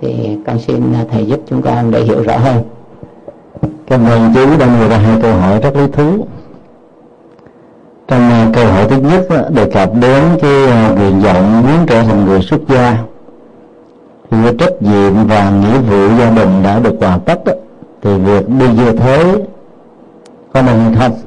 Thì 0.00 0.36
con 0.46 0.58
xin 0.58 0.94
thầy 1.12 1.26
giúp 1.26 1.40
chúng 1.50 1.62
con 1.62 1.90
để 1.90 2.02
hiểu 2.02 2.22
rõ 2.22 2.36
hơn. 2.36 2.62
Cảm 3.86 4.06
ơn 4.06 4.32
chú 4.34 4.46
đã 4.58 4.66
đưa 4.66 4.88
ra 4.88 4.96
hai 4.98 5.18
câu 5.22 5.32
hỏi 5.32 5.60
rất 5.60 5.76
lý 5.76 5.86
thú 5.92 6.26
trong 8.08 8.30
ờ, 8.30 8.46
câu 8.52 8.72
hỏi 8.72 8.86
thứ 8.88 8.96
nhất 8.96 9.50
đề 9.50 9.70
cập 9.70 9.90
đến 10.00 10.22
cái 10.42 10.66
ờ, 10.66 10.94
nguyện 10.94 11.20
vọng 11.20 11.62
muốn 11.62 11.86
trở 11.86 12.02
thành 12.02 12.24
người 12.24 12.40
xuất 12.42 12.60
gia 12.68 12.98
thì 14.30 14.36
cái 14.44 14.54
trách 14.58 14.82
nhiệm 14.82 15.26
và 15.26 15.50
nghĩa 15.50 15.78
vụ 15.78 16.08
gia 16.18 16.30
đình 16.30 16.62
đã 16.62 16.78
được 16.78 16.94
hoàn 17.00 17.20
tất 17.20 17.44
đó, 17.44 17.52
thì 18.02 18.18
việc 18.18 18.48
đi 18.48 18.66
như 18.68 18.92
thế 18.92 19.34
có 20.52 20.62
nên 20.62 20.76
hay 20.78 20.94
không? 20.98 21.18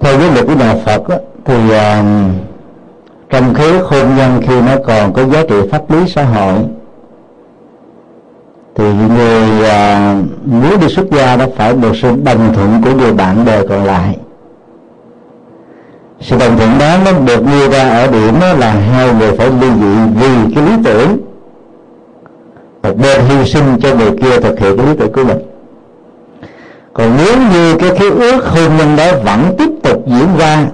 Theo 0.00 0.18
cái 0.18 0.30
luật 0.34 0.46
của 0.46 0.54
nhà 0.54 0.74
Phật 0.84 1.08
đó, 1.08 1.16
thì 1.44 1.54
uh, 1.54 2.04
trong 3.30 3.54
khế 3.54 3.78
hôn 3.78 4.16
nhân 4.16 4.40
khi 4.46 4.60
nó 4.60 4.72
còn 4.86 5.12
có 5.12 5.24
giá 5.24 5.42
trị 5.48 5.56
pháp 5.70 5.90
lý 5.90 6.08
xã 6.08 6.24
hội 6.24 6.54
thì 8.74 8.84
người 8.92 9.42
muốn 10.44 10.80
đi 10.80 10.88
xuất 10.88 11.10
gia 11.10 11.36
đó 11.36 11.46
phải 11.56 11.74
được 11.74 11.92
sự 12.02 12.16
đồng 12.24 12.54
thuận 12.54 12.82
của 12.84 12.90
người 13.00 13.12
bạn 13.12 13.44
đời 13.44 13.66
còn 13.68 13.84
lại 13.84 14.16
sự 16.20 16.38
đồng 16.38 16.56
thuận 16.56 16.78
đó 16.78 16.96
nó 17.04 17.12
được 17.12 17.44
đưa 17.46 17.68
ra 17.68 17.88
ở 17.88 18.06
điểm 18.06 18.40
đó 18.40 18.52
là 18.52 18.70
hai 18.70 19.14
người 19.14 19.32
phải 19.36 19.50
ly 19.60 19.68
dị 19.80 20.20
vì 20.20 20.54
cái 20.54 20.64
lý 20.64 20.72
tưởng. 20.84 21.16
Một 22.82 22.96
bên 22.96 23.20
hy 23.28 23.50
sinh 23.50 23.78
cho 23.80 23.94
người 23.94 24.10
kia 24.22 24.40
thực 24.40 24.58
hiện 24.58 24.76
cái 24.76 24.86
lý 24.86 24.92
tưởng 24.98 25.12
của 25.12 25.24
mình. 25.24 25.38
Còn 26.92 27.16
nếu 27.16 27.36
như 27.52 27.76
cái 27.78 27.90
khế 27.98 28.10
ước 28.10 28.44
hôn 28.46 28.76
nhân 28.76 28.96
đó 28.96 29.04
vẫn 29.24 29.54
tiếp 29.58 29.70
tục 29.82 30.02
diễn 30.06 30.28
ra 30.38 30.66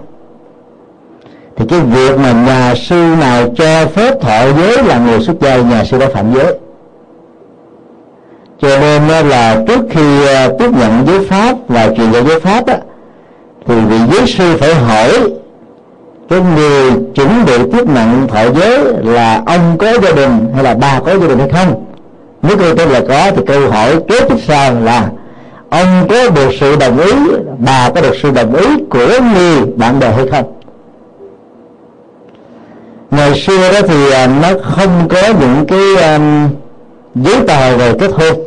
thì 1.57 1.67
cái 1.69 1.81
việc 1.81 2.19
mà 2.19 2.33
nhà 2.33 2.75
sư 2.75 3.15
nào 3.21 3.49
cho 3.57 3.87
phép 3.95 4.21
thọ 4.21 4.53
giới 4.57 4.83
là 4.85 4.99
người 4.99 5.21
xuất 5.21 5.41
gia 5.41 5.57
nhà 5.57 5.85
sư 5.85 5.99
đó 5.99 6.07
phạm 6.15 6.35
giới. 6.35 6.59
Cho 8.61 8.79
nên 8.81 9.29
là 9.29 9.63
trước 9.69 9.81
khi 9.91 10.27
à, 10.27 10.49
tiếp 10.59 10.71
nhận 10.71 11.07
giới 11.07 11.27
pháp 11.27 11.57
và 11.69 11.89
truyền 11.97 12.13
dạy 12.13 12.25
giới 12.25 12.41
pháp 12.41 12.67
á, 12.67 12.79
thì 13.67 13.75
vị 13.75 13.97
giới 14.13 14.27
sư 14.27 14.57
phải 14.61 14.75
hỏi 14.75 15.11
cái 16.29 16.41
người 16.57 16.93
chuẩn 17.15 17.45
bị 17.47 17.53
tiếp 17.73 17.89
nhận 17.95 18.29
thọ 18.29 18.51
giới 18.51 18.79
là 19.03 19.43
ông 19.47 19.79
có 19.79 19.93
gia 20.03 20.13
đình 20.13 20.53
hay 20.55 20.65
là 20.65 20.75
bà 20.75 21.01
có 21.01 21.13
gia 21.19 21.27
đình 21.27 21.39
hay 21.39 21.49
không? 21.49 21.85
Nếu 22.43 22.57
câu 22.57 22.75
tôi 22.77 22.87
là 22.87 23.01
có 23.09 23.31
thì 23.37 23.43
câu 23.47 23.71
hỏi 23.71 23.97
kế 24.09 24.21
tiếp 24.21 24.37
sau 24.47 24.75
là 24.81 25.09
ông 25.71 26.07
có 26.09 26.31
được 26.31 26.51
sự 26.61 26.77
đồng 26.77 26.99
ý 26.99 27.13
bà 27.59 27.91
có 27.95 28.01
được 28.01 28.15
sự 28.23 28.31
đồng 28.31 28.55
ý 28.55 28.67
của 28.91 29.07
người 29.35 29.67
bạn 29.77 30.01
bè 30.01 30.11
hay 30.11 30.27
không? 30.27 30.53
Ngày 33.11 33.41
xưa 33.41 33.73
đó 33.73 33.81
thì 33.89 34.13
à, 34.13 34.27
nó 34.27 34.49
không 34.63 35.09
có 35.09 35.23
những 35.41 35.65
cái 35.69 36.13
um, 36.13 36.49
giấy 37.15 37.37
tờ 37.49 37.77
về 37.77 37.93
kết 37.99 38.11
hôn 38.13 38.41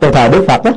trong 0.00 0.12
thời 0.12 0.28
đức 0.28 0.44
phật 0.48 0.64
đó 0.64 0.70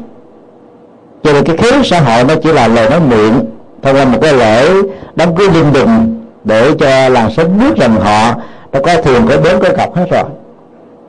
cho 1.24 1.34
nên 1.34 1.44
cái 1.44 1.58
khế 1.58 1.84
xã 1.84 2.00
hội 2.00 2.24
nó 2.24 2.34
chỉ 2.44 2.52
là 2.52 2.68
lời 2.68 2.90
nói 2.90 3.00
miệng 3.00 3.40
thông 3.82 3.96
qua 3.96 4.06
một 4.06 4.18
cái 4.22 4.34
lễ 4.34 4.70
đám 5.16 5.36
cưới 5.36 5.48
linh 5.50 5.74
đình 5.74 6.22
để 6.44 6.72
cho 6.80 7.10
làng 7.10 7.32
xóm 7.32 7.46
biết 7.60 7.78
rằng 7.78 7.96
họ 7.96 8.36
đã 8.72 8.80
có 8.80 9.02
thuyền, 9.02 9.22
có 9.30 9.38
bến, 9.38 9.60
có 9.62 9.70
cọc 9.78 9.96
hết 9.96 10.06
rồi. 10.12 10.24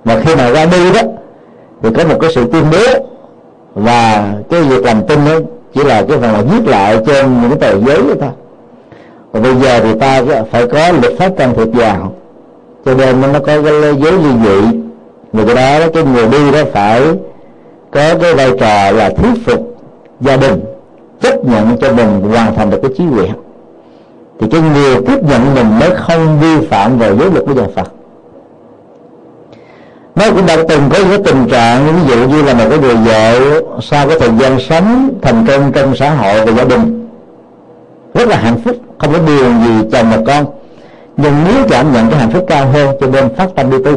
Mà 0.04 0.20
khi 0.24 0.36
mà 0.36 0.50
ra 0.50 0.66
đi 0.66 0.92
đó, 0.92 1.00
thì 1.82 1.90
có 1.96 2.04
một 2.04 2.16
cái 2.20 2.30
sự 2.34 2.44
tuyên 2.52 2.64
bố. 2.72 3.06
Và 3.74 4.32
cái 4.50 4.62
việc 4.62 4.84
làm 4.84 5.02
tin 5.06 5.18
đó 5.26 5.32
chỉ 5.74 5.84
là 5.84 6.02
cái 6.08 6.18
phần 6.18 6.32
là 6.32 6.42
viết 6.42 6.66
lại 6.66 6.98
trên 7.06 7.42
những 7.42 7.58
tờ 7.58 7.78
giấy 7.78 8.02
thôi. 8.20 8.30
Và 9.32 9.40
bây 9.40 9.54
giờ 9.54 9.80
thì 9.80 9.98
ta 9.98 10.22
phải 10.50 10.66
có 10.66 10.92
luật 11.02 11.12
pháp 11.18 11.30
can 11.38 11.54
thiệp 11.54 11.68
vào. 11.72 12.12
Cho 12.84 12.94
nên 12.94 13.20
nó 13.20 13.38
có 13.38 13.46
cái 13.46 13.62
giới 14.00 14.12
ly 14.12 14.30
dị. 14.44 14.78
Người 15.32 15.46
cái 15.46 15.54
đó, 15.54 15.86
cái 15.94 16.04
người 16.04 16.26
đi 16.26 16.50
đó 16.52 16.58
phải 16.72 17.02
có 17.90 18.14
cái 18.22 18.34
vai 18.34 18.50
trò 18.60 18.90
là 18.90 19.10
thuyết 19.10 19.46
phục 19.46 19.76
gia 20.20 20.36
đình 20.36 20.60
chấp 21.20 21.44
nhận 21.44 21.76
cho 21.80 21.92
mình 21.92 22.20
hoàn 22.20 22.54
thành 22.54 22.70
được 22.70 22.78
cái 22.82 22.90
trí 22.98 23.04
nguyện. 23.04 23.32
Thì 24.40 24.46
cái 24.50 24.60
người 24.60 24.96
tiếp 25.06 25.22
nhận 25.22 25.54
mình 25.54 25.78
mới 25.80 25.90
không 25.96 26.40
vi 26.40 26.66
phạm 26.66 26.98
vào 26.98 27.16
giới 27.16 27.30
luật 27.30 27.44
của 27.46 27.54
nhà 27.54 27.66
Phật. 27.76 27.92
Nó 30.14 30.24
cũng 30.30 30.46
đã 30.46 30.56
từng 30.68 30.82
có 30.92 30.98
những 31.10 31.22
tình 31.22 31.48
trạng, 31.50 31.86
ví 31.86 32.14
dụ 32.14 32.28
như 32.28 32.42
là 32.42 32.54
một 32.54 32.64
cái 32.70 32.78
người 32.78 32.94
vợ 32.94 33.40
sau 33.82 34.08
cái 34.08 34.18
thời 34.20 34.30
gian 34.38 34.60
sống 34.60 35.10
thành 35.22 35.46
công 35.46 35.72
trong 35.72 35.96
xã 35.96 36.10
hội 36.10 36.46
và 36.46 36.52
gia 36.52 36.64
đình, 36.64 37.08
rất 38.14 38.28
là 38.28 38.36
hạnh 38.36 38.60
phúc, 38.64 38.76
không 38.98 39.12
có 39.12 39.18
điều 39.26 39.44
gì 39.44 39.88
chồng 39.92 40.10
và 40.10 40.18
con, 40.26 40.46
nhưng 41.16 41.32
nếu 41.44 41.64
cảm 41.70 41.92
nhận 41.92 42.10
cái 42.10 42.18
hạnh 42.18 42.30
phúc 42.30 42.44
cao 42.48 42.66
hơn 42.66 42.96
cho 43.00 43.06
nên 43.06 43.34
phát 43.36 43.48
tâm 43.56 43.70
đi 43.70 43.76
tu. 43.84 43.96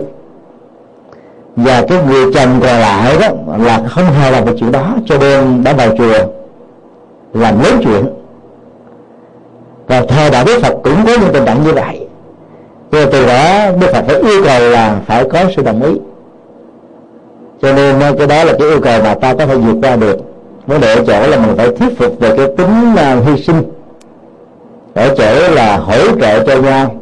Và 1.56 1.84
cái 1.90 1.98
người 2.08 2.34
chồng 2.34 2.60
còn 2.62 2.80
lại 2.80 3.18
đó 3.22 3.28
là 3.58 3.84
không 3.90 4.06
hài 4.06 4.32
lòng 4.32 4.46
được 4.46 4.56
chuyện 4.60 4.72
đó, 4.72 4.96
cho 5.06 5.18
nên 5.18 5.64
đã 5.64 5.74
vào 5.74 5.88
chùa 5.98 6.43
làm 7.34 7.64
lớn 7.64 7.80
chuyện. 7.84 8.06
Và 9.88 10.02
thời 10.08 10.32
đạo 10.32 10.44
đức 10.46 10.60
phật 10.62 10.74
cũng 10.84 11.06
có 11.06 11.12
những 11.22 11.34
tình 11.34 11.46
trạng 11.46 11.64
như 11.64 11.74
vậy. 11.74 12.08
Cho 12.92 13.06
từ 13.12 13.26
đó 13.26 13.72
đức 13.80 13.88
phật 13.94 14.04
phải 14.08 14.16
yêu 14.16 14.44
cầu 14.46 14.70
là 14.70 15.00
phải 15.06 15.30
có 15.30 15.40
sự 15.56 15.62
đồng 15.62 15.84
ý. 15.84 15.94
Cho 17.62 17.74
nên 17.74 18.00
ờ, 18.00 18.14
cái 18.18 18.28
đó 18.28 18.44
là 18.44 18.54
cái 18.60 18.70
yêu 18.70 18.80
cầu 18.82 19.04
mà 19.04 19.14
ta 19.14 19.34
có 19.34 19.46
thể 19.46 19.56
vượt 19.56 19.76
qua 19.82 19.96
được. 19.96 20.18
Vấn 20.68 20.82
đề 20.82 20.96
ở 20.96 21.04
chỗ 21.08 21.28
là 21.28 21.38
mình 21.38 21.58
phải 21.58 21.68
thuyết 21.78 21.98
phục 21.98 22.20
về 22.20 22.38
cái 22.38 22.48
tính 22.58 22.96
ờ, 22.98 23.20
hy 23.20 23.44
sinh. 23.44 23.64
Ở 24.94 25.16
chỗ 25.18 25.54
là 25.56 25.78
hỗ 25.78 26.20
trợ 26.22 26.44
cho 26.44 26.62
nhau. 26.62 26.96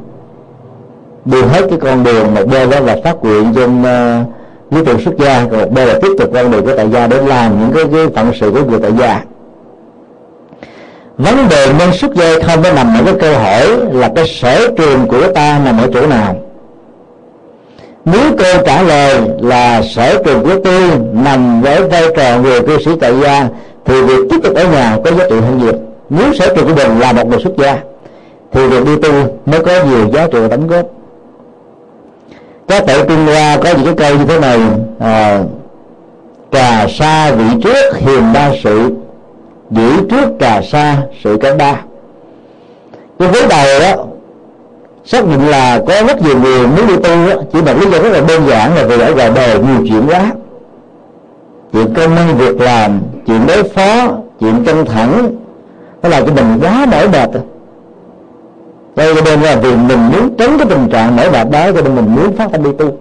Đi 1.26 1.42
hết 1.42 1.62
cái 1.70 1.80
con 1.82 2.04
đường 2.04 2.34
một 2.34 2.42
bên 2.52 2.70
đó 2.70 2.80
là 2.80 2.98
phát 3.04 3.24
nguyện 3.24 3.54
trong 3.56 3.80
uh, 3.80 3.86
ờ, 3.86 4.24
lý 4.72 4.86
tưởng 4.86 5.00
xuất 5.00 5.18
gia 5.18 5.46
còn 5.52 5.60
một 5.60 5.72
bên 5.72 5.88
là 5.88 6.00
tiếp 6.02 6.12
tục 6.20 6.30
con 6.34 6.52
đường 6.52 6.66
của 6.66 6.78
tại 6.78 6.90
gia 6.90 7.08
để 7.08 7.22
làm 7.22 7.60
những 7.60 7.72
cái, 7.76 7.84
cái 7.94 8.08
phận 8.16 8.32
sự 8.40 8.52
của 8.52 8.70
người 8.70 8.80
tại 8.80 8.92
gia 9.00 9.22
vấn 11.22 11.50
đề 11.50 11.74
nên 11.80 11.94
xuất 11.94 12.16
gia 12.16 12.40
không 12.48 12.64
có 12.64 12.72
nằm 12.72 12.94
ở 12.98 13.04
cái 13.06 13.16
câu 13.20 13.40
hỏi 13.40 13.68
là 13.92 14.12
cái 14.16 14.28
sở 14.28 14.68
trường 14.78 15.08
của 15.08 15.32
ta 15.34 15.60
nằm 15.66 15.78
ở 15.78 15.88
chỗ 15.94 16.08
nào? 16.08 16.36
Nếu 18.06 18.22
câu 18.38 18.64
trả 18.66 18.82
lời 18.82 19.22
là 19.40 19.82
sở 19.82 20.24
trường 20.26 20.44
của 20.44 20.56
tôi 20.64 20.82
nằm 21.14 21.62
với 21.62 21.88
vai 21.88 22.04
trò 22.18 22.38
người 22.38 22.62
cư 22.62 22.78
sĩ 22.86 22.92
tại 23.02 23.14
gia 23.24 23.48
thì 23.86 24.02
việc 24.02 24.20
tiếp 24.30 24.38
tục 24.44 24.56
ở 24.56 24.64
nhà 24.68 24.98
có 25.06 25.12
giá 25.12 25.26
trị 25.30 25.36
hơn 25.36 25.58
nhiều. 25.58 25.74
Nếu 26.10 26.34
sở 26.34 26.56
trường 26.56 26.68
của 26.68 26.76
mình 26.76 27.00
là 27.00 27.14
một 27.14 27.28
người 27.28 27.40
xuất 27.40 27.54
gia 27.58 27.78
thì 28.52 28.68
việc 28.68 28.86
đi 28.86 28.96
tu 28.96 29.40
mới 29.46 29.60
có 29.60 29.72
nhiều 29.84 30.10
giá 30.14 30.28
trị 30.28 30.40
đóng 30.50 30.68
góp. 30.68 30.86
Các 32.68 32.84
tổ 32.88 33.06
trung 33.06 33.26
hoa 33.26 33.58
có 33.64 33.70
những 33.70 33.96
cái 33.96 34.10
câu 34.10 34.20
như 34.20 34.26
thế 34.26 34.40
này 34.40 34.60
à, 35.00 35.40
trà 36.52 36.88
sa 36.88 37.32
vị 37.32 37.44
trước 37.64 37.98
hiền 37.98 38.34
đa 38.34 38.52
sự 38.64 38.90
giữ 39.72 40.08
trước 40.10 40.30
cà 40.40 40.62
sa 40.62 40.98
sự 41.24 41.38
cánh 41.42 41.58
ba. 41.58 41.82
cái 43.20 43.30
vế 43.30 43.48
đầu 43.50 43.80
đó 43.80 44.06
xác 45.06 45.28
định 45.28 45.48
là 45.48 45.82
có 45.88 45.94
rất 46.08 46.22
nhiều 46.22 46.40
người 46.40 46.68
muốn 46.68 46.88
đi 46.88 46.96
tu 46.96 47.10
đó, 47.30 47.42
chỉ 47.54 47.62
là 47.62 47.74
lý 47.74 47.92
do 47.92 48.00
rất 48.00 48.10
là 48.10 48.22
đơn 48.28 48.48
giản 48.48 48.76
là 48.76 48.84
vì 48.84 49.00
ở 49.00 49.16
ngoài 49.16 49.32
đời 49.36 49.60
nhiều 49.60 49.86
chuyện 49.90 50.04
quá. 50.08 50.32
Chuyện 51.74 51.94
công 51.94 52.16
năng 52.16 52.38
việc 52.38 52.62
làm 52.62 53.00
chuyện 53.28 53.48
đối 53.48 53.64
phó 53.64 54.08
chuyện 54.40 54.64
căng 54.66 54.86
thẳng 54.86 55.36
nó 56.04 56.10
làm 56.10 56.26
cho 56.26 56.34
mình 56.34 56.60
quá 56.62 56.86
mỏi 56.92 57.08
mệt. 57.08 57.30
Đây 58.96 59.16
cho 59.16 59.22
nên 59.26 59.42
là 59.42 59.56
vì 59.56 59.76
mình 59.76 60.10
muốn 60.12 60.36
tránh 60.38 60.58
cái 60.58 60.68
tình 60.70 60.90
trạng 60.90 61.16
mỏi 61.16 61.32
mệt 61.32 61.50
đó 61.52 61.72
cho 61.72 61.82
nên 61.82 61.96
mình 61.96 62.16
muốn 62.16 62.36
phát 62.36 62.52
tâm 62.52 62.64
đi 62.64 62.70
tu. 62.78 62.98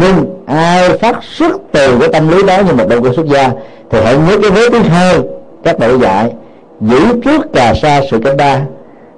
Nhưng 0.00 0.42
ai 0.46 0.98
phát 0.98 1.16
xuất 1.22 1.52
từ 1.72 1.98
cái 2.00 2.08
tâm 2.12 2.28
lý 2.28 2.42
đó 2.42 2.58
như 2.66 2.72
một 2.72 2.88
động 2.88 3.02
cơ 3.02 3.12
xuất 3.16 3.26
gia 3.26 3.50
thì 3.90 3.98
hãy 4.04 4.16
nhớ 4.18 4.38
cái 4.42 4.50
vế 4.50 4.68
thứ 4.70 4.78
hai, 4.78 5.20
các 5.64 5.78
đội 5.78 5.98
dạy, 5.98 6.32
giữ 6.80 7.00
trước 7.24 7.52
cà 7.52 7.74
sa 7.82 8.00
sự 8.10 8.18
cánh 8.24 8.36
ba. 8.36 8.60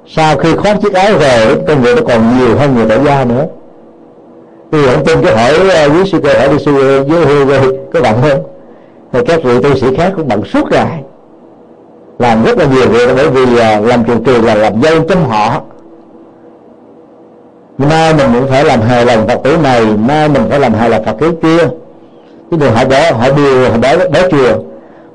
Sau 0.06 0.36
khi 0.36 0.56
khoác 0.56 0.76
chiếc 0.82 0.94
áo 0.94 1.12
về 1.18 1.54
công 1.68 1.82
việc 1.82 1.96
nó 1.96 2.02
còn 2.08 2.38
nhiều 2.38 2.56
hơn 2.56 2.74
người 2.74 2.86
tại 2.88 2.98
gia 3.04 3.24
nữa. 3.24 3.46
Tôi 4.70 4.82
vẫn 4.82 5.04
tin 5.04 5.22
cái 5.22 5.36
hỏi 5.36 5.66
với 5.66 5.90
quý 5.90 6.10
sư 6.10 6.20
cơ 6.22 6.38
hỏi 6.38 6.48
đi, 6.48 6.64
sư 6.64 6.98
à, 6.98 7.02
với 7.08 7.26
hư 7.58 7.72
có 7.92 8.00
bận 8.00 8.14
không? 8.22 8.42
Thì 9.12 9.20
các 9.26 9.42
vị 9.42 9.62
tu 9.62 9.74
sĩ 9.74 9.96
khác 9.96 10.12
cũng 10.16 10.28
bận 10.28 10.44
suốt 10.44 10.70
ngày. 10.70 11.02
Làm 12.18 12.44
rất 12.44 12.58
là 12.58 12.64
nhiều 12.64 12.88
việc, 12.88 13.08
bởi 13.16 13.30
vì 13.30 13.58
à, 13.58 13.80
làm 13.80 14.04
trường 14.04 14.24
trường 14.24 14.44
là 14.44 14.54
làm 14.54 14.82
dâu 14.82 15.00
trong 15.08 15.28
họ. 15.28 15.60
Mai 17.78 18.14
mình 18.14 18.26
cũng 18.34 18.48
phải 18.48 18.64
làm 18.64 18.80
hài 18.80 19.06
lòng 19.06 19.28
phật 19.28 19.40
tử 19.44 19.56
này, 19.62 19.84
mai 19.84 20.28
mình 20.28 20.42
phải 20.50 20.60
làm 20.60 20.74
hài 20.74 20.90
lòng 20.90 21.04
phật 21.04 21.16
tử 21.20 21.32
kia 21.42 21.68
cái 22.50 22.60
người 22.60 22.70
họ 22.70 22.84
bỏ 22.84 23.12
họ 23.12 23.30
đưa 23.36 23.68
họ 23.68 23.78
bỏ 23.78 23.96
bỏ 24.12 24.28
chùa. 24.30 24.62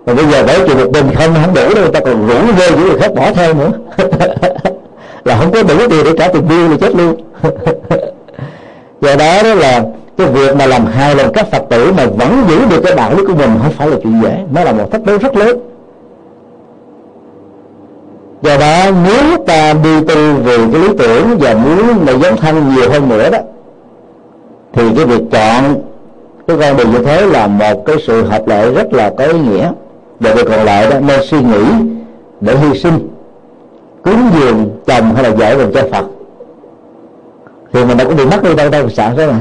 Mà 0.06 0.14
bây 0.14 0.26
giờ 0.26 0.44
bỏ 0.48 0.54
chùa 0.68 0.76
một 0.76 0.92
mình 0.94 1.16
không 1.16 1.36
không 1.46 1.54
đủ 1.54 1.62
đâu 1.76 1.84
người 1.84 1.92
ta 1.94 2.00
còn 2.00 2.28
rủ 2.28 2.36
rê 2.58 2.72
những 2.72 2.88
người 2.88 3.00
khác 3.00 3.14
bỏ 3.16 3.32
theo 3.34 3.54
nữa. 3.54 3.72
Là 5.26 5.38
không 5.38 5.52
có 5.52 5.64
đủ 5.64 5.76
tiền 5.90 6.04
để 6.06 6.12
trả 6.18 6.28
tiền 6.28 6.48
bill 6.48 6.72
là 6.72 6.78
chết 6.82 6.96
luôn. 6.96 7.16
Do 9.02 9.16
đó 9.16 9.44
đó 9.44 9.54
là 9.54 9.84
cái 10.18 10.28
việc 10.28 10.56
mà 10.56 10.66
làm 10.66 10.86
hai 10.86 11.16
lần 11.16 11.34
các 11.34 11.52
phật 11.52 11.64
tử 11.70 11.92
mà 11.98 12.06
vẫn 12.06 12.44
giữ 12.50 12.60
được 12.70 12.82
cái 12.84 12.96
đạo 12.96 13.12
đức 13.18 13.24
của 13.28 13.34
mình 13.34 13.50
không 13.64 13.72
phải 13.72 13.88
là 13.88 13.98
chuyện 14.04 14.22
dễ. 14.24 14.38
Nó 14.54 14.64
là 14.64 14.72
một 14.72 14.92
thách 14.92 15.06
đố 15.06 15.18
rất 15.18 15.36
lớn. 15.36 15.60
Do 18.42 18.58
đó 18.58 18.92
nếu 19.04 19.38
ta 19.48 19.74
đi 19.84 20.02
tu 20.08 20.34
về 20.44 20.58
cái 20.58 20.82
lý 20.82 20.88
tưởng 20.98 21.38
và 21.40 21.54
muốn 21.54 22.06
là 22.08 22.14
dấn 22.14 22.36
thân 22.38 22.76
nhiều 22.76 22.90
hơn 22.92 23.10
nữa 23.10 23.30
đó, 23.30 23.40
thì 24.74 24.84
cái 24.96 25.06
việc 25.06 25.22
chọn 25.32 25.76
cái 26.48 26.58
con 26.60 26.78
đường 26.78 26.92
như 26.92 27.00
thế 27.00 27.26
là 27.26 27.48
một 27.48 27.86
cái 27.86 27.96
sự 28.08 28.24
hợp 28.24 28.48
lệ 28.48 28.72
rất 28.72 28.94
là 28.94 29.14
có 29.18 29.24
ý 29.26 29.40
nghĩa. 29.40 29.72
Và 30.20 30.34
việc 30.34 30.48
còn 30.50 30.66
lại 30.66 30.90
đó 30.90 31.00
nên 31.00 31.20
suy 31.24 31.42
nghĩ 31.42 31.64
để 32.42 32.58
hy 32.58 32.80
sinh 32.80 33.10
cúng 34.04 34.30
dường 34.40 34.70
chồng 34.86 35.16
hay 35.16 35.24
là 35.24 35.30
vợ 35.30 35.58
mình 35.58 35.72
cho 35.74 35.82
phật. 35.92 36.06
Thì 37.74 37.86
mình 37.86 37.98
đâu 37.98 38.08
có 38.08 38.16
bị 38.16 38.26
mất 38.26 38.44
đi 38.44 38.56
đâu 38.56 38.70
đâu 38.70 38.90
sợ 38.90 39.14
đó 39.18 39.24
mà. 39.28 39.40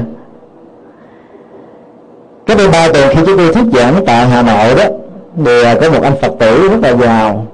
Cái 2.45 2.57
đây 2.57 2.69
ba 2.69 2.87
tuần 2.93 3.09
khi 3.15 3.21
chúng 3.25 3.37
tôi 3.37 3.53
thuyết 3.53 3.65
giảng 3.73 4.05
tại 4.05 4.25
hà 4.25 4.41
nội 4.41 4.75
đó 4.75 4.83
thì 5.45 5.63
có 5.81 5.89
một 5.89 6.03
anh 6.03 6.13
phật 6.21 6.31
tử 6.39 6.69
rất 6.69 6.77
là 6.81 6.95
giàu. 6.95 7.45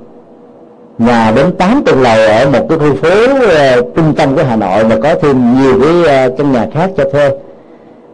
Nhà 0.98 1.32
đến 1.36 1.56
8 1.58 1.84
tầng 1.86 2.02
lầu 2.02 2.18
ở 2.28 2.50
một 2.50 2.66
cái 2.70 2.78
khu 2.78 2.96
phố 2.96 3.24
uh, 3.24 3.96
trung 3.96 4.14
tâm 4.18 4.36
của 4.36 4.44
Hà 4.44 4.56
Nội 4.56 4.84
mà 4.84 4.96
có 5.04 5.16
thêm 5.22 5.62
nhiều 5.62 5.82
cái 5.82 6.28
uh, 6.28 6.38
căn 6.38 6.52
nhà 6.52 6.68
khác 6.74 6.90
cho 6.98 7.04
thuê 7.12 7.30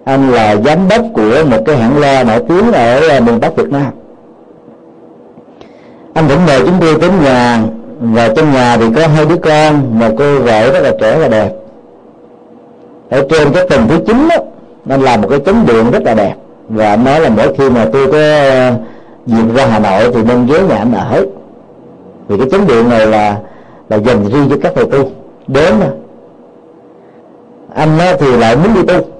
anh 0.07 0.31
là 0.31 0.55
giám 0.55 0.87
đốc 0.89 1.01
của 1.13 1.43
một 1.49 1.57
cái 1.65 1.77
hãng 1.77 1.99
loa 1.99 2.23
nổi 2.23 2.43
tiếng 2.49 2.71
ở 2.71 3.07
ờ, 3.07 3.21
miền 3.21 3.39
Bắc 3.39 3.55
Việt 3.55 3.71
Nam. 3.71 3.91
Anh 6.13 6.27
vẫn 6.27 6.45
mời 6.45 6.61
chúng 6.65 6.75
tôi 6.81 6.95
đến 7.01 7.11
nhà, 7.23 7.59
và 7.99 8.29
trong 8.35 8.53
nhà 8.53 8.77
thì 8.77 8.85
có 8.95 9.07
hai 9.07 9.25
đứa 9.25 9.35
con 9.35 9.99
một 9.99 10.09
cô 10.17 10.39
vợ 10.39 10.71
rất 10.71 10.79
là 10.79 10.91
trẻ 11.01 11.19
và 11.19 11.27
đẹp. 11.27 11.51
Ở 13.09 13.27
trên 13.29 13.53
cái 13.53 13.67
tầng 13.69 13.87
thứ 13.89 13.99
chín 14.07 14.27
đó 14.29 14.35
anh 14.89 15.01
làm 15.01 15.21
một 15.21 15.27
cái 15.29 15.39
chấn 15.45 15.65
điện 15.65 15.91
rất 15.91 16.03
là 16.03 16.13
đẹp. 16.13 16.35
Và 16.69 16.89
anh 16.89 17.03
nói 17.03 17.19
là 17.19 17.29
mỗi 17.29 17.55
khi 17.57 17.69
mà 17.69 17.85
tôi 17.93 18.11
có 18.11 18.17
ờ, 18.17 18.73
dịp 19.25 19.55
ra 19.55 19.65
Hà 19.65 19.79
Nội 19.79 20.11
thì 20.13 20.23
nên 20.23 20.45
ghé 20.45 20.59
nhà 20.69 20.75
anh 20.75 20.93
ở. 20.93 21.25
Vì 22.27 22.37
cái 22.37 22.47
chấn 22.51 22.67
điện 22.67 22.89
này 22.89 23.07
là 23.07 23.37
là 23.89 23.97
dành 23.97 24.25
riêng 24.25 24.47
cho 24.49 24.55
các 24.63 24.71
thầy 24.75 24.85
tu. 24.85 25.11
Đến 25.47 25.73
anh 27.73 27.97
thì 28.19 28.37
lại 28.37 28.55
muốn 28.55 28.73
đi 28.73 28.81
tu 28.93 29.16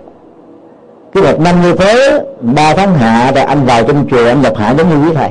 cái 1.14 1.24
một 1.24 1.40
năm 1.40 1.62
như 1.62 1.74
thế 1.76 2.24
ba 2.42 2.74
tháng 2.76 2.94
hạ 2.94 3.32
rồi 3.36 3.44
anh 3.44 3.66
vào 3.66 3.84
trong 3.84 4.08
chùa 4.12 4.28
anh 4.28 4.42
nhập 4.42 4.54
hạ 4.58 4.74
giống 4.78 4.90
như 4.90 5.08
quý 5.08 5.16
thầy. 5.16 5.30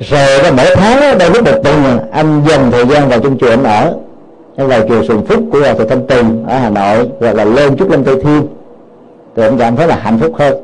Rồi 0.00 0.42
đó 0.42 0.50
mỗi 0.56 0.76
tháng 0.76 1.18
đó, 1.18 1.26
lúc 1.34 1.44
một 1.44 1.60
tuần 1.64 1.98
anh 2.12 2.42
dành 2.48 2.70
thời 2.70 2.86
gian 2.86 3.08
vào 3.08 3.20
trong 3.20 3.38
chùa 3.38 3.50
anh 3.50 3.64
ở. 3.64 3.94
Anh 4.56 4.68
vào 4.68 4.80
chùa 4.88 5.02
Sùng 5.02 5.26
Phúc 5.26 5.40
của 5.52 5.60
thầy 5.60 5.86
Thanh 5.88 6.06
Tùng 6.06 6.46
ở 6.46 6.58
Hà 6.58 6.70
Nội 6.70 7.08
hoặc 7.20 7.36
là 7.36 7.44
lên 7.44 7.76
chút 7.76 7.90
lên 7.90 8.04
Tây 8.04 8.14
Thiên. 8.22 8.46
Thì 9.36 9.42
anh 9.42 9.58
cảm 9.58 9.76
thấy 9.76 9.86
là 9.88 9.96
hạnh 9.96 10.18
phúc 10.18 10.32
hơn. 10.38 10.54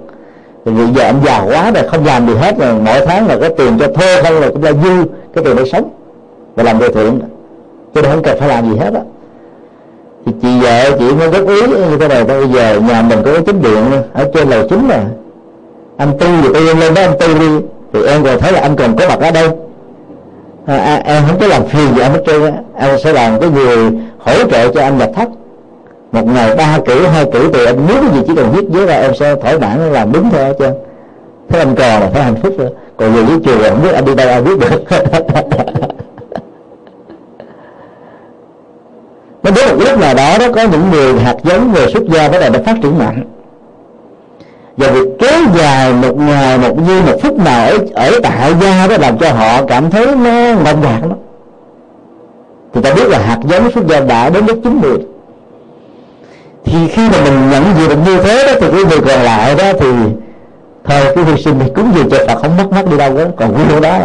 Thì 0.64 0.72
vì 0.72 0.86
giờ 0.94 1.02
anh 1.02 1.20
già 1.24 1.40
quá 1.40 1.70
rồi 1.70 1.88
không 1.88 2.04
làm 2.04 2.28
gì 2.28 2.34
hết 2.34 2.58
rồi. 2.58 2.74
Mỗi 2.84 3.06
tháng 3.06 3.26
là 3.26 3.36
có 3.40 3.48
tiền 3.48 3.78
cho 3.78 3.86
thuê 3.88 4.22
không 4.22 4.40
là 4.40 4.48
cũng 4.48 4.62
là 4.62 4.72
dư 4.72 5.04
cái 5.34 5.44
tiền 5.44 5.56
để 5.56 5.64
sống 5.72 5.90
và 6.56 6.62
làm 6.62 6.78
từ 6.80 6.88
thiện 6.88 7.20
cho 7.94 8.02
nên 8.02 8.10
không 8.10 8.22
cần 8.22 8.38
phải 8.40 8.48
làm 8.48 8.70
gì 8.70 8.78
hết 8.78 8.94
á 8.94 9.00
thì 10.26 10.32
chị 10.42 10.48
vợ 10.62 10.98
chị 10.98 11.12
mới 11.14 11.28
góp 11.28 11.48
ý 11.48 11.60
như 11.60 11.96
thế 12.00 12.08
này 12.08 12.24
bây 12.24 12.48
giờ 12.48 12.80
nhà 12.80 13.02
mình 13.02 13.18
có 13.24 13.32
cái 13.32 13.42
chính 13.46 13.62
điện 13.62 13.84
ở 14.12 14.30
trên 14.34 14.48
lầu 14.48 14.68
chính 14.68 14.88
nè. 14.88 15.00
Anh 15.96 16.18
tư 16.18 16.26
thì 16.42 16.48
tôi 16.54 16.62
lên 16.62 16.94
đó 16.94 17.02
anh 17.02 17.18
tư 17.20 17.38
đi 17.38 17.66
thì 17.92 18.06
em 18.06 18.24
còn 18.24 18.40
thấy 18.40 18.52
là 18.52 18.60
anh 18.60 18.76
cần 18.76 18.96
có 18.96 19.08
mặt 19.08 19.20
ở 19.20 19.30
đây. 19.30 19.48
À, 20.66 20.76
à, 20.76 21.02
em 21.04 21.22
không 21.28 21.40
có 21.40 21.46
làm 21.46 21.66
phiền 21.66 21.94
gì 21.94 22.00
anh 22.00 22.12
hết 22.12 22.22
trơn 22.26 22.42
á. 22.42 22.52
Em 22.78 22.98
sẽ 22.98 23.12
làm 23.12 23.40
cái 23.40 23.50
người 23.50 23.92
hỗ 24.18 24.50
trợ 24.50 24.68
cho 24.72 24.80
anh 24.80 24.98
nhập 24.98 25.10
thất 25.14 25.28
một 26.14 26.26
ngày 26.26 26.54
ba 26.56 26.78
cử 26.86 27.06
hai 27.06 27.24
cử 27.32 27.50
thì 27.52 27.64
anh 27.64 27.86
muốn 27.86 28.14
gì 28.14 28.20
chỉ 28.26 28.34
cần 28.36 28.52
viết 28.52 28.68
dưới 28.70 28.86
ra 28.86 28.94
em 28.94 29.14
sẽ 29.14 29.34
thỏa 29.34 29.58
mãn 29.58 29.92
làm 29.92 30.12
đúng 30.12 30.30
thôi 30.30 30.44
hết 30.44 30.54
trơn 30.58 30.72
thế 31.48 31.58
anh 31.58 31.74
còn 31.74 32.00
là 32.00 32.10
phải 32.12 32.22
hạnh 32.22 32.36
phúc 32.42 32.52
rồi 32.58 32.68
còn 32.96 33.12
người 33.12 33.24
với 33.24 33.36
chùa 33.44 33.70
không 33.70 33.82
biết 33.82 33.92
anh 33.94 34.04
đi 34.04 34.14
đâu 34.14 34.28
ai 34.28 34.42
biết 34.42 34.58
được. 34.58 34.84
nó 39.44 39.50
đến 39.50 39.68
một 39.68 39.84
lúc 39.84 39.98
nào 39.98 40.14
đó 40.14 40.38
đó 40.38 40.46
có 40.54 40.62
những 40.62 40.90
người 40.90 41.20
hạt 41.20 41.36
giống 41.42 41.72
về 41.72 41.86
xuất 41.92 42.02
gia 42.02 42.28
bắt 42.28 42.38
đầu 42.40 42.50
nó 42.50 42.58
phát 42.66 42.74
triển 42.82 42.98
mạnh. 42.98 43.24
Và 44.76 44.90
việc 44.90 45.08
kéo 45.18 45.40
dài 45.56 45.92
một 45.92 46.16
ngày 46.16 46.58
một 46.58 46.76
giây 46.86 47.02
một 47.02 47.18
phút 47.22 47.38
nào 47.38 47.70
ở, 47.70 47.78
ở 47.94 48.20
tại 48.22 48.54
gia 48.60 48.86
đó 48.86 48.96
làm 49.00 49.18
cho 49.18 49.32
họ 49.32 49.64
cảm 49.68 49.90
thấy 49.90 50.06
nó 50.06 50.62
ngông 50.64 50.80
ngạt 50.80 51.02
lắm. 51.02 51.18
Thì 52.72 52.80
ta 52.80 52.94
biết 52.94 53.08
là 53.08 53.18
hạt 53.18 53.38
giống 53.44 53.70
xuất 53.70 53.86
gia 53.86 54.00
đã 54.00 54.30
đến 54.30 54.46
lúc 54.46 54.58
chín 54.64 54.80
mùi 54.82 54.98
thì 56.64 56.88
khi 56.88 57.08
mà 57.10 57.24
mình 57.24 57.50
nhận 57.50 57.64
diện 57.78 57.88
được 57.88 57.96
như 58.06 58.22
thế 58.22 58.46
đó 58.46 58.52
thì 58.60 58.66
cái 58.72 58.84
người 58.84 59.00
còn 59.00 59.24
lại 59.24 59.54
đó 59.54 59.72
thì 59.80 59.86
thôi 60.84 61.00
cái 61.14 61.24
hy 61.24 61.42
sinh 61.42 61.54
thì 61.60 61.70
cúng 61.74 61.92
dường 61.94 62.10
cho 62.10 62.18
phật 62.28 62.42
không 62.42 62.56
mất 62.56 62.64
mất 62.70 62.90
đi 62.90 62.98
đâu 62.98 63.18
đó 63.18 63.24
còn 63.36 63.52
nguyên 63.52 63.80
đó. 63.80 63.98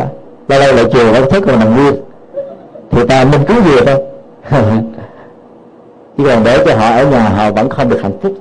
Là 0.48 0.60
lâu 0.60 0.74
lại 0.76 0.86
chùa 0.94 1.12
vẫn 1.12 1.30
thức 1.30 1.44
còn 1.48 1.60
nằm 1.60 1.76
nguyên. 1.76 1.96
Thì 2.92 3.06
ta 3.08 3.24
nên 3.24 3.46
cúng 3.46 3.58
dường 3.66 3.86
thôi. 3.86 3.98
chỉ 6.20 6.26
còn 6.26 6.44
để 6.44 6.64
cho 6.66 6.76
họ 6.76 6.90
ở 6.90 7.06
nhà 7.06 7.30
họ 7.30 7.52
vẫn 7.52 7.70
không 7.70 7.90
được 7.90 8.02
hạnh 8.02 8.20
phúc. 8.22 8.34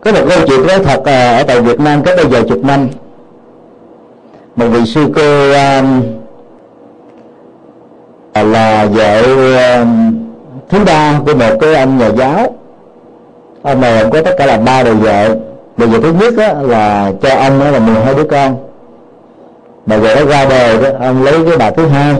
Có 0.00 0.12
một 0.12 0.20
câu 0.28 0.38
chuyện 0.46 0.66
nói 0.66 0.78
thật 0.84 1.04
à, 1.04 1.36
ở 1.36 1.42
tại 1.42 1.60
Việt 1.60 1.80
Nam 1.80 2.02
cách 2.02 2.16
đây 2.16 2.26
vài 2.26 2.42
chục 2.48 2.64
năm 2.64 2.88
một 4.56 4.66
vị 4.66 4.86
sư 4.86 5.06
cô 5.14 5.50
um, 5.52 6.02
à, 8.32 8.42
là 8.42 8.86
vợ 8.86 9.22
um, 9.22 10.14
thứ 10.68 10.78
ba 10.86 11.20
của 11.26 11.34
một 11.34 11.56
cái 11.60 11.74
anh 11.74 11.98
nhà 11.98 12.08
giáo. 12.08 12.56
Ông 13.62 13.80
này 13.80 14.04
có 14.12 14.22
tất 14.22 14.34
cả 14.38 14.46
là 14.46 14.56
ba 14.56 14.82
đời 14.82 14.94
vợ. 14.94 15.36
Đời 15.76 15.88
vợ 15.88 15.98
thứ 16.02 16.12
nhất 16.12 16.34
á, 16.38 16.54
là 16.54 17.12
cho 17.22 17.28
ông 17.28 17.60
đó 17.60 17.70
là 17.70 17.78
12 17.78 18.14
đứa 18.14 18.24
con. 18.24 18.56
Mà 19.86 19.96
vợ 19.96 20.14
đó 20.14 20.24
ra 20.24 20.44
đời 20.44 20.82
đó 20.82 20.88
ông 21.00 21.24
lấy 21.24 21.34
cái 21.48 21.56
bà 21.58 21.70
thứ 21.70 21.86
hai 21.86 22.14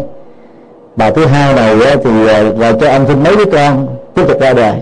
bà 0.97 1.10
thứ 1.10 1.27
hai 1.27 1.55
này 1.55 1.77
thì 2.05 2.27
ờ, 2.28 2.43
là 2.43 2.73
cho 2.81 2.89
anh 2.89 3.06
sinh 3.06 3.23
mấy 3.23 3.36
đứa 3.36 3.44
con 3.44 3.86
tiếp 4.14 4.23
tục 4.28 4.40
ra 4.40 4.52
đời. 4.52 4.74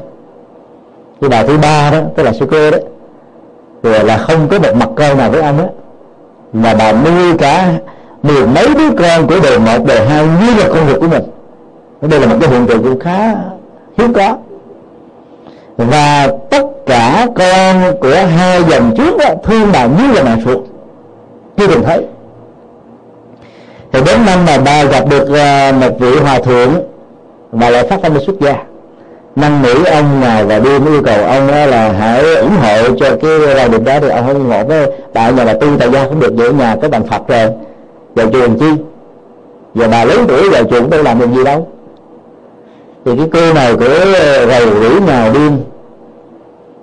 Cái 1.21 1.31
bà 1.31 1.43
thứ 1.43 1.59
ba 1.63 1.91
đó 1.91 1.99
tức 2.17 2.23
là 2.23 2.33
sư 2.33 2.47
cô 2.51 2.71
đó 2.71 2.79
rồi 3.83 3.95
ờ, 3.95 4.03
là 4.03 4.19
không 4.19 4.49
có 4.49 4.59
một 4.59 4.75
mặt 4.75 4.89
con 4.97 5.19
nào 5.19 5.31
với 5.31 5.43
anh 5.43 5.59
đó 5.59 5.65
mà 6.53 6.75
bà 6.79 6.93
nuôi 6.93 7.39
cả 7.39 7.73
mười 8.23 8.47
mấy 8.47 8.69
đứa 8.75 8.91
con 8.99 9.27
của 9.27 9.41
đời 9.43 9.59
một 9.59 9.85
đời 9.87 10.07
hai 10.07 10.27
như 10.27 10.55
là 10.59 10.69
con 10.69 10.89
ruột 10.89 11.01
của 11.01 11.09
mình. 11.09 11.23
Đây 12.01 12.21
là 12.21 12.27
một 12.27 12.37
cái 12.41 12.51
hiện 12.51 12.67
tượng 12.67 12.83
cũng 12.83 13.01
khá 13.01 13.35
hiếm 13.99 14.13
có. 14.13 14.37
Và 15.77 16.29
tất 16.51 16.63
cả 16.87 17.27
con 17.35 17.97
của 18.01 18.15
hai 18.37 18.63
dòng 18.65 18.95
trước 18.97 19.17
đó, 19.19 19.35
thương 19.45 19.73
bà 19.73 19.87
như 19.87 20.13
là 20.13 20.23
mẹ 20.23 20.37
ruột. 20.45 20.59
Chưa 21.57 21.67
từng 21.67 21.83
thấy 21.83 22.07
thì 23.93 24.01
đến 24.07 24.19
năm 24.27 24.39
mà 24.47 24.59
bà 24.65 24.85
gặp 24.85 25.05
được 25.11 25.29
ờ, 25.29 25.73
một 25.81 25.99
vị 25.99 26.19
hòa 26.19 26.39
thượng 26.39 26.71
mà 27.53 27.71
lại 27.71 27.89
phát 27.89 28.03
tâm 28.03 28.15
đi 28.15 28.21
xuất 28.27 28.41
gia. 28.41 28.55
Năn 29.37 29.63
nỉ 29.63 29.85
ông 29.91 30.21
ngài 30.21 30.45
và 30.45 30.59
đưa 30.59 30.79
yêu 30.79 31.03
cầu 31.05 31.25
ông 31.25 31.47
là 31.49 31.93
hãy 31.99 32.35
ủng 32.35 32.57
hộ 32.63 32.97
cho 32.97 33.17
cái 33.23 33.55
gia 33.57 33.69
đình 33.69 33.85
đó 33.85 33.93
thì 34.01 34.09
ông 34.09 34.27
không 34.27 34.35
ủng 34.35 34.51
hộ 34.51 34.65
với 34.65 34.91
tại 35.13 35.33
nhà 35.33 35.45
là 35.45 35.53
tu 35.53 35.67
tại 35.79 35.91
gia 35.91 36.05
cũng 36.05 36.21
được 36.21 36.33
vậy 36.37 36.53
nhà, 36.53 36.77
có 36.83 36.89
bằng 36.89 37.07
phật 37.07 37.29
rồi. 37.29 37.49
Vào 38.15 38.27
trường 38.33 38.59
chi? 38.59 38.71
Và 39.75 39.89
bà 39.89 40.05
lớn 40.05 40.25
tuổi 40.29 40.51
vào 40.51 40.65
trường 40.65 40.91
đâu 40.91 41.03
làm 41.03 41.19
được 41.19 41.31
gì 41.37 41.45
đâu. 41.45 41.69
Thì 43.05 43.13
cái 43.17 43.29
cô 43.33 43.55
này 43.55 43.75
của 43.77 43.89
rầu 44.49 44.81
rỉ 44.81 45.01
nào 45.07 45.33
đêm 45.33 45.59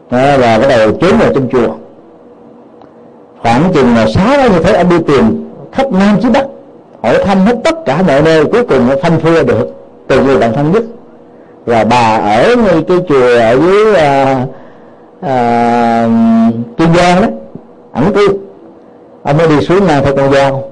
và 0.10 0.38
ờ, 0.42 0.60
bắt 0.60 0.68
đầu 0.70 0.92
trốn 0.92 1.18
vào 1.20 1.34
trong 1.34 1.50
chùa. 1.52 1.74
Khoảng 3.42 3.72
chừng 3.74 3.96
là 3.96 4.08
sáu 4.08 4.50
như 4.52 4.60
thế 4.64 4.74
anh 4.74 4.90
đi 4.90 4.98
tìm 5.08 5.52
khắp 5.72 5.92
nam 5.92 6.18
chí 6.22 6.30
bắc 6.30 6.46
hỏi 7.02 7.24
thăm 7.26 7.38
hết 7.38 7.56
tất 7.64 7.86
cả 7.86 8.02
mọi 8.08 8.22
nơi 8.22 8.46
cuối 8.46 8.64
cùng 8.64 8.90
phanh 9.02 9.20
phưa 9.20 9.44
được 9.44 9.68
từ 10.08 10.24
người 10.24 10.38
bạn 10.38 10.54
thân 10.54 10.72
nhất. 10.72 10.84
Và 11.66 11.84
bà 11.84 12.18
ở 12.18 12.56
ngay 12.56 12.84
cái 12.88 12.98
chùa 13.10 13.40
ở 13.40 13.58
dưới 13.58 13.96
à, 13.96 14.46
à, 15.22 16.08
kiên 16.78 16.88
giang 16.96 17.22
đó 17.22 17.28
ẩn 17.94 18.14
cư. 18.14 18.28
Ông 19.24 19.38
mới 19.38 19.48
đi 19.48 19.62
xuống 19.62 19.88
nam 19.88 20.04
theo 20.04 20.16
con 20.16 20.34
dao 20.34 20.64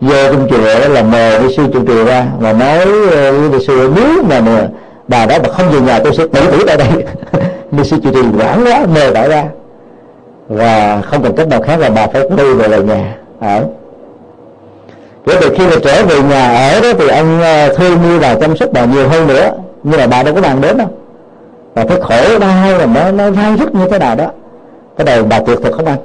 vô 0.00 0.32
trong 0.32 0.48
chùa 0.50 0.80
đó 0.80 0.88
là 0.88 1.02
mời 1.02 1.38
đi 1.38 1.56
sư 1.56 1.62
trụ 1.72 1.84
trì 1.86 2.04
ra 2.04 2.26
và 2.38 2.52
nói 2.52 2.86
à, 3.14 3.30
với 3.30 3.48
đi 3.52 3.66
sư 3.66 3.92
nếu 3.96 4.22
mà, 4.28 4.40
mà 4.40 4.68
bà 5.08 5.26
đó 5.26 5.36
mà 5.42 5.48
không 5.48 5.70
về 5.70 5.80
nhà 5.80 5.98
tôi 5.98 6.14
sẽ 6.14 6.26
tử 6.26 6.40
tử 6.50 6.64
tại 6.66 6.76
đây. 6.76 6.88
Đi 7.70 7.84
sư 7.84 7.96
trụ 8.04 8.10
trì 8.10 8.20
quản 8.38 8.64
quá 8.64 8.86
mời 8.94 9.10
bà 9.14 9.28
ra. 9.28 9.44
Và 10.48 11.00
không 11.00 11.22
cần 11.22 11.36
cách 11.36 11.48
nào 11.48 11.62
khác 11.62 11.80
là 11.80 11.90
bà 11.90 12.06
phải 12.06 12.22
đi 12.36 12.54
về 12.54 12.68
lại 12.68 12.82
nhà. 12.82 13.14
Ở 13.40 13.64
rồi 15.26 15.36
từ 15.40 15.54
khi 15.58 15.66
mà 15.66 15.76
trở 15.82 16.04
về 16.04 16.22
nhà 16.22 16.70
ở 16.70 16.80
đó 16.80 16.88
thì 16.98 17.08
ông 17.08 17.40
ờ, 17.40 17.74
thuê 17.74 17.90
mua 17.90 18.18
như 18.20 18.34
chăm 18.40 18.56
sóc 18.56 18.68
bà 18.72 18.84
nhiều 18.84 19.08
hơn 19.08 19.26
nữa. 19.26 19.50
Nhưng 19.82 20.00
mà 20.00 20.06
bà 20.06 20.22
đâu 20.22 20.34
có 20.34 20.40
bàn 20.40 20.60
đến 20.60 20.76
đâu. 20.76 20.88
Và 21.74 21.84
cái 21.84 22.00
khổ 22.00 22.38
đau 22.38 22.78
là 22.78 22.86
nó 22.86 23.10
nó 23.10 23.30
dai 23.30 23.56
dứt 23.58 23.74
như 23.74 23.88
thế 23.90 23.98
nào 23.98 24.16
đó, 24.16 24.26
cái 24.98 25.04
đầu 25.04 25.24
bà 25.24 25.40
tuyệt 25.40 25.58
thực 25.62 25.72
không 25.72 25.86
ăn. 25.86 25.98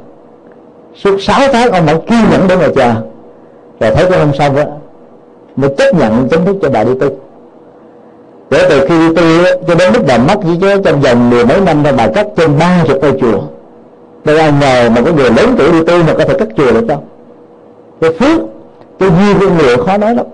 Suốt 0.95 1.22
6 1.22 1.39
tháng 1.53 1.72
ông 1.72 1.85
vẫn 1.85 2.02
kiên 2.02 2.19
nhẫn 2.31 2.41
để 2.48 2.56
mà 2.56 2.68
chờ. 2.76 2.94
Rồi 3.80 3.95
thấy 3.95 4.06
cái 4.10 4.19
hôm 4.19 4.31
sau 4.38 4.53
đó, 4.53 4.64
mới 5.56 5.69
chấp 5.77 5.95
nhận 5.95 6.27
chính 6.30 6.45
thức 6.45 6.56
cho 6.61 6.69
bà 6.69 6.84
đi 6.84 6.91
tu. 6.99 7.07
Kể 8.49 8.65
từ 8.69 8.88
khi 8.88 8.99
đi 8.99 9.15
tu 9.15 9.23
cho 9.68 9.76
đến 9.76 9.94
lúc 9.94 10.03
bà 10.07 10.18
mất 10.18 10.35
chỉ 10.44 10.49
chứ 10.61 10.81
trong 10.84 11.02
vòng 11.02 11.30
mười 11.30 11.45
mấy 11.45 11.61
năm 11.61 11.84
thôi, 11.84 11.94
bà 11.98 12.07
cắt 12.07 12.27
trên 12.35 12.60
ba 12.60 12.84
chục 12.88 12.98
ngôi 13.02 13.14
chùa. 13.22 13.39
Đây 14.26 14.39
ai 14.39 14.52
ngờ 14.61 14.89
mà 14.95 15.02
có 15.06 15.11
người 15.11 15.31
lớn 15.31 15.56
tuổi 15.57 15.72
đi 15.72 15.84
tu 15.84 16.03
mà 16.03 16.14
có 16.18 16.26
thể 16.26 16.34
cắt 16.39 16.48
chùa 16.57 16.72
được 16.72 16.85
không? 16.89 17.03
Cái 18.02 18.11
phước 18.19 18.41
cái 18.99 19.10
duyên 19.10 19.40
của 19.40 19.49
người 19.49 19.78
khó 19.78 19.98
nói 19.98 20.15
lắm. 20.15 20.26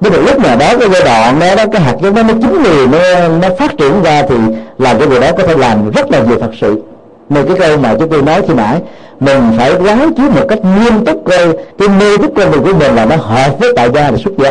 Đến 0.00 0.12
một 0.12 0.18
lúc 0.26 0.38
nào 0.38 0.56
đó 0.56 0.66
cái 0.80 0.88
giai 0.92 1.02
đoạn 1.04 1.40
đó, 1.40 1.54
đó 1.54 1.64
cái 1.72 1.82
hạt 1.82 1.96
giống 2.02 2.14
đó 2.14 2.22
nó 2.22 2.34
chín 2.42 2.62
người 2.62 2.86
nó 2.86 3.28
nó 3.28 3.54
phát 3.58 3.76
triển 3.78 4.02
ra 4.02 4.22
thì 4.28 4.36
làm 4.78 4.98
cho 4.98 5.06
người 5.06 5.20
đó 5.20 5.32
có 5.38 5.44
thể 5.46 5.56
làm 5.56 5.90
rất 5.90 6.10
là 6.10 6.22
nhiều 6.22 6.38
thật 6.40 6.50
sự 6.60 6.82
một 7.28 7.40
cái 7.48 7.56
câu 7.58 7.76
mà 7.76 7.94
chúng 7.98 8.08
tôi 8.08 8.22
nói 8.22 8.42
khi 8.48 8.54
nãy 8.54 8.80
mình 9.20 9.38
phải 9.58 9.74
quán 9.74 10.14
chiếu 10.14 10.30
một 10.30 10.46
cách 10.48 10.58
nghiêm 10.64 11.04
túc 11.04 11.24
coi 11.24 11.56
cái 11.78 11.88
mê 11.88 12.16
thức 12.16 12.30
con 12.36 12.50
mình 12.50 12.62
của 12.62 12.78
mình 12.78 12.94
là 12.94 13.04
nó 13.04 13.16
hợp 13.16 13.58
với 13.60 13.72
tại 13.76 13.90
gia 13.94 14.10
và 14.10 14.16
xuất 14.16 14.34
gia. 14.38 14.50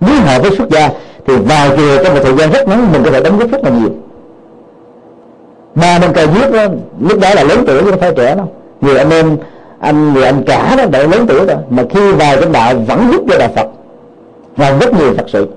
Nếu 0.00 0.20
hợp 0.26 0.42
với 0.42 0.56
xuất 0.56 0.68
gia 0.70 0.88
thì 1.26 1.36
vào 1.36 1.68
chùa 1.76 2.04
trong 2.04 2.14
một 2.14 2.20
thời 2.24 2.36
gian 2.36 2.50
rất 2.50 2.68
ngắn 2.68 2.92
mình 2.92 3.02
có 3.04 3.10
thể 3.10 3.20
đóng 3.20 3.38
góp 3.38 3.50
rất 3.50 3.64
là 3.64 3.70
nhiều. 3.70 3.90
Ba 5.74 5.98
năm 5.98 6.12
cao 6.12 6.26
viết 6.26 6.52
đó 6.52 6.62
lúc 7.00 7.20
đó 7.20 7.34
là 7.34 7.44
lớn 7.44 7.64
tuổi 7.66 7.82
chứ 7.82 7.90
không 7.90 8.00
phải 8.00 8.12
trẻ 8.16 8.34
đâu. 8.34 8.48
Người 8.80 8.98
anh 8.98 9.10
em 9.10 9.36
anh 9.84 10.14
người 10.14 10.24
anh 10.24 10.42
cả 10.46 10.74
đó 10.78 10.84
đã 10.86 10.98
lớn 10.98 11.26
tuổi 11.28 11.46
rồi 11.46 11.56
mà 11.70 11.82
khi 11.90 12.12
vào 12.12 12.36
trong 12.40 12.52
đạo 12.52 12.74
vẫn 12.88 13.08
giúp 13.12 13.24
cho 13.30 13.38
đạo 13.38 13.48
phật. 13.56 13.66
Và 14.56 14.78
rất 14.80 14.92
nhiều 14.94 15.14
thật 15.16 15.24
sự. 15.28 15.48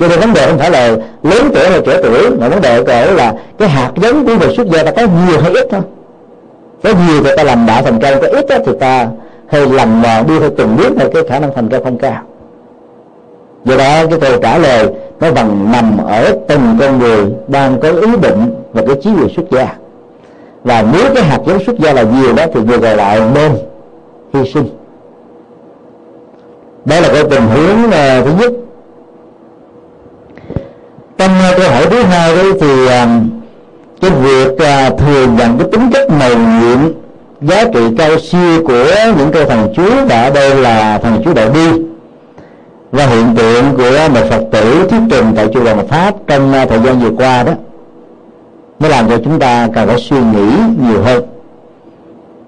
Cho 0.00 0.08
nên 0.08 0.20
vấn 0.20 0.34
đề 0.34 0.46
không 0.46 0.58
phải 0.58 0.70
là 0.70 0.88
lớn 1.22 1.50
tuổi 1.54 1.68
hay 1.68 1.80
trẻ 1.86 2.00
tuổi, 2.02 2.30
mà 2.30 2.48
vấn 2.48 2.60
đề 2.60 2.82
ở 2.86 3.10
là 3.10 3.34
cái 3.58 3.68
hạt 3.68 3.90
giống 3.96 4.26
của 4.26 4.32
người 4.40 4.56
xuất 4.56 4.66
gia 4.66 4.82
ta 4.82 4.90
có 4.90 5.02
nhiều 5.02 5.40
hay 5.40 5.52
ít 5.52 5.68
thôi. 5.70 5.80
Có 6.82 6.90
nhiều 6.90 7.22
thì 7.24 7.30
ta 7.36 7.44
làm 7.44 7.66
đạo 7.66 7.82
thành 7.82 8.00
công, 8.00 8.20
có 8.22 8.28
ít 8.28 8.46
thì 8.66 8.72
ta 8.80 9.08
hơi 9.48 9.66
lầm 9.66 10.02
mò 10.02 10.22
đi 10.28 10.38
theo 10.40 10.50
từng 10.56 10.76
bước 10.76 10.96
về 10.96 11.10
cái 11.14 11.22
khả 11.28 11.38
năng 11.38 11.54
thành 11.54 11.68
công 11.68 11.84
không 11.84 11.98
cao. 11.98 12.22
Do 13.64 13.76
đó 13.76 14.06
cái 14.10 14.20
câu 14.20 14.40
trả 14.42 14.58
lời 14.58 14.88
nó 15.20 15.32
bằng 15.32 15.72
nằm 15.72 15.98
ở 16.06 16.32
từng 16.48 16.76
con 16.80 16.98
người 16.98 17.26
đang 17.48 17.80
có 17.80 17.88
ý 17.88 18.16
định 18.22 18.54
và 18.72 18.82
cái 18.86 18.96
chí 19.02 19.10
nguyện 19.10 19.28
xuất 19.36 19.50
gia 19.50 19.74
và 20.64 20.84
nếu 20.92 21.14
cái 21.14 21.24
hạt 21.24 21.38
giống 21.46 21.64
xuất 21.64 21.78
gia 21.78 21.92
là 21.92 22.02
nhiều 22.02 22.34
đó 22.34 22.44
thì 22.54 22.60
người 22.60 22.78
còn 22.78 22.96
lại 22.96 23.20
nên 23.34 23.52
hy 24.34 24.50
sinh. 24.54 24.68
Đó 26.84 27.00
là 27.00 27.08
cái 27.12 27.24
tình 27.30 27.42
huống 27.42 27.84
uh, 27.86 28.26
thứ 28.26 28.32
nhất. 28.40 28.52
Trong 31.18 31.30
uh, 31.30 31.42
ờ, 31.42 31.58
câu 31.58 31.70
hỏi 31.70 31.86
thứ 31.90 32.02
hai 32.02 32.36
đấy 32.36 32.52
thì 32.60 32.84
uh, 32.84 32.90
cái 34.00 34.10
việc 34.10 34.52
uh, 34.52 34.98
thừa 34.98 35.26
nhận 35.26 35.58
cái 35.58 35.68
tính 35.72 35.90
chất 35.92 36.10
màu 36.10 36.30
nhiệm 36.30 36.92
giá 37.40 37.64
trị 37.74 37.80
cao 37.98 38.18
siêu 38.18 38.64
của 38.66 38.86
những 39.18 39.32
câu 39.32 39.44
thần 39.44 39.72
chú 39.76 39.82
đã 40.08 40.30
đây 40.30 40.54
là 40.54 40.98
thần 40.98 41.22
chú 41.24 41.34
đại 41.34 41.50
bi 41.50 41.82
và 42.92 43.06
hiện 43.06 43.34
tượng 43.36 43.64
của 43.76 44.08
một 44.14 44.26
phật 44.30 44.42
tử 44.52 44.86
thuyết 44.90 45.00
trình 45.10 45.32
tại 45.36 45.48
chùa 45.54 45.60
Hoàng 45.60 45.88
Pháp 45.88 46.14
trong 46.26 46.52
uh, 46.62 46.68
thời 46.68 46.78
gian 46.78 47.00
vừa 47.00 47.10
qua 47.16 47.42
đó 47.42 47.52
nó 48.84 48.90
làm 48.90 49.08
cho 49.08 49.18
chúng 49.24 49.38
ta 49.38 49.68
cần 49.74 49.88
phải 49.88 49.98
suy 49.98 50.16
nghĩ 50.16 50.52
nhiều 50.88 51.02
hơn. 51.02 51.24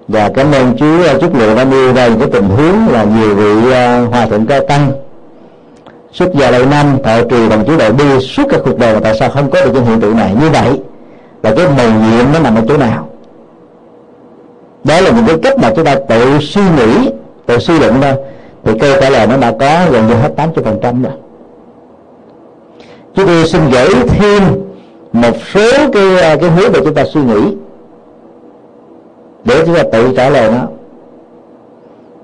Và 0.07 0.29
cảm 0.35 0.51
ơn 0.51 0.77
chú 0.77 0.85
à, 1.07 1.13
chúc 1.21 1.35
lượng 1.35 1.55
đã 1.55 1.63
đưa 1.63 1.93
ra 1.93 2.09
cái 2.19 2.29
tình 2.31 2.43
huống 2.43 2.87
là 2.91 3.03
nhiều 3.03 3.35
vị 3.35 3.71
à, 3.71 3.99
hòa 4.11 4.25
thượng 4.25 4.45
cao 4.45 4.59
tăng 4.67 4.91
xuất 6.11 6.33
gia 6.33 6.51
lâu 6.51 6.65
năm 6.65 6.97
thọ 7.03 7.23
trì 7.29 7.49
đồng 7.49 7.63
chú 7.67 7.77
đại 7.77 7.91
bi 7.91 8.19
suốt 8.19 8.43
cả 8.49 8.57
cuộc 8.65 8.79
đời 8.79 8.93
mà 8.93 8.99
tại 9.03 9.17
sao 9.19 9.29
không 9.29 9.49
có 9.49 9.65
được 9.65 9.71
những 9.73 9.85
hiện 9.85 10.01
tượng 10.01 10.17
này 10.17 10.35
như 10.41 10.49
vậy? 10.49 10.79
Là 11.43 11.53
cái 11.55 11.65
mầu 11.77 11.87
nhiệm 11.87 12.25
nó 12.33 12.39
nằm 12.39 12.55
ở 12.55 12.61
chỗ 12.67 12.77
nào? 12.77 13.09
Đó 14.83 15.01
là 15.01 15.11
những 15.11 15.25
cái 15.27 15.35
cách 15.43 15.57
mà 15.57 15.71
chúng 15.75 15.85
ta 15.85 15.95
tự 16.09 16.39
suy 16.41 16.61
nghĩ, 16.77 17.09
tự 17.45 17.59
suy 17.59 17.79
luận 17.79 17.93
thôi. 18.01 18.13
Thì 18.63 18.79
câu 18.79 18.95
trả 19.01 19.09
lời 19.09 19.27
nó 19.27 19.37
đã 19.37 19.53
có 19.59 19.85
gần 19.91 20.07
như 20.07 20.13
hết 20.13 20.29
80 20.35 20.63
phần 20.65 20.79
trăm 20.81 21.03
rồi. 21.03 21.13
Chúng 23.15 23.25
tôi 23.25 23.47
xin 23.47 23.61
gửi 23.71 23.89
thêm 24.07 24.66
một 25.21 25.37
số 25.53 25.89
cái 25.93 26.19
à, 26.19 26.35
cái 26.41 26.49
hướng 26.49 26.71
để 26.71 26.79
chúng 26.83 26.93
ta 26.93 27.03
suy 27.13 27.21
nghĩ, 27.21 27.55
để 29.43 29.63
chúng 29.65 29.75
ta 29.75 29.83
tự 29.91 30.13
trả 30.15 30.29
lời 30.29 30.51
nó. 30.51 30.67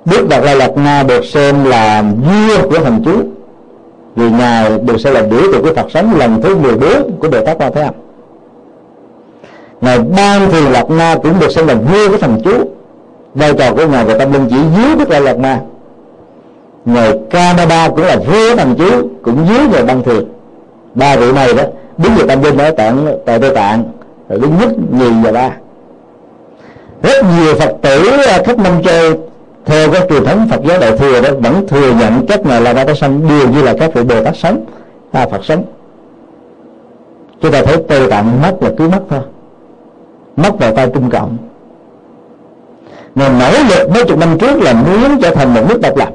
Đức 0.06 0.28
Đạt 0.30 0.44
Lai 0.44 0.56
Lạt 0.56 0.78
Na 0.78 1.04
được 1.04 1.26
xem 1.26 1.66
là 1.66 2.02
vua 2.02 2.70
của 2.70 2.80
thần 2.80 3.02
chú, 3.06 3.12
vì 4.16 4.30
ngài 4.30 4.80
được 4.80 5.00
xem 5.00 5.14
là 5.14 5.22
biểu 5.22 5.42
tượng 5.52 5.62
của 5.62 5.74
Phật 5.76 5.92
sống 5.94 6.16
lần 6.20 6.42
thứ 6.42 6.56
14 6.56 7.12
của 7.20 7.30
Bồ 7.30 7.46
Tát 7.46 7.58
Quan 7.58 7.74
Thế 7.74 7.82
Âm. 7.82 7.94
Ngài 9.82 10.00
Ban 10.00 10.52
thì 10.52 10.70
Lạt 10.70 10.90
Na 10.90 11.16
cũng 11.24 11.40
được 11.40 11.52
xem 11.52 11.68
là 11.68 11.76
vua 11.76 12.10
của 12.10 12.18
thần 12.18 12.42
chú. 12.44 12.52
Vai 13.36 13.54
trò 13.54 13.74
của 13.76 13.88
ngài 13.88 14.06
về 14.06 14.20
tâm 14.20 14.34
linh 14.34 14.48
chỉ 14.50 14.56
dưới 14.78 14.96
Đức 14.96 15.10
Lai 15.10 15.22
Lạt 15.22 15.40
Na 15.40 15.60
ngài 16.86 17.20
Canada 17.30 17.90
cũng 17.90 18.06
là 18.06 18.18
vua 18.18 18.56
thần 18.56 18.76
chú, 18.78 19.08
cũng 19.24 19.46
dưới 19.50 19.68
ngài 19.72 19.84
Ban 19.84 20.04
Thiền 20.04 20.24
ba 20.96 21.16
vị 21.16 21.32
này 21.32 21.54
đó 21.54 21.64
đứng 21.98 22.16
về 22.16 22.24
tâm 22.28 22.44
linh 22.44 22.58
ở 22.58 22.72
tạng 22.72 23.18
tại 23.26 23.40
Tây 23.40 23.56
Tạng. 23.56 23.84
Rồi 24.30 24.40
đứng 24.40 24.58
nhất 24.60 24.70
nhì 24.92 25.10
và 25.24 25.32
ba. 25.32 25.52
Rất 27.04 27.26
nhiều 27.40 27.56
phật 27.56 27.74
tử 27.82 28.10
à, 28.28 28.42
khắp 28.46 28.58
năm 28.58 28.84
châu 28.84 29.14
theo 29.66 29.92
các 29.92 30.04
truyền 30.10 30.26
thống 30.26 30.48
Phật 30.52 30.62
giáo 30.64 30.80
đại 30.80 30.98
thừa 30.98 31.22
đó 31.22 31.30
vẫn 31.40 31.68
thừa 31.68 31.94
nhận 31.94 32.26
các 32.28 32.46
ngài 32.46 32.62
là 32.62 32.74
Ba 32.74 32.94
Sanh 32.94 33.28
đều 33.28 33.50
như 33.50 33.62
là 33.62 33.74
các 33.80 33.94
vị 33.94 34.04
Bồ 34.04 34.24
Tát 34.24 34.38
sống 34.38 34.66
à, 35.12 35.28
Phật 35.32 35.46
sống. 35.46 35.64
Chúng 37.42 37.52
ta 37.52 37.62
thấy 37.62 37.78
Tây 37.88 38.10
Tạng 38.10 38.42
mất 38.42 38.54
là 38.62 38.70
cứ 38.78 38.90
mất 38.90 39.02
thôi. 39.10 39.20
Mất 40.38 40.60
vào 40.60 40.76
tay 40.76 40.88
Trung 40.94 41.10
Cộng. 41.10 41.38
Ngài 43.16 43.30
nỗ 43.30 43.52
lực 43.70 43.90
mấy 43.90 44.04
chục 44.06 44.18
năm 44.18 44.38
trước 44.40 44.62
là 44.62 44.74
muốn 44.74 45.22
trở 45.22 45.36
thành 45.36 45.54
một 45.54 45.62
nước 45.70 45.82
độc 45.82 45.98
lập. 45.98 46.10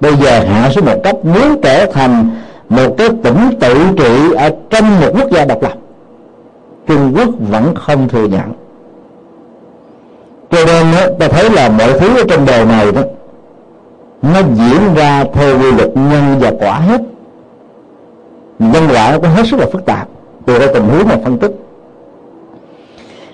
Bây 0.00 0.16
giờ 0.16 0.40
hạ 0.40 0.70
xuống 0.70 0.84
một 0.84 1.00
cấp 1.04 1.24
muốn 1.24 1.60
trở 1.62 1.86
thành 1.86 2.30
một 2.68 2.94
cái 2.98 3.08
tỉnh 3.22 3.50
tự 3.60 3.74
trị 3.96 4.32
ở 4.36 4.50
trong 4.70 5.00
một 5.00 5.08
quốc 5.14 5.30
gia 5.30 5.44
độc 5.44 5.62
lập 5.62 5.74
Trung 6.86 7.14
Quốc 7.16 7.28
vẫn 7.50 7.74
không 7.74 8.08
thừa 8.08 8.24
nhận. 8.24 8.52
Cho 10.50 10.64
nên 10.66 10.86
đó, 10.92 11.06
ta 11.18 11.28
thấy 11.28 11.50
là 11.50 11.68
mọi 11.68 11.98
thứ 11.98 12.16
ở 12.16 12.24
trong 12.28 12.46
đời 12.46 12.64
này 12.64 12.92
đó 12.92 13.02
nó 14.22 14.40
diễn 14.54 14.94
ra 14.94 15.24
theo 15.34 15.58
quy 15.58 15.72
luật 15.72 15.90
nhân 15.94 16.38
và 16.40 16.52
quả 16.60 16.78
hết. 16.78 17.00
Nhân 18.58 18.88
quả 18.92 19.12
nó 19.12 19.18
có 19.18 19.28
hết 19.28 19.42
sức 19.50 19.60
là 19.60 19.66
phức 19.72 19.84
tạp 19.86 20.08
từ 20.46 20.58
cái 20.58 20.68
tình 20.74 20.82
huống 20.82 21.08
mà 21.08 21.16
phân 21.24 21.38
tích. 21.38 21.52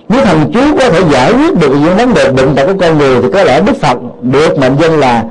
Nếu 0.09 0.25
thần 0.25 0.51
chú 0.53 0.59
có 0.79 0.89
thể 0.89 1.01
giải 1.11 1.33
quyết 1.33 1.59
được 1.59 1.69
những 1.69 1.97
vấn 1.97 2.13
đề 2.13 2.31
bệnh 2.31 2.55
tật 2.55 2.65
của 2.65 2.73
con 2.79 2.97
người 2.97 3.21
thì 3.21 3.27
có 3.33 3.43
lẽ 3.43 3.61
đức 3.61 3.75
phật 3.81 3.97
được 4.21 4.59
mệnh 4.59 4.75
danh 4.81 4.99
là 4.99 5.25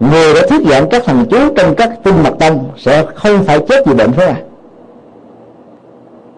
người 0.00 0.34
đã 0.34 0.40
thuyết 0.48 0.60
giảng 0.70 0.88
các 0.88 1.02
thần 1.04 1.24
chú 1.30 1.38
trong 1.56 1.74
các 1.74 1.90
kinh 2.04 2.22
mật 2.22 2.34
tông 2.38 2.70
sẽ 2.78 3.06
không 3.14 3.44
phải 3.44 3.60
chết 3.68 3.86
vì 3.86 3.94
bệnh 3.94 4.12
phải 4.12 4.26
à 4.26 4.36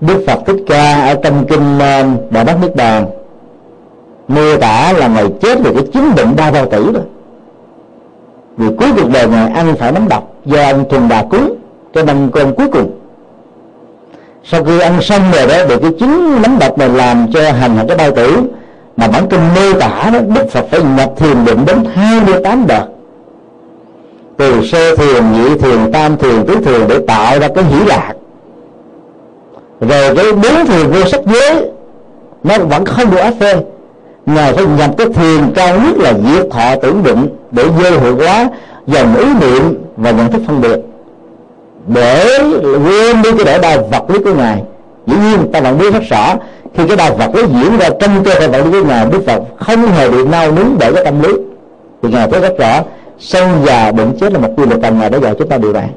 đức 0.01 0.25
phật 0.27 0.39
thích 0.47 0.65
ca 0.67 1.03
ở 1.03 1.15
trong 1.23 1.47
kinh 1.47 1.79
ờ, 1.79 2.03
Đà 2.03 2.05
đại 2.31 2.45
bát 2.45 2.57
niết 2.63 2.77
bàn, 2.77 3.07
mô 4.29 4.57
tả 4.61 4.93
là 4.93 5.09
ngày 5.09 5.27
chết 5.41 5.59
vì 5.65 5.71
cái 5.75 5.85
chứng 5.93 6.15
bệnh 6.17 6.37
đa 6.37 6.51
bao 6.51 6.67
tử 6.67 6.91
đó 6.95 7.01
vì 8.57 8.67
cuối 8.79 8.89
cuộc 8.97 9.11
đời 9.13 9.29
ngài 9.29 9.51
ăn 9.51 9.75
phải 9.79 9.93
nấm 9.93 10.09
độc 10.09 10.35
do 10.45 10.63
ăn 10.63 10.85
thuần 10.91 11.09
đà 11.09 11.25
cúng 11.31 11.57
cho 11.95 12.03
năm 12.03 12.31
cơm 12.33 12.55
cuối 12.55 12.69
cùng. 12.73 12.99
Sau 14.45 14.65
khi 14.65 14.81
ăn 14.81 15.03
xong 15.03 15.23
rồi 15.33 15.47
đó, 15.47 15.65
được 15.69 15.79
cái 15.83 15.91
chứng 16.01 16.43
nấm 16.43 16.59
độc 16.59 16.79
này 16.79 16.89
làm 16.89 17.27
cho 17.33 17.53
hành 17.53 17.77
hạ 17.77 17.85
cái 17.89 17.97
bao 17.97 18.11
tử, 18.11 18.43
mà 18.97 19.09
bản 19.09 19.27
kinh 19.31 19.41
mô 19.55 19.81
tả 19.81 20.11
đó, 20.13 20.19
đức 20.35 20.51
phật 20.51 20.67
phải 20.71 20.83
nhập 20.97 21.13
thiền 21.17 21.45
định 21.45 21.65
đến 21.67 21.85
28 21.93 22.67
đợt 22.67 22.87
từ 24.37 24.65
sơ 24.65 24.97
thiền 24.97 25.33
nhị 25.33 25.59
thiền 25.59 25.93
tam 25.93 26.17
thiền 26.17 26.47
tứ 26.47 26.57
thiền 26.65 26.89
để 26.89 26.99
tạo 27.07 27.39
ra 27.39 27.49
cái 27.55 27.65
hỷ 27.65 27.85
lạc. 27.87 28.13
Rồi 29.81 30.17
cái 30.17 30.33
bốn 30.33 30.67
thiền 30.67 30.91
vô 30.91 31.05
sắc 31.07 31.21
giới, 31.27 31.71
nó 32.45 32.59
vẫn 32.59 32.85
không 32.85 33.11
được 33.11 33.17
áp 33.17 33.33
phê. 33.41 33.55
Ngài 34.27 34.53
phải 34.53 34.67
nhập 34.79 34.91
cái 34.99 35.07
thiền 35.07 35.53
cao 35.55 35.79
nhất 35.81 35.97
là 35.97 36.13
diệt 36.13 36.51
thọ 36.51 36.77
tưởng 36.83 37.03
định 37.03 37.29
để 37.51 37.65
vô 37.65 38.01
hiệu 38.01 38.17
hóa, 38.17 38.49
dòng 38.87 39.17
ý 39.17 39.25
niệm 39.41 39.79
và 39.97 40.11
nhận 40.11 40.33
thức 40.33 40.43
phân 40.47 40.61
biệt. 40.61 40.79
Để 41.87 42.39
quên 42.63 43.23
đi 43.23 43.31
cái 43.33 43.45
đỡ 43.45 43.59
đau 43.59 43.89
vật 43.91 44.11
lý 44.11 44.19
của 44.25 44.35
ngài. 44.35 44.63
Dĩ 45.07 45.17
nhiên, 45.17 45.53
ta 45.53 45.61
vẫn 45.61 45.79
biết 45.79 45.93
rất 45.93 46.03
rõ, 46.11 46.35
khi 46.75 46.89
cái 46.89 46.97
đau 46.97 47.15
vật 47.15 47.35
lý 47.35 47.43
diễn 47.43 47.79
ra 47.79 47.89
trong 48.01 48.25
cơ 48.25 48.35
thể 48.35 48.49
vật 48.49 48.63
lý 48.65 48.81
của 48.81 48.89
ngài, 48.89 49.07
đức 49.07 49.23
phật 49.27 49.43
không 49.59 49.87
hề 49.87 50.11
bị 50.11 50.25
nao 50.25 50.53
núng 50.53 50.77
bởi 50.81 50.93
cái 50.95 51.05
tâm 51.05 51.23
lý. 51.23 51.33
Thì 52.03 52.09
ngài 52.13 52.31
thấy 52.31 52.41
rất 52.41 52.59
rõ 52.59 52.81
sâu 53.23 53.49
già 53.67 53.93
bệnh 53.93 54.19
chết 54.21 54.33
là 54.33 54.39
một 54.39 54.49
quy 54.57 54.67
luật 54.67 54.83
cần 54.83 54.99
ngài 54.99 55.11
đã 55.11 55.19
dạy 55.19 55.35
chúng 55.39 55.49
ta 55.49 55.59
điều 55.59 55.73
này. 55.73 55.89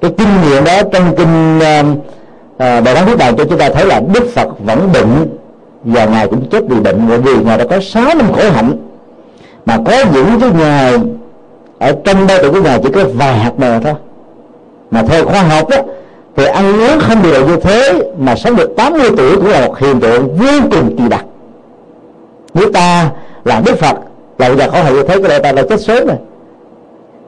Cái 0.00 0.10
kinh 0.18 0.28
nghiệm 0.42 0.64
đó 0.64 0.82
trong 0.92 1.16
kinh 1.16 1.58
uh, 1.58 1.98
bài 2.58 2.82
bài 2.82 2.94
nói 2.94 3.16
bài 3.16 3.32
cho 3.38 3.44
chúng 3.44 3.58
ta 3.58 3.68
thấy 3.68 3.86
là 3.86 4.00
đức 4.14 4.28
phật 4.34 4.48
vẫn 4.64 4.92
bệnh 4.92 5.38
và 5.84 6.04
ngài 6.04 6.28
cũng 6.28 6.48
chết 6.50 6.64
vì 6.68 6.80
bệnh 6.80 7.08
bởi 7.08 7.18
vì 7.18 7.44
ngài 7.44 7.58
đã 7.58 7.64
có 7.70 7.80
sáu 7.80 8.04
năm 8.04 8.32
khổ 8.32 8.50
hạnh. 8.50 8.72
Mà 9.66 9.78
có 9.86 9.92
những 10.14 10.40
cái 10.40 10.50
ngày 10.58 10.98
ở 11.78 11.94
trong 12.04 12.26
đây 12.26 12.38
thì 12.42 12.48
của 12.48 12.60
ngài 12.60 12.80
chỉ 12.82 12.88
có 12.94 13.04
vài 13.14 13.38
hạt 13.38 13.52
mè 13.58 13.80
thôi. 13.84 13.94
Mà 14.90 15.02
theo 15.02 15.24
khoa 15.24 15.42
học 15.42 15.68
đó 15.68 15.76
thì 16.36 16.44
ăn 16.44 16.80
uống 16.80 17.00
không 17.00 17.22
điều 17.22 17.46
như 17.46 17.56
thế 17.56 18.12
mà 18.18 18.36
sống 18.36 18.56
được 18.56 18.76
80 18.76 19.10
tuổi 19.16 19.36
cũng 19.36 19.48
là 19.48 19.66
một 19.66 19.78
hiện 19.78 20.00
tượng 20.00 20.36
vô 20.36 20.68
cùng 20.70 20.96
kỳ 20.98 21.08
đặc. 21.08 21.24
Nếu 22.54 22.72
ta 22.72 23.10
là 23.44 23.62
đức 23.66 23.78
phật 23.78 23.96
là 24.38 24.48
bây 24.48 24.56
giờ 24.58 24.70
khó 24.70 24.82
hạnh 24.82 24.94
như 24.94 25.02
thế 25.02 25.18
cái 25.18 25.28
này 25.28 25.40
ta 25.40 25.52
là 25.52 25.62
chết 25.68 25.80
sớm 25.80 26.06
rồi. 26.06 26.16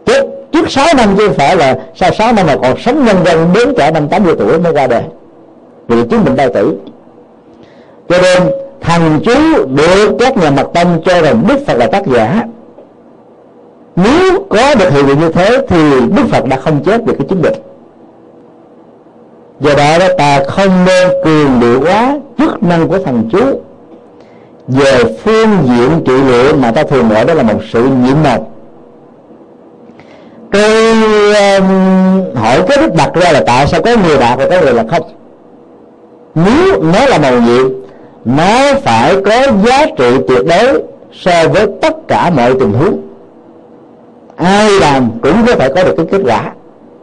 Chết 0.07 0.27
trước 0.53 0.71
6 0.71 0.87
năm 0.97 1.15
chứ 1.19 1.31
phải 1.31 1.57
là 1.57 1.79
sau 1.95 2.11
6 2.13 2.33
năm 2.33 2.47
mà 2.47 2.57
còn 2.63 2.79
sống 2.79 3.05
nhân 3.05 3.17
dân 3.25 3.53
đến 3.55 3.75
cả 3.77 3.91
năm 3.91 4.09
80 4.09 4.35
tuổi 4.39 4.59
mới 4.59 4.73
ra 4.73 4.87
đời. 4.87 5.03
Vì 5.89 5.97
chứng 6.11 6.25
bệnh 6.25 6.37
đau 6.37 6.49
tử. 6.55 6.75
Cho 8.09 8.19
nên 8.23 8.43
thần 8.81 9.21
chú 9.25 9.67
được 9.67 10.17
các 10.19 10.37
nhà 10.37 10.51
mật 10.51 10.71
tông 10.75 11.03
cho 11.05 11.23
rằng 11.23 11.45
đức 11.49 11.59
phật 11.67 11.75
là 11.75 11.87
tác 11.87 12.07
giả. 12.07 12.43
Nếu 13.97 14.45
có 14.51 14.75
được 14.75 14.93
hiệu 14.93 15.07
nghiệm 15.07 15.21
như 15.21 15.33
thế 15.33 15.67
thì 15.69 16.01
đức 16.01 16.23
phật 16.31 16.47
đã 16.47 16.57
không 16.57 16.81
chết 16.85 17.01
vì 17.07 17.15
cái 17.19 17.27
chứng 17.29 17.43
bệnh. 17.43 17.55
Do 19.61 19.75
đó, 19.75 19.99
đó 19.99 20.07
ta 20.19 20.45
không 20.45 20.85
nên 20.85 21.09
cường 21.25 21.61
điệu 21.61 21.81
quá 21.81 22.19
chức 22.39 22.63
năng 22.63 22.89
của 22.89 22.99
thần 22.99 23.29
chú 23.33 23.61
về 24.71 25.05
phương 25.25 25.49
diện 25.65 26.03
trị 26.07 26.13
liệu 26.29 26.57
mà 26.57 26.73
ta 26.73 26.83
thường 26.83 27.09
gọi 27.09 27.25
đó 27.25 27.35
là 27.35 27.43
một 27.43 27.61
sự 27.73 27.85
nhiễm 27.85 28.17
độc 28.25 28.51
cái 30.51 30.93
um, 31.59 31.67
hỏi 32.35 32.63
cái 32.69 32.77
đức 32.81 32.95
đặt 32.95 33.15
ra 33.15 33.33
là 33.33 33.43
tại 33.47 33.67
sao 33.67 33.83
có 33.83 33.97
người 33.97 34.19
đạt 34.19 34.39
và 34.39 34.47
có 34.51 34.61
người 34.61 34.75
là 34.75 34.85
không? 34.91 35.03
Nếu 36.35 36.83
nó 36.83 37.07
là 37.07 37.19
màu 37.19 37.41
nhiệm 37.41 37.69
nó 38.25 38.75
phải 38.83 39.17
có 39.25 39.47
giá 39.67 39.87
trị 39.99 40.17
tuyệt 40.29 40.47
đối 40.47 40.83
so 41.13 41.49
với 41.49 41.67
tất 41.83 42.09
cả 42.09 42.31
mọi 42.31 42.55
tình 42.61 42.73
huống. 42.73 43.01
Ai 44.37 44.71
làm 44.71 45.11
cũng 45.23 45.47
có 45.47 45.55
thể 45.55 45.69
có 45.75 45.85
được 45.85 45.95
cái 45.97 46.07
kết 46.11 46.21
quả. 46.25 46.53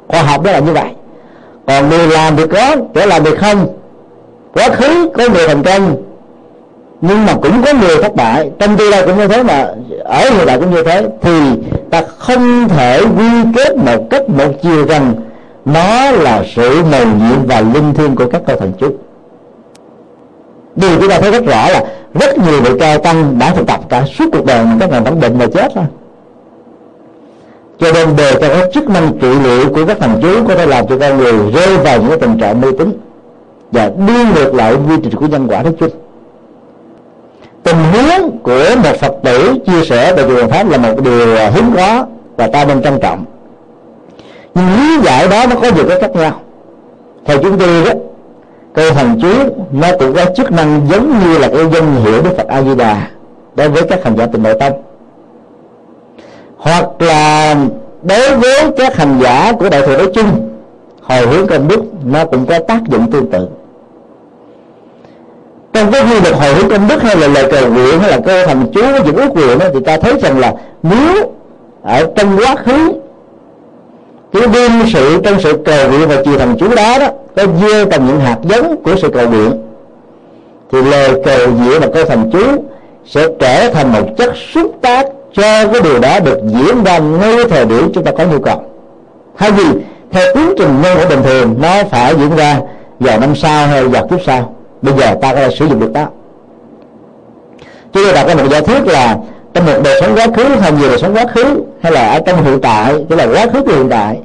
Khoa 0.08 0.22
học 0.22 0.44
đó 0.44 0.52
là 0.52 0.60
như 0.60 0.74
vậy. 0.74 0.90
Còn 1.68 1.90
người 1.90 2.08
làm 2.08 2.36
thì 2.36 2.44
có 2.48 2.76
kẻ 2.94 3.06
làm 3.06 3.24
thì 3.24 3.32
không 3.36 3.68
quá 4.54 4.70
khứ 4.70 5.10
có 5.18 5.24
người 5.34 5.48
thành 5.48 5.64
công 5.64 5.96
nhưng 7.02 7.26
mà 7.26 7.34
cũng 7.34 7.62
có 7.66 7.74
người 7.74 8.04
thất 8.04 8.16
bại. 8.16 8.52
Trong 8.60 8.78
tương 8.78 8.90
lai 8.90 9.04
cũng 9.06 9.18
như 9.18 9.28
thế 9.28 9.44
mà, 9.44 9.68
ở 10.04 10.30
hiện 10.30 10.46
đại 10.48 10.60
cũng 10.60 10.72
như 10.72 10.84
thế, 10.84 11.08
thì 11.22 11.32
ta 11.90 12.04
không 12.18 12.70
thể 12.70 13.02
quy 13.18 13.52
kết 13.56 13.78
một 13.78 14.08
cách 14.10 14.30
một 14.30 14.52
chiều 14.64 14.86
rằng 14.88 15.14
nó 15.66 16.12
là 16.12 16.44
sự 16.56 16.84
mầu 16.92 17.06
nhiệm 17.06 17.48
và 17.48 17.62
linh 17.62 17.94
thiêng 17.94 18.16
của 18.16 18.28
các 18.32 18.42
câu 18.48 18.56
thần 18.56 18.72
chú 18.80 18.88
điều 20.76 21.00
chúng 21.00 21.10
ta 21.10 21.20
thấy 21.20 21.32
rất 21.32 21.46
rõ 21.46 21.70
là 21.70 21.84
rất 22.14 22.38
nhiều 22.38 22.62
vị 22.62 22.70
cao 22.80 22.98
tăng 22.98 23.40
đã 23.40 23.54
thực 23.54 23.68
tập 23.68 23.80
cả 23.90 24.06
suốt 24.06 24.26
cuộc 24.32 24.46
đời 24.46 24.66
các 24.80 24.90
ngài 24.90 25.02
vẫn 25.02 25.20
bệnh 25.20 25.38
và 25.38 25.48
chết 25.48 25.72
thôi 25.76 25.84
cho 27.80 27.92
nên 27.94 28.16
đề 28.16 28.34
cho 28.34 28.48
các 28.48 28.70
chức 28.74 28.90
năng 28.90 29.18
trị 29.22 29.28
liệu 29.44 29.74
của 29.74 29.86
các 29.86 30.00
thần 30.00 30.20
chú 30.22 30.48
có 30.48 30.56
thể 30.56 30.66
làm 30.66 30.88
cho 30.88 30.98
con 31.00 31.18
người 31.18 31.34
rơi 31.54 31.78
vào 31.78 32.02
những 32.02 32.20
tình 32.20 32.40
trạng 32.40 32.62
mê 32.62 32.68
tín 32.80 33.00
và 33.72 33.92
đi 34.08 34.24
ngược 34.36 34.56
lại 34.56 34.76
quy 34.90 34.96
trình 35.04 35.16
của 35.16 35.28
nhân 35.28 35.48
quả 35.50 35.64
nói 35.64 35.74
chung 35.80 35.90
tình 37.68 37.78
huống 37.94 38.38
của 38.44 38.66
một 38.84 38.96
phật 39.00 39.14
tử 39.24 39.54
chia 39.66 39.86
sẻ 39.86 40.14
về 40.14 40.28
điều 40.28 40.48
pháp 40.48 40.70
là 40.70 40.78
một 40.78 41.02
điều 41.04 41.36
à, 41.36 41.52
hiếm 41.56 41.72
có 41.76 42.06
và 42.38 42.48
ta 42.48 42.66
nên 42.66 42.84
trân 42.84 43.00
trọng. 43.00 43.26
Nhưng 44.56 44.66
lý 44.76 45.00
giải 45.04 45.28
đó 45.28 45.46
nó 45.50 45.56
có 45.56 45.72
nhiều 45.76 45.86
cái 45.90 46.00
khác 46.02 46.12
nhau. 46.16 46.42
Theo 47.26 47.38
chúng 47.44 47.58
tôi 47.60 47.86
đó, 47.86 47.92
câu 48.74 48.92
thần 48.92 49.20
chú 49.22 49.28
nó 49.72 49.88
cũng 50.00 50.14
có 50.14 50.26
chức 50.36 50.52
năng 50.52 50.82
giống 50.90 51.20
như 51.20 51.38
là 51.38 51.48
cái 51.48 51.66
danh 51.74 51.96
hiệu 51.96 52.22
đức 52.22 52.38
phật 52.38 52.48
a 52.48 52.62
di 52.62 52.76
đà 52.76 53.08
đối 53.56 53.70
với 53.70 53.84
các 53.90 54.04
hành 54.04 54.16
giả 54.18 54.26
tình 54.32 54.44
độ 54.44 54.54
tâm. 54.60 54.74
Hoặc 56.58 57.02
là 57.02 57.56
đối 58.04 58.38
với 58.38 58.72
các 58.78 58.96
hành 58.96 59.20
giả 59.22 59.52
của 59.60 59.70
đại 59.70 59.82
thừa 59.82 59.98
nói 59.98 60.08
chung, 60.14 60.50
hồi 61.02 61.28
hướng 61.28 61.48
công 61.48 61.68
đức, 61.68 61.84
nó 62.06 62.26
cũng 62.26 62.46
có 62.46 62.60
tác 62.60 62.80
dụng 62.88 63.12
tương 63.12 63.32
tự 63.32 63.48
trong 65.78 65.92
cái 65.92 66.22
được 66.24 66.36
hồi 66.36 66.54
hướng 66.54 66.70
công 66.70 66.88
đức 66.88 67.04
hay 67.04 67.16
là 67.16 67.28
lời 67.28 67.48
cầu 67.52 67.72
nguyện 67.72 68.00
hay 68.00 68.12
là 68.12 68.20
câu 68.26 68.48
thần 68.48 68.72
chú 68.74 68.82
với 68.82 69.02
những 69.06 69.16
ước 69.16 69.34
nguyện 69.34 69.60
đó, 69.60 69.66
thì 69.74 69.80
ta 69.86 69.98
thấy 69.98 70.14
rằng 70.22 70.40
là 70.40 70.54
nếu 70.84 71.32
ở 71.84 72.08
trong 72.16 72.38
quá 72.38 72.56
khứ 72.56 72.94
cái 74.34 74.48
viên 74.48 74.72
sự 74.94 75.22
trong 75.24 75.40
sự 75.40 75.58
cầu 75.66 75.90
nguyện 75.90 76.10
và 76.10 76.16
trì 76.26 76.38
thần 76.38 76.56
chú 76.60 76.76
đó 76.76 77.00
đó 77.00 77.08
có 77.36 77.44
gieo 77.62 77.86
tầm 77.86 78.08
những 78.08 78.20
hạt 78.20 78.38
giống 78.44 78.84
của 78.84 78.96
sự 79.02 79.10
cầu 79.10 79.30
nguyện 79.30 79.52
thì 80.72 80.82
lời 80.82 81.22
cầu 81.26 81.52
nguyện 81.52 81.82
và 81.82 81.88
câu 81.94 82.06
thần 82.06 82.30
chú 82.34 82.64
sẽ 83.06 83.28
trở 83.40 83.70
thành 83.70 83.92
một 83.94 84.08
chất 84.18 84.34
xúc 84.54 84.72
tác 84.82 85.06
cho 85.34 85.68
cái 85.74 85.82
điều 85.84 86.00
đó 86.00 86.20
được 86.20 86.40
diễn 86.44 86.84
ra 86.84 87.00
ngay 87.00 87.36
thời 87.50 87.66
điểm 87.66 87.92
chúng 87.94 88.04
ta 88.04 88.12
có 88.12 88.24
nhu 88.26 88.40
cầu. 88.40 88.62
Thay 89.38 89.52
vì 89.52 89.66
theo 90.12 90.36
tiến 90.36 90.54
trình 90.58 90.82
nhân 90.82 90.98
của 90.98 91.10
bình 91.10 91.24
thường 91.24 91.56
nó 91.62 91.84
phải 91.92 92.16
diễn 92.16 92.36
ra 92.36 92.60
vào 93.00 93.20
năm 93.20 93.36
sau 93.36 93.68
hay 93.68 93.88
vào 93.88 94.08
kiếp 94.08 94.20
sau 94.26 94.57
bây 94.82 94.94
giờ 94.94 95.16
ta 95.22 95.34
có 95.34 95.40
thể 95.40 95.50
sử 95.60 95.66
dụng 95.66 95.80
được 95.80 95.94
đó. 95.94 96.08
Chúng 97.94 98.04
tôi 98.04 98.14
đặt 98.14 98.28
ra 98.28 98.36
một 98.36 98.50
giả 98.52 98.62
thuyết 98.62 98.88
là 98.88 99.18
trong 99.54 99.66
một 99.66 99.80
đời 99.84 100.02
sống 100.02 100.16
quá 100.16 100.28
khứ 100.36 100.44
hay 100.44 100.72
nhiều 100.72 100.90
đời 100.90 101.00
sống 101.00 101.16
quá 101.16 101.26
khứ, 101.34 101.62
hay 101.82 101.92
là 101.92 102.08
ở 102.08 102.20
trong 102.20 102.44
hiện 102.44 102.62
tại, 102.62 103.06
tức 103.10 103.16
là 103.16 103.28
quá 103.34 103.46
khứ 103.54 103.62
của 103.62 103.72
hiện 103.72 103.90
tại, 103.90 104.20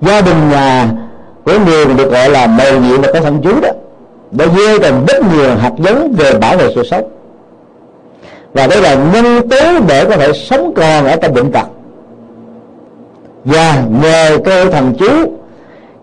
gia 0.00 0.20
đình 0.20 0.50
nhà 0.50 0.90
của 1.44 1.58
người 1.66 1.86
mà 1.86 1.94
được 1.94 2.12
gọi 2.12 2.30
là 2.30 2.46
mầu 2.46 2.80
nhiệm 2.80 3.02
và 3.02 3.08
có 3.14 3.20
thẩm 3.20 3.42
chú 3.42 3.60
đó, 3.60 3.68
đã 4.30 4.46
gieo 4.56 4.78
trồng 4.78 5.06
rất 5.06 5.22
nhiều 5.34 5.56
hạt 5.56 5.72
giống 5.78 6.12
về 6.12 6.34
bảo 6.34 6.56
vệ 6.56 6.68
sự 6.74 6.82
sống. 6.90 7.08
Và 8.52 8.66
đây 8.66 8.82
là 8.82 8.94
nhân 8.94 9.48
tố 9.48 9.80
để 9.88 10.04
có 10.04 10.16
thể 10.16 10.32
sống 10.32 10.72
còn 10.76 11.06
ở 11.06 11.16
trong 11.16 11.34
bệnh 11.34 11.52
tật. 11.52 11.66
Và 13.44 13.82
nhờ 14.02 14.38
cơ 14.44 14.70
thần 14.70 14.94
chú, 14.98 15.08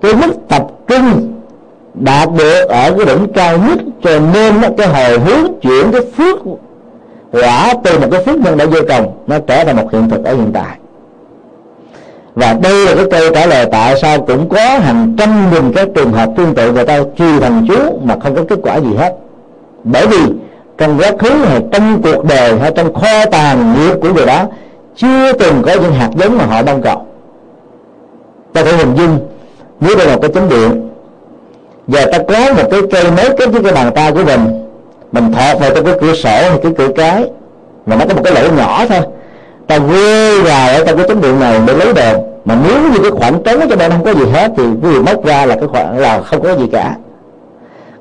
cái 0.01 0.13
mức 0.13 0.33
tập 0.49 0.67
trung 0.87 1.33
đạt 1.99 2.29
được 2.37 2.65
ở 2.69 2.93
cái 2.97 3.05
đỉnh 3.05 3.27
cao 3.33 3.57
nhất, 3.57 3.79
cho 4.03 4.19
nên 4.33 4.75
cái 4.77 4.87
hồi 4.87 5.19
hướng 5.19 5.59
chuyển 5.61 5.91
cái 5.91 6.01
phước 6.17 6.39
quả 7.31 7.73
từ 7.83 7.99
một 7.99 8.07
cái 8.11 8.23
phước 8.23 8.37
nhân 8.37 8.57
đã 8.57 8.65
vô 8.65 8.79
trồng 8.89 9.11
nó 9.27 9.39
trở 9.47 9.63
thành 9.63 9.75
một 9.75 9.91
hiện 9.91 10.09
thực 10.09 10.25
ở 10.25 10.33
hiện 10.33 10.51
tại. 10.53 10.77
Và 12.35 12.53
đây 12.63 12.85
là 12.85 12.95
cái 12.95 13.05
câu 13.11 13.33
trả 13.33 13.45
lời 13.45 13.65
tại 13.71 13.95
sao 14.01 14.21
cũng 14.21 14.49
có 14.49 14.79
hàng 14.79 15.15
trăm 15.17 15.51
nghìn 15.51 15.73
cái 15.73 15.85
trường 15.95 16.11
hợp 16.11 16.29
tương 16.37 16.55
tự 16.55 16.71
người 16.71 16.85
ta 16.85 16.99
truy 17.17 17.39
thần 17.39 17.65
chú 17.67 17.99
mà 18.03 18.15
không 18.23 18.35
có 18.35 18.41
kết 18.49 18.59
quả 18.63 18.77
gì 18.77 18.95
hết. 18.97 19.15
Bởi 19.83 20.07
vì 20.07 20.19
trong 20.77 20.97
quá 20.99 21.11
khứ 21.19 21.29
hay 21.29 21.61
trong 21.71 22.01
cuộc 22.01 22.25
đời 22.25 22.59
hay 22.59 22.71
trong 22.75 22.93
kho 22.93 23.25
tàng 23.31 23.73
nghiệp 23.73 23.95
của 24.01 24.13
người 24.13 24.25
đó, 24.25 24.43
chưa 24.95 25.33
từng 25.33 25.61
có 25.65 25.73
những 25.81 25.93
hạt 25.93 26.09
giống 26.15 26.37
mà 26.37 26.45
họ 26.45 26.61
mong 26.65 26.81
cầu 26.81 27.05
ta 28.53 28.63
thể 28.63 28.73
hình 28.73 28.95
dung, 28.95 29.19
nếu 29.79 29.95
đây 29.95 30.07
là 30.07 30.17
cái 30.21 30.31
chánh 30.33 30.49
điện 30.49 30.89
và 31.87 32.05
ta 32.11 32.17
có 32.17 32.53
một 32.53 32.69
cái 32.71 32.81
cây 32.91 33.11
mới 33.11 33.29
kết 33.37 33.45
với 33.45 33.63
cái 33.63 33.71
bàn 33.71 33.91
tay 33.95 34.11
của 34.11 34.23
mình. 34.23 34.69
Mình 35.11 35.33
thọt 35.33 35.59
vào 35.59 35.69
trong 35.75 35.85
cái 35.85 35.93
cửa 36.01 36.13
sổ 36.13 36.29
hay 36.29 36.59
cái 36.63 36.71
cửa 36.77 36.87
cái. 36.95 37.25
Mà 37.85 37.95
nó 37.95 38.05
có 38.09 38.13
một 38.13 38.21
cái 38.23 38.33
lỗ 38.33 38.51
nhỏ 38.51 38.85
thôi. 38.89 38.99
Ta 39.67 39.79
quê 39.79 40.41
vào 40.41 40.67
ở 40.67 40.83
trong 40.85 40.97
cái 40.97 41.07
chánh 41.07 41.21
điện 41.21 41.39
này 41.39 41.59
để 41.67 41.73
lấy 41.73 41.93
đồ. 41.93 42.23
Mà 42.45 42.57
nếu 42.67 42.91
như 42.91 42.99
cái 43.01 43.11
khoảng 43.11 43.43
trống 43.43 43.69
cho 43.69 43.75
bên 43.75 43.91
không 43.91 44.03
có 44.03 44.13
gì 44.13 44.25
hết 44.33 44.51
thì 44.57 44.63
quý 44.63 44.89
vị 44.89 44.99
móc 44.99 45.25
ra 45.25 45.45
là 45.45 45.55
cái 45.55 45.67
khoảng 45.67 45.97
là 45.97 46.21
không 46.21 46.43
có 46.43 46.55
gì 46.55 46.65
cả. 46.71 46.95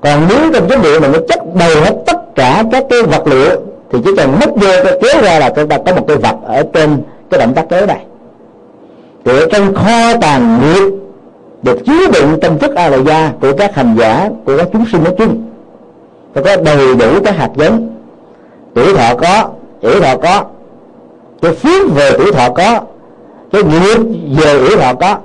Còn 0.00 0.26
nếu 0.28 0.38
trong 0.54 0.68
chánh 0.68 0.82
điện 0.82 1.02
mà 1.02 1.08
nó 1.08 1.18
chất 1.28 1.54
đầy 1.54 1.74
hết 1.74 1.94
tất 2.06 2.34
cả 2.34 2.64
các 2.72 2.84
cái 2.90 3.02
vật 3.02 3.26
liệu, 3.26 3.60
thì 3.92 3.98
chỉ 4.04 4.10
cần 4.16 4.32
móc 4.40 4.50
vô 4.50 4.68
cái 4.84 4.98
kéo 5.02 5.22
ra 5.22 5.38
là 5.38 5.50
chúng 5.56 5.68
ta 5.68 5.78
có 5.86 5.94
một 5.94 6.04
cái 6.08 6.16
vật 6.16 6.36
ở 6.46 6.64
trên 6.72 7.02
cái 7.30 7.40
động 7.40 7.54
tác 7.54 7.64
kéo 7.68 7.86
này. 7.86 8.04
Thì 9.24 9.32
ở 9.32 9.46
trong 9.52 9.74
kho 9.74 10.16
tàng 10.20 10.60
nghiệp 10.60 11.03
được 11.64 11.78
chứa 11.86 12.06
đựng 12.12 12.40
tâm 12.40 12.58
chất 12.58 12.74
a 12.74 12.88
la 12.88 12.96
gia 12.96 13.32
của 13.40 13.52
các 13.52 13.74
hành 13.74 13.96
giả, 13.98 14.28
của 14.44 14.58
các 14.58 14.68
chúng 14.72 14.84
sinh 14.92 15.04
nói 15.04 15.14
chung. 15.18 15.42
Và 16.34 16.42
có 16.42 16.56
đầy 16.56 16.96
đủ 16.96 17.20
các 17.24 17.36
hạt 17.36 17.50
giống. 17.56 17.88
Tuổi 18.74 18.94
thọ 18.94 19.14
có, 19.14 19.48
tuổi 19.80 20.00
thọ 20.00 20.16
có. 20.16 20.44
Cái 21.42 21.52
phước 21.52 21.94
về 21.94 22.10
tuổi 22.18 22.32
thọ 22.32 22.50
có. 22.50 22.80
Cái 23.52 23.62
nghiệp 23.62 23.98
về 24.36 24.58
tuổi 24.58 24.76
thọ 24.76 24.94
có. 24.94 25.16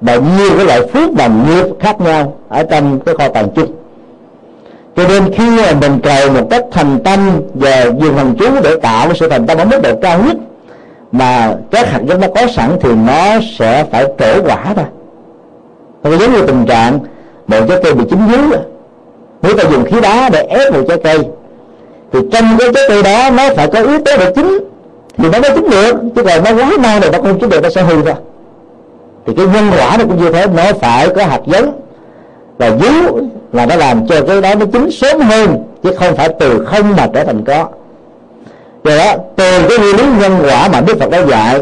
Và 0.00 0.16
nhiều 0.16 0.56
cái 0.56 0.66
loại 0.66 0.86
phước 0.86 1.10
và 1.16 1.28
nghiệp 1.28 1.66
khác 1.80 2.00
nhau 2.00 2.36
ở 2.48 2.62
trong 2.62 3.00
cái 3.00 3.14
kho 3.14 3.28
tàng 3.28 3.48
chung. 3.54 3.72
Cho 4.96 5.08
nên 5.08 5.32
khi 5.32 5.44
mình 5.80 6.00
cầu 6.02 6.30
một 6.32 6.46
cách 6.50 6.64
thành 6.72 6.98
tâm 7.04 7.30
và 7.54 7.84
dùng 7.84 8.16
hành 8.16 8.34
chú 8.38 8.46
để 8.62 8.76
tạo 8.76 9.14
sự 9.14 9.28
thành 9.28 9.46
tâm 9.46 9.58
ở 9.58 9.64
mức 9.64 9.80
độ 9.82 9.90
cao 10.02 10.18
nhất, 10.26 10.36
mà 11.12 11.54
các 11.70 11.92
hạt 11.92 12.00
giống 12.04 12.20
nó 12.20 12.26
có 12.34 12.46
sẵn 12.56 12.70
thì 12.80 12.90
nó 13.06 13.40
sẽ 13.58 13.84
phải 13.90 14.04
trổ 14.18 14.42
quả 14.42 14.64
thôi 14.76 14.84
nó 16.02 16.16
giống 16.16 16.32
như 16.32 16.46
tình 16.46 16.66
trạng 16.66 16.98
một 17.46 17.60
trái 17.68 17.78
cây 17.82 17.94
bị 17.94 18.04
chín 18.10 18.18
dứa 18.30 18.58
nếu 19.42 19.56
ta 19.56 19.62
dùng 19.70 19.84
khí 19.84 20.00
đá 20.00 20.28
để 20.28 20.42
ép 20.42 20.72
một 20.72 20.80
trái 20.88 20.98
cây. 21.04 21.18
Thì 22.12 22.18
trong 22.32 22.44
cái 22.58 22.68
trái 22.74 22.84
cây 22.88 23.02
đó, 23.02 23.30
nó 23.30 23.48
phải 23.56 23.66
có 23.66 23.80
yếu 23.80 23.98
tố 23.98 24.12
để 24.18 24.32
chín. 24.34 24.58
Thì 25.16 25.28
nó 25.32 25.40
mới 25.40 25.50
chín 25.54 25.70
được, 25.70 25.96
chứ 26.16 26.22
còn 26.24 26.44
nó 26.44 26.50
quá 26.50 26.76
non 26.82 27.00
rồi, 27.00 27.10
nó 27.12 27.18
không 27.22 27.38
chín 27.38 27.50
được, 27.50 27.62
nó 27.62 27.70
sẽ 27.70 27.82
hư 27.82 28.02
thôi 28.02 28.14
thì 29.26 29.32
cái 29.36 29.46
nhân 29.46 29.70
quả 29.78 29.96
nó 29.98 30.04
cũng 30.04 30.24
như 30.24 30.32
thế, 30.32 30.46
nó 30.56 30.62
phải 30.80 31.08
có 31.08 31.24
hạt 31.24 31.40
giống. 31.46 31.80
Và 32.58 32.70
dứa 32.70 33.10
là 33.52 33.66
nó 33.66 33.76
làm 33.76 34.06
cho 34.06 34.16
cái 34.26 34.40
đó 34.40 34.54
nó 34.54 34.66
chín 34.72 34.90
sớm 34.90 35.20
hơn, 35.20 35.64
chứ 35.82 35.94
không 35.98 36.16
phải 36.16 36.28
từ 36.38 36.64
không 36.64 36.96
mà 36.96 37.06
trở 37.14 37.24
thành 37.24 37.44
có. 37.44 37.68
Do 38.84 38.96
đó, 38.96 39.14
từ 39.36 39.68
cái 39.68 39.78
nguyên 39.78 39.96
lý 39.96 40.04
nhân 40.20 40.32
quả 40.44 40.68
mà 40.68 40.80
đức 40.80 40.98
phật 41.00 41.10
đã 41.10 41.22
dạy 41.26 41.60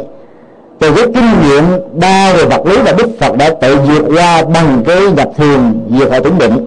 từ 0.79 0.93
cái 0.97 1.05
kinh 1.15 1.43
nghiệm 1.43 1.65
đa 2.01 2.33
về 2.33 2.45
vật 2.45 2.67
lý 2.67 2.77
và 2.85 2.93
đức 2.93 3.09
phật 3.21 3.37
đã 3.37 3.51
tự 3.61 3.77
vượt 3.77 4.03
qua 4.15 4.45
bằng 4.55 4.83
cái 4.87 5.01
nhập 5.17 5.29
thiền 5.37 5.81
vượt 5.89 6.11
hội 6.11 6.21
tưởng 6.21 6.39
định. 6.39 6.67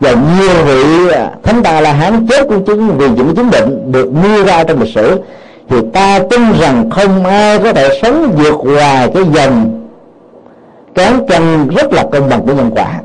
Và 0.00 0.10
nhiều 0.12 0.64
vị 0.66 1.08
à, 1.12 1.30
thánh 1.42 1.62
ta 1.62 1.80
la 1.80 1.92
hán 1.92 2.26
chết 2.26 2.48
của 2.48 2.58
chứng 2.66 2.98
vì 2.98 3.08
những 3.08 3.34
chứng 3.36 3.50
định 3.50 3.92
được 3.92 4.10
nêu 4.22 4.44
ra 4.44 4.64
trong 4.64 4.80
lịch 4.80 4.94
sử, 4.94 5.20
thì 5.68 5.76
ta 5.92 6.18
tin 6.30 6.40
rằng 6.60 6.90
không 6.90 7.24
ai 7.24 7.58
có 7.58 7.72
thể 7.72 7.98
sống 8.02 8.32
vượt 8.36 8.54
qua 8.62 9.06
cái 9.14 9.22
dòng 9.32 9.80
cán 10.94 11.26
cân 11.28 11.68
rất 11.68 11.92
là 11.92 12.04
công 12.12 12.28
bằng 12.28 12.46
của 12.46 12.52
nhân 12.52 12.70
quả. 12.74 13.00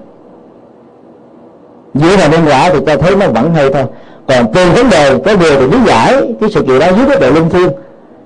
Giữa 1.93 2.17
là 2.17 2.27
nhân 2.27 2.41
quả 2.47 2.69
thì 2.69 2.79
ta 2.85 2.95
thấy 2.95 3.15
nó 3.15 3.27
vẫn 3.27 3.53
hay 3.53 3.73
thôi. 3.73 3.83
Còn 4.27 4.53
từ 4.53 4.69
vấn 4.75 4.89
đề 4.89 5.17
có 5.25 5.31
người 5.39 5.55
thì 5.59 5.67
lý 5.67 5.77
giải, 5.87 6.13
cái 6.41 6.49
sự 6.53 6.61
kiện 6.61 6.79
đó 6.79 6.87
dưới 6.97 7.05
cái 7.09 7.19
độ 7.19 7.31
linh 7.31 7.49
thiêng 7.49 7.69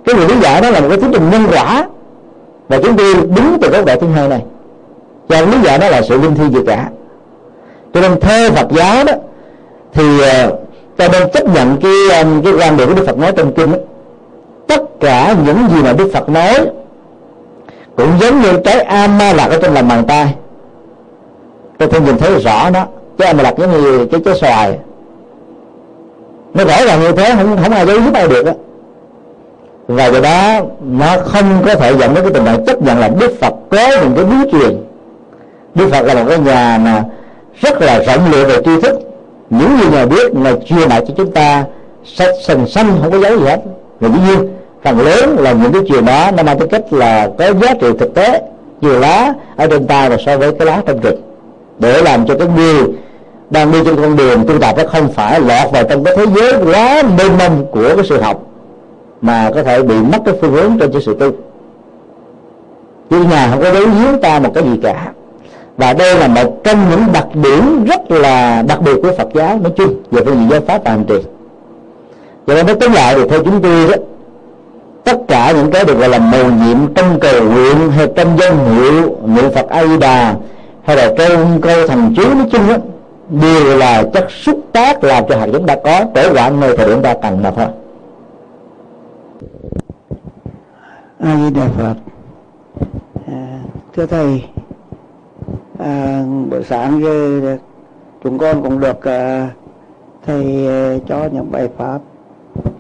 cái 0.06 0.16
người 0.16 0.28
lý 0.28 0.36
giải 0.42 0.62
đó 0.62 0.70
là 0.70 0.80
một 0.80 0.88
cái 0.90 0.98
tiến 0.98 1.12
trình 1.14 1.30
nhân 1.30 1.46
quả 1.52 1.88
và 2.72 2.80
chúng 2.84 2.98
tôi 2.98 3.14
đứng 3.16 3.58
từ 3.62 3.70
góc 3.70 3.86
độ 3.86 3.96
thứ 3.96 4.08
hai 4.08 4.28
này. 4.28 4.44
Cho 5.30 5.42
lý 5.42 5.58
giải 5.64 5.78
đó 5.78 5.90
là 5.90 6.02
sự 6.02 6.22
linh 6.22 6.36
thiêng 6.36 6.54
gì 6.54 6.60
cả. 6.68 6.90
Cho 7.94 8.02
nên 8.02 8.20
theo 8.20 8.52
Phật 8.52 8.68
giáo 8.72 9.04
đó, 9.04 9.14
thì 9.94 10.22
ờ, 10.22 10.58
ta 10.98 11.08
nên 11.08 11.32
chấp 11.34 11.46
nhận 11.46 11.78
cái 11.82 11.92
ờ, 12.12 12.24
cái 12.44 12.54
quan 12.54 12.78
điểm 12.78 12.90
của 12.90 12.96
Đức 12.96 13.04
Phật 13.08 13.18
nói 13.18 13.32
trong 13.38 13.54
kinh 13.54 13.72
đó. 13.72 13.78
tất 14.68 14.82
cả 15.00 15.36
những 15.46 15.58
gì 15.70 15.84
mà 15.84 15.94
Đức 15.94 16.10
Phật 16.14 16.30
nói 16.30 16.54
cũng 17.98 18.10
giống 18.20 18.42
như 18.42 18.50
trái 18.64 18.82
ama 18.82 19.34
lạc 19.34 19.48
ở 19.48 19.58
trong 19.62 19.74
lòng 19.74 19.88
bàn 19.88 20.04
tay. 20.08 20.36
Ta 21.78 21.86
thường 21.88 22.06
nhìn 22.06 22.18
thấy 22.18 22.40
rõ 22.40 22.70
đó. 22.70 22.86
Trái 23.18 23.28
ama 23.28 23.44
lạc 23.44 23.54
giống 23.58 23.72
như 23.72 24.06
cái 24.12 24.22
trái 24.26 24.36
xoài. 24.36 24.80
Nó 26.54 26.64
rõ 26.66 26.86
ràng 26.86 27.02
như 27.02 27.12
thế, 27.12 27.34
không 27.38 27.58
không 27.64 27.74
ai 27.74 27.86
giấu 27.86 28.02
giúp 28.02 28.14
ai 28.14 28.28
được 28.28 28.46
đó 28.46 28.52
và 29.88 30.06
do 30.06 30.20
đó, 30.20 30.62
nó 30.82 31.18
không 31.26 31.64
có 31.66 31.76
thể 31.76 31.96
dẫn 32.00 32.14
đến 32.14 32.24
cái 32.24 32.34
tình 32.34 32.46
trạng 32.46 32.66
chấp 32.66 32.82
nhận 32.82 33.00
là 33.00 33.10
đức 33.20 33.32
phật 33.42 33.54
có 33.70 33.88
những 34.02 34.14
cái 34.16 34.26
bí 34.26 34.52
truyền. 34.52 34.84
Đức 35.76 35.90
phật 35.92 36.02
là 36.02 36.14
một 36.14 36.26
cái 36.30 36.40
nhà 36.40 36.80
mà 36.84 37.04
rất 37.62 37.82
là 37.82 38.00
rộng 38.00 38.32
lượng 38.32 38.48
về 38.48 38.58
tri 38.66 38.82
thức. 38.82 39.00
Những 39.50 39.78
gì 39.82 39.90
nhà 39.92 40.06
biết 40.06 40.36
mà 40.36 40.52
truyền 40.66 40.90
lại 40.90 41.04
cho 41.08 41.14
chúng 41.18 41.32
ta 41.32 41.64
sách 42.06 42.36
sần 42.44 42.68
xanh 42.68 42.98
không 43.02 43.12
có 43.12 43.20
dấu 43.20 43.38
gì 43.38 43.46
hết. 43.46 43.60
Và 44.00 44.10
dĩ 44.10 44.20
nhiên, 44.28 44.50
phần 44.84 45.00
lớn 45.00 45.36
là 45.40 45.52
những 45.52 45.74
cái 45.74 45.82
chuyện 45.88 46.06
đó 46.06 46.32
nó 46.38 46.44
mang 46.44 46.60
tính 46.60 46.70
cách 46.70 46.94
là 46.94 47.30
có 47.38 47.54
giá 47.54 47.74
trị 47.82 47.88
thực 48.00 48.14
tế, 48.14 48.42
nhiều 48.82 49.00
lá 49.00 49.34
ở 49.56 49.68
trên 49.68 49.88
tay 49.88 50.10
và 50.10 50.18
so 50.26 50.38
với 50.38 50.52
cái 50.52 50.66
lá 50.66 50.82
trong 50.86 51.00
rừng. 51.00 51.22
Để 51.80 52.02
làm 52.02 52.26
cho 52.26 52.36
cái 52.38 52.48
người 52.56 52.84
đang 53.50 53.72
đi 53.72 53.80
trên 53.86 53.96
con 53.96 54.18
đường 54.18 54.48
tu 54.48 54.60
tập 54.60 54.76
nó 54.78 54.84
không 54.92 55.12
phải 55.14 55.40
lọt 55.40 55.72
vào 55.72 55.84
trong 55.84 56.04
cái 56.04 56.18
thế 56.18 56.26
giới 56.36 56.54
quá 56.66 57.04
mênh 57.18 57.38
mông 57.38 57.66
của 57.72 57.96
cái 57.96 58.06
sự 58.10 58.22
học 58.22 58.42
mà 59.22 59.52
có 59.56 59.64
thể 59.64 59.84
bị 59.84 59.96
mất 59.96 60.18
cái 60.26 60.36
phương 60.42 60.52
hướng 60.52 60.78
trên 60.80 60.92
cái 60.92 61.02
sự 61.02 61.16
tu. 61.20 61.32
Chứ 63.10 63.24
nhà 63.24 63.48
không 63.52 63.62
có 63.62 63.72
đối 63.72 63.86
giếm 63.86 64.22
ta 64.22 64.40
một 64.40 64.52
cái 64.54 64.64
gì 64.64 64.80
cả. 64.84 65.12
Và 65.78 65.94
đây 65.94 66.16
là 66.16 66.28
một 66.28 66.64
trong 66.64 66.90
những 66.90 67.04
đặc 67.14 67.28
điểm 67.34 67.86
rất 67.86 68.12
là 68.12 68.62
đặc 68.68 68.82
biệt 68.82 68.96
của 69.04 69.12
Phật 69.18 69.28
giáo 69.34 69.60
nói 69.64 69.72
chung 69.76 69.94
về 70.12 70.22
phương 70.26 70.36
diện 70.36 70.50
giáo 70.50 70.62
pháp 70.68 70.84
và 70.84 70.92
hành 70.92 71.04
trì. 71.08 71.16
Cho 72.48 72.54
nên 72.56 72.66
nói 72.66 72.76
tóm 72.80 72.94
lại 72.94 73.16
thì 73.16 73.28
theo 73.30 73.44
chúng 73.44 73.62
tôi 73.62 73.88
đó, 73.88 73.96
tất 75.04 75.18
cả 75.28 75.52
những 75.52 75.72
cái 75.72 75.86
được 75.86 76.00
gọi 76.00 76.10
là 76.10 76.20
mầu 76.20 76.46
nhiệm 76.46 76.94
trong 76.96 77.20
cầu 77.20 77.44
nguyện 77.44 77.92
hay 77.92 78.08
trong 78.16 78.38
danh 78.40 78.76
hiệu 78.76 79.18
niệm 79.26 79.52
Phật 79.56 79.70
A 79.70 79.86
Di 79.86 79.98
Đà 79.98 80.36
hay 80.84 80.96
là 80.96 81.14
trong 81.18 81.62
câu 81.62 81.88
thần 81.88 82.14
chú 82.16 82.24
nói 82.24 82.48
chung 82.52 82.68
đó, 82.68 82.76
đều 83.42 83.78
là 83.78 84.04
chất 84.14 84.32
xúc 84.32 84.60
tác 84.72 85.04
làm 85.04 85.24
cho 85.30 85.38
hạt 85.38 85.46
giống 85.54 85.66
đã 85.66 85.76
có 85.84 86.06
trở 86.16 86.34
quả 86.34 86.50
nơi 86.50 86.78
thời 86.78 86.88
điểm 86.88 87.02
ta 87.02 87.14
cần 87.22 87.44
mà 87.44 87.52
thôi. 87.52 87.66
A 91.22 91.38
di 91.38 91.52
đà 91.52 91.68
phật. 91.68 91.96
À, 93.28 93.64
thưa 93.94 94.06
thầy 94.06 94.46
à, 95.80 96.26
buổi 96.50 96.64
sáng 96.64 97.02
giờ 97.04 97.58
chúng 98.24 98.38
con 98.38 98.64
cũng 98.64 98.80
được 98.80 99.04
à, 99.04 99.50
thầy 100.26 100.68
à, 100.68 100.98
cho 101.08 101.30
những 101.34 101.52
bài 101.52 101.70
pháp 101.78 102.02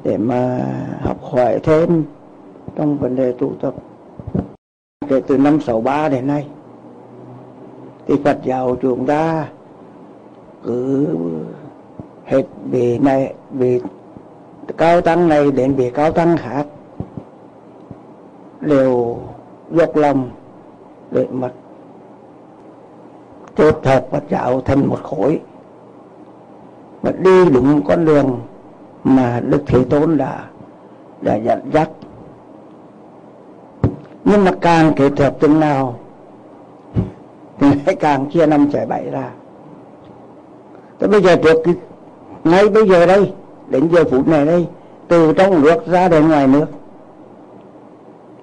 để 0.03 0.17
mà 0.17 0.59
học 1.01 1.17
hỏi 1.21 1.59
thêm 1.63 2.03
trong 2.75 2.97
vấn 2.97 3.15
đề 3.15 3.33
tu 3.39 3.51
tập. 3.61 3.73
Kể 5.07 5.21
từ 5.27 5.37
năm 5.37 5.61
63 5.61 6.09
đến 6.09 6.27
nay 6.27 6.47
thì 8.07 8.15
Phật 8.23 8.37
giáo 8.43 8.75
chúng 8.81 9.05
ta 9.05 9.47
cứ 10.63 11.07
hết 12.25 12.43
bị 12.71 12.99
này 12.99 13.33
bị 13.51 13.81
cao 14.77 15.01
tăng 15.01 15.27
này 15.27 15.51
đến 15.51 15.75
bị 15.75 15.89
cao 15.89 16.11
tăng 16.11 16.37
khác 16.37 16.65
đều 18.61 19.17
dốc 19.71 19.95
lòng 19.95 20.29
để 21.11 21.27
mà 21.31 21.49
kết 23.55 23.85
hợp 23.85 24.07
và 24.11 24.21
trạo 24.29 24.61
thành 24.61 24.87
một 24.87 24.99
khối. 25.03 25.39
Và 27.01 27.11
đi 27.11 27.49
đúng 27.49 27.81
con 27.85 28.05
đường 28.05 28.39
mà 29.03 29.41
Đức 29.45 29.63
Thế 29.67 29.83
Tôn 29.89 30.17
đã 30.17 30.45
đã 31.21 31.35
dẫn 31.35 31.71
dắt. 31.73 31.89
Nhưng 34.25 34.45
mà 34.45 34.51
càng 34.61 34.93
kết 34.95 35.19
hợp 35.19 35.35
từng 35.39 35.59
nào 35.59 35.95
thì 37.59 37.67
lại 37.85 37.95
càng 37.95 38.29
chia 38.31 38.45
năm 38.45 38.69
trẻ 38.73 38.85
bảy 38.85 39.09
ra. 39.09 39.29
Thế 40.99 41.07
bây 41.07 41.21
giờ 41.21 41.35
trước 41.43 41.57
ngay 42.43 42.69
bây 42.69 42.89
giờ 42.89 43.05
đây, 43.05 43.33
đến 43.67 43.89
giờ 43.91 44.03
phút 44.11 44.27
này 44.27 44.45
đây, 44.45 44.67
từ 45.07 45.33
trong 45.33 45.61
nước 45.61 45.87
ra 45.87 46.07
đến 46.07 46.27
ngoài 46.27 46.47
nước 46.47 46.65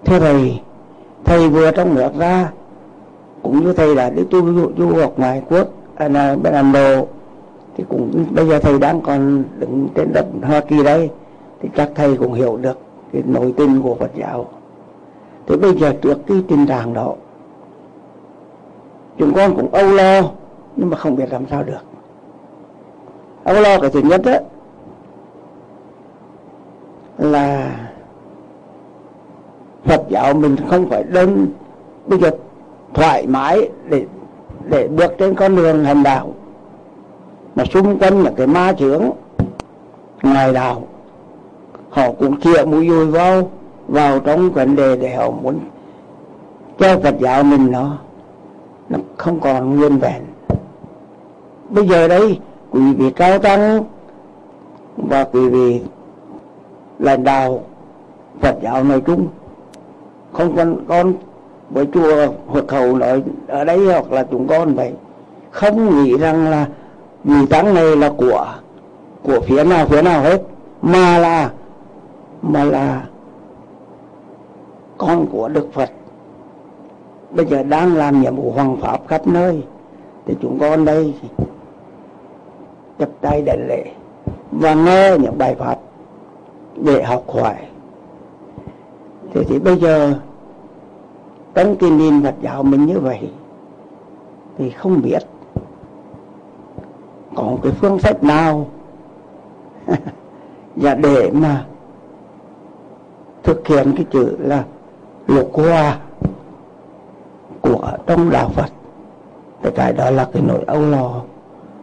thưa 0.09 0.19
thầy 0.19 0.61
thầy 1.25 1.49
vừa 1.49 1.71
trong 1.71 1.95
nước 1.95 2.11
ra 2.19 2.51
cũng 3.43 3.65
như 3.65 3.73
thầy 3.73 3.95
đã 3.95 4.11
đi 4.11 4.25
tu 4.31 4.55
du, 4.55 4.71
du 4.79 4.97
học 4.97 5.13
ngoại 5.17 5.43
quốc 5.49 5.69
à, 5.97 6.09
là 6.09 6.37
bên 6.37 6.53
Ấn 6.53 6.73
Độ 6.73 7.07
thì 7.77 7.85
cũng 7.89 8.25
bây 8.31 8.49
giờ 8.49 8.59
thầy 8.59 8.79
đang 8.79 9.01
còn 9.01 9.45
đứng 9.59 9.89
trên 9.95 10.13
đất 10.13 10.27
Hoa 10.43 10.61
Kỳ 10.61 10.83
đây 10.83 11.11
thì 11.61 11.69
chắc 11.77 11.91
thầy 11.95 12.17
cũng 12.17 12.33
hiểu 12.33 12.57
được 12.57 12.79
cái 13.13 13.23
nội 13.27 13.55
tình 13.57 13.83
của 13.83 13.95
Phật 13.95 14.11
giáo. 14.15 14.47
Thì 15.47 15.57
bây 15.57 15.79
giờ 15.79 15.93
trước 16.03 16.19
cái 16.27 16.43
tình 16.49 16.67
trạng 16.67 16.95
đó 16.95 17.15
chúng 19.19 19.35
con 19.35 19.57
cũng 19.57 19.75
âu 19.75 19.87
lo 19.87 20.23
nhưng 20.77 20.91
mà 20.91 20.97
không 20.97 21.17
biết 21.17 21.33
làm 21.33 21.47
sao 21.51 21.63
được. 21.63 21.83
Âu 23.45 23.61
lo 23.61 23.81
cái 23.81 23.91
thứ 23.91 24.01
nhất 24.01 24.21
đó 24.25 24.39
là 27.19 27.75
Phật 29.85 30.03
giáo 30.09 30.35
mình 30.35 30.57
không 30.69 30.89
phải 30.89 31.03
đơn 31.03 31.47
bây 32.07 32.19
giờ 32.19 32.31
thoải 32.95 33.27
mái 33.27 33.71
để 33.89 34.05
để 34.65 34.89
bước 34.89 35.13
trên 35.19 35.35
con 35.35 35.57
đường 35.57 35.85
hành 35.85 36.03
đạo. 36.03 36.33
Mà 37.55 37.65
xung 37.65 37.99
quanh 37.99 38.23
là 38.23 38.33
cái 38.37 38.47
ma 38.47 38.73
chướng 38.73 39.11
ngoài 40.23 40.53
đạo, 40.53 40.83
họ 41.91 42.13
cũng 42.13 42.41
chĩa 42.41 42.65
mũi 42.65 42.89
dùi 42.89 43.07
vào 43.07 43.51
vào 43.89 44.21
trong 44.21 44.51
vấn 44.51 44.77
đề 44.77 44.97
để 44.97 45.15
họ 45.15 45.31
muốn 45.31 45.59
cho 46.79 46.99
Phật 46.99 47.15
giáo 47.19 47.43
mình 47.43 47.73
nó 47.73 47.99
nó 48.89 48.99
không 49.17 49.41
còn 49.41 49.77
nguyên 49.77 49.99
vẹn. 49.99 50.23
Bây 51.69 51.89
giờ 51.89 52.09
đây, 52.09 52.39
quý 52.71 52.93
vị 52.93 53.11
cao 53.11 53.39
tăng 53.39 53.85
và 54.97 55.25
quý 55.25 55.49
vị 55.49 55.81
lãnh 56.99 57.25
đạo 57.25 57.63
Phật 58.41 58.57
giáo 58.63 58.85
nói 58.85 59.01
chung 59.01 59.27
không 60.33 60.57
con 60.57 60.77
con 60.89 61.13
với 61.71 61.87
chùa 61.95 62.27
Phật 62.53 62.65
cầu 62.69 62.97
nói 62.97 63.23
ở 63.47 63.65
đây 63.65 63.87
hoặc 63.87 64.13
là 64.13 64.27
chúng 64.31 64.47
con 64.47 64.75
vậy. 64.75 64.93
Không 65.51 66.05
nghĩ 66.05 66.17
rằng 66.19 66.51
là 66.51 66.67
vị 67.25 67.47
tăng 67.51 67.75
này 67.75 67.97
là 67.97 68.11
của 68.17 68.55
của 69.23 69.41
phía 69.41 69.65
nào 69.65 69.87
phía 69.87 70.03
nào 70.03 70.23
hết, 70.23 70.43
mà 70.83 71.19
là 71.19 71.51
mà 72.43 72.65
là 72.65 73.05
con 74.99 75.27
của 75.33 75.49
Đức 75.49 75.69
Phật. 75.73 75.91
Bây 77.31 77.47
giờ 77.47 77.63
đang 77.63 77.97
làm 77.97 78.21
nhiệm 78.21 78.37
vụ 78.37 78.53
hoàng 78.53 78.77
pháp 78.81 79.01
khắp 79.09 79.27
nơi, 79.27 79.63
thì 80.27 80.37
chúng 80.41 80.59
con 80.59 80.85
đây 80.85 81.15
chắp 82.99 83.09
tay 83.21 83.43
đảnh 83.43 83.67
lễ 83.69 83.85
và 84.53 84.75
nghe 84.75 85.17
những 85.19 85.39
bài 85.39 85.55
pháp 85.55 85.77
để 86.77 87.03
học 87.03 87.25
hỏi 87.29 87.55
thế 89.35 89.45
thì 89.45 89.59
bây 89.59 89.77
giờ, 89.77 90.15
trong 91.55 91.77
cái 91.77 91.91
nền 91.91 92.23
Phật 92.23 92.35
giáo 92.43 92.63
mình 92.63 92.87
như 92.87 92.99
vậy, 93.01 93.31
thì 94.59 94.71
không 94.71 95.03
biết 95.03 95.23
có 97.35 97.57
cái 97.63 97.73
phương 97.73 97.99
sách 97.99 98.25
nào 98.25 98.67
và 100.77 100.95
để 100.95 101.31
mà 101.31 101.65
thực 103.43 103.69
hiện 103.69 103.93
cái 103.97 104.07
chữ 104.11 104.37
là 104.39 104.65
lục 105.27 105.51
hòa 105.53 105.99
của 107.61 107.93
trong 108.07 108.31
đạo 108.31 108.49
Phật. 108.49 108.71
Thì 109.63 109.71
cái 109.75 109.93
đó 109.93 110.11
là 110.11 110.29
cái 110.33 110.43
nỗi 110.47 110.65
âu 110.67 110.81
lo. 110.81 111.23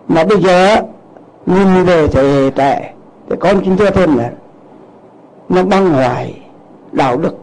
Mà 0.08 0.24
bây 0.24 0.42
giờ, 0.42 0.76
nhìn 1.46 1.86
về 1.86 2.08
thế 2.08 2.24
hệ 2.24 2.52
trẻ, 2.52 2.94
thì 3.30 3.36
con 3.40 3.62
chúng 3.66 3.78
chưa 3.78 3.90
thêm 3.90 4.18
là 4.18 4.32
nó 5.50 5.64
băng 5.64 5.90
hoài 5.90 6.45
đạo 6.96 7.18
đức. 7.18 7.38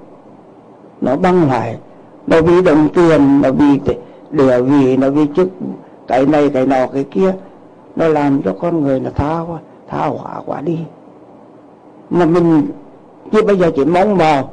Nó 1.00 1.16
băng 1.16 1.40
hoại, 1.40 1.76
nó 2.26 2.42
vì 2.42 2.62
đồng 2.62 2.88
tiền 2.88 3.42
nó 3.42 3.52
vì 3.52 3.80
địa 4.30 4.60
vì 4.60 4.96
nó 4.96 5.10
vì 5.10 5.26
chức 5.36 5.48
cái 6.06 6.26
này 6.26 6.50
cái 6.54 6.66
nọ 6.66 6.86
cái 6.86 7.04
kia. 7.04 7.34
Nó 7.96 8.08
làm 8.08 8.42
cho 8.42 8.54
con 8.60 8.80
người 8.80 9.00
là 9.00 9.10
tha 9.10 9.40
quá 9.40 9.58
tha 9.88 10.06
hỏa 10.06 10.40
quá 10.46 10.60
đi. 10.60 10.78
Mà 12.10 12.24
mình 12.24 12.66
chứ 13.32 13.42
bây 13.42 13.56
giờ 13.56 13.70
chỉ 13.76 13.84
mong 13.84 14.16
vào 14.16 14.50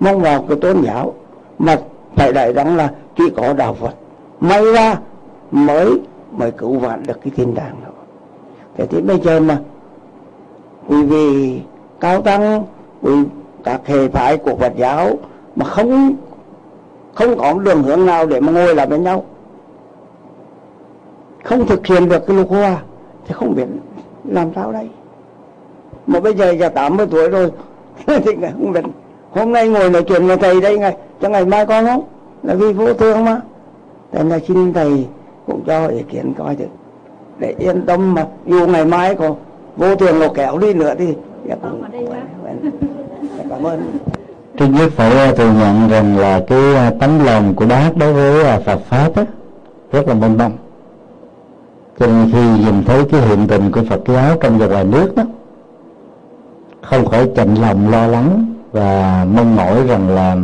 mong 0.00 0.20
vào 0.20 0.44
cái 0.48 0.58
tôn 0.60 0.80
giáo 0.82 1.14
mà 1.58 1.78
phải 2.16 2.32
đại 2.32 2.52
rằng 2.52 2.76
là 2.76 2.92
chỉ 3.16 3.24
có 3.36 3.52
đạo 3.52 3.74
Phật 3.74 3.94
may 4.40 4.72
ra 4.72 4.96
mới 5.50 6.00
mới 6.32 6.50
cứu 6.50 6.78
vãn 6.78 7.02
được 7.06 7.20
cái 7.24 7.32
thiên 7.36 7.54
đàng 7.54 7.74
đó. 7.84 7.90
Thế 8.76 8.86
thì 8.86 9.00
bây 9.00 9.20
giờ 9.20 9.40
mà 9.40 9.58
quý 10.88 11.02
vị 11.02 11.60
cao 12.00 12.22
tăng 12.22 12.64
quý 13.02 13.12
các 13.64 13.80
hệ 13.86 14.08
phái 14.08 14.36
của 14.36 14.56
Phật 14.56 14.72
giáo 14.76 15.10
mà 15.56 15.64
không 15.64 16.14
không 17.14 17.38
có 17.38 17.54
đường 17.54 17.82
hướng 17.82 18.06
nào 18.06 18.26
để 18.26 18.40
mà 18.40 18.52
ngồi 18.52 18.74
lại 18.74 18.86
với 18.86 18.98
nhau. 18.98 19.24
Không 21.44 21.66
thực 21.66 21.86
hiện 21.86 22.08
được 22.08 22.26
cái 22.26 22.36
lục 22.36 22.50
hoa 22.50 22.76
thì 23.26 23.34
không 23.34 23.54
biết 23.54 23.66
làm 24.24 24.50
sao 24.54 24.72
đây. 24.72 24.88
Mà 26.06 26.20
bây 26.20 26.34
giờ 26.34 26.50
giờ 26.50 26.68
80 26.68 27.06
tuổi 27.10 27.28
rồi, 27.28 27.50
thì 28.06 28.32
không 28.52 28.72
biết 28.72 28.84
hôm 29.30 29.52
nay 29.52 29.68
ngồi 29.68 29.90
nói 29.90 30.02
chuyện 30.02 30.26
với 30.26 30.36
thầy 30.36 30.60
đây 30.60 30.78
ngày, 30.78 30.96
cho 31.20 31.28
ngày 31.28 31.44
mai 31.44 31.66
con 31.66 31.86
không? 31.86 32.02
Là 32.42 32.54
vì 32.54 32.72
vô 32.72 32.94
thương 32.94 33.24
mà. 33.24 33.40
Thế 34.12 34.24
là 34.24 34.38
xin 34.48 34.72
thầy 34.72 35.06
cũng 35.46 35.60
cho 35.66 35.86
ý 35.86 36.02
kiến 36.10 36.34
coi 36.38 36.56
được 36.56 36.66
để 37.38 37.54
yên 37.58 37.86
tâm 37.86 38.14
mà, 38.14 38.26
dù 38.46 38.66
ngày 38.66 38.84
mai 38.84 39.14
có 39.14 39.34
vô 39.76 39.96
thường 39.96 40.18
nó 40.18 40.28
kéo 40.34 40.58
đi 40.58 40.74
nữa 40.74 40.94
thì 40.98 41.14
dạ 41.48 41.56
cũng 41.62 41.82
cảm 43.50 43.62
ơn. 43.62 43.98
Thứ 44.58 44.66
nhất 44.66 44.92
phải 44.96 45.32
thừa 45.36 45.52
nhận 45.52 45.88
rằng 45.88 46.18
là 46.18 46.40
cái 46.48 46.74
à, 46.74 46.92
tấm 47.00 47.24
lòng 47.24 47.54
của 47.54 47.66
bác 47.66 47.96
đối 47.96 48.12
với 48.12 48.44
à, 48.44 48.60
Phật 48.66 48.80
pháp 48.88 49.16
á, 49.16 49.24
rất 49.92 50.08
là 50.08 50.14
mênh 50.14 50.38
mông 50.38 50.52
cho 51.98 52.06
nên 52.06 52.30
khi 52.32 52.64
nhìn 52.64 52.84
thấy 52.84 53.04
cái 53.04 53.20
hiện 53.20 53.46
tình 53.48 53.72
của 53.72 53.82
Phật 53.88 54.00
giáo 54.06 54.36
trong 54.40 54.58
và 54.58 54.66
ngoài 54.66 54.84
nước 54.84 55.16
đó 55.16 55.22
không 56.80 57.06
khỏi 57.06 57.28
chạnh 57.36 57.54
lòng 57.54 57.90
lo 57.90 58.06
lắng 58.06 58.54
và 58.72 59.26
mong 59.34 59.56
mỏi 59.56 59.86
rằng 59.86 60.08
là 60.08 60.36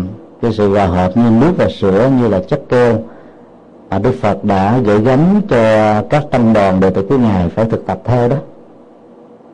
cái 0.43 0.53
sự 0.53 0.75
hòa 0.75 0.87
hợp 0.87 1.16
như 1.16 1.31
nước 1.41 1.53
và 1.57 1.69
sữa 1.69 2.11
như 2.20 2.29
là 2.29 2.41
chất 2.49 2.62
keo 2.69 2.99
mà 3.91 3.99
Đức 3.99 4.15
Phật 4.20 4.45
đã 4.45 4.79
gửi 4.85 5.01
gắm 5.01 5.41
cho 5.49 5.95
các 6.11 6.25
tăng 6.31 6.53
đoàn 6.53 6.81
đệ 6.81 6.91
tử 6.91 7.07
của 7.09 7.19
ngài 7.19 7.49
phải 7.49 7.65
thực 7.65 7.87
tập 7.87 7.99
theo 8.05 8.29
đó 8.29 8.37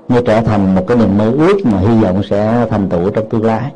như 0.09 0.21
trở 0.21 0.41
thành 0.41 0.75
một 0.75 0.83
cái 0.87 0.97
niềm 0.97 1.19
mơ 1.19 1.33
ước 1.39 1.57
mà 1.65 1.79
hy 1.79 2.03
vọng 2.03 2.23
sẽ 2.31 2.67
thành 2.71 2.89
tựu 2.89 3.11
trong 3.11 3.29
tương 3.29 3.45
lai. 3.45 3.73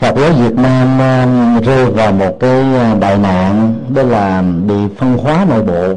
Phật 0.00 0.16
giáo 0.16 0.30
Việt 0.32 0.54
Nam 0.56 1.00
à, 1.00 1.26
rơi 1.64 1.86
vào 1.86 2.12
một 2.12 2.36
cái 2.40 2.60
à, 2.60 2.96
đại 3.00 3.18
nạn, 3.18 3.74
đó 3.94 4.02
là 4.02 4.42
bị 4.68 4.74
phân 4.96 5.18
hóa 5.18 5.46
nội 5.48 5.62
bộ. 5.62 5.94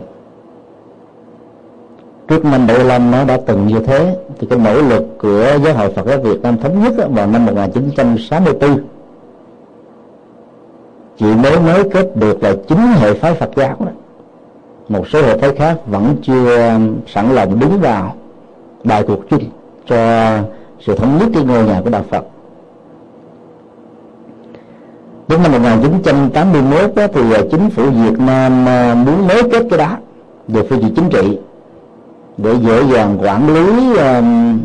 Trước 2.28 2.46
năm 2.46 2.68
75 2.68 3.12
nó 3.12 3.24
đã 3.24 3.38
từng 3.46 3.68
như 3.68 3.80
thế, 3.80 4.16
thì 4.40 4.48
cái 4.50 4.60
nỗ 4.60 4.82
lực 4.82 5.18
của 5.18 5.58
giáo 5.64 5.74
hội 5.74 5.94
Phật 5.94 6.06
giáo 6.08 6.18
Việt 6.18 6.42
Nam 6.42 6.58
thống 6.58 6.84
nhất 6.84 6.94
vào 7.10 7.28
năm 7.28 7.46
1964 7.46 8.78
chỉ 11.18 11.26
mới 11.26 11.60
mới 11.60 11.84
kết 11.94 12.16
được 12.16 12.44
là 12.44 12.54
chính 12.68 12.78
hệ 12.78 13.14
phái 13.14 13.34
Phật 13.34 13.50
giáo 13.56 13.76
đó 13.80 13.92
một 14.90 15.08
số 15.08 15.22
hệ 15.22 15.38
phái 15.38 15.56
khác 15.56 15.78
vẫn 15.86 16.16
chưa 16.22 16.70
um, 16.70 16.98
sẵn 17.08 17.36
lòng 17.36 17.60
đứng 17.60 17.80
vào 17.80 18.16
đại 18.84 19.04
cuộc 19.04 19.30
chung 19.30 19.44
cho 19.88 19.98
sự 20.86 20.96
thống 20.96 21.18
nhất 21.18 21.28
cái 21.34 21.44
ngôi 21.44 21.64
nhà 21.64 21.82
của 21.84 21.90
đạo 21.90 22.04
Phật. 22.10 22.26
Đến 25.28 25.44
năm 25.44 25.52
1981 25.52 26.96
đó, 26.96 27.08
thì 27.14 27.22
uh, 27.22 27.52
chính 27.52 27.70
phủ 27.70 27.84
Việt 27.84 28.20
Nam 28.20 28.66
uh, 28.66 29.08
muốn 29.08 29.28
nối 29.28 29.44
kết 29.52 29.68
cái 29.70 29.80
đó 29.80 29.98
về 30.48 30.64
phương 30.70 30.82
diện 30.82 30.94
chính 30.96 31.10
trị 31.10 31.40
để 32.38 32.54
dễ 32.62 32.84
dàng 32.94 33.18
quản 33.22 33.54
lý 33.54 33.98
um, 33.98 34.60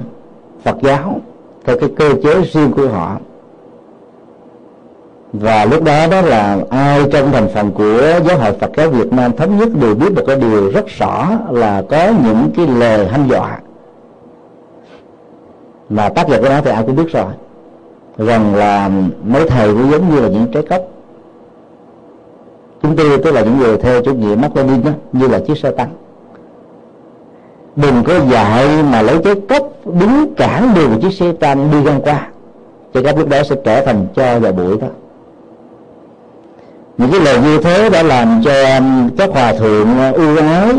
Phật 0.64 0.76
giáo 0.82 1.20
theo 1.64 1.78
cái 1.78 1.88
cơ 1.96 2.12
chế 2.22 2.42
riêng 2.42 2.72
của 2.76 2.88
họ 2.88 3.18
và 5.32 5.64
lúc 5.64 5.84
đó 5.84 6.06
đó 6.10 6.20
là 6.20 6.58
ai 6.70 7.02
trong 7.12 7.32
thành 7.32 7.48
phần 7.48 7.72
của 7.72 8.20
giáo 8.28 8.38
hội 8.38 8.52
Phật 8.52 8.70
giáo 8.76 8.90
Việt 8.90 9.12
Nam 9.12 9.36
thống 9.36 9.58
nhất 9.58 9.68
đều 9.80 9.94
biết 9.94 10.12
một 10.12 10.22
cái 10.26 10.36
điều 10.36 10.70
rất 10.70 10.86
rõ 10.86 11.30
là 11.50 11.82
có 11.88 12.12
những 12.24 12.50
cái 12.56 12.66
lời 12.66 13.06
hăm 13.06 13.28
dọa. 13.28 13.58
Mà 15.88 16.08
tác 16.08 16.28
giả 16.28 16.38
của 16.38 16.48
nó 16.48 16.60
thì 16.64 16.70
ai 16.70 16.82
cũng 16.86 16.96
biết 16.96 17.12
rồi 17.12 17.32
rằng 18.18 18.54
là 18.54 18.90
mấy 19.24 19.48
thầy 19.48 19.68
cũng 19.68 19.90
giống 19.90 20.14
như 20.14 20.20
là 20.20 20.28
những 20.28 20.46
trái 20.52 20.62
cốc 20.62 20.82
chúng 22.82 22.96
tôi 22.96 23.18
tức 23.18 23.34
là 23.34 23.40
những 23.40 23.58
người 23.58 23.78
theo 23.78 24.02
chủ 24.02 24.14
nghĩa 24.14 24.34
mắc 24.34 24.56
Lenin 24.56 24.84
đó, 24.84 24.90
như 25.12 25.28
là 25.28 25.38
chiếc 25.38 25.58
xe 25.58 25.70
tăng. 25.70 25.88
Đừng 27.76 28.04
có 28.04 28.20
dạy 28.30 28.82
mà 28.82 29.02
lấy 29.02 29.18
trái 29.24 29.34
cốc 29.48 29.68
đứng 29.84 30.34
cản 30.36 30.74
đường 30.74 31.00
chiếc 31.00 31.12
xe 31.12 31.32
tăng 31.40 31.70
đi 31.70 31.82
ngang 31.82 32.00
qua. 32.02 32.28
Trái 32.94 33.02
cốc 33.02 33.18
lúc 33.18 33.28
đó 33.28 33.42
sẽ 33.42 33.56
trở 33.64 33.84
thành 33.84 34.06
cho 34.14 34.38
và 34.38 34.52
bụi 34.52 34.78
đó 34.80 34.86
những 36.98 37.10
cái 37.10 37.20
lời 37.20 37.38
như 37.40 37.58
thế 37.62 37.90
đã 37.90 38.02
làm 38.02 38.40
cho 38.44 38.76
um, 38.78 39.10
các 39.18 39.30
hòa 39.30 39.52
thượng 39.52 39.88
uh, 40.10 40.14
ưu 40.14 40.36
ái 40.36 40.70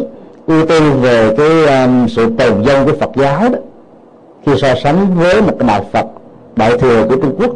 ưu 0.47 0.65
tư 0.65 0.91
về 1.01 1.35
cái 1.37 1.83
um, 1.83 2.07
sự 2.07 2.29
tồn 2.37 2.61
vong 2.61 2.85
của 2.85 2.93
Phật 2.99 3.09
giáo 3.15 3.49
đó 3.49 3.59
khi 4.45 4.51
so 4.61 4.75
sánh 4.83 5.15
với 5.15 5.41
một 5.41 5.53
cái 5.59 5.67
đạo 5.67 5.85
Phật 5.91 6.05
đại 6.55 6.77
thừa 6.77 7.05
của 7.09 7.15
Trung 7.15 7.35
Quốc. 7.37 7.51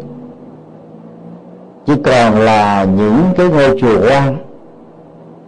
Chỉ 1.85 1.93
còn 2.03 2.39
là 2.39 2.83
những 2.83 3.23
cái 3.37 3.47
ngôi 3.47 3.79
chùa 3.81 4.01
quan 4.09 4.37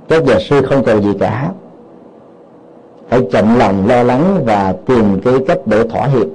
các 0.10 0.24
nhà 0.24 0.40
sư 0.50 0.62
không 0.70 0.84
cần 0.84 1.02
gì 1.02 1.14
cả. 1.20 1.50
Phải 3.10 3.22
chậm 3.32 3.60
lòng 3.60 3.88
lo 3.88 4.04
lắng 4.04 4.44
và 4.46 4.74
tìm 4.86 5.22
cái 5.22 5.34
cách 5.48 5.58
để 5.66 5.84
thỏa 5.90 6.08
hiệp. 6.08 6.28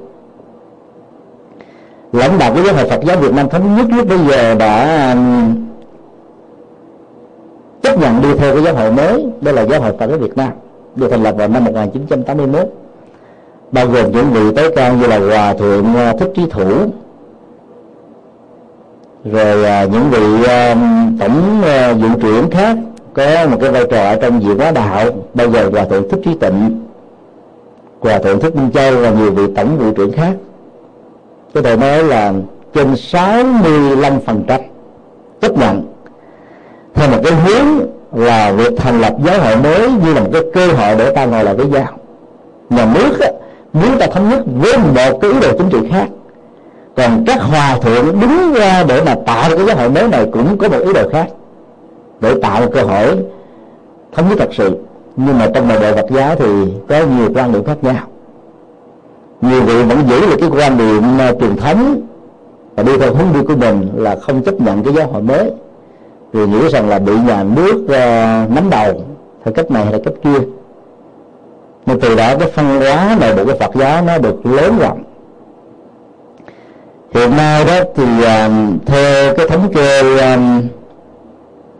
Lãnh 2.12 2.38
đạo 2.38 2.54
của 2.54 2.62
giáo 2.62 2.74
hội 2.74 2.88
Phật 2.90 3.00
giáo 3.04 3.16
Việt 3.16 3.32
Nam 3.32 3.48
thống 3.48 3.76
nhất 3.76 3.86
lúc 3.96 4.08
bây 4.08 4.18
giờ 4.18 4.54
đã 4.54 5.10
um, 5.12 5.63
chấp 7.84 7.98
nhận 7.98 8.22
đi 8.22 8.28
theo 8.38 8.54
cái 8.54 8.62
giáo 8.62 8.74
hội 8.74 8.92
mới, 8.92 9.26
đó 9.40 9.52
là 9.52 9.62
giáo 9.62 9.80
hội 9.80 9.92
Phật 9.98 10.06
giáo 10.06 10.18
Việt 10.18 10.36
Nam, 10.36 10.52
được 10.96 11.08
thành 11.10 11.22
lập 11.22 11.34
vào 11.36 11.48
năm 11.48 11.64
1981 11.64 12.68
bao 13.72 13.86
gồm 13.86 14.12
những 14.12 14.32
vị 14.32 14.40
tối 14.56 14.72
cao 14.76 14.94
như 14.94 15.06
là 15.06 15.18
hòa 15.18 15.54
thượng 15.54 15.94
à, 15.96 16.14
thích 16.18 16.30
trí 16.34 16.42
thủ, 16.50 16.70
rồi 19.24 19.64
à, 19.64 19.84
những 19.84 20.10
vị 20.10 20.46
à, 20.48 20.76
tổng 21.20 21.62
vụ 22.00 22.08
trưởng 22.22 22.50
khác 22.50 22.76
có 23.14 23.46
một 23.50 23.56
cái 23.60 23.70
vai 23.70 23.84
trò 23.90 24.16
trong 24.16 24.40
viện 24.40 24.58
hóa 24.58 24.70
đạo. 24.70 25.04
Bao 25.34 25.50
giờ 25.50 25.70
hòa 25.72 25.84
thượng 25.84 26.08
thích 26.08 26.20
trí 26.24 26.34
tịnh, 26.34 26.80
hòa 28.00 28.18
thượng 28.18 28.40
thích 28.40 28.56
minh 28.56 28.70
châu 28.70 28.96
và 28.96 29.10
nhiều 29.10 29.30
vị 29.30 29.42
tổng 29.56 29.78
vụ 29.78 29.92
trưởng 29.92 30.12
khác. 30.12 30.32
Có 31.54 31.62
thể 31.62 31.76
nói 31.76 32.04
là 32.04 32.32
trên 32.74 32.96
65 32.96 34.20
phần 34.20 34.44
trăm 34.46 34.60
chấp 35.40 35.58
nhận 35.58 35.83
theo 37.04 37.16
một 37.16 37.22
cái 37.24 37.32
hướng 37.32 37.86
là 38.12 38.52
việc 38.52 38.72
thành 38.76 39.00
lập 39.00 39.12
giáo 39.24 39.40
hội 39.40 39.56
mới 39.56 39.90
như 40.04 40.14
là 40.14 40.20
một 40.20 40.30
cái 40.32 40.42
cơ 40.54 40.66
hội 40.66 40.96
để 40.98 41.10
ta 41.10 41.24
ngồi 41.24 41.44
lại 41.44 41.54
với 41.54 41.66
nhau 41.66 41.86
nhà 42.70 42.88
nước 42.94 43.20
á, 43.20 43.28
muốn 43.72 43.98
ta 43.98 44.06
thống 44.06 44.28
nhất 44.28 44.42
với 44.60 44.78
một 44.78 45.18
cái 45.20 45.30
ý 45.32 45.40
đồ 45.40 45.58
chính 45.58 45.68
trị 45.70 45.78
khác 45.90 46.06
còn 46.96 47.24
các 47.26 47.40
hòa 47.42 47.78
thượng 47.82 48.20
đứng 48.20 48.52
ra 48.54 48.84
để 48.88 49.02
mà 49.06 49.14
tạo 49.26 49.50
cái 49.56 49.66
giáo 49.66 49.76
hội 49.76 49.90
mới 49.90 50.08
này 50.08 50.26
cũng 50.32 50.58
có 50.58 50.68
một 50.68 50.78
ý 50.78 50.92
đồ 50.92 51.08
khác 51.12 51.26
để 52.20 52.34
tạo 52.42 52.60
một 52.60 52.70
cơ 52.72 52.82
hội 52.82 53.18
thống 54.12 54.28
nhất 54.28 54.36
thật 54.38 54.48
sự. 54.52 54.76
Nhưng 55.16 55.38
mà 55.38 55.48
trong 55.54 55.68
nội 55.68 55.78
bộ 55.80 55.96
Phật 55.96 56.10
giáo 56.10 56.36
thì 56.36 56.46
có 56.88 56.96
nhiều 56.98 57.28
quan 57.34 57.52
điểm 57.52 57.64
khác 57.64 57.84
nhau. 57.84 58.02
Nhiều 59.40 59.62
vị 59.62 59.82
vẫn 59.82 59.98
giữ 60.08 60.20
được 60.20 60.36
cái 60.40 60.50
quan 60.52 60.78
điểm 60.78 61.18
à, 61.18 61.32
truyền 61.40 61.56
thống 61.56 62.00
và 62.76 62.82
đi 62.82 62.98
theo 62.98 63.14
hướng 63.14 63.32
đi 63.34 63.40
của 63.48 63.56
mình 63.56 63.88
là 63.96 64.16
không 64.16 64.42
chấp 64.42 64.60
nhận 64.60 64.84
cái 64.84 64.94
giáo 64.94 65.06
hội 65.06 65.22
mới 65.22 65.50
vì 66.34 66.46
nghĩ 66.46 66.68
rằng 66.68 66.88
là 66.88 66.98
bị 66.98 67.12
nhà 67.26 67.44
nước 67.44 67.74
uh, 67.84 68.50
nắm 68.50 68.70
đầu 68.70 69.04
theo 69.44 69.54
cách 69.54 69.70
này 69.70 69.84
hay 69.84 70.00
cách 70.04 70.14
kia 70.22 70.38
nên 71.86 72.00
từ 72.00 72.16
đó 72.16 72.34
cái 72.38 72.50
phân 72.50 72.80
hóa 72.80 73.16
nội 73.20 73.34
bộ 73.36 73.44
của 73.44 73.58
Phật 73.60 73.74
giáo 73.74 74.04
nó 74.04 74.18
được 74.18 74.46
lớn 74.46 74.78
rộng 74.78 75.02
hiện 77.14 77.36
nay 77.36 77.64
đó 77.64 77.74
thì 77.94 78.04
uh, 78.04 78.86
theo 78.86 79.34
cái 79.34 79.48
thống 79.48 79.72
kê 79.74 80.00
um, 80.00 80.62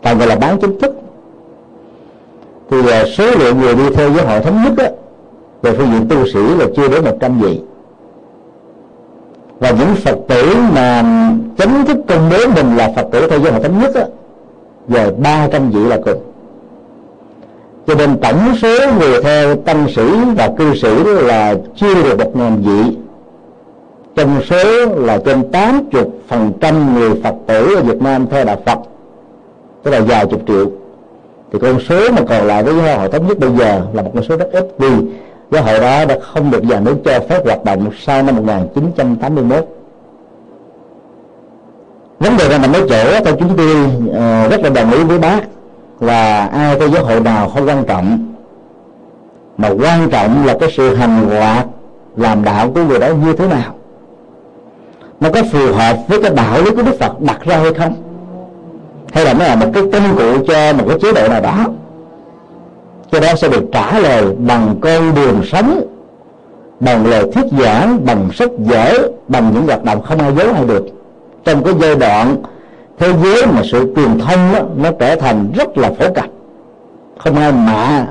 tạm 0.02 0.18
gọi 0.18 0.28
là 0.28 0.36
bán 0.36 0.58
chính 0.60 0.80
thức 0.80 0.96
thì 2.70 2.78
uh, 2.78 2.86
số 3.16 3.30
lượng 3.38 3.60
người 3.60 3.74
đi 3.74 3.90
theo 3.94 4.10
giáo 4.10 4.26
hội 4.26 4.40
thống 4.40 4.62
nhất 4.64 4.72
đó, 4.76 4.84
về 5.62 5.72
phương 5.72 5.92
diện 5.92 6.08
tu 6.08 6.26
sĩ 6.26 6.40
là 6.58 6.66
chưa 6.76 6.88
đến 6.88 7.04
một 7.04 7.16
trăm 7.20 7.40
vị 7.40 7.60
và 9.60 9.70
những 9.70 9.94
phật 10.04 10.18
tử 10.28 10.54
mà 10.74 11.02
chính 11.56 11.84
thức 11.86 11.96
công 12.08 12.30
bố 12.30 12.36
mình 12.54 12.76
là 12.76 12.92
phật 12.96 13.06
tử 13.12 13.28
theo 13.30 13.38
giáo 13.38 13.52
hội 13.52 13.62
thống 13.62 13.80
nhất 13.80 13.90
đó 13.94 14.02
về 14.88 15.10
ba 15.18 15.48
trăm 15.52 15.70
vị 15.70 15.84
là 15.84 15.98
cùng. 16.04 16.20
Cho 17.86 17.94
nên 17.94 18.16
tổng 18.16 18.56
số 18.62 18.92
người 18.98 19.22
theo 19.22 19.56
tăng 19.56 19.88
sĩ 19.96 20.02
và 20.36 20.50
cư 20.58 20.74
sĩ 20.74 21.04
là 21.04 21.54
chưa 21.76 21.94
được 21.94 22.18
một 22.18 22.36
ngàn 22.36 22.62
vị. 22.62 22.96
Trong 24.14 24.42
số 24.42 24.86
là 24.96 25.18
trên 25.24 25.50
80 25.50 26.04
phần 26.28 26.52
trăm 26.60 26.94
người 26.94 27.10
Phật 27.22 27.34
tử 27.46 27.74
ở 27.74 27.82
Việt 27.82 28.02
Nam 28.02 28.26
theo 28.30 28.44
đạo 28.44 28.56
Phật, 28.66 28.78
tức 29.82 29.90
là 29.90 30.00
vài 30.00 30.26
chục 30.26 30.40
triệu. 30.46 30.66
Thì 31.52 31.58
con 31.58 31.80
số 31.88 32.10
mà 32.10 32.22
còn 32.28 32.46
lại 32.46 32.62
với 32.62 32.74
giáo 32.74 32.98
hội 32.98 33.08
thống 33.08 33.26
nhất 33.28 33.38
bây 33.38 33.50
giờ 33.50 33.82
là 33.92 34.02
một 34.02 34.10
con 34.14 34.24
số 34.24 34.36
rất 34.36 34.48
ít 34.52 34.66
vì 34.78 34.88
giáo 35.50 35.62
hội 35.62 35.80
đó 35.80 36.04
đã 36.04 36.18
không 36.22 36.50
được 36.50 36.64
nhà 36.64 36.80
nước 36.80 36.96
cho 37.04 37.20
phép 37.28 37.44
hoạt 37.44 37.64
động 37.64 37.90
sau 38.00 38.22
năm 38.22 38.36
1981 38.36 39.73
vấn 42.18 42.36
đề 42.36 42.48
là 42.48 42.58
nằm 42.58 42.72
ở 42.72 42.80
chỗ 42.88 43.24
theo 43.24 43.36
chúng 43.38 43.56
tôi 43.56 43.66
uh, 44.08 44.50
rất 44.50 44.60
là 44.62 44.70
đồng 44.70 44.92
ý 44.92 45.04
với 45.04 45.18
bác 45.18 45.40
là 46.00 46.46
ai 46.46 46.78
có 46.80 46.88
giáo 46.88 47.04
hội 47.04 47.20
nào 47.20 47.48
không 47.48 47.68
quan 47.68 47.84
trọng. 47.84 48.34
Mà 49.56 49.68
quan 49.68 50.10
trọng 50.10 50.46
là 50.46 50.56
cái 50.60 50.70
sự 50.76 50.94
hành 50.94 51.28
hoạt 51.28 51.66
làm 52.16 52.44
đạo 52.44 52.70
của 52.74 52.82
người 52.82 52.98
đó 52.98 53.08
như 53.08 53.32
thế 53.32 53.46
nào. 53.46 53.74
Nó 55.20 55.30
có 55.30 55.42
phù 55.52 55.72
hợp 55.72 55.96
với 56.08 56.22
cái 56.22 56.30
đạo 56.30 56.62
lý 56.62 56.70
của 56.70 56.82
Đức 56.82 56.98
Phật 57.00 57.20
đặt 57.20 57.40
ra 57.44 57.56
hay 57.56 57.74
không? 57.74 57.94
Hay 59.12 59.24
là 59.24 59.32
nó 59.32 59.44
là 59.44 59.56
một 59.56 59.66
cái 59.74 59.82
công 59.92 60.16
cụ 60.16 60.44
cho 60.48 60.72
một 60.72 60.84
cái 60.88 60.98
chế 61.02 61.12
độ 61.12 61.28
nào 61.28 61.40
đó? 61.40 61.66
Cho 63.12 63.20
đó 63.20 63.34
sẽ 63.36 63.48
được 63.48 63.64
trả 63.72 63.98
lời 63.98 64.24
bằng 64.38 64.74
con 64.80 65.14
đường 65.14 65.42
sống 65.44 65.80
bằng 66.80 67.06
lời 67.06 67.32
thuyết 67.34 67.44
giảng 67.58 68.06
bằng 68.06 68.28
sách 68.32 68.50
vở 68.58 69.08
bằng 69.28 69.52
những 69.54 69.66
hoạt 69.66 69.84
động 69.84 70.02
không 70.02 70.18
ai 70.18 70.32
giấu 70.34 70.52
ai 70.54 70.64
được 70.64 70.84
trong 71.44 71.64
cái 71.64 71.74
giai 71.80 71.94
đoạn 71.94 72.36
thế 72.98 73.12
giới 73.22 73.46
mà 73.46 73.62
sự 73.72 73.92
truyền 73.96 74.18
thông 74.18 74.52
đó, 74.52 74.60
nó 74.76 74.90
trở 74.98 75.16
thành 75.16 75.52
rất 75.54 75.78
là 75.78 75.90
phổ 75.98 76.12
cập. 76.14 76.24
Không 77.18 77.36
ai 77.36 77.52
mạ 77.52 78.06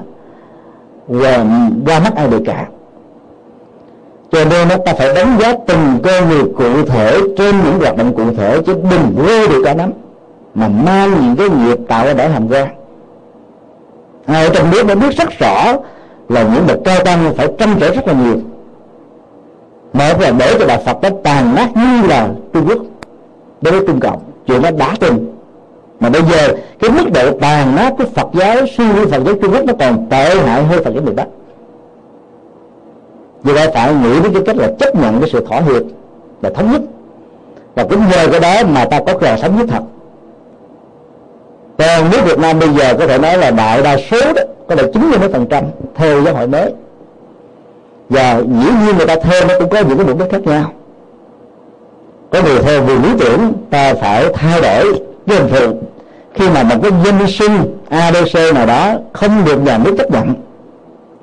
qua, 1.08 1.46
qua 1.86 2.00
mắt 2.00 2.16
ai 2.16 2.28
được 2.28 2.42
cả. 2.46 2.68
Cho 4.32 4.46
nên 4.46 4.68
nó 4.68 4.76
ta 4.86 4.94
phải 4.94 5.14
đánh 5.16 5.38
giá 5.40 5.54
từng 5.68 5.98
con 6.04 6.30
người 6.30 6.44
cụ 6.58 6.86
thể 6.86 7.20
trên 7.38 7.56
những 7.64 7.80
hoạt 7.80 7.98
động 7.98 8.14
cụ 8.16 8.24
thể 8.38 8.60
chứ 8.66 8.74
đừng 8.92 9.16
vô 9.16 9.48
được 9.48 9.62
cả 9.66 9.74
nắm 9.74 9.92
mà 10.56 10.68
mang 10.68 11.12
những 11.22 11.36
cái 11.36 11.50
nghiệp 11.50 11.78
tạo 11.88 12.06
ra 12.06 12.14
để 12.14 12.30
hàm 12.30 12.48
ra. 12.48 12.68
Ai 14.26 14.48
ở 14.48 14.54
trong 14.54 14.72
nước 14.72 14.88
đã 14.88 14.96
biết 14.96 15.18
rất 15.18 15.30
rõ 15.40 15.74
là 16.30 16.44
những 16.44 16.68
bậc 16.68 16.78
cao 16.86 17.04
tăng 17.06 17.34
phải 17.38 17.48
tranh 17.60 17.76
trở 17.80 17.94
rất 17.94 18.08
là 18.08 18.14
nhiều. 18.14 18.38
Một 19.94 20.22
là 20.22 20.32
để 20.40 20.56
cho 20.60 20.66
đạo 20.66 20.82
Phật 20.86 20.98
nó 21.02 21.10
tàn 21.24 21.56
nát 21.56 21.70
như 21.76 22.08
là 22.08 22.30
Trung 22.54 22.66
Quốc 22.68 22.78
đối 23.64 23.74
với 23.74 23.84
Trung 23.88 24.00
Cộng 24.00 24.20
chuyện 24.48 24.62
nó 24.62 24.72
đã 24.72 24.96
từng. 25.00 25.36
Mà 26.00 26.10
bây 26.10 26.22
giờ, 26.22 26.56
cái 26.80 26.90
mức 26.90 27.12
độ 27.14 27.40
tàn 27.42 27.76
nát 27.76 27.94
của 27.98 28.04
Phật 28.16 28.28
giáo 28.34 28.56
suy 28.78 28.86
nghĩ 28.86 29.06
Phật 29.12 29.24
giáo 29.26 29.36
Trung 29.42 29.52
Quốc 29.54 29.66
nó 29.66 29.74
còn 29.80 30.08
tệ 30.10 30.36
hại 30.36 30.64
hơn 30.64 30.84
Phật 30.84 30.92
giáo 30.94 31.04
miền 31.04 31.16
Bắc. 31.16 31.28
Vì 33.44 33.54
vậy 33.54 33.68
phải 33.74 33.94
nghĩ 33.94 34.22
đến 34.24 34.34
cái 34.34 34.44
cách 34.46 34.56
là 34.58 34.68
chấp 34.80 34.96
nhận 34.96 35.20
cái 35.20 35.30
sự 35.34 35.46
thỏa 35.48 35.62
hiệp 35.62 35.82
và 36.42 36.50
thống 36.50 36.72
nhất. 36.72 36.82
Và 37.76 37.84
cũng 37.84 38.00
nhờ 38.12 38.28
cái 38.32 38.40
đó 38.40 38.70
mà 38.70 38.86
ta 38.86 39.00
có 39.08 39.18
cơ 39.18 39.36
sống 39.42 39.58
nhất 39.58 39.68
thật. 39.72 39.84
Còn 41.78 42.12
nước 42.12 42.20
Việt 42.26 42.40
Nam 42.40 42.60
bây 42.60 42.70
giờ 42.70 42.94
có 43.00 43.08
thể 43.08 43.18
nói 43.18 43.38
là 43.38 43.52
đại 43.52 43.82
đa 43.82 43.98
số 44.12 44.34
đó, 44.34 44.42
có 44.68 44.76
thể 44.76 44.92
90 44.94 45.20
mấy 45.20 45.30
phần 45.30 45.46
trăm 45.50 45.64
theo 45.96 46.22
giáo 46.22 46.36
hội 46.36 46.48
mới. 46.48 46.74
Và 48.10 48.40
dĩ 48.40 48.70
nhiên 48.86 48.98
người 48.98 49.08
ta 49.08 49.16
theo 49.16 49.48
nó 49.48 49.54
cũng 49.60 49.70
có 49.70 49.80
những 49.80 49.98
cái 49.98 50.08
mục 50.08 50.20
đích 50.20 50.32
khác 50.32 50.42
nhau 50.42 50.72
có 52.34 52.42
người 52.42 52.62
theo 52.62 52.82
vì 52.82 52.94
lý 52.94 53.10
tưởng, 53.20 53.54
ta 53.70 53.94
phải 53.94 54.26
thay 54.34 54.62
đổi 54.62 55.00
cái 55.28 55.38
hình 55.38 55.50
thường 55.50 55.84
khi 56.34 56.50
mà 56.50 56.64
một 56.64 56.76
cái 56.84 56.92
dân 57.06 57.28
sinh 57.28 57.78
adc 57.90 58.56
nào 58.56 58.66
đó 58.66 58.94
không 59.14 59.46
được 59.46 59.62
nhà 59.62 59.78
nước 59.78 59.96
chấp 59.98 60.12
nhận, 60.12 60.34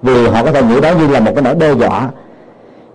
vì 0.03 0.27
họ 0.27 0.45
có 0.45 0.53
thể 0.53 0.63
nghĩ 0.63 0.81
đó 0.81 0.91
như 1.01 1.09
là 1.09 1.21
một 1.21 1.33
cái 1.35 1.43
nỗi 1.43 1.55
đe 1.55 1.73
dọa, 1.73 2.09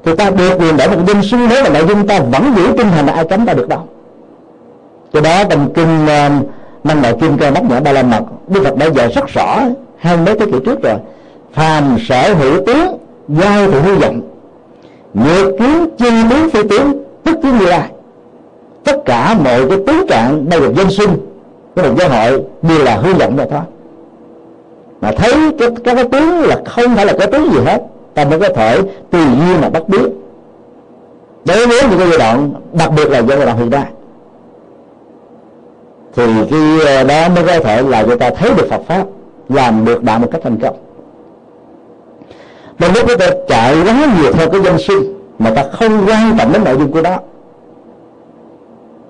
thì 0.06 0.16
ta 0.16 0.30
được 0.30 0.58
quyền 0.60 0.78
để 0.78 0.88
một 0.88 0.98
dân 1.08 1.24
sinh 1.24 1.48
nếu 1.50 1.64
mà 1.64 1.70
nội 1.70 1.86
dung 1.88 2.08
ta 2.08 2.20
vẫn 2.20 2.54
giữ 2.56 2.68
tinh 2.78 2.88
thần 2.96 3.06
là 3.06 3.14
ai 3.14 3.26
cấm 3.26 3.46
ta 3.46 3.54
được 3.54 3.68
đâu. 3.68 3.80
Cho 5.14 5.22
đó 5.22 5.44
trong 5.50 5.74
kinh 5.74 6.08
um, 6.08 6.44
năng 6.84 7.02
đạo 7.02 7.18
kim 7.22 7.38
cơ 7.38 7.52
mắt 7.52 7.64
nhỏ 7.64 7.80
ba 7.80 7.92
la 7.92 8.04
mật, 8.04 8.24
đức 8.48 8.64
phật 8.64 8.78
đã 8.78 8.86
dạy 8.86 9.12
rất 9.16 9.28
rõ 9.28 9.60
hai 9.98 10.18
mấy 10.18 10.40
thế 10.40 10.46
kỷ 10.46 10.58
trước 10.66 10.84
rồi. 10.84 10.96
Phàm 11.54 11.98
sở 12.08 12.34
hữu 12.34 12.66
tướng, 12.66 12.98
giao 13.28 13.72
thì 13.72 13.80
hư 13.80 13.96
vọng. 13.96 14.22
Nhược 15.14 15.60
kiến 15.60 15.90
chi 15.98 16.10
lý 16.30 16.50
phi 16.50 16.68
tướng, 16.70 17.04
tức 17.24 17.38
kiến 17.44 17.58
như 17.58 17.66
lai 17.66 17.90
tất 18.86 19.06
cả 19.06 19.36
mọi 19.44 19.70
cái 19.70 19.78
tướng 19.88 20.08
trạng 20.08 20.50
bao 20.50 20.60
gồm 20.60 20.76
dân 20.76 20.90
sinh 20.90 21.10
của 21.76 21.82
một 21.82 21.96
giáo 21.98 22.10
hội 22.10 22.44
đều 22.62 22.84
là 22.84 22.96
hư 22.96 23.14
vọng 23.14 23.36
mà 23.38 23.46
thôi. 23.52 23.62
Mà 25.02 25.12
thấy 25.12 25.34
cái, 25.60 25.70
cái 25.84 25.96
cái 25.96 26.04
tướng 26.12 26.42
là 26.42 26.62
không 26.66 26.96
phải 26.96 27.06
là 27.06 27.14
cái 27.20 27.28
tướng 27.28 27.54
gì 27.54 27.60
hết 27.66 27.82
ta 28.14 28.26
mới 28.26 28.40
có 28.40 28.50
thể 28.50 28.82
tùy 29.12 29.22
duyên 29.22 29.62
mà 29.62 29.70
bắt 29.70 29.90
biết. 29.90 30.10
Đối 31.46 31.68
với 31.68 31.78
những 31.90 32.00
cái 32.00 32.10
giai 32.10 32.18
đoạn 32.18 32.54
đặc 32.74 32.92
biệt 32.98 33.10
là 33.10 33.22
giai 33.22 33.46
đoạn 33.46 33.58
hiện 33.58 33.70
đại 33.70 33.86
thì 36.16 36.24
cái 36.52 36.96
ờ, 36.96 37.04
đó 37.04 37.30
mới 37.30 37.44
có 37.48 37.60
thể 37.60 37.82
là 37.82 38.04
người 38.04 38.18
ta 38.18 38.30
thấy 38.30 38.52
được 38.58 38.68
Phật 38.70 38.82
pháp 38.88 39.06
làm 39.50 39.86
được 39.86 40.04
đạo 40.04 40.20
một 40.20 40.28
cách 40.32 40.42
thành 40.44 40.58
công. 40.58 40.76
Đôi 42.80 42.92
lúc 42.94 43.08
người 43.08 43.18
ta 43.18 43.30
chạy 43.48 43.76
quá 43.86 44.06
nhiều 44.22 44.34
theo 44.34 44.50
cái 44.50 44.62
danh 44.62 44.78
sinh 44.78 45.20
mà 45.40 45.52
ta 45.56 45.64
không 45.72 46.06
quan 46.08 46.38
trọng 46.38 46.54
đến 46.54 46.64
nội 46.64 46.76
dung 46.78 46.92
của 46.92 47.02
đó 47.02 47.20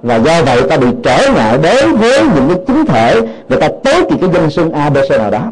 và 0.05 0.15
do 0.15 0.43
vậy 0.45 0.61
ta 0.69 0.77
bị 0.77 0.87
trở 1.03 1.17
ngại 1.35 1.57
đối 1.63 1.97
với 1.97 2.19
những 2.35 2.47
cái 2.47 2.57
chính 2.67 2.85
thể 2.85 3.21
người 3.49 3.59
ta 3.59 3.69
tới 3.83 4.05
thì 4.09 4.17
cái 4.21 4.29
danh 4.33 4.49
xưng 4.49 4.71
abc 4.71 5.11
nào 5.11 5.31
đó. 5.31 5.51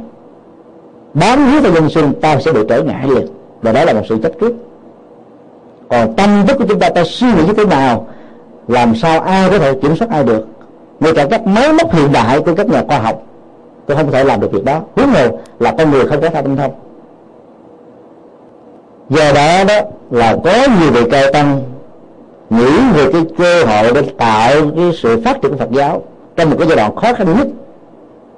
Bám 1.13 1.51
víu 1.51 1.61
vào 1.61 1.71
danh 1.71 1.89
xưng 1.89 2.13
ta 2.21 2.39
sẽ 2.39 2.51
bị 2.51 2.59
trở 2.69 2.83
ngại 2.83 3.07
liền. 3.07 3.27
Và 3.61 3.71
đó 3.71 3.85
là 3.85 3.93
một 3.93 4.01
sự 4.09 4.17
trách 4.23 4.31
cứ. 4.39 4.53
Còn 5.89 6.15
tâm 6.15 6.47
thức 6.47 6.57
của 6.57 6.65
chúng 6.69 6.79
ta 6.79 6.89
ta 6.89 7.03
suy 7.05 7.27
nghĩ 7.27 7.43
như 7.47 7.53
thế 7.53 7.65
nào, 7.65 8.07
làm 8.67 8.95
sao 8.95 9.19
ai 9.19 9.49
có 9.49 9.59
thể 9.59 9.73
kiểm 9.73 9.95
soát 9.95 10.09
ai 10.09 10.23
được? 10.23 10.45
Ngay 10.99 11.13
cả 11.15 11.27
các 11.29 11.47
máy 11.47 11.73
móc 11.73 11.93
hiện 11.93 12.11
đại 12.11 12.39
của 12.39 12.55
các 12.55 12.67
nhà 12.67 12.83
khoa 12.87 12.99
học, 12.99 13.23
tôi 13.87 13.97
không 13.97 14.11
thể 14.11 14.23
làm 14.23 14.41
được 14.41 14.51
việc 14.51 14.65
đó. 14.65 14.81
Huống 14.95 15.07
hồ 15.07 15.39
là 15.59 15.73
con 15.77 15.91
người 15.91 16.07
không 16.07 16.21
có 16.21 16.29
thao 16.29 16.41
tinh 16.41 16.57
thông. 16.57 16.71
Do 19.09 19.33
đó 19.35 19.63
đó 19.63 19.81
là 20.11 20.37
có 20.43 20.53
nhiều 20.79 20.91
vị 20.91 21.09
cao 21.11 21.23
tăng 21.33 21.61
nghĩ 22.57 22.91
về 22.95 23.11
cái 23.11 23.21
cơ 23.37 23.63
hội 23.63 23.91
để 23.93 24.01
tạo 24.17 24.53
cái 24.75 24.91
sự 25.01 25.21
phát 25.25 25.41
triển 25.41 25.51
của 25.51 25.57
Phật 25.57 25.71
giáo 25.71 26.01
trong 26.35 26.49
một 26.49 26.55
cái 26.59 26.67
giai 26.67 26.77
đoạn 26.77 26.95
khó 26.95 27.13
khăn 27.13 27.37
nhất 27.37 27.47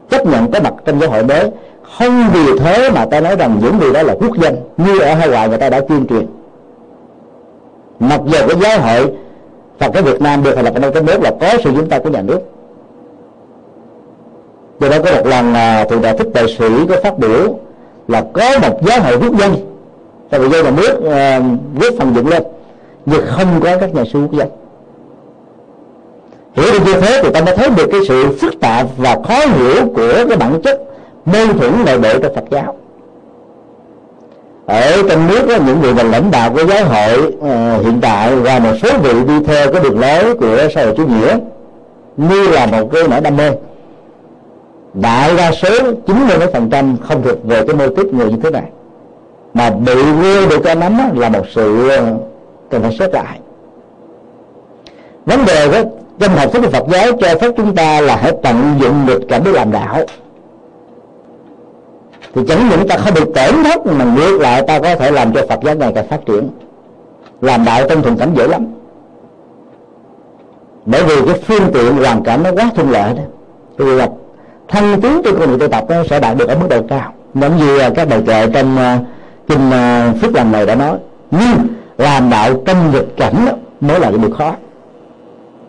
chấp 0.09 0.25
nhận 0.25 0.51
cái 0.51 0.61
mặt 0.61 0.73
trong 0.85 0.99
giáo 0.99 1.09
hội 1.09 1.23
mới. 1.23 1.51
Không 1.97 2.29
vì 2.33 2.59
thế 2.59 2.89
mà 2.89 3.05
ta 3.05 3.19
nói 3.19 3.35
rằng 3.35 3.59
những 3.63 3.79
điều 3.79 3.93
đó 3.93 4.01
là 4.01 4.15
quốc 4.19 4.37
dân 4.37 4.55
như 4.77 4.99
ở 4.99 5.13
hải 5.13 5.29
ngoại 5.29 5.49
người 5.49 5.57
ta 5.57 5.69
đã 5.69 5.81
tuyên 5.81 6.07
truyền. 6.07 6.27
Mặc 7.99 8.21
dù 8.25 8.37
cái 8.47 8.57
giáo 8.61 8.79
hội 8.79 9.11
Phật 9.79 9.93
giáo 9.93 10.03
Việt 10.03 10.21
Nam 10.21 10.43
được 10.43 10.55
thành 10.55 10.65
lập 10.65 10.73
ở 10.73 10.79
năm 10.79 10.91
cái 10.93 11.03
nước 11.03 11.21
là 11.21 11.31
có 11.41 11.47
sự 11.63 11.71
chúng 11.75 11.89
ta 11.89 11.99
của 11.99 12.09
nhà 12.09 12.21
nước. 12.21 12.39
Do 14.79 14.89
đó 14.89 14.97
có 15.05 15.11
một 15.11 15.27
lần 15.27 15.53
là 15.53 15.85
thượng 15.85 16.01
đại 16.01 16.17
thích 16.17 16.27
đại 16.33 16.45
sĩ 16.57 16.65
có 16.89 16.95
phát 17.03 17.19
biểu 17.19 17.59
là 18.07 18.23
có 18.33 18.59
một 18.61 18.79
giáo 18.81 19.01
hội 19.01 19.17
quốc 19.17 19.39
dân 19.39 19.55
tại 20.29 20.39
vì 20.39 20.49
do 20.49 20.63
nhà 20.63 20.71
nước 20.71 21.03
à, 21.11 21.37
uh, 21.37 21.43
viết 21.73 21.93
phần 21.99 22.15
dựng 22.15 22.27
lên 22.27 22.43
nhưng 23.05 23.25
không 23.27 23.59
có 23.63 23.77
các 23.77 23.93
nhà 23.93 24.03
sư 24.13 24.19
quốc 24.21 24.33
dân 24.33 24.49
hiểu 26.55 26.71
được 26.73 26.79
như 26.85 27.01
thế 27.01 27.21
thì 27.23 27.29
ta 27.33 27.41
mới 27.41 27.57
thấy 27.57 27.69
được 27.69 27.87
cái 27.91 27.99
sự 28.07 28.37
phức 28.41 28.59
tạp 28.59 28.87
và 28.97 29.17
khó 29.27 29.39
hiểu 29.39 29.85
của 29.95 30.13
cái 30.27 30.37
bản 30.37 30.61
chất 30.61 30.81
mâu 31.25 31.47
thuẫn 31.53 31.85
nội 31.85 31.99
bộ 31.99 32.19
trong 32.19 32.35
Phật 32.35 32.43
giáo. 32.51 32.75
Ở 34.65 35.03
trong 35.09 35.27
nước 35.27 35.47
đó, 35.47 35.55
những 35.65 35.81
người 35.81 35.93
mà 35.93 36.03
lãnh 36.03 36.31
đạo 36.31 36.53
của 36.53 36.65
giáo 36.65 36.85
hội 36.85 37.27
uh, 37.27 37.85
hiện 37.85 37.99
tại 38.01 38.35
và 38.35 38.59
một 38.59 38.73
số 38.81 38.97
vị 38.97 39.13
đi 39.27 39.43
theo 39.47 39.71
cái 39.71 39.81
đường 39.83 39.99
lối 39.99 40.35
của 40.35 40.57
xã 40.75 40.83
hội 40.85 40.93
chủ 40.97 41.07
nghĩa 41.07 41.37
như 42.17 42.47
là 42.47 42.65
một 42.65 42.89
cái 42.91 43.03
nỗi 43.09 43.21
đam 43.21 43.37
mê. 43.37 43.51
Đại 44.93 45.35
đa 45.37 45.51
số 45.51 45.69
90 46.07 46.37
phần 46.53 46.69
trăm 46.69 46.97
không 47.07 47.23
thuộc 47.23 47.45
về 47.45 47.65
cái 47.67 47.75
mô 47.75 47.87
típ 47.87 48.05
người 48.13 48.31
như 48.31 48.37
thế 48.43 48.49
này. 48.49 48.63
Mà 49.53 49.69
bị 49.69 49.95
rơi 50.21 50.47
được 50.47 50.59
cái 50.63 50.75
nắm 50.75 51.19
là 51.19 51.29
một 51.29 51.45
sự 51.55 51.89
ờ, 51.89 52.13
cần 52.75 52.83
phải 52.83 52.97
xét 52.99 53.13
lại. 53.13 53.39
Vấn 55.25 55.45
đề 55.45 55.71
đó 55.71 55.89
trong 56.19 56.35
học 56.35 56.49
thuyết 56.53 56.71
Phật 56.71 56.83
giáo, 56.91 57.11
cho 57.19 57.27
phép 57.41 57.51
chúng 57.57 57.75
ta 57.75 58.01
là 58.01 58.15
hãy 58.15 58.31
tận 58.43 58.75
dụng 58.79 59.05
nghịch 59.05 59.27
cảnh 59.29 59.41
để 59.45 59.51
làm 59.51 59.71
đạo. 59.71 60.03
Thì 62.33 62.41
chẳng 62.47 62.69
những 62.69 62.87
ta 62.87 62.97
không 62.97 63.13
bị 63.13 63.21
tổn 63.21 63.63
thất 63.63 63.85
mà 63.85 64.05
ngược 64.05 64.37
lại 64.41 64.63
ta 64.67 64.79
có 64.79 64.95
thể 64.95 65.11
làm 65.11 65.33
cho 65.33 65.41
Phật 65.49 65.59
giáo 65.63 65.75
ngày 65.75 65.91
càng 65.95 66.07
phát 66.07 66.19
triển. 66.25 66.49
Làm 67.41 67.65
đạo 67.65 67.81
trong 67.89 68.01
thuận 68.01 68.17
cảnh 68.17 68.31
dễ 68.35 68.47
lắm. 68.47 68.65
Bởi 70.85 71.03
vì 71.03 71.15
cái 71.25 71.41
phương 71.47 71.71
tiện 71.73 71.97
hoàn 71.97 72.23
cảnh 72.23 72.43
nó 72.43 72.51
quá 72.51 72.71
thuận 72.75 72.89
lợi 72.89 73.13
đó. 73.13 73.23
Vì 73.77 73.95
là 73.95 74.07
thăng 74.67 75.01
tiến 75.01 75.21
trên 75.23 75.35
con 75.39 75.49
người 75.49 75.59
tu 75.59 75.67
tập 75.67 75.83
nó 75.89 75.95
sẽ 76.09 76.19
đạt 76.19 76.37
được 76.37 76.49
ở 76.49 76.57
mức 76.57 76.67
độ 76.69 76.81
cao. 76.89 77.13
Giống 77.33 77.57
như 77.57 77.79
các 77.95 78.09
bài 78.09 78.23
kệ 78.27 78.47
trong 78.53 78.77
ờ, 78.77 78.97
kinh 79.47 79.71
ờ, 79.71 80.11
phước 80.21 80.35
lành 80.35 80.51
này 80.51 80.65
đã 80.65 80.75
nói. 80.75 80.97
Nhưng 81.31 81.57
làm 81.97 82.29
đạo 82.29 82.53
trong 82.65 82.91
nghịch 82.91 83.17
cảnh 83.17 83.45
đó 83.45 83.51
mới 83.81 83.99
là 83.99 84.09
cái 84.09 84.17
điều 84.17 84.31
khó. 84.31 84.55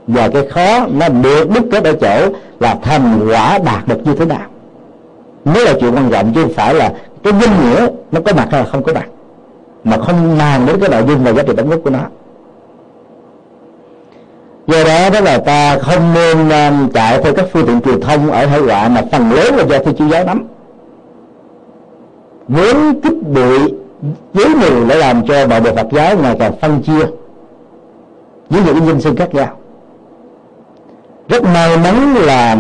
Và 0.06 0.28
cái 0.28 0.48
khó 0.48 0.86
nó 0.86 1.08
được 1.08 1.50
đúc 1.54 1.64
kết 1.72 1.84
ở 1.84 1.92
chỗ 1.92 2.36
là 2.60 2.78
thành 2.82 3.28
quả 3.28 3.58
đạt 3.58 3.88
được 3.88 3.98
như 4.04 4.14
thế 4.14 4.24
nào. 4.24 4.46
Mới 5.44 5.64
là 5.64 5.72
chuyện 5.80 5.94
quan 5.94 6.10
trọng 6.10 6.32
chứ 6.34 6.42
không 6.42 6.52
phải 6.52 6.74
là 6.74 6.92
cái 7.22 7.32
danh 7.40 7.50
nghĩa 7.62 7.86
nó 8.12 8.20
có 8.20 8.32
mặt 8.32 8.48
hay 8.50 8.60
là 8.60 8.68
không 8.68 8.82
có 8.82 8.92
mặt. 8.92 9.06
Mà 9.84 9.96
không 9.98 10.38
màng 10.38 10.66
đến 10.66 10.80
cái 10.80 10.88
nội 10.88 11.02
dung 11.08 11.24
và 11.24 11.32
giá 11.32 11.42
trị 11.42 11.52
đóng 11.56 11.70
góp 11.70 11.80
của 11.84 11.90
nó. 11.90 12.00
Do 14.66 14.84
đó 14.84 15.10
đó 15.10 15.20
là 15.20 15.38
ta 15.38 15.78
không 15.78 16.14
nên 16.14 16.48
um, 16.48 16.88
chạy 16.88 17.22
theo 17.22 17.34
các 17.34 17.46
phương 17.52 17.66
tiện 17.66 17.80
truyền 17.80 18.00
thông 18.00 18.30
ở 18.30 18.46
hải 18.46 18.60
ngoại 18.60 18.88
mà 18.88 19.02
phần 19.12 19.32
lớn 19.32 19.56
là 19.56 19.64
do 19.64 19.78
thi 19.78 19.92
chú 19.98 20.08
giáo 20.08 20.24
nắm. 20.24 20.46
Vốn 22.48 23.00
kích 23.00 23.22
bụi 23.34 23.74
giới 24.34 24.48
mình 24.48 24.88
để 24.88 24.94
làm 24.94 25.26
cho 25.26 25.46
đạo 25.46 25.60
bộ 25.60 25.70
Phật 25.76 25.86
giáo 25.92 26.16
ngày 26.16 26.36
càng 26.38 26.52
phân 26.60 26.82
chia 26.82 27.06
với 28.50 28.62
những 28.66 28.78
cái 28.78 28.86
danh 28.86 29.00
sinh 29.00 29.16
khác 29.16 29.34
nhau. 29.34 29.48
Rất 31.28 31.44
may 31.44 31.76
mắn 31.76 32.14
là 32.14 32.56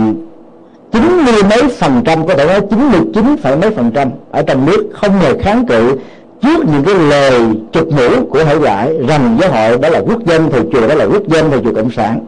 chín 0.92 1.24
mươi 1.24 1.42
mấy 1.50 1.68
phần 1.68 2.02
trăm, 2.04 2.26
có 2.26 2.34
thể 2.34 2.46
nói 2.46 2.60
chín 2.70 2.90
mươi 2.90 3.00
chín 3.14 3.36
phẩy 3.36 3.56
mấy 3.56 3.70
phần 3.70 3.90
trăm 3.94 4.10
ở 4.30 4.42
trong 4.42 4.66
nước 4.66 4.90
không 4.94 5.18
hề 5.18 5.38
kháng 5.38 5.66
cự 5.66 5.98
trước 6.42 6.64
những 6.72 6.84
cái 6.84 6.94
lời 6.94 7.40
trục 7.72 7.88
mũ 7.88 8.26
của 8.30 8.44
hải 8.44 8.56
ngoại 8.56 8.98
rằng 9.08 9.38
giáo 9.40 9.50
hội 9.50 9.78
đó 9.78 9.88
là 9.88 9.98
quốc 9.98 10.24
dân 10.24 10.50
thì 10.52 10.58
chùa, 10.72 10.88
đó 10.88 10.94
là 10.94 11.04
quốc 11.04 11.22
dân 11.28 11.50
thì 11.50 11.58
chùa 11.64 11.74
cộng 11.74 11.90
sản. 11.90 12.20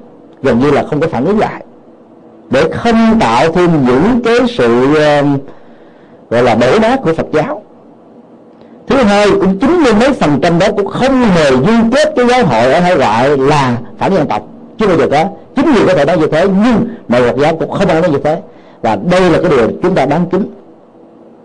Gần 0.42 0.58
như 0.58 0.70
là 0.70 0.84
không 0.90 1.00
có 1.00 1.06
phản 1.06 1.24
ứng 1.24 1.38
lại. 1.38 1.64
Để 2.50 2.64
không 2.72 3.18
tạo 3.20 3.52
thêm 3.52 3.86
những 3.86 4.20
cái 4.24 4.36
sự 4.48 4.94
ờ, 4.94 5.22
gọi 6.30 6.42
là 6.42 6.54
đổ 6.54 6.78
nát 6.78 7.00
của 7.02 7.14
Phật 7.14 7.26
giáo 7.32 7.62
thứ 8.88 8.96
hai, 8.96 9.30
cũng 9.30 9.58
chín 9.58 9.82
mươi 9.82 9.92
mấy 10.00 10.12
phần 10.12 10.38
trăm 10.42 10.58
đó 10.58 10.66
cũng 10.76 10.86
không 10.86 11.22
hề 11.22 11.50
liên 11.50 11.90
kết 11.94 12.12
cái 12.16 12.26
giáo 12.28 12.46
hội 12.46 12.72
ở 12.72 12.80
hải 12.80 12.96
ngoại 12.96 13.36
là 13.38 13.76
phản 13.98 14.14
dân 14.14 14.26
tộc 14.28 14.42
chưa 14.78 14.86
bao 14.86 14.96
giờ 14.96 15.06
có. 15.10 15.24
Chính 15.56 15.74
người 15.74 15.86
có 15.86 15.94
thể 15.94 16.04
nói 16.04 16.18
như 16.18 16.26
thế, 16.26 16.48
nhưng 16.48 16.88
mà 17.08 17.18
Phật 17.18 17.36
giáo 17.36 17.56
cũng 17.56 17.70
không 17.70 17.88
ai 17.88 18.00
nói 18.00 18.10
như 18.10 18.18
thế. 18.24 18.40
Và 18.82 18.96
đây 19.10 19.30
là 19.30 19.38
cái 19.42 19.50
điều 19.50 19.68
chúng 19.82 19.94
ta 19.94 20.06
đáng 20.06 20.26
kính. 20.30 20.50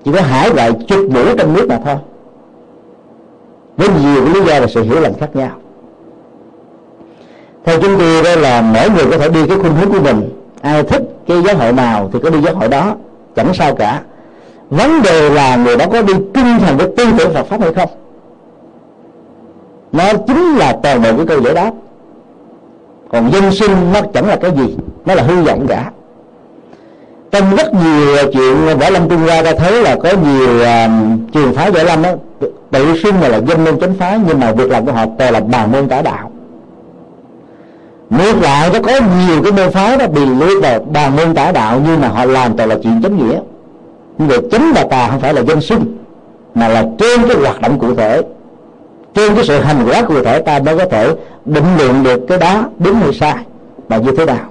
Chỉ 0.05 0.11
có 0.11 0.21
hải 0.21 0.49
ngoại 0.49 0.71
chụp 0.87 1.09
mũi 1.11 1.25
trong 1.37 1.53
nước 1.53 1.65
mà 1.69 1.79
thôi. 1.85 1.95
Với 3.77 3.87
nhiều 4.01 4.25
lý 4.25 4.39
do 4.39 4.59
và 4.61 4.67
sự 4.67 4.83
hiểu 4.83 4.99
lầm 4.99 5.13
khác 5.13 5.35
nhau. 5.35 5.51
Theo 7.65 7.81
chúng 7.81 7.99
tôi, 7.99 8.23
đó 8.23 8.41
là 8.41 8.61
mỗi 8.61 8.89
người 8.89 9.05
có 9.11 9.17
thể 9.17 9.29
đi 9.29 9.47
cái 9.47 9.57
khuynh 9.57 9.75
hướng 9.75 9.91
của 9.91 10.01
mình. 10.01 10.29
Ai 10.61 10.83
thích 10.83 11.01
cái 11.27 11.41
giáo 11.41 11.55
hội 11.55 11.71
nào 11.71 12.09
thì 12.13 12.19
có 12.23 12.29
đi 12.29 12.41
giáo 12.41 12.55
hội 12.55 12.67
đó. 12.67 12.95
Chẳng 13.35 13.53
sao 13.53 13.75
cả 13.75 14.01
vấn 14.77 15.01
đề 15.01 15.29
là 15.29 15.55
người 15.55 15.77
đó 15.77 15.85
có 15.91 16.01
đi 16.01 16.13
trung 16.13 16.59
thành 16.59 16.77
với 16.77 16.87
tư 16.97 17.05
tưởng 17.17 17.33
Phật 17.33 17.43
pháp 17.43 17.61
hay 17.61 17.73
không? 17.73 17.89
Nó 19.91 20.03
chính 20.27 20.55
là 20.55 20.77
toàn 20.83 21.01
bộ 21.01 21.09
cái 21.17 21.25
câu 21.25 21.41
giải 21.41 21.53
đáp. 21.53 21.71
Còn 23.11 23.31
dân 23.31 23.51
sinh 23.51 23.93
nó 23.93 24.01
chẳng 24.13 24.27
là 24.27 24.35
cái 24.35 24.51
gì 24.57 24.77
nó 25.05 25.15
là 25.15 25.23
hư 25.23 25.43
vọng 25.43 25.65
cả. 25.67 25.91
Trong 27.31 27.55
rất 27.55 27.73
nhiều 27.73 28.31
chuyện 28.33 28.77
võ 28.79 28.89
lâm 28.89 29.09
trung 29.09 29.21
hoa 29.21 29.43
ta 29.43 29.51
thấy 29.57 29.83
là 29.83 29.95
có 29.95 30.09
nhiều 30.23 30.55
uh, 30.57 30.89
trường 31.33 31.53
phái 31.53 31.71
võ 31.71 31.83
lâm 31.83 32.01
đó 32.01 32.09
tự 32.71 32.97
xưng 33.03 33.21
là, 33.21 33.27
là 33.27 33.37
dân 33.37 33.63
môn 33.63 33.79
chánh 33.79 33.93
phái 33.99 34.19
nhưng 34.27 34.39
mà 34.39 34.51
việc 34.51 34.71
làm 34.71 34.85
của 34.85 34.91
họ 34.91 35.05
toàn 35.17 35.33
là 35.33 35.39
bàn 35.39 35.71
môn 35.71 35.89
tả 35.89 36.01
đạo. 36.01 36.31
Ngược 38.09 38.41
lại 38.41 38.69
nó 38.73 38.79
có 38.79 38.91
nhiều 38.91 39.43
cái 39.43 39.51
môn 39.51 39.71
phái 39.71 39.97
đó 39.97 40.07
bị 40.07 40.25
lôi 40.25 40.61
vào 40.61 40.79
bàn 40.79 41.15
môn 41.15 41.35
tả 41.35 41.51
đạo 41.51 41.81
nhưng 41.87 42.01
mà 42.01 42.07
họ 42.07 42.25
làm 42.25 42.57
toàn 42.57 42.69
là 42.69 42.75
chuyện 42.83 43.01
chánh 43.03 43.17
nghĩa 43.17 43.39
nhưng 44.17 44.27
mà 44.27 44.35
chánh 44.51 44.71
là 44.75 44.83
tà 44.83 45.07
không 45.07 45.19
phải 45.19 45.33
là 45.33 45.41
dân 45.41 45.61
sinh 45.61 45.97
mà 46.55 46.67
là 46.67 46.85
trên 46.97 47.27
cái 47.27 47.37
hoạt 47.37 47.61
động 47.61 47.79
cụ 47.79 47.95
thể. 47.95 48.21
Trên 49.13 49.35
cái 49.35 49.45
sự 49.45 49.59
hành 49.59 49.85
quả 49.89 50.01
cụ 50.01 50.23
thể 50.23 50.39
ta 50.39 50.59
mới 50.59 50.77
có 50.77 50.85
thể 50.85 51.15
định 51.45 51.77
lượng 51.77 52.03
được 52.03 52.21
cái 52.27 52.37
đó 52.37 52.65
đúng 52.79 52.95
hay 52.95 53.13
sai 53.13 53.35
và 53.89 53.97
như 53.97 54.11
thế 54.17 54.25
nào? 54.25 54.49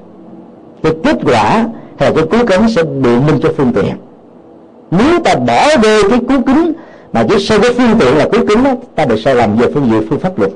Cái 0.83 0.93
kết 1.05 1.17
quả 1.25 1.67
hay 1.99 2.13
cái 2.15 2.25
cứu 2.31 2.47
cánh 2.47 2.69
sẽ 2.71 2.83
biện 2.83 3.27
minh 3.27 3.39
cho 3.43 3.49
phương 3.57 3.73
tiện. 3.73 3.97
Nếu 4.91 5.19
ta 5.25 5.35
bỏ 5.35 5.67
về 5.83 6.01
cái 6.11 6.19
cứu 6.29 6.43
kính 6.47 6.73
mà 7.13 7.27
chỉ 7.29 7.39
so 7.39 7.59
với 7.59 7.75
phương 7.75 7.99
tiện 8.01 8.17
là 8.17 8.29
cứu 8.33 8.47
kính 8.49 8.65
đó, 8.65 8.71
ta 8.95 9.07
bị 9.07 9.23
sai 9.23 9.35
lầm 9.35 9.57
về 9.57 9.71
phương 9.75 9.91
diện 9.91 10.07
phương 10.11 10.19
pháp 10.19 10.39
luật. 10.39 10.53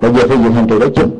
Và 0.00 0.08
về 0.08 0.22
phương 0.28 0.42
diện 0.42 0.52
hành 0.52 0.68
trì 0.68 0.78
nói 0.78 0.90
chung 0.94 1.10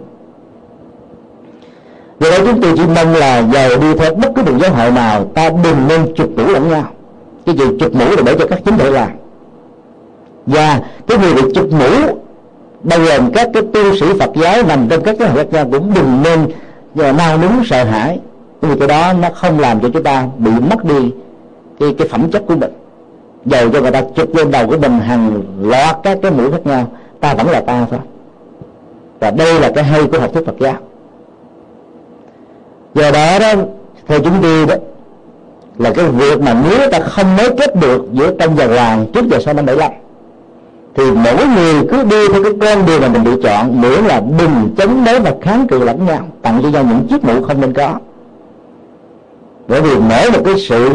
do 2.23 2.31
đó 2.31 2.37
chúng 2.47 2.61
tôi 2.61 2.73
chỉ 2.77 2.83
mong 2.87 3.15
là 3.15 3.43
giàu 3.53 3.69
đi 3.81 3.95
theo 3.99 4.15
bất 4.15 4.29
cứ 4.37 4.43
một 4.43 4.59
giáo 4.61 4.75
hội 4.75 4.91
nào, 4.91 5.25
ta 5.25 5.51
đừng 5.65 5.89
nên 5.89 6.15
chụp 6.15 6.31
mũ 6.37 6.47
lẫn 6.53 6.69
nhau. 6.69 6.85
Cái 7.47 7.57
gì 7.57 7.65
chụp 7.81 7.95
mũ 7.95 8.05
là 8.17 8.23
để 8.27 8.37
cho 8.39 8.47
các 8.47 8.59
chính 8.65 8.79
thể 8.79 8.91
làm. 8.91 9.09
Và 10.47 10.81
cái 11.07 11.19
người 11.19 11.35
bị 11.35 11.43
chụp 11.55 11.73
mũ, 11.73 12.19
bao 12.83 12.99
gồm 12.99 13.33
các 13.33 13.49
cái 13.55 13.63
tu 13.73 13.97
sĩ 13.97 14.07
Phật 14.21 14.31
giáo 14.35 14.63
nằm 14.69 14.89
trong 14.89 15.03
các 15.03 15.17
cái 15.19 15.29
học 15.29 15.47
giáo 15.53 15.65
cũng 15.73 15.95
đừng 15.95 16.23
nên 16.23 16.47
ờ, 16.97 17.13
nao 17.13 17.39
núng, 17.39 17.65
sợ 17.65 17.85
hãi. 17.85 18.21
Vì 18.61 18.79
cái 18.79 18.89
đó 18.89 19.13
nó 19.13 19.29
không 19.35 19.59
làm 19.59 19.81
cho 19.81 19.89
chúng 19.93 20.03
ta 20.03 20.27
bị 20.39 20.51
mất 20.71 20.85
đi 20.85 21.11
cái 21.81 21.95
cái 21.99 22.09
phẩm 22.09 22.31
chất 22.31 22.43
của 22.49 22.57
mình. 22.57 22.73
Dầu 23.45 23.71
cho 23.71 23.81
người 23.81 23.91
ta 23.91 24.03
chụp 24.17 24.35
lên 24.35 24.51
đầu 24.51 24.67
của 24.67 24.79
mình 24.79 24.99
hàng 24.99 25.43
loạt 25.61 25.97
các 26.03 26.19
cái 26.23 26.31
mũi 26.31 26.51
khác 26.51 26.67
nhau, 26.67 26.87
ta 27.21 27.35
vẫn 27.35 27.51
là 27.51 27.61
ta 27.61 27.87
thôi. 27.91 28.01
Và 29.21 29.31
đây 29.31 29.61
là 29.61 29.71
cái 29.75 29.85
hay 29.85 30.05
của 30.05 30.19
học 30.19 30.31
thuyết 30.35 30.47
Phật 30.47 30.55
giáo 30.61 30.75
do 32.95 33.11
đó 33.11 33.39
đó 33.39 33.53
theo 34.07 34.19
chúng 34.25 34.35
tôi 34.43 34.67
đó 34.67 34.75
là 35.79 35.91
cái 35.95 36.05
việc 36.09 36.41
mà 36.41 36.57
nếu 36.71 36.91
ta 36.91 37.01
không 37.01 37.37
nối 37.37 37.51
kết 37.59 37.77
được 37.77 38.03
giữa 38.13 38.35
trong 38.39 38.55
và 38.55 38.67
ngoài 38.67 39.07
trước 39.15 39.25
giờ 39.31 39.39
sau 39.45 39.55
năm 39.55 39.67
75 39.67 39.93
thì 40.95 41.05
mỗi 41.11 41.47
người 41.47 41.83
cứ 41.91 42.03
đi 42.03 42.29
theo 42.29 42.43
cái 42.43 42.53
con 42.61 42.87
đường 42.87 43.01
mà 43.01 43.09
mình 43.09 43.25
lựa 43.25 43.43
chọn 43.43 43.81
miễn 43.81 44.05
là 44.05 44.23
đừng 44.39 44.75
chống 44.79 45.05
đối 45.05 45.21
và 45.21 45.35
kháng 45.43 45.67
cự 45.67 45.85
lẫn 45.85 46.07
nhau 46.07 46.29
tặng 46.43 46.61
cho 46.63 46.69
nhau 46.69 46.85
những 46.85 47.07
chiếc 47.09 47.25
mũ 47.25 47.43
không 47.43 47.61
nên 47.61 47.73
có. 47.75 47.99
Bởi 49.69 49.81
vì 49.81 49.95
mỗi 49.95 50.31
một 50.31 50.39
cái 50.45 50.55
sự 50.69 50.91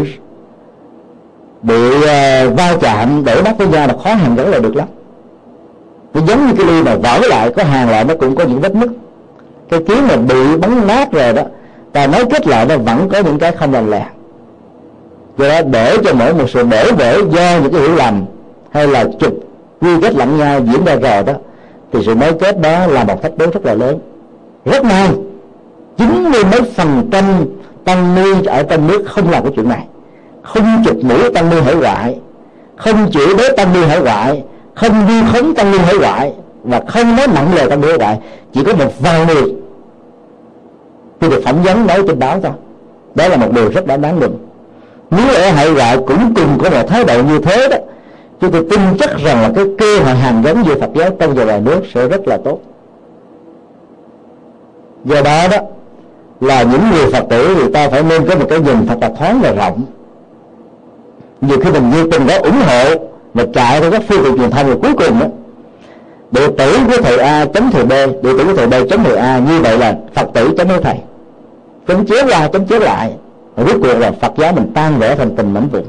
bị 1.61 1.87
uh, 1.95 2.57
va 2.57 2.75
chạm 2.81 3.25
đổ 3.25 3.43
bắt 3.43 3.57
với 3.57 3.67
nhau 3.67 3.87
là 3.87 3.93
khó 4.03 4.13
hàng 4.13 4.35
gỡ 4.35 4.49
lại 4.49 4.59
được 4.59 4.75
lắm. 4.75 4.87
Nó 6.13 6.21
giống 6.27 6.47
như 6.47 6.53
cái 6.57 6.65
ly 6.65 6.83
mà 6.83 6.95
vỡ 6.95 7.27
lại 7.29 7.51
có 7.55 7.63
hàng 7.63 7.89
lại 7.89 8.03
nó 8.03 8.13
cũng 8.19 8.35
có 8.35 8.43
những 8.43 8.61
vết 8.61 8.75
nứt. 8.75 8.89
Cái 9.69 9.79
kiến 9.87 9.97
mà 10.07 10.15
bị 10.15 10.57
bắn 10.57 10.87
nát 10.87 11.11
rồi 11.11 11.33
đó 11.33 11.43
ta 11.93 12.07
nói 12.07 12.25
kết 12.29 12.47
lại 12.47 12.65
nó 12.65 12.77
vẫn 12.77 13.09
có 13.09 13.19
những 13.19 13.39
cái 13.39 13.51
không 13.51 13.73
lành 13.73 13.89
lẹ. 13.91 14.05
Do 15.37 15.49
đó 15.49 15.61
để 15.71 15.97
cho 16.03 16.13
mỗi 16.13 16.33
một 16.33 16.49
sự 16.49 16.63
bể 16.63 16.91
vỡ 16.91 17.17
do 17.29 17.59
những 17.63 17.73
cái 17.73 17.81
hiểu 17.81 17.95
lầm, 17.95 18.25
hay 18.71 18.87
là 18.87 19.05
chụp 19.19 19.33
quy 19.81 19.89
kết 20.01 20.15
lẫn 20.15 20.37
nhau, 20.37 20.61
diễn 20.65 20.85
ra 20.85 20.95
rồi 20.95 21.23
đó, 21.23 21.33
thì 21.93 21.99
sự 22.05 22.15
nối 22.15 22.33
kết 22.33 22.61
đó 22.61 22.87
là 22.87 23.03
một 23.03 23.21
thách 23.21 23.37
đố 23.37 23.45
rất 23.53 23.65
là 23.65 23.73
lớn. 23.73 23.99
Rất 24.65 24.83
may, 24.83 25.09
chín 25.97 26.31
mươi 26.31 26.43
mấy 26.51 26.61
phần 26.75 27.09
trăm 27.11 27.25
tăng 27.85 28.15
ni 28.15 28.45
ở 28.45 28.63
trong 28.63 28.87
nước 28.87 29.03
không 29.07 29.29
làm 29.29 29.43
cái 29.43 29.51
chuyện 29.55 29.69
này. 29.69 29.85
Không 30.43 30.83
chụp 30.85 30.95
mũi 31.03 31.33
tăng 31.33 31.49
ni 31.49 31.61
hải 31.61 31.75
ngoại, 31.75 32.19
không 32.75 33.11
chửi 33.11 33.35
bới 33.35 33.51
tăng 33.57 33.73
ni 33.73 33.79
hải 33.79 34.01
ngoại, 34.01 34.43
không 34.75 35.07
vi 35.07 35.21
khống 35.33 35.55
tăng 35.55 35.71
ni 35.71 35.77
hải 35.77 35.97
ngoại, 35.97 36.33
và 36.63 36.81
không 36.87 37.15
nói 37.15 37.27
nặng 37.27 37.55
lời 37.55 37.69
tăng 37.69 37.81
ni 37.81 37.87
hải 37.87 37.97
ngoại. 37.97 38.19
Chỉ 38.53 38.63
có 38.63 38.73
một 38.73 38.99
vài 38.99 39.25
người 39.25 39.53
tôi 41.19 41.29
được 41.29 41.41
phỏng 41.45 41.63
vấn 41.63 41.87
nói 41.87 42.03
trên 42.07 42.19
báo 42.19 42.39
thôi 42.43 42.51
đó 43.15 43.27
là 43.27 43.37
một 43.37 43.51
điều 43.51 43.69
rất 43.69 43.87
đáng 43.87 44.01
đáng 44.01 44.19
mừng. 44.19 44.37
Nếu 45.11 45.35
ở 45.35 45.51
hải 45.51 45.71
ngoại 45.71 45.97
cũng 45.97 46.33
cùng 46.35 46.57
có 46.63 46.69
một 46.69 46.87
thái 46.87 47.03
độ 47.03 47.23
như 47.23 47.39
thế 47.39 47.67
đó 47.71 47.77
chúng 48.41 48.51
tôi 48.51 48.65
tin 48.69 48.79
chắc 48.99 49.09
rằng 49.17 49.41
là 49.41 49.51
cái 49.55 49.65
cơ 49.77 49.99
hội 49.99 50.15
hàng 50.15 50.41
gắn 50.41 50.63
giữa 50.67 50.75
Phật 50.79 50.89
giáo 50.95 51.09
trong 51.19 51.35
và 51.35 51.43
ngoài 51.43 51.61
nước 51.61 51.81
sẽ 51.93 52.07
rất 52.07 52.27
là 52.27 52.37
tốt. 52.37 52.59
Do 55.05 55.21
đó 55.21 55.47
đó, 55.51 55.57
là 56.41 56.63
những 56.63 56.81
người 56.91 57.11
phật 57.11 57.23
tử 57.29 57.55
thì 57.55 57.73
ta 57.73 57.89
phải 57.89 58.03
nên 58.03 58.27
có 58.27 58.35
một 58.35 58.45
cái 58.49 58.59
nhìn 58.59 58.87
thật 58.87 58.97
là 59.01 59.09
thoáng 59.19 59.39
và 59.41 59.51
rộng. 59.51 59.85
Nhiều 61.41 61.57
khi 61.63 61.71
mình 61.71 61.89
nhiệt 61.89 62.05
tình 62.11 62.27
đó 62.27 62.35
ủng 62.43 62.61
hộ 62.67 63.07
mà 63.33 63.43
chạy 63.53 63.81
theo 63.81 63.91
các 63.91 64.01
phương 64.07 64.23
tiện 64.23 64.37
truyền 64.37 64.51
thông 64.51 64.67
rồi 64.67 64.77
cuối 64.81 64.93
cùng 64.93 65.19
đó, 65.19 65.25
đệ 66.31 66.47
tử 66.57 66.77
của 66.87 67.03
thầy 67.03 67.17
A 67.17 67.45
chấm 67.45 67.71
thầy 67.71 67.85
B, 67.85 67.89
đệ 67.91 68.31
tử 68.37 68.43
của 68.45 68.53
thầy 68.55 68.67
B 68.67 68.89
chấm 68.89 69.03
thầy 69.03 69.15
A, 69.15 69.39
như 69.39 69.61
vậy 69.61 69.77
là 69.77 69.97
Phật 70.13 70.27
tử 70.33 70.53
chấm 70.57 70.67
với 70.67 70.81
thầy 70.83 70.95
chấm 71.87 72.05
chéo 72.05 72.27
qua 72.27 72.47
chấm 72.47 72.67
chéo 72.67 72.79
lại. 72.79 73.15
Và 73.55 73.63
cuối 73.63 73.73
cùng 73.73 73.99
là 73.99 74.11
Phật 74.11 74.31
giáo 74.37 74.53
mình 74.53 74.71
tan 74.73 74.99
vỡ 74.99 75.15
thành 75.15 75.35
tình 75.35 75.53
mảnh 75.53 75.67
vụn. 75.71 75.83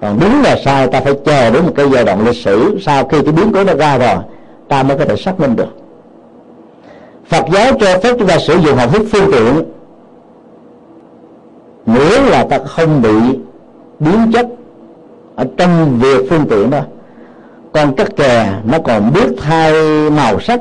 Còn 0.00 0.20
đúng 0.20 0.42
là 0.42 0.56
sai 0.64 0.86
ta 0.86 1.00
phải 1.00 1.14
chờ 1.24 1.50
đến 1.50 1.66
một 1.66 1.72
cái 1.76 1.86
giai 1.92 2.04
đoạn 2.04 2.26
lịch 2.26 2.36
sử, 2.36 2.78
sau 2.80 3.04
khi 3.04 3.18
cái 3.22 3.32
biến 3.32 3.52
cố 3.54 3.64
nó 3.64 3.74
ra 3.74 3.98
rồi, 3.98 4.24
ta 4.68 4.82
mới 4.82 4.98
có 4.98 5.04
thể 5.04 5.16
xác 5.16 5.40
minh 5.40 5.56
được. 5.56 5.76
Phật 7.28 7.44
giáo 7.52 7.72
cho 7.80 7.98
phép 8.02 8.16
chúng 8.18 8.28
ta 8.28 8.38
sử 8.38 8.56
dụng 8.56 8.76
học 8.76 8.90
thuyết 8.92 9.08
phương 9.12 9.30
tiện. 9.32 9.64
Nếu 11.86 12.24
là 12.24 12.44
ta 12.50 12.58
không 12.58 13.02
bị 13.02 13.38
biến 13.98 14.32
chất 14.32 14.46
ở 15.36 15.46
trong 15.56 15.98
việc 15.98 16.26
phương 16.30 16.46
tiện 16.50 16.70
đó, 16.70 16.80
còn 17.72 17.94
các 17.96 18.16
kè 18.16 18.52
nó 18.64 18.78
còn 18.84 19.12
biết 19.12 19.26
thay 19.42 19.72
màu 20.10 20.40
sắc, 20.40 20.60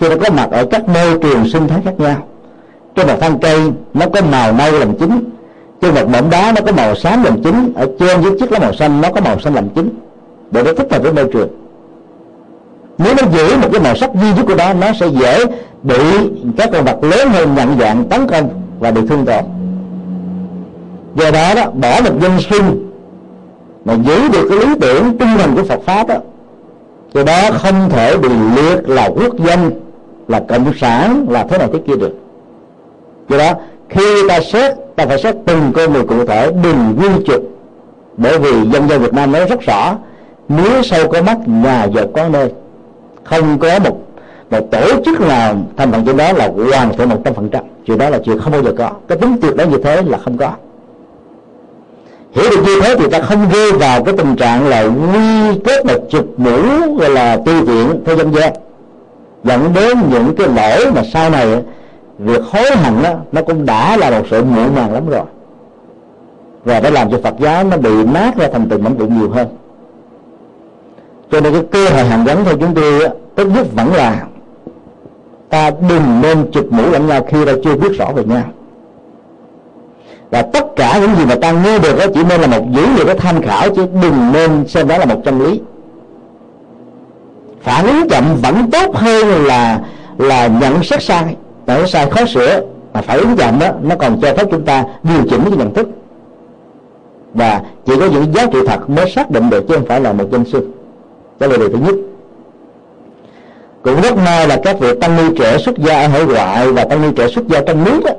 khi 0.00 0.08
nó 0.08 0.14
có 0.24 0.30
mặt 0.30 0.48
ở 0.50 0.64
các 0.70 0.88
môi 0.88 1.18
trường 1.22 1.48
sinh 1.48 1.68
thái 1.68 1.80
khác 1.84 1.94
nhau 1.98 2.27
trên 2.98 3.06
một 3.06 3.16
thân 3.20 3.38
cây 3.38 3.60
nó 3.94 4.06
có 4.14 4.20
màu 4.32 4.52
nâu 4.52 4.72
làm 4.72 4.94
chính 4.96 5.24
trên 5.80 5.94
một 5.94 6.08
mỏm 6.12 6.30
đá 6.30 6.52
nó 6.56 6.60
có 6.66 6.72
màu 6.72 6.94
xám 6.94 7.22
làm 7.22 7.42
chính 7.42 7.72
ở 7.74 7.88
trên 7.98 8.22
dưới 8.22 8.32
chiếc 8.40 8.52
lá 8.52 8.58
màu 8.58 8.72
xanh 8.72 9.00
nó 9.00 9.08
có 9.12 9.20
màu 9.20 9.40
xanh 9.40 9.54
làm 9.54 9.68
chính 9.68 9.90
để 10.50 10.62
nó 10.62 10.72
thích 10.72 10.86
hợp 10.90 11.02
với 11.02 11.12
môi 11.12 11.28
trường. 11.32 11.48
Nếu 12.98 13.14
nó 13.14 13.22
giữ 13.32 13.56
một 13.56 13.68
cái 13.72 13.80
màu 13.80 13.94
sắc 13.94 14.10
duy 14.14 14.32
nhất 14.36 14.44
của 14.46 14.54
nó 14.54 14.72
nó 14.72 14.86
sẽ 15.00 15.06
dễ 15.06 15.44
bị 15.82 15.98
các 16.56 16.70
con 16.72 16.84
vật 16.84 17.04
lớn 17.04 17.28
hơn 17.30 17.54
nhận 17.54 17.78
dạng 17.78 18.04
tấn 18.04 18.26
công 18.26 18.48
và 18.80 18.90
bị 18.90 19.00
thương 19.08 19.24
tổn. 19.26 19.44
Do 21.14 21.30
đó 21.30 21.54
đó, 21.54 21.70
bỏ 21.70 22.00
một 22.04 22.20
dân 22.20 22.32
sinh 22.50 22.92
mà 23.84 23.94
giữ 23.94 24.28
được 24.28 24.46
cái 24.50 24.58
lý 24.58 24.74
tưởng 24.80 25.18
tinh 25.18 25.28
thần 25.38 25.56
của 25.56 25.64
Phật 25.64 25.80
pháp 25.86 26.08
đó 26.08 26.16
do 27.14 27.22
đó 27.22 27.50
không 27.52 27.90
thể 27.90 28.16
bị 28.16 28.28
liệt 28.56 28.88
là 28.88 29.08
quốc 29.08 29.38
dân, 29.38 29.70
là 30.28 30.42
cộng 30.48 30.72
sản, 30.80 31.26
là 31.30 31.46
thế 31.50 31.58
này 31.58 31.68
thế 31.72 31.78
kia 31.86 31.96
được 31.96 32.12
do 33.28 33.38
đó, 33.38 33.52
khi 33.88 34.28
ta 34.28 34.40
xét, 34.40 34.72
ta 34.96 35.06
phải 35.06 35.22
xét 35.22 35.36
từng 35.46 35.72
con 35.74 35.92
người 35.92 36.04
cụ 36.04 36.24
thể 36.24 36.52
đừng 36.62 36.96
quy 36.98 37.24
chụp. 37.26 37.42
Bởi 38.16 38.38
vì 38.38 38.50
dân 38.50 38.88
dân 38.88 39.02
Việt 39.02 39.14
Nam 39.14 39.32
nói 39.32 39.46
rất 39.46 39.60
rõ, 39.60 39.96
nếu 40.48 40.82
sâu 40.82 41.08
có 41.08 41.22
mắt, 41.22 41.38
nhà 41.46 41.86
giàu 41.94 42.04
có 42.14 42.28
nơi. 42.28 42.52
Không 43.24 43.58
có 43.58 43.78
một 43.78 43.96
một 44.50 44.70
tổ 44.70 45.02
chức 45.04 45.20
nào 45.20 45.56
thành 45.76 45.92
phần 45.92 46.04
trên 46.06 46.16
đó 46.16 46.32
là 46.32 46.50
hoàn 46.70 46.96
thiện 46.96 47.08
một 47.08 47.16
trăm 47.24 47.34
phần 47.34 47.48
trăm. 47.48 47.64
Chuyện 47.86 47.98
đó 47.98 48.10
là 48.10 48.18
chuyện 48.24 48.38
không 48.38 48.52
bao 48.52 48.62
giờ 48.62 48.72
có. 48.78 48.90
Cái 49.08 49.18
tính 49.18 49.36
tuyệt 49.40 49.56
đối 49.56 49.66
như 49.66 49.78
thế 49.84 50.02
là 50.02 50.18
không 50.18 50.36
có. 50.36 50.52
Hiểu 52.32 52.50
được 52.50 52.62
như 52.66 52.80
thế 52.80 52.94
thì 52.98 53.10
ta 53.10 53.20
không 53.20 53.48
rơi 53.52 53.72
vào 53.72 54.04
cái 54.04 54.14
tình 54.18 54.36
trạng 54.36 54.68
là 54.68 54.82
nguy 54.82 55.58
kết 55.64 55.86
là 55.86 55.94
chụp 56.10 56.26
mũ, 56.36 56.60
gọi 56.98 57.10
là 57.10 57.38
tư 57.46 57.52
tiện 57.66 58.04
theo 58.04 58.16
dân 58.16 58.34
gian. 58.34 58.52
Dẫn 59.44 59.72
đến 59.74 59.98
những 60.10 60.34
cái 60.36 60.46
lỗi 60.46 60.92
mà 60.92 61.02
sau 61.12 61.30
này 61.30 61.62
việc 62.18 62.42
hối 62.44 62.76
hận 62.76 63.02
đó, 63.02 63.14
nó 63.32 63.42
cũng 63.42 63.66
đã 63.66 63.96
là 63.96 64.10
một 64.10 64.26
sự 64.30 64.44
muộn 64.44 64.74
màng 64.74 64.92
lắm 64.92 65.08
rồi. 65.08 65.24
Và 66.64 66.80
đã 66.80 66.90
làm 66.90 67.10
cho 67.10 67.18
Phật 67.22 67.34
giáo 67.38 67.64
nó 67.64 67.76
bị 67.76 68.04
nát 68.04 68.36
ra 68.36 68.48
thành 68.52 68.68
từng 68.68 68.84
mảnh 68.84 68.96
vụn 68.96 69.18
nhiều 69.18 69.30
hơn. 69.30 69.48
Cho 71.30 71.40
nên 71.40 71.52
cái 71.52 71.62
cơ 71.70 71.88
hội 71.88 72.04
hàng 72.04 72.24
gắn 72.24 72.44
theo 72.44 72.56
chúng 72.58 72.74
tôi 72.74 73.08
tốt 73.34 73.44
nhất 73.44 73.66
vẫn 73.76 73.94
là 73.94 74.24
ta 75.48 75.70
đừng 75.88 76.20
nên 76.22 76.50
chụp 76.52 76.66
mũ 76.70 76.82
lẫn 76.90 77.06
nhau 77.06 77.26
khi 77.28 77.44
ta 77.44 77.52
chưa 77.64 77.74
biết 77.74 77.98
rõ 77.98 78.12
về 78.12 78.24
nhau. 78.24 78.42
Và 80.30 80.42
tất 80.42 80.64
cả 80.76 80.98
những 81.00 81.16
gì 81.16 81.26
mà 81.26 81.34
ta 81.34 81.52
nghe 81.52 81.78
được 81.78 81.98
đó 81.98 82.04
chỉ 82.14 82.22
nên 82.28 82.40
là 82.40 82.46
một 82.46 82.64
dữ 82.72 82.86
liệu 82.96 83.06
để 83.06 83.14
tham 83.14 83.42
khảo 83.42 83.74
chứ 83.74 83.86
đừng 84.02 84.32
nên 84.32 84.68
xem 84.68 84.88
đó 84.88 84.98
là 84.98 85.04
một 85.04 85.20
chân 85.24 85.40
lý. 85.40 85.60
Phản 87.62 87.86
ứng 87.86 88.08
chậm 88.08 88.24
vẫn 88.42 88.70
tốt 88.70 88.96
hơn 88.96 89.44
là 89.44 89.80
là 90.18 90.46
nhận 90.46 90.82
xét 90.82 91.02
sai 91.02 91.36
nhận 91.76 91.86
sai 91.86 92.10
khó 92.10 92.26
sửa 92.26 92.60
mà 92.92 93.00
phải 93.00 93.18
ứng 93.18 93.36
chậm 93.36 93.58
đó 93.58 93.66
nó 93.82 93.96
còn 93.96 94.20
cho 94.20 94.34
phép 94.34 94.46
chúng 94.50 94.64
ta 94.64 94.84
điều 95.02 95.22
chỉnh 95.30 95.40
cái 95.44 95.56
nhận 95.58 95.74
thức. 95.74 95.88
Và 97.34 97.60
chỉ 97.86 97.92
có 98.00 98.06
những 98.06 98.34
giá 98.34 98.46
trị 98.52 98.58
thật 98.66 98.90
mới 98.90 99.10
xác 99.10 99.30
định 99.30 99.50
được 99.50 99.64
chứ 99.68 99.74
không 99.74 99.86
phải 99.86 100.00
là 100.00 100.12
một 100.12 100.24
danh 100.30 100.44
sư 100.44 100.68
đó 101.40 101.46
là 101.46 101.56
điều 101.56 101.68
thứ 101.68 101.78
nhất. 101.78 101.94
Cũng 103.82 104.00
rất 104.00 104.16
may 104.16 104.48
là 104.48 104.60
các 104.64 104.78
vị 104.80 104.88
tăng 105.00 105.16
ni 105.16 105.36
trẻ 105.38 105.58
xuất 105.58 105.78
gia 105.78 106.00
ở 106.02 106.08
hải 106.08 106.24
ngoại 106.24 106.72
và 106.72 106.84
tăng 106.84 107.02
ni 107.02 107.08
trẻ 107.16 107.28
xuất 107.28 107.48
gia 107.48 107.60
trong 107.60 107.84
nước 107.84 108.00
đó, 108.04 108.12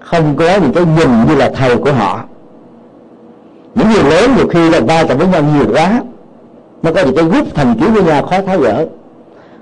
không 0.00 0.36
có 0.36 0.56
những 0.56 0.72
cái 0.72 0.84
nhìn 0.84 1.26
như 1.28 1.34
là 1.34 1.50
thầy 1.54 1.76
của 1.76 1.92
họ. 1.92 2.24
Những 3.74 3.90
người 3.90 4.04
lớn 4.10 4.30
nhiều 4.36 4.48
khi 4.48 4.70
là 4.70 4.80
va 4.80 5.04
chạm 5.08 5.18
với 5.18 5.26
nhau 5.26 5.42
nhiều 5.42 5.66
quá 5.72 6.02
nó 6.82 6.92
có 6.92 7.02
những 7.02 7.16
cái 7.16 7.24
gút 7.24 7.54
thành 7.54 7.74
kiến 7.74 7.94
với 7.94 8.02
nhau 8.02 8.22
khó 8.22 8.42
tháo 8.46 8.58
gỡ. 8.58 8.86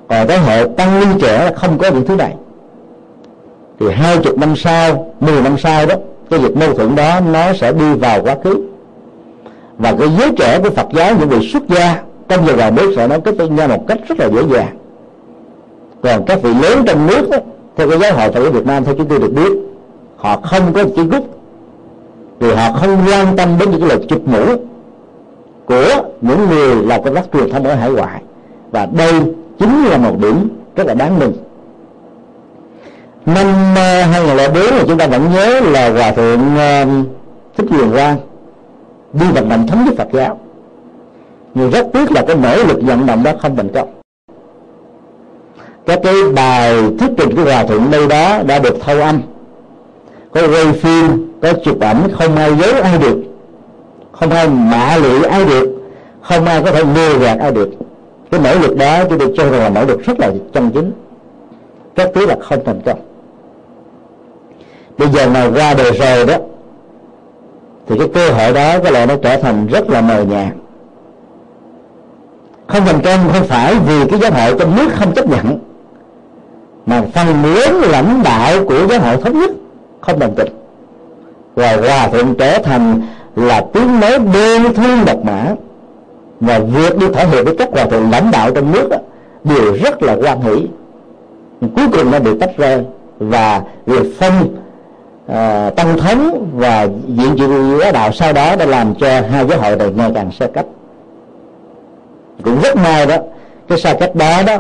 Còn 0.09 0.27
cái 0.27 0.39
hệ 0.39 0.65
tăng 0.77 1.01
ni 1.01 1.07
trẻ 1.21 1.53
không 1.57 1.79
có 1.79 1.91
những 1.91 2.07
thứ 2.07 2.17
này 2.17 2.35
thì 3.81 3.87
hai 3.93 4.19
chục 4.19 4.39
năm 4.39 4.57
sau 4.57 5.15
mười 5.21 5.43
năm 5.43 5.59
sau 5.59 5.87
đó 5.87 5.95
cái 6.31 6.41
việc 6.41 6.57
mâu 6.57 6.75
thuẫn 6.75 6.97
đó 6.97 7.21
nó 7.33 7.53
sẽ 7.53 7.73
đi 7.73 7.95
vào 7.95 8.23
quá 8.23 8.37
khứ. 8.45 8.69
Và 9.79 9.95
cái 9.99 10.09
giới 10.19 10.31
trẻ 10.39 10.61
của 10.63 10.71
Phật 10.71 10.87
giáo 10.93 11.13
những 11.19 11.29
vị 11.29 11.51
xuất 11.53 11.63
gia 11.69 12.03
trong 12.29 12.47
giờ 12.47 12.57
vào 12.57 12.71
nước 12.71 12.93
sẽ 12.97 13.09
nói 13.09 13.21
kết 13.21 13.35
với 13.39 13.49
nhau 13.49 13.69
một 13.69 13.85
cách 13.89 13.99
rất 14.09 14.21
là 14.21 14.29
dễ 14.29 14.43
dàng. 14.55 14.77
Còn 16.03 16.25
các 16.27 16.43
vị 16.43 16.51
lớn 16.63 16.83
trong 16.87 17.07
nước 17.07 17.31
đó, 17.31 17.39
theo 17.77 17.91
cái 17.91 17.99
giáo 17.99 18.13
hội 18.13 18.33
Phật 18.33 18.43
giáo 18.43 18.53
Việt 18.53 18.67
Nam 18.67 18.85
theo 18.85 18.95
chúng 18.95 19.09
tôi 19.09 19.19
được 19.19 19.33
biết 19.33 19.53
họ 20.17 20.41
không 20.41 20.73
có 20.73 20.85
chữ 20.97 21.05
rút 21.11 21.25
vì 22.39 22.55
họ 22.55 22.73
không 22.73 22.99
quan 23.07 23.37
tâm 23.37 23.49
đến 23.59 23.71
những 23.71 23.81
cái 23.81 23.89
lời 23.89 24.07
chụp 24.09 24.23
mũ 24.27 24.45
của 25.67 26.03
những 26.21 26.49
người 26.49 26.77
làm 26.77 27.03
công 27.03 27.15
tác 27.15 27.25
truyền 27.33 27.51
thông 27.51 27.65
ở 27.65 27.75
hải 27.75 27.91
ngoại. 27.91 28.23
Và 28.71 28.87
đây 28.87 29.13
chính 29.59 29.85
là 29.85 29.99
một 29.99 30.19
điểm 30.19 30.49
rất 30.77 30.87
là 30.87 30.95
đáng 30.95 31.19
mừng 31.19 31.33
năm 33.35 33.75
ờ, 33.77 34.03
2004 34.03 34.63
là 34.63 34.85
chúng 34.87 34.99
ta 34.99 35.07
vẫn 35.07 35.33
nhớ 35.33 35.61
là 35.61 35.91
hòa 35.91 36.13
thượng 36.13 36.57
ờ, 36.57 36.85
thích 37.57 37.67
quyền 37.71 37.93
quang 37.93 38.19
đi 39.13 39.27
vận 39.35 39.49
động 39.49 39.67
thống 39.67 39.85
nhất 39.85 39.95
Phật 39.99 40.09
giáo. 40.13 40.39
Nhưng 41.55 41.71
rất 41.71 41.87
tiếc 41.93 42.13
là 42.13 42.25
cái 42.27 42.37
nỗ 42.37 42.57
lực 42.65 42.79
vận 42.83 43.07
động 43.07 43.23
đó 43.23 43.33
không 43.43 43.57
thành 43.57 43.69
công. 43.75 43.89
Các 45.87 46.01
cái 46.03 46.15
bài 46.35 46.83
thuyết 46.99 47.11
trình 47.17 47.37
của 47.37 47.43
hòa 47.43 47.65
thượng 47.65 47.91
đây 47.91 48.07
đó 48.07 48.43
đã 48.47 48.59
được 48.59 48.77
thâu 48.81 49.01
âm. 49.01 49.21
Có 50.31 50.41
quay 50.49 50.73
phim, 50.73 51.33
có 51.43 51.53
chụp 51.65 51.81
ảnh, 51.81 52.09
không 52.13 52.37
ai 52.37 52.55
giấu 52.57 52.83
ai 52.83 52.99
được. 52.99 53.19
Không 54.13 54.31
ai 54.31 54.49
mạ 54.49 54.97
lụy 54.97 55.25
ai 55.25 55.45
được. 55.45 55.69
Không 56.23 56.45
ai 56.45 56.63
có 56.65 56.71
thể 56.71 56.85
lừa 56.95 57.19
gạt 57.19 57.39
ai 57.41 57.53
được. 57.53 57.69
Cái 58.31 58.41
nỗ 58.41 58.55
lực 58.59 58.77
đó 58.77 59.05
chúng 59.09 59.19
tôi 59.19 59.33
cho 59.37 59.51
rằng 59.51 59.61
là 59.61 59.69
nỗ 59.69 59.85
lực 59.85 60.01
rất 60.07 60.21
là 60.21 60.31
chân 60.53 60.71
chính. 60.75 60.93
Rất 61.97 62.11
tiếc 62.15 62.29
là 62.29 62.37
không 62.41 62.65
thành 62.65 62.81
công 62.85 63.08
bây 64.99 65.09
giờ 65.09 65.29
mà 65.29 65.49
ra 65.49 65.75
đời 65.75 65.93
rồi 65.93 66.27
đó 66.27 66.35
thì 67.87 67.99
cái 67.99 68.09
cơ 68.15 68.31
hội 68.31 68.53
đó 68.53 68.79
có 68.85 68.91
lẽ 68.91 69.07
nó 69.07 69.15
trở 69.23 69.37
thành 69.37 69.67
rất 69.67 69.91
là 69.91 70.01
mờ 70.01 70.25
nhạt. 70.25 70.53
Không 72.67 72.85
thành 72.87 73.01
công 73.05 73.33
không 73.33 73.47
phải 73.47 73.75
vì 73.87 74.07
cái 74.11 74.21
giáo 74.21 74.31
hội 74.31 74.55
trong 74.59 74.77
nước 74.77 74.89
không 74.95 75.15
chấp 75.15 75.27
nhận 75.27 75.59
mà 76.87 77.03
phần 77.15 77.27
lớn 77.55 77.83
lãnh 77.91 78.23
đạo 78.25 78.65
của 78.65 78.87
giáo 78.91 79.01
hội 79.01 79.17
thống 79.17 79.41
nhất 79.41 79.51
không 80.01 80.19
đồng 80.19 80.35
tình. 80.35 80.49
Và 81.55 81.77
hòa 81.77 82.09
thượng 82.09 82.35
trở 82.35 82.59
thành 82.59 83.03
là 83.37 83.65
tiếng 83.73 84.01
nói 84.01 84.19
đơn 84.19 84.75
thương 84.75 85.05
độc 85.07 85.25
mã 85.25 85.55
và 86.41 86.59
việc 86.59 86.99
đi 86.99 87.07
thỏa 87.09 87.25
hiệp 87.25 87.45
với 87.45 87.57
các 87.57 87.69
hòa 87.73 87.85
thượng 87.85 88.11
lãnh 88.11 88.31
đạo 88.31 88.51
trong 88.55 88.73
nước 88.73 88.89
đó, 88.91 88.97
đều 89.45 89.73
rất 89.85 90.03
là 90.03 90.17
quan 90.23 90.41
hỷ. 90.41 90.67
Cuối 91.61 91.87
cùng 91.93 92.11
nó 92.11 92.19
bị 92.19 92.31
tách 92.41 92.57
rơi 92.57 92.85
và 93.19 93.63
việc 93.87 94.19
phân 94.19 94.33
Ờ, 95.29 95.71
tăng 95.77 95.99
thống 95.99 96.49
và 96.55 96.89
diện 97.09 97.37
trị 97.39 97.45
giáo 97.81 97.93
đạo 97.93 98.13
sau 98.13 98.33
đó 98.33 98.57
đã 98.57 98.67
làm 98.67 98.95
cho 98.95 99.09
hai 99.31 99.47
giáo 99.47 99.61
hội 99.61 99.77
này 99.77 99.91
ngày 99.97 100.11
càng 100.15 100.33
xa 100.33 100.47
cách 100.55 100.67
cũng 102.45 102.61
rất 102.63 102.77
may 102.77 103.07
đó, 103.07 103.17
cái 103.69 103.79
xa 103.79 103.95
cách 104.01 104.15
đó 104.15 104.43
đó, 104.47 104.59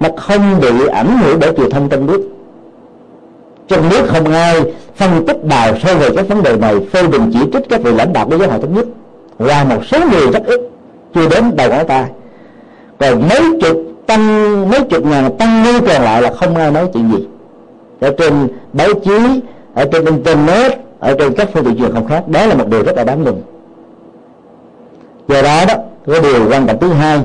nó 0.00 0.08
không 0.16 0.60
bị 0.60 0.86
ảnh 0.92 1.18
hưởng 1.18 1.40
bởi 1.40 1.52
truyền 1.56 1.70
thông 1.70 1.88
trong 1.88 2.06
nước. 2.06 2.28
Trong 3.68 3.88
nước 3.88 4.06
không 4.08 4.32
ai 4.32 4.60
phân 4.96 5.26
tích 5.26 5.44
đào 5.44 5.78
sâu 5.82 5.96
về 5.96 6.08
các 6.16 6.28
vấn 6.28 6.42
đề 6.42 6.56
này, 6.56 6.74
phê 6.92 7.06
bình 7.06 7.30
chỉ 7.32 7.38
trích 7.52 7.68
các 7.68 7.82
vị 7.82 7.92
lãnh 7.92 8.12
đạo 8.12 8.28
của 8.28 8.38
giáo 8.38 8.48
hội 8.50 8.60
thống 8.60 8.74
nhất 8.74 8.86
và 9.38 9.64
một 9.64 9.84
số 9.86 9.98
người 10.10 10.26
rất 10.32 10.42
ít, 10.46 10.60
chưa 11.14 11.28
đến 11.28 11.56
đầu 11.56 11.70
ngón 11.70 11.86
tay. 11.86 12.04
Còn 12.98 13.28
mấy 13.28 13.40
chục 13.60 13.76
tăng, 14.06 14.70
mấy 14.70 14.80
chục 14.80 15.06
ngàn 15.06 15.36
tăng 15.38 15.62
ni 15.62 15.72
còn 15.80 16.02
lại 16.02 16.22
là 16.22 16.32
không 16.32 16.56
ai 16.56 16.70
nói 16.70 16.88
chuyện 16.92 17.10
gì. 17.12 17.26
Ở 18.00 18.14
trên 18.18 18.48
báo 18.72 18.88
chí 19.04 19.40
ở 19.74 19.84
trên 19.92 20.04
internet, 20.04 20.72
ở 20.98 21.14
trên 21.18 21.34
các 21.34 21.48
phương 21.52 21.64
tiện 21.64 21.78
truyền 21.78 21.94
thông 21.94 22.06
khác, 22.06 22.28
đó 22.28 22.46
là 22.46 22.54
một 22.54 22.68
điều 22.68 22.82
rất 22.82 22.96
là 22.96 23.04
đáng 23.04 23.24
mừng. 23.24 23.42
Do 25.28 25.42
đó 25.42 25.64
đó 25.68 25.74
cái 26.06 26.20
điều 26.20 26.50
quan 26.50 26.66
trọng 26.66 26.78
thứ 26.78 26.88
hai, 26.88 27.20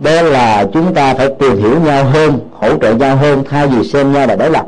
đó 0.00 0.22
là 0.22 0.66
chúng 0.72 0.94
ta 0.94 1.14
phải 1.14 1.28
tìm 1.38 1.56
hiểu 1.56 1.80
nhau 1.80 2.04
hơn, 2.04 2.38
hỗ 2.52 2.76
trợ 2.78 2.94
nhau 2.94 3.16
hơn, 3.16 3.44
thay 3.50 3.66
vì 3.66 3.88
xem 3.88 4.12
nhau 4.12 4.26
là 4.26 4.36
đối 4.36 4.50
lập. 4.50 4.66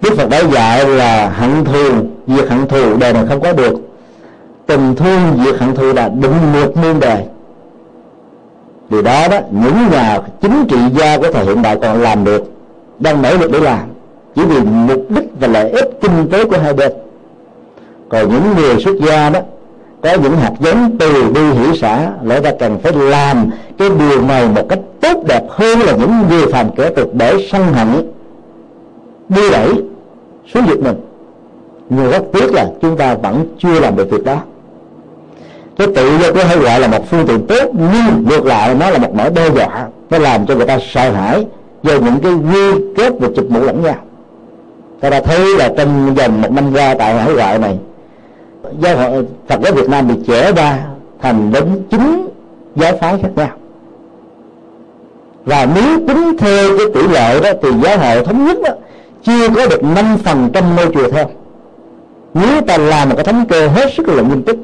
Đức 0.00 0.10
Phật 0.16 0.28
đã 0.30 0.42
dạy 0.52 0.86
là 0.86 1.28
hận 1.28 1.64
thù 1.64 1.92
việc 2.26 2.48
hận 2.48 2.66
thù, 2.68 2.96
đời 2.96 3.12
này 3.12 3.26
không 3.28 3.40
có 3.40 3.52
được. 3.52 3.74
Tình 4.66 4.94
thương 4.96 5.20
việc 5.44 5.58
hận 5.58 5.74
thù 5.74 5.92
là 5.92 6.08
định 6.08 6.52
ngược 6.52 6.76
muôn 6.76 7.00
đời. 7.00 7.22
Điều 8.88 9.02
đó 9.02 9.28
đó, 9.28 9.38
những 9.50 9.90
nhà 9.90 10.18
chính 10.40 10.66
trị 10.68 10.76
gia 10.98 11.18
của 11.18 11.32
thời 11.32 11.44
hiện 11.44 11.62
đại 11.62 11.78
còn 11.82 12.02
làm 12.02 12.24
được, 12.24 12.44
đang 12.98 13.22
nỗ 13.22 13.36
lực 13.36 13.50
để 13.52 13.60
làm 13.60 13.80
chỉ 14.36 14.42
vì 14.44 14.60
mục 14.60 15.10
đích 15.10 15.24
và 15.40 15.48
lợi 15.48 15.70
ích 15.70 15.98
kinh 16.00 16.28
tế 16.30 16.44
của 16.44 16.58
hai 16.58 16.74
bên. 16.74 16.92
Còn 18.08 18.28
những 18.30 18.54
người 18.56 18.80
xuất 18.80 18.96
gia 19.06 19.30
đó, 19.30 19.40
có 20.02 20.14
những 20.22 20.36
hạt 20.36 20.52
giống 20.60 20.96
từ 20.98 21.32
bi 21.34 21.40
hỷ 21.40 21.78
xã, 21.78 22.10
lẽ 22.24 22.40
ra 22.40 22.52
cần 22.58 22.78
phải 22.82 22.92
làm 22.92 23.50
cái 23.78 23.88
điều 23.98 24.22
này 24.22 24.48
một 24.48 24.62
cách 24.68 24.78
tốt 25.00 25.22
đẹp 25.28 25.42
hơn 25.48 25.78
là 25.80 25.92
những 25.92 26.12
người 26.30 26.52
phàm 26.52 26.70
kẻ 26.76 26.90
tục 26.90 27.10
để 27.14 27.48
sân 27.52 27.72
hận 27.72 28.12
đưa 29.28 29.50
đẩy 29.50 29.72
xuống 30.54 30.66
vực 30.66 30.82
mình. 30.82 30.96
Nhưng 31.90 32.10
rất 32.10 32.22
tiếc 32.32 32.52
là 32.52 32.66
chúng 32.82 32.96
ta 32.96 33.14
vẫn 33.14 33.46
chưa 33.58 33.80
làm 33.80 33.96
được 33.96 34.10
việc 34.10 34.24
đó. 34.24 34.36
Cái 35.76 35.86
tự 35.94 36.18
do 36.18 36.32
có 36.32 36.44
hay 36.44 36.56
gọi 36.56 36.80
là 36.80 36.88
một 36.88 37.10
phương 37.10 37.26
tiện 37.26 37.46
tốt, 37.46 37.70
nhưng 37.72 38.24
ngược 38.28 38.46
lại 38.46 38.74
nó 38.74 38.90
là 38.90 38.98
một 38.98 39.14
nỗi 39.14 39.30
đe 39.30 39.50
dọa. 39.50 39.86
Nó 40.10 40.18
làm 40.18 40.46
cho 40.46 40.54
người 40.54 40.66
ta 40.66 40.78
sợ 40.92 41.10
hãi 41.10 41.46
do 41.82 41.94
những 41.94 42.18
cái 42.22 42.32
quy 42.32 42.84
kết 42.96 43.12
và 43.20 43.28
chụp 43.36 43.46
mũ 43.50 43.60
lẫn 43.60 43.82
nhau 43.82 43.94
ta 45.00 45.10
đã 45.10 45.20
thấy 45.20 45.56
là 45.58 45.72
trong 45.76 46.14
vòng 46.14 46.42
một 46.42 46.52
năm 46.52 46.72
qua 46.74 46.94
tại 46.98 47.14
hải 47.14 47.34
ngoại 47.34 47.58
này, 47.58 47.78
giáo 48.80 48.96
hội 48.96 49.26
Phật 49.48 49.60
giáo 49.62 49.72
Việt 49.72 49.88
Nam 49.88 50.08
bị 50.08 50.14
chẻ 50.26 50.52
ra 50.52 50.78
thành 51.22 51.52
đến 51.52 51.82
chín 51.90 52.28
giáo 52.76 52.96
phái 53.00 53.18
khác 53.22 53.30
nhau. 53.36 53.48
Và 55.44 55.68
nếu 55.74 55.98
tính 56.08 56.36
theo 56.38 56.78
cái 56.78 56.86
tỷ 56.94 57.08
lệ 57.08 57.40
đó 57.40 57.50
thì 57.62 57.68
giáo 57.82 57.98
hội 57.98 58.24
thống 58.24 58.46
nhất 58.46 58.58
đó 58.64 58.70
chưa 59.22 59.48
có 59.48 59.66
được 59.66 59.84
năm 59.84 60.18
phần 60.24 60.50
trăm 60.52 60.76
ngôi 60.76 60.86
chùa 60.94 61.10
theo 61.10 61.26
nếu 62.34 62.60
ta 62.60 62.78
làm 62.78 63.08
một 63.08 63.14
cái 63.16 63.24
thống 63.24 63.46
kê 63.46 63.68
hết 63.68 63.94
sức 63.96 64.08
là 64.08 64.22
nghiêm 64.22 64.42
túc, 64.42 64.56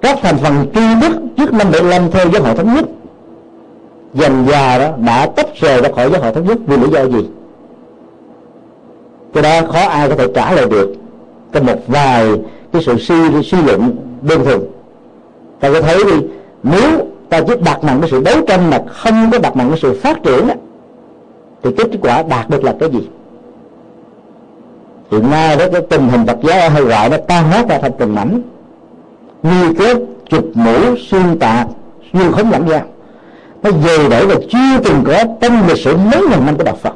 các 0.00 0.18
thành 0.22 0.38
phần 0.38 0.66
tri 0.74 0.80
thức 1.00 1.16
trước 1.36 1.52
năm 1.52 1.70
75 1.72 2.10
theo 2.10 2.28
giáo 2.32 2.42
hội 2.42 2.54
thống 2.54 2.74
nhất, 2.74 2.84
dần 4.14 4.46
già 4.48 4.78
đó 4.78 4.90
đã 5.06 5.26
tách 5.36 5.60
rời 5.60 5.80
ra 5.80 5.88
khỏi 5.94 6.10
giáo 6.10 6.22
hội 6.22 6.32
thống 6.32 6.46
nhất 6.46 6.58
vì 6.66 6.76
lý 6.76 6.88
do 6.92 7.04
gì? 7.06 7.28
Cái 9.32 9.42
đó 9.42 9.72
khó 9.72 9.88
ai 9.88 10.08
có 10.08 10.14
thể 10.14 10.26
trả 10.34 10.52
lời 10.52 10.66
được. 10.70 10.94
Trong 11.52 11.66
một 11.66 11.78
vài 11.86 12.28
cái 12.72 12.82
sự 12.82 12.98
suy 12.98 13.42
suy 13.44 13.58
luận 13.62 13.96
đơn 14.22 14.44
thuần. 14.44 14.60
Ta 15.60 15.72
có 15.72 15.80
thấy 15.80 16.04
đi 16.04 16.26
nếu 16.62 17.06
ta 17.28 17.40
chỉ 17.40 17.54
đặt 17.64 17.84
nặng 17.84 18.00
cái 18.00 18.10
sự 18.10 18.20
đấu 18.20 18.36
tranh 18.46 18.70
mà 18.70 18.78
không 18.88 19.30
có 19.32 19.38
đặt 19.38 19.56
nặng 19.56 19.68
cái 19.70 19.78
sự 19.82 20.00
phát 20.02 20.22
triển 20.22 20.46
đó, 20.46 20.54
thì 21.62 21.70
kết 21.76 21.88
quả 22.02 22.22
đạt 22.22 22.50
được 22.50 22.64
là 22.64 22.74
cái 22.80 22.90
gì? 22.90 23.08
Hiện 25.10 25.30
nay 25.30 25.56
đó 25.56 25.64
cái 25.72 25.82
tình 25.90 26.08
hình 26.08 26.26
Phật 26.26 26.38
giáo 26.42 26.70
hay 26.70 26.82
gọi 26.82 27.08
nó 27.08 27.16
tan 27.28 27.50
hết 27.50 27.68
ra 27.68 27.78
thành 27.78 27.92
từng 27.98 28.14
mảnh. 28.14 28.42
Như 29.42 29.74
kết 29.78 29.96
chụp 30.28 30.44
mũ 30.54 30.96
xuyên 31.10 31.38
tạc 31.38 31.66
xuyên 32.12 32.32
khống 32.32 32.50
lẫn 32.50 32.66
nhau 32.66 32.82
nó 33.62 33.70
dày 33.70 33.98
để 34.10 34.26
và 34.26 34.34
chưa 34.34 34.80
từng 34.84 35.04
có 35.06 35.24
trong 35.40 35.68
lịch 35.68 35.78
sử 35.78 35.96
mấy 35.96 36.22
ngàn 36.30 36.46
năm 36.46 36.56
của 36.56 36.64
đạo 36.64 36.76
Phật 36.82 36.94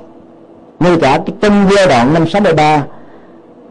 ngay 0.80 0.96
cả 1.00 1.20
cái 1.26 1.36
trong 1.40 1.66
giai 1.76 1.86
đoạn 1.86 2.14
năm 2.14 2.28
63 2.28 2.84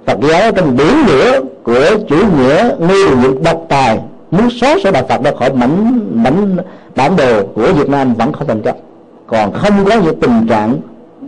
Phật 0.06 0.18
giáo 0.22 0.52
trong 0.52 0.78
biển 0.78 1.06
lửa 1.08 1.40
của 1.64 1.86
chủ 2.10 2.16
nghĩa 2.38 2.70
ngư 2.80 3.16
nghiệp 3.16 3.42
độc 3.44 3.66
tài, 3.70 4.00
muốn 4.32 4.50
xóa 4.50 4.78
sổ 4.84 4.92
đạo 4.92 5.04
Phật 5.10 5.24
ra 5.24 5.32
khỏi 5.40 5.54
mảnh 5.54 6.00
mảnh 6.24 6.58
bản 6.96 7.16
đồ 7.16 7.44
của 7.56 7.74
Việt 7.74 7.90
Nam 7.90 8.14
vẫn 8.14 8.34
không 8.34 8.48
thành 8.48 8.62
công. 8.62 8.80
Còn 9.28 9.54
không 9.54 9.86
có 9.86 9.96
những 9.96 10.20
tình 10.20 10.48
trạng 10.50 10.78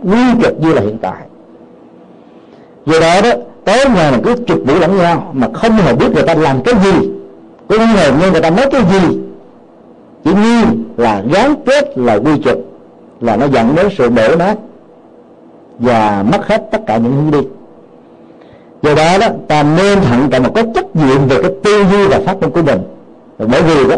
nguy 0.02 0.42
kịch 0.42 0.54
như 0.60 0.72
là 0.72 0.80
hiện 0.80 0.98
tại. 0.98 1.22
Do 2.86 3.00
đó 3.00 3.20
đó, 3.20 3.30
tối 3.64 3.78
ngày 3.94 4.12
là 4.12 4.18
cứ 4.24 4.34
trực 4.48 4.66
mũi 4.66 4.80
lẫn 4.80 4.96
nhau, 4.96 5.30
mà 5.32 5.48
không 5.54 5.72
hề 5.72 5.94
biết 5.94 6.06
người 6.14 6.22
ta 6.22 6.34
làm 6.34 6.62
cái 6.62 6.74
gì, 6.84 7.10
cũng 7.68 7.78
không 7.78 7.86
hề 7.86 8.10
nghe 8.10 8.30
người 8.30 8.40
ta 8.40 8.50
nói 8.50 8.66
cái 8.70 8.82
gì. 8.92 9.18
Chỉ 10.24 10.30
nhiên 10.34 10.84
là 10.96 11.22
gán 11.32 11.54
kết, 11.66 11.98
là 11.98 12.14
quy 12.14 12.30
trực 12.44 12.58
là 13.20 13.36
nó 13.36 13.46
dẫn 13.46 13.74
đến 13.74 13.88
sự 13.98 14.08
đổ 14.08 14.36
nát 14.36 14.54
và 15.78 16.24
mất 16.32 16.48
hết 16.48 16.68
tất 16.70 16.78
cả 16.86 16.96
những 16.96 17.12
hướng 17.12 17.30
đi. 17.30 17.48
Do 18.82 18.94
đó 18.94 19.18
đó, 19.18 19.26
ta 19.48 19.62
nên 19.62 20.00
thận 20.00 20.28
trọng 20.30 20.42
một 20.42 20.50
có 20.54 20.62
trách 20.74 20.96
nhiệm 20.96 21.26
về 21.28 21.42
cái 21.42 21.50
tư 21.62 21.84
duy 21.92 22.06
và 22.06 22.20
phát 22.26 22.36
ngôn 22.40 22.50
của 22.50 22.62
mình. 22.62 22.80
Bởi 23.38 23.62
vì 23.62 23.88
đó, 23.88 23.96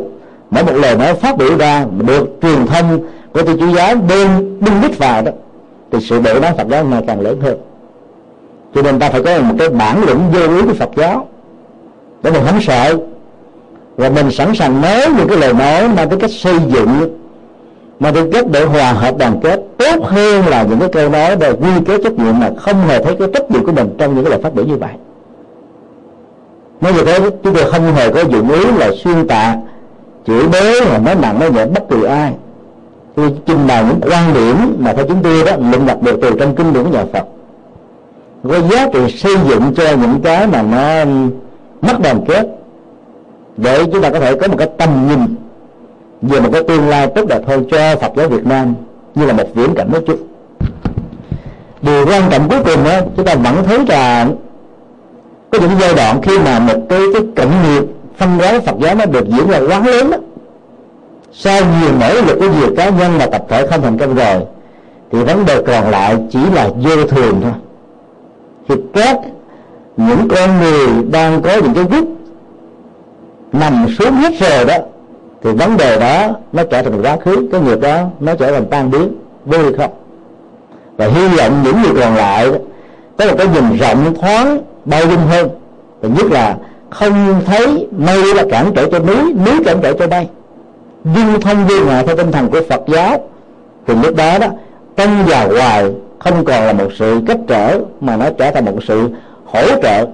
mỗi 0.51 0.65
một 0.65 0.73
lời 0.75 0.97
nói 0.97 1.15
phát 1.15 1.37
biểu 1.37 1.57
ra 1.59 1.87
được 2.07 2.29
truyền 2.43 2.67
thông 2.67 3.01
của 3.33 3.43
tôi 3.43 3.57
chủ 3.61 3.75
giáo 3.77 3.95
đơn 3.95 4.59
đinh 4.61 4.81
đích 4.83 4.99
vào 4.99 5.23
đó, 5.23 5.33
thì 5.91 5.99
sự 6.01 6.21
đổi 6.21 6.41
nát 6.41 6.55
Phật 6.57 6.69
giáo 6.69 6.85
ngày 6.85 7.03
càng 7.07 7.21
lớn 7.21 7.41
hơn. 7.41 7.59
Cho 8.75 8.83
nên 8.83 8.99
ta 8.99 9.11
phải 9.11 9.23
có 9.23 9.41
một 9.41 9.55
cái 9.59 9.69
bản 9.69 10.05
lĩnh 10.05 10.21
vô 10.33 10.47
lý 10.47 10.63
của 10.63 10.75
Phật 10.75 10.91
giáo 10.97 11.27
để 12.23 12.31
mình 12.31 12.43
không 12.47 12.61
sợ 12.61 12.99
và 13.97 14.09
mình 14.09 14.31
sẵn 14.31 14.55
sàng 14.55 14.81
nói 14.81 15.01
những 15.19 15.29
cái 15.29 15.39
lời 15.39 15.53
nói 15.53 15.89
mà 15.89 16.07
cái 16.07 16.19
cách 16.21 16.31
xây 16.31 16.55
dựng 16.69 17.18
mà 18.01 18.11
được 18.11 18.31
kết 18.33 18.51
để 18.51 18.65
hòa 18.65 18.93
hợp 18.93 19.19
đoàn 19.19 19.41
kết, 19.43 19.61
tốt 19.79 20.03
hơn 20.03 20.47
là 20.47 20.63
những 20.63 20.79
cái 20.79 20.89
câu 20.89 21.09
nói 21.09 21.37
về 21.37 21.53
quy 21.53 21.71
kế 21.87 21.99
trách 22.03 22.13
nhiệm 22.13 22.39
mà 22.39 22.51
không 22.59 22.77
hề 22.89 23.05
thấy 23.05 23.17
cái 23.17 23.29
trách 23.35 23.51
nhiệm 23.51 23.67
của 23.67 23.73
mình 23.73 23.95
trong 23.99 24.15
những 24.15 24.25
cái 24.25 24.31
lời 24.31 24.41
phát 24.43 24.55
biểu 24.55 24.65
như 24.65 24.77
vậy. 24.77 24.93
Nói 26.81 26.93
như 26.93 27.05
thế, 27.05 27.19
chúng 27.43 27.55
tôi 27.55 27.65
không 27.71 27.95
hề 27.95 28.11
có 28.11 28.21
dụng 28.21 28.51
ý 28.51 28.65
là 28.65 28.91
xuyên 29.05 29.29
tạc, 29.29 29.59
chửi 30.27 30.49
bới 30.49 30.81
mà 30.81 30.99
nói 30.99 31.15
nặng, 31.15 31.41
nói 31.41 31.51
nhẹ 31.51 31.67
bất 31.67 31.89
kỳ 31.91 32.03
ai. 32.05 32.33
Tôi 33.15 33.35
trình 33.47 33.67
bày 33.67 33.85
những 33.85 34.01
quan 34.13 34.35
điểm 34.35 34.77
mà 34.79 34.93
theo 34.93 35.05
chúng 35.09 35.23
tôi 35.23 35.45
đó 35.45 35.53
luận 35.71 35.87
đặt 35.87 36.03
được 36.03 36.19
từ 36.23 36.31
trong 36.39 36.55
kinh 36.55 36.73
điển 36.73 36.85
của 36.85 36.91
nhà 36.91 37.05
Phật, 37.13 37.25
có 38.49 38.61
giá 38.71 38.89
trị 38.93 39.17
xây 39.17 39.35
dựng 39.49 39.75
cho 39.75 39.85
những 39.97 40.21
cái 40.25 40.47
mà 40.47 40.63
nó 40.63 41.05
mất 41.83 42.01
đoàn 42.03 42.25
kết, 42.29 42.47
để 43.57 43.85
chúng 43.93 44.03
ta 44.03 44.11
có 44.11 44.21
thể 44.21 44.35
có 44.35 44.49
một 44.49 44.57
cái 44.59 44.69
tầm 44.79 45.09
nhìn 45.09 45.35
về 46.23 46.41
một 46.41 46.49
cái 46.53 46.63
tương 46.63 46.89
lai 46.89 47.07
tốt 47.15 47.27
đẹp 47.29 47.41
hơn 47.47 47.65
cho 47.71 47.97
Phật 47.97 48.13
giáo 48.17 48.29
Việt 48.29 48.47
Nam 48.47 48.75
như 49.15 49.27
là 49.27 49.33
một 49.33 49.55
viễn 49.55 49.75
cảnh 49.75 49.93
nói 49.93 50.03
chung. 50.07 50.17
Điều 51.83 52.07
quan 52.07 52.23
trọng 52.31 52.49
cuối 52.49 52.59
cùng 52.65 52.85
đó 52.85 53.01
chúng 53.17 53.27
ta 53.27 53.35
vẫn 53.35 53.65
thấy 53.65 53.79
là 53.89 54.27
có 55.51 55.59
những 55.59 55.71
giai 55.81 55.95
đoạn 55.95 56.23
khi 56.23 56.39
mà 56.39 56.59
một 56.59 56.81
cái 56.89 57.01
cái 57.15 57.23
cộng 57.37 57.63
nghiệp 57.63 57.83
phân 58.17 58.39
hóa 58.39 58.61
Phật 58.67 58.77
giáo 58.81 58.95
nó 58.95 59.05
được 59.07 59.29
diễn 59.29 59.49
ra 59.49 59.61
quá 59.69 59.83
lớn 59.87 60.11
đó 60.11 60.19
sau 61.33 61.61
nhiều 61.61 61.91
nỗ 62.01 62.15
lực 62.15 62.39
của 62.41 62.49
nhiều 62.61 62.75
cá 62.77 62.89
nhân 62.89 63.13
và 63.19 63.27
tập 63.27 63.45
thể 63.49 63.67
không 63.67 63.83
thành 63.83 63.99
công 63.99 64.15
rồi, 64.15 64.43
thì 65.13 65.19
vấn 65.19 65.47
đề 65.47 65.63
còn 65.63 65.91
lại 65.91 66.17
chỉ 66.31 66.39
là 66.55 66.69
vô 66.69 67.05
thường 67.05 67.41
thôi. 67.43 67.53
Thì 68.69 68.75
các 68.95 69.21
những 69.97 70.29
con 70.29 70.61
người 70.61 70.89
đang 71.11 71.43
có 71.43 71.51
những 71.57 71.75
cái 71.75 71.85
gút 71.85 72.09
nằm 73.53 73.87
xuống 73.99 74.13
hết 74.13 74.33
rồi 74.41 74.65
đó 74.65 74.75
thì 75.49 75.55
vấn 75.55 75.77
đề 75.77 75.99
đó 75.99 76.37
nó 76.53 76.63
trở 76.71 76.83
thành 76.83 77.03
quá 77.03 77.17
khứ 77.25 77.49
cái 77.53 77.61
nghiệp 77.61 77.81
đó 77.81 78.05
nó 78.21 78.35
trở 78.35 78.53
thành 78.53 78.67
tan 78.67 78.91
biến 78.91 79.15
vô 79.47 79.59
hay 79.59 79.73
không? 79.73 79.91
Và 80.97 81.07
hy 81.07 81.29
vọng 81.29 81.63
những 81.65 81.83
việc 81.83 82.01
còn 82.03 82.15
lại 82.15 82.47
đó, 82.51 82.57
có 83.19 83.27
một 83.27 83.35
cái 83.39 83.47
nhìn 83.47 83.79
rộng 83.79 84.15
thoáng 84.15 84.59
bao 84.85 85.01
dung 85.01 85.27
hơn. 85.27 85.49
Và 86.01 86.09
nhất 86.09 86.27
là 86.31 86.57
không 86.91 87.41
thấy 87.47 87.89
mây 87.99 88.35
là 88.35 88.45
cản 88.51 88.73
trở 88.75 88.89
cho 88.91 88.99
núi 88.99 89.35
núi 89.47 89.65
cản 89.65 89.79
trở 89.83 89.93
cho 89.93 90.07
mây. 90.07 90.27
Dung 91.05 91.41
thông 91.41 91.67
viên 91.67 91.87
ngoại 91.87 92.07
theo 92.07 92.17
tinh 92.17 92.33
thần 92.33 92.51
của 92.51 92.61
Phật 92.69 92.81
giáo 92.87 93.29
thì 93.87 93.95
lúc 94.03 94.17
đó 94.17 94.39
đó 94.39 94.47
trong 94.97 95.25
và 95.27 95.47
ngoài 95.47 95.91
không 96.19 96.45
còn 96.45 96.67
là 96.67 96.73
một 96.73 96.89
sự 96.99 97.21
cách 97.27 97.39
trở 97.49 97.81
mà 98.01 98.17
nó 98.17 98.27
trở 98.39 98.51
thành 98.51 98.65
một 98.65 98.79
sự 98.89 99.09
hỗ 99.45 99.63
trợ 99.83 100.07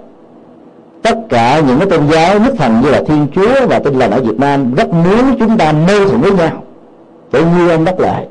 tất 1.04 1.18
cả 1.28 1.60
những 1.60 1.78
cái 1.78 1.88
tôn 1.90 2.08
giáo 2.10 2.38
nhất 2.38 2.54
thần 2.58 2.80
như 2.80 2.90
là 2.90 3.02
thiên 3.06 3.26
chúa 3.34 3.66
và 3.68 3.78
tin 3.78 3.94
lành 3.94 4.10
ở 4.10 4.20
việt 4.20 4.38
nam 4.38 4.74
rất 4.74 4.88
muốn 4.88 5.38
chúng 5.38 5.58
ta 5.58 5.72
mâu 5.72 6.08
thuẫn 6.08 6.20
với 6.20 6.30
nhau. 6.30 6.62
Để 7.32 7.42
như 7.44 7.68
ông 7.68 7.84
đắc 7.84 8.00
lợi 8.00 8.26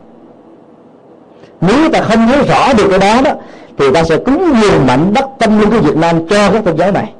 nếu 1.62 1.90
ta 1.90 2.02
không 2.02 2.28
nhớ 2.28 2.44
rõ 2.48 2.74
được 2.74 2.88
cái 2.90 3.00
đó 3.00 3.22
đó, 3.22 3.32
thì 3.78 3.86
ta 3.94 4.04
sẽ 4.04 4.18
cúng 4.18 4.54
dường 4.62 4.88
mạnh 4.88 5.14
đất 5.14 5.26
tâm 5.40 5.60
linh 5.60 5.70
của 5.70 5.80
việt 5.80 5.98
nam 5.98 6.28
cho 6.28 6.52
các 6.52 6.66
tôn 6.66 6.78
giáo 6.78 6.91
này. 6.91 7.14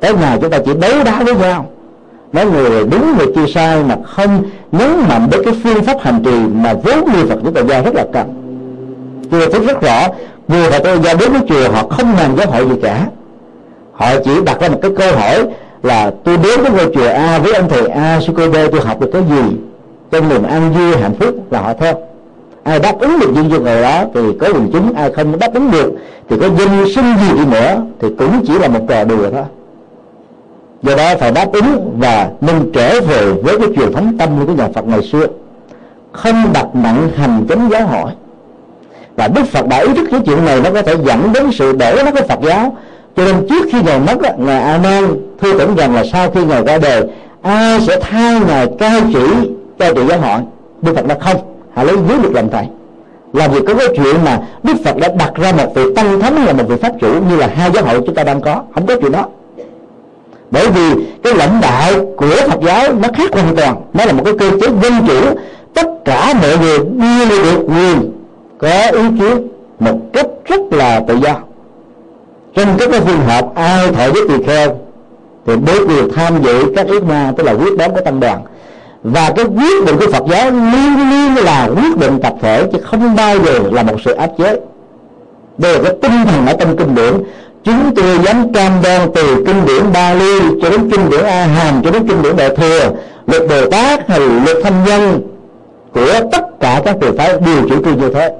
Tới 0.00 0.14
ngày 0.14 0.38
chúng 0.40 0.50
ta 0.50 0.58
chỉ 0.64 0.72
đấu 0.80 1.04
đá 1.04 1.22
với 1.22 1.34
nhau. 1.34 1.66
Nói 2.32 2.46
người 2.46 2.84
đúng, 2.90 3.16
người 3.18 3.26
chưa 3.34 3.46
sai 3.46 3.82
mà 3.82 3.96
không 4.04 4.42
nhấn 4.72 4.90
mạnh 5.08 5.28
đến 5.30 5.40
cái 5.44 5.54
phương 5.64 5.82
pháp 5.82 5.96
hành 6.00 6.22
trì 6.24 6.38
mà 6.54 6.74
vốn 6.74 7.12
như 7.12 7.26
phật 7.28 7.52
giáo 7.54 7.66
gia 7.66 7.82
rất 7.82 7.94
là 7.94 8.06
cần 8.12 8.42
tôi 9.30 9.48
thấy 9.52 9.60
rất 9.60 9.80
rõ, 9.80 10.08
người 10.48 10.70
và 10.70 10.78
tôi 10.78 10.98
gia 11.04 11.14
đến 11.14 11.32
với 11.32 11.40
chùa 11.48 11.72
họ 11.72 11.88
không 11.88 12.14
làm 12.16 12.36
giáo 12.36 12.50
hội 12.50 12.68
gì 12.68 12.74
cả 12.82 13.06
họ 14.02 14.20
chỉ 14.24 14.30
đặt 14.46 14.60
ra 14.60 14.68
một 14.68 14.78
cái 14.82 14.90
câu 14.96 15.16
hỏi 15.16 15.46
là, 15.82 16.10
tôi 16.24 16.36
đến 16.36 16.60
với 16.62 16.70
ngôi 16.70 16.94
chùa 16.94 17.08
A 17.08 17.38
với 17.38 17.54
ông 17.54 17.68
thầy 17.68 17.86
A 17.86 18.20
sư 18.20 18.32
cô 18.36 18.48
B 18.48 18.54
tôi 18.72 18.80
học 18.80 19.00
được 19.00 19.10
cái 19.12 19.22
gì 19.30 19.56
trong 20.10 20.28
niềm 20.28 20.42
an 20.42 20.72
vui, 20.72 20.96
hạnh 20.96 21.14
phúc? 21.20 21.34
Là 21.50 21.60
họ 21.60 21.72
theo. 21.80 21.94
Ai 22.62 22.78
đáp 22.78 23.00
ứng 23.00 23.18
được 23.20 23.30
những 23.34 23.50
yêu 23.50 23.60
người 23.60 23.82
đó 23.82 24.04
thì 24.14 24.20
có 24.40 24.46
quần 24.52 24.70
chúng, 24.72 24.92
ai 24.94 25.12
không 25.12 25.38
đáp 25.38 25.54
ứng 25.54 25.70
được 25.70 25.92
thì 26.28 26.36
có 26.40 26.48
danh 26.58 26.84
sinh 26.94 27.14
gì 27.20 27.38
đi 27.38 27.44
nữa 27.50 27.82
thì 28.00 28.08
cũng 28.18 28.44
chỉ 28.46 28.58
là 28.58 28.68
một 28.68 28.80
trò 28.88 29.04
đùa 29.04 29.30
thôi. 29.32 29.44
Do 30.82 30.96
đó 30.96 31.14
phải 31.20 31.32
đáp 31.32 31.52
ứng 31.52 31.98
và 31.98 32.30
nên 32.40 32.72
trở 32.72 33.00
về 33.00 33.32
với 33.32 33.58
cái 33.58 33.68
truyền 33.76 33.92
thống 33.92 34.18
tâm 34.18 34.46
của 34.46 34.52
nhà 34.52 34.68
Phật 34.74 34.86
ngày 34.86 35.02
xưa. 35.02 35.26
Không 36.12 36.50
đặt 36.54 36.66
nặng 36.74 37.10
hành 37.16 37.46
chánh 37.48 37.68
giáo 37.70 37.86
hỏi 37.86 38.12
và 39.16 39.28
đức 39.28 39.42
phật 39.52 39.66
đã 39.66 39.78
ý 39.78 39.94
thức 39.94 40.08
cái 40.10 40.20
chuyện 40.26 40.44
này, 40.44 40.60
nó 40.60 40.70
có 40.70 40.82
thể 40.82 40.94
dẫn 41.04 41.32
đến 41.32 41.52
sự 41.52 41.72
đổ 41.72 42.02
nó 42.04 42.10
cái 42.10 42.28
phật 42.28 42.38
giáo 42.42 42.76
cho 43.16 43.24
nên 43.24 43.46
trước 43.48 43.66
khi 43.72 43.82
ngài 43.82 43.98
mất 43.98 44.38
ngài 44.38 44.62
a 44.62 44.78
nan 44.78 45.04
thư 45.40 45.58
tưởng 45.58 45.76
rằng 45.76 45.94
là 45.94 46.04
sau 46.12 46.30
khi 46.30 46.44
ngài 46.44 46.64
ra 46.64 46.78
đời, 46.78 47.02
ai 47.42 47.80
sẽ 47.80 48.00
thay 48.00 48.40
ngài 48.40 48.66
cai 48.78 49.00
trị 49.14 49.50
cai 49.78 49.94
trị 49.94 50.00
giáo 50.08 50.20
hội? 50.20 50.40
Đức 50.82 50.92
phật 50.96 51.06
đã 51.06 51.16
không 51.20 51.36
hà 51.74 51.82
lấy 51.82 51.96
dưới 52.08 52.18
được 52.22 52.32
làm 52.34 52.50
thầy. 52.50 52.64
Là 53.32 53.48
vì 53.48 53.60
có 53.66 53.74
cái 53.74 53.88
chuyện 53.96 54.24
mà 54.24 54.40
đức 54.62 54.74
phật 54.84 54.96
đã 54.96 55.08
đặt 55.18 55.34
ra 55.34 55.52
một 55.52 55.74
vị 55.74 55.82
tăng 55.96 56.20
thánh 56.20 56.44
là 56.46 56.52
một 56.52 56.64
vị 56.68 56.76
pháp 56.82 56.92
chủ 57.00 57.08
như 57.30 57.36
là 57.36 57.50
hai 57.54 57.70
giáo 57.70 57.84
hội 57.84 58.02
chúng 58.06 58.14
ta 58.14 58.24
đang 58.24 58.40
có. 58.40 58.62
Không 58.74 58.86
có 58.86 58.96
chuyện 59.00 59.12
đó. 59.12 59.26
Bởi 60.50 60.70
vì 60.70 61.04
cái 61.22 61.34
lãnh 61.34 61.60
đạo 61.60 61.92
của 62.16 62.36
phật 62.48 62.60
giáo 62.66 62.92
nó 62.92 63.08
khác 63.14 63.32
hoàn 63.32 63.56
toàn. 63.56 63.82
Nó 63.94 64.04
là 64.04 64.12
một 64.12 64.22
cái 64.24 64.34
cơ 64.38 64.50
chế 64.50 64.66
dân 64.82 64.92
chủ. 65.06 65.38
Tất 65.74 65.86
cả 66.04 66.34
mọi 66.42 66.58
người 66.58 66.78
đưa 66.78 67.28
được 67.28 67.64
quyền 67.66 68.12
có 68.58 68.90
ý 68.92 69.02
kiến 69.18 69.48
một 69.80 69.98
cách 70.12 70.26
rất 70.44 70.60
là 70.70 71.00
tự 71.08 71.14
do 71.14 71.38
trong 72.54 72.76
các 72.78 72.88
cái 72.92 73.00
phương 73.00 73.20
hợp 73.26 73.54
ai 73.54 73.92
thọ 73.92 74.06
giúp 74.06 74.24
tỳ 74.28 74.44
kheo 74.46 74.76
thì 75.46 75.52
được 75.56 75.86
quyền 75.88 76.12
tham 76.12 76.42
dự 76.42 76.72
các 76.76 76.86
yết 76.86 77.02
ma 77.02 77.32
tức 77.36 77.44
là 77.44 77.52
quyết 77.52 77.76
đoán 77.78 77.92
của 77.92 78.00
tăng 78.00 78.20
đoàn. 78.20 78.42
Và 79.02 79.32
cái 79.36 79.44
quyết 79.44 79.84
định 79.86 79.96
của 79.96 80.12
Phật 80.12 80.24
giáo 80.30 80.50
luôn 80.50 81.10
luôn 81.10 81.44
là 81.44 81.68
quyết 81.76 81.96
định 81.98 82.20
tập 82.22 82.34
thể, 82.42 82.64
chứ 82.72 82.78
không 82.84 83.16
bao 83.16 83.38
giờ 83.38 83.58
là 83.72 83.82
một 83.82 83.96
sự 84.04 84.12
áp 84.12 84.30
chế. 84.38 84.60
Đây 85.58 85.72
là 85.72 85.80
cái 85.84 85.92
tinh 86.02 86.24
thần 86.26 86.46
ở 86.46 86.54
trong 86.60 86.76
kinh 86.76 86.94
điển. 86.94 87.14
Chúng 87.64 87.94
tôi 87.94 88.18
dám 88.24 88.52
cam 88.52 88.72
đoan 88.82 89.00
từ 89.14 89.44
kinh 89.46 89.66
điển 89.66 89.92
Bali 89.92 90.40
cho 90.62 90.70
đến 90.70 90.90
kinh 90.90 91.10
điển 91.10 91.24
A 91.24 91.44
Hàm 91.44 91.82
cho 91.84 91.90
đến 91.90 92.08
kinh 92.08 92.22
điển 92.22 92.36
Đại 92.36 92.56
thừa, 92.56 92.90
luật 93.26 93.42
Bồ 93.48 93.70
Tát 93.70 94.08
hay 94.08 94.20
luật 94.20 94.56
thanh 94.64 94.84
nhân 94.84 95.22
của 95.94 96.12
tất 96.32 96.60
cả 96.60 96.82
các 96.84 96.96
trường 97.00 97.16
phái 97.16 97.32
đều 97.32 97.68
chủ 97.68 97.84
trương 97.84 98.00
như 98.00 98.10
thế. 98.14 98.30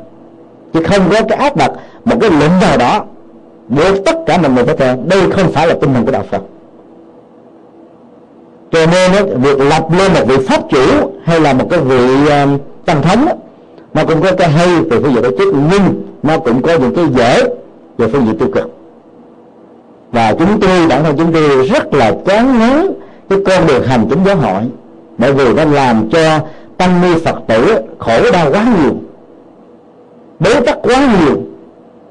Chứ 0.75 0.83
không 0.83 1.11
có 1.11 1.21
cái 1.29 1.39
áp 1.39 1.57
đặt 1.57 1.71
một 2.05 2.17
cái 2.21 2.31
lệnh 2.31 2.61
nào 2.61 2.79
đó 2.79 3.05
buộc 3.77 4.05
tất 4.05 4.17
cả 4.27 4.39
mọi 4.39 4.51
người 4.51 4.65
phải 4.65 4.77
theo 4.77 4.97
đây 5.07 5.21
không 5.31 5.53
phải 5.53 5.67
là 5.67 5.75
tinh 5.81 5.95
thần 5.95 6.05
của 6.05 6.13
đạo 6.13 6.25
Phật. 6.31 6.43
Cho 8.71 8.87
nên 8.87 9.41
việc 9.43 9.61
lập 9.61 9.83
lên 9.99 10.13
một 10.13 10.21
vị 10.27 10.37
pháp 10.49 10.61
chủ 10.71 11.13
hay 11.25 11.41
là 11.41 11.53
một 11.53 11.67
cái 11.71 11.81
vị 11.81 12.31
à, 12.31 12.47
tăng 12.85 13.03
thống 13.03 13.27
nó 13.95 14.05
cũng 14.05 14.23
có 14.23 14.33
cái 14.39 14.49
hay 14.49 14.81
về 14.81 15.01
phương 15.01 15.15
diện 15.15 15.23
tổ 15.23 15.31
chức, 15.39 15.55
nhưng 15.55 16.03
nó 16.23 16.39
cũng 16.39 16.63
có 16.63 16.79
những 16.79 16.95
cái 16.95 17.05
dễ 17.17 17.45
về 17.99 18.09
phương 18.09 18.27
diện 18.27 18.39
tiêu 18.39 18.49
cực. 18.55 18.71
Và 20.13 20.35
chúng 20.39 20.61
tôi, 20.61 20.87
bản 20.89 21.05
thân 21.05 21.17
chúng 21.19 21.33
tôi 21.33 21.67
rất 21.67 21.95
là 21.95 22.13
chán 22.27 22.59
ngán 22.59 22.87
cái 23.29 23.39
con 23.47 23.67
đường 23.67 23.83
hành 23.87 24.07
chính 24.11 24.25
giáo 24.25 24.37
hội, 24.37 24.63
bởi 25.19 25.33
vì 25.33 25.53
nó 25.53 25.65
làm 25.65 26.11
cho 26.11 26.39
tăng 26.77 27.01
ni 27.03 27.21
phật 27.25 27.37
tử 27.49 27.77
khổ 27.99 28.31
đau 28.33 28.51
quá 28.51 28.67
nhiều, 28.81 28.95
bế 30.41 30.61
tắc 30.61 30.79
quá 30.83 31.09
nhiều, 31.21 31.37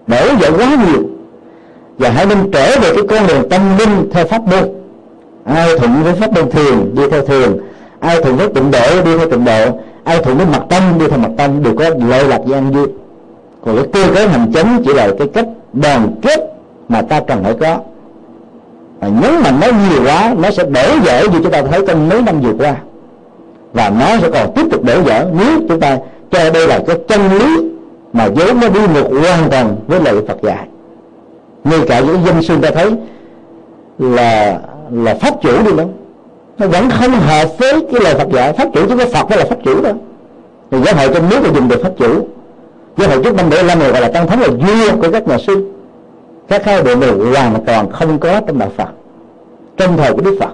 đổ 0.07 0.35
vỡ 0.39 0.51
quá 0.57 0.75
nhiều 0.87 1.01
và 2.01 2.09
hãy 2.09 2.25
nên 2.25 2.51
trở 2.51 2.79
về 2.81 2.93
cái 2.95 3.03
con 3.09 3.27
đường 3.27 3.49
tâm 3.49 3.61
linh 3.77 4.09
theo 4.11 4.25
pháp 4.25 4.41
môn. 4.41 4.69
Ai 5.45 5.79
thuận 5.79 6.03
với 6.03 6.13
pháp 6.13 6.33
môn 6.33 6.51
thường 6.51 6.95
đi 6.95 7.03
theo 7.11 7.25
thường 7.25 7.59
ai 7.99 8.21
thuận 8.21 8.37
với 8.37 8.47
tịnh 8.47 8.71
độ, 8.71 9.01
đi 9.05 9.17
theo 9.17 9.29
tịnh 9.29 9.45
độ. 9.45 9.79
Ai 10.03 10.23
thuận 10.23 10.37
với 10.37 10.45
mặt 10.45 10.61
tâm, 10.69 10.83
đi 10.99 11.07
theo 11.07 11.19
mặt 11.19 11.31
tâm, 11.37 11.63
đều 11.63 11.75
có 11.75 11.89
lợi 12.09 12.23
lạc 12.27 12.41
gian 12.45 12.71
vui. 12.71 12.87
Còn 13.65 13.75
cái 13.75 13.85
cơ 13.93 14.13
cấu 14.15 14.27
hành 14.27 14.53
chánh 14.53 14.81
chỉ 14.85 14.93
là 14.93 15.07
cái 15.19 15.27
cách 15.33 15.45
đoàn 15.73 16.15
kết 16.21 16.39
mà 16.89 17.01
ta 17.01 17.19
cần 17.27 17.43
phải 17.43 17.53
có. 17.59 17.77
Và 18.99 19.07
nhấn 19.07 19.41
mạnh 19.43 19.59
nó 19.61 19.67
nhiều 19.67 20.03
quá, 20.05 20.33
nó 20.37 20.51
sẽ 20.51 20.63
đổ 20.63 20.99
vỡ 21.05 21.23
như 21.31 21.39
chúng 21.43 21.51
ta 21.51 21.61
thấy 21.61 21.81
trong 21.87 22.09
mấy 22.09 22.21
năm 22.21 22.41
vừa 22.41 22.53
qua. 22.59 22.75
Và 23.73 23.89
nó 23.89 24.17
sẽ 24.21 24.29
còn 24.33 24.53
tiếp 24.55 24.65
tục 24.71 24.83
đổ 24.83 25.01
vỡ 25.01 25.25
nếu 25.39 25.59
chúng 25.69 25.79
ta 25.79 25.97
cho 26.31 26.49
đây 26.49 26.67
là 26.67 26.79
cái 26.87 26.97
chân 27.07 27.39
lý 27.39 27.69
mà 28.13 28.27
vốn 28.35 28.59
nó 28.59 28.69
đi 28.69 28.79
ngược 28.93 29.19
hoàn 29.21 29.49
toàn 29.51 29.75
với 29.87 29.99
lời 30.01 30.15
Phật 30.27 30.41
dạy 30.41 30.67
ngay 31.63 31.79
cả 31.87 31.99
những 31.99 32.17
danh 32.25 32.41
sư 32.41 32.55
ta 32.61 32.69
thấy 32.71 32.91
là 33.99 34.59
là 34.91 35.15
pháp 35.15 35.41
chủ 35.41 35.63
đi 35.65 35.77
đâu 35.77 35.89
nó 36.57 36.67
vẫn 36.67 36.89
không 36.89 37.11
hợp 37.11 37.47
với 37.57 37.73
cái 37.91 38.01
lời 38.01 38.15
Phật 38.15 38.29
dạy. 38.31 38.53
Pháp 38.53 38.67
chủ 38.73 38.81
chứ 38.89 38.97
có 38.97 39.05
Phật 39.05 39.29
đó 39.29 39.35
là 39.35 39.45
pháp 39.45 39.57
chủ 39.63 39.81
đó 39.81 39.89
thì 40.71 40.77
giáo 40.81 40.95
hội 40.95 41.09
trong 41.13 41.29
nước 41.29 41.39
là 41.43 41.49
dùng 41.53 41.67
được 41.67 41.83
pháp 41.83 41.91
chủ. 41.97 42.27
Giáo 42.97 43.09
hội 43.09 43.23
trước 43.23 43.35
năm 43.35 43.49
bảy 43.49 43.63
năm 43.63 43.79
này 43.79 43.91
gọi 43.91 44.01
là 44.01 44.07
tăng 44.07 44.27
thống 44.27 44.39
là 44.39 44.47
vua 44.47 45.01
của 45.01 45.11
các 45.11 45.27
nhà 45.27 45.37
sư. 45.37 45.71
Các 46.47 46.63
khái 46.63 46.83
niệm 46.83 46.99
này 46.99 47.09
hoàn 47.09 47.65
toàn 47.65 47.91
không 47.91 48.19
có 48.19 48.41
trong 48.47 48.59
đạo 48.59 48.71
Phật. 48.77 48.89
Trong 49.77 49.97
thời 49.97 50.13
của 50.13 50.21
Đức 50.21 50.37
Phật. 50.39 50.51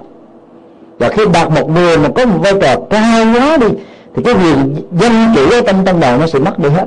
Và 0.99 1.09
khi 1.09 1.23
đạt 1.33 1.51
một 1.51 1.69
người 1.69 1.97
mà 1.97 2.09
có 2.15 2.25
một 2.25 2.37
vai 2.41 2.53
trò 2.61 2.75
cao 2.89 3.25
quá 3.33 3.57
đi, 3.57 3.67
thì 4.13 4.23
cái 4.23 4.33
quyền 4.33 4.75
danh 4.91 5.33
chỉ 5.35 5.41
ở 5.51 5.61
trong 5.61 5.85
tăng 5.85 5.99
đoàn 5.99 6.19
nó 6.19 6.27
sẽ 6.27 6.39
mất 6.39 6.59
đi 6.59 6.69
hết. 6.69 6.85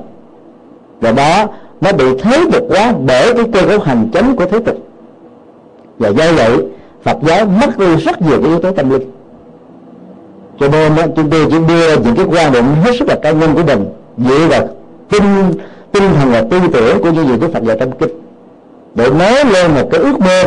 Và 1.00 1.12
đó 1.12 1.46
nó 1.80 1.92
bị 1.92 2.04
thế 2.22 2.44
tục 2.52 2.64
quá 2.68 2.92
để 3.06 3.32
cái 3.34 3.44
cơ 3.52 3.66
cấu 3.68 3.78
hành 3.78 4.10
chánh 4.14 4.36
của 4.36 4.46
thế 4.46 4.58
tục. 4.58 4.76
Và 5.98 6.08
do 6.08 6.32
vậy, 6.32 6.56
Phật 7.02 7.16
giáo 7.22 7.46
mất 7.46 7.78
đi 7.78 7.96
rất 7.96 8.22
nhiều 8.22 8.38
cái 8.42 8.48
yếu 8.48 8.60
tố 8.60 8.72
tâm 8.72 8.90
linh. 8.90 9.10
Cho 10.60 10.68
nên 10.68 10.92
chúng 11.16 11.30
tôi 11.30 11.46
chỉ 11.50 11.56
đưa 11.68 11.96
những 11.96 12.16
cái 12.16 12.24
quan 12.24 12.52
điểm 12.52 12.64
hết 12.82 12.90
sức 12.98 13.08
là 13.08 13.16
cá 13.22 13.30
nhân 13.30 13.54
của 13.54 13.62
mình, 13.62 13.84
dựa 14.18 14.46
vào 14.50 14.68
tinh 15.08 15.52
tinh 15.92 16.02
thần 16.14 16.32
và 16.32 16.44
tư 16.50 16.58
tưởng 16.72 17.02
của 17.02 17.10
những 17.10 17.28
gì 17.28 17.34
của 17.40 17.48
Phật 17.52 17.62
dạy 17.62 17.76
trong 17.80 17.90
kinh. 17.98 18.10
Để 18.94 19.10
nói 19.10 19.44
lên 19.52 19.70
một 19.74 19.88
cái 19.90 20.00
ước 20.00 20.20
mơ, 20.20 20.44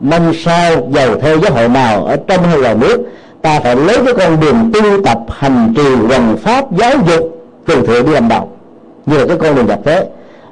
năm 0.00 0.22
sau 0.44 0.88
giàu 0.94 1.18
theo 1.20 1.38
giáo 1.38 1.52
hội 1.52 1.68
nào 1.68 2.04
ở 2.04 2.16
trong 2.26 2.42
hay 2.42 2.58
ngoài 2.60 2.74
nước, 2.74 3.00
ta 3.42 3.60
phải 3.60 3.76
lấy 3.76 3.98
cái 4.04 4.14
con 4.14 4.40
đường 4.40 4.70
tu 4.74 5.02
tập 5.04 5.18
hành 5.28 5.74
trì 5.76 5.94
hoằng 5.94 6.36
pháp 6.36 6.76
giáo 6.76 6.92
dục 7.06 7.38
từ 7.66 7.86
thượng 7.86 8.06
đi 8.06 8.12
làm 8.12 8.28
đầu 8.28 8.48
như 9.06 9.18
là 9.18 9.26
cái 9.26 9.36
con 9.36 9.54
đường 9.54 9.66
nhập 9.66 9.80
thế 9.84 10.08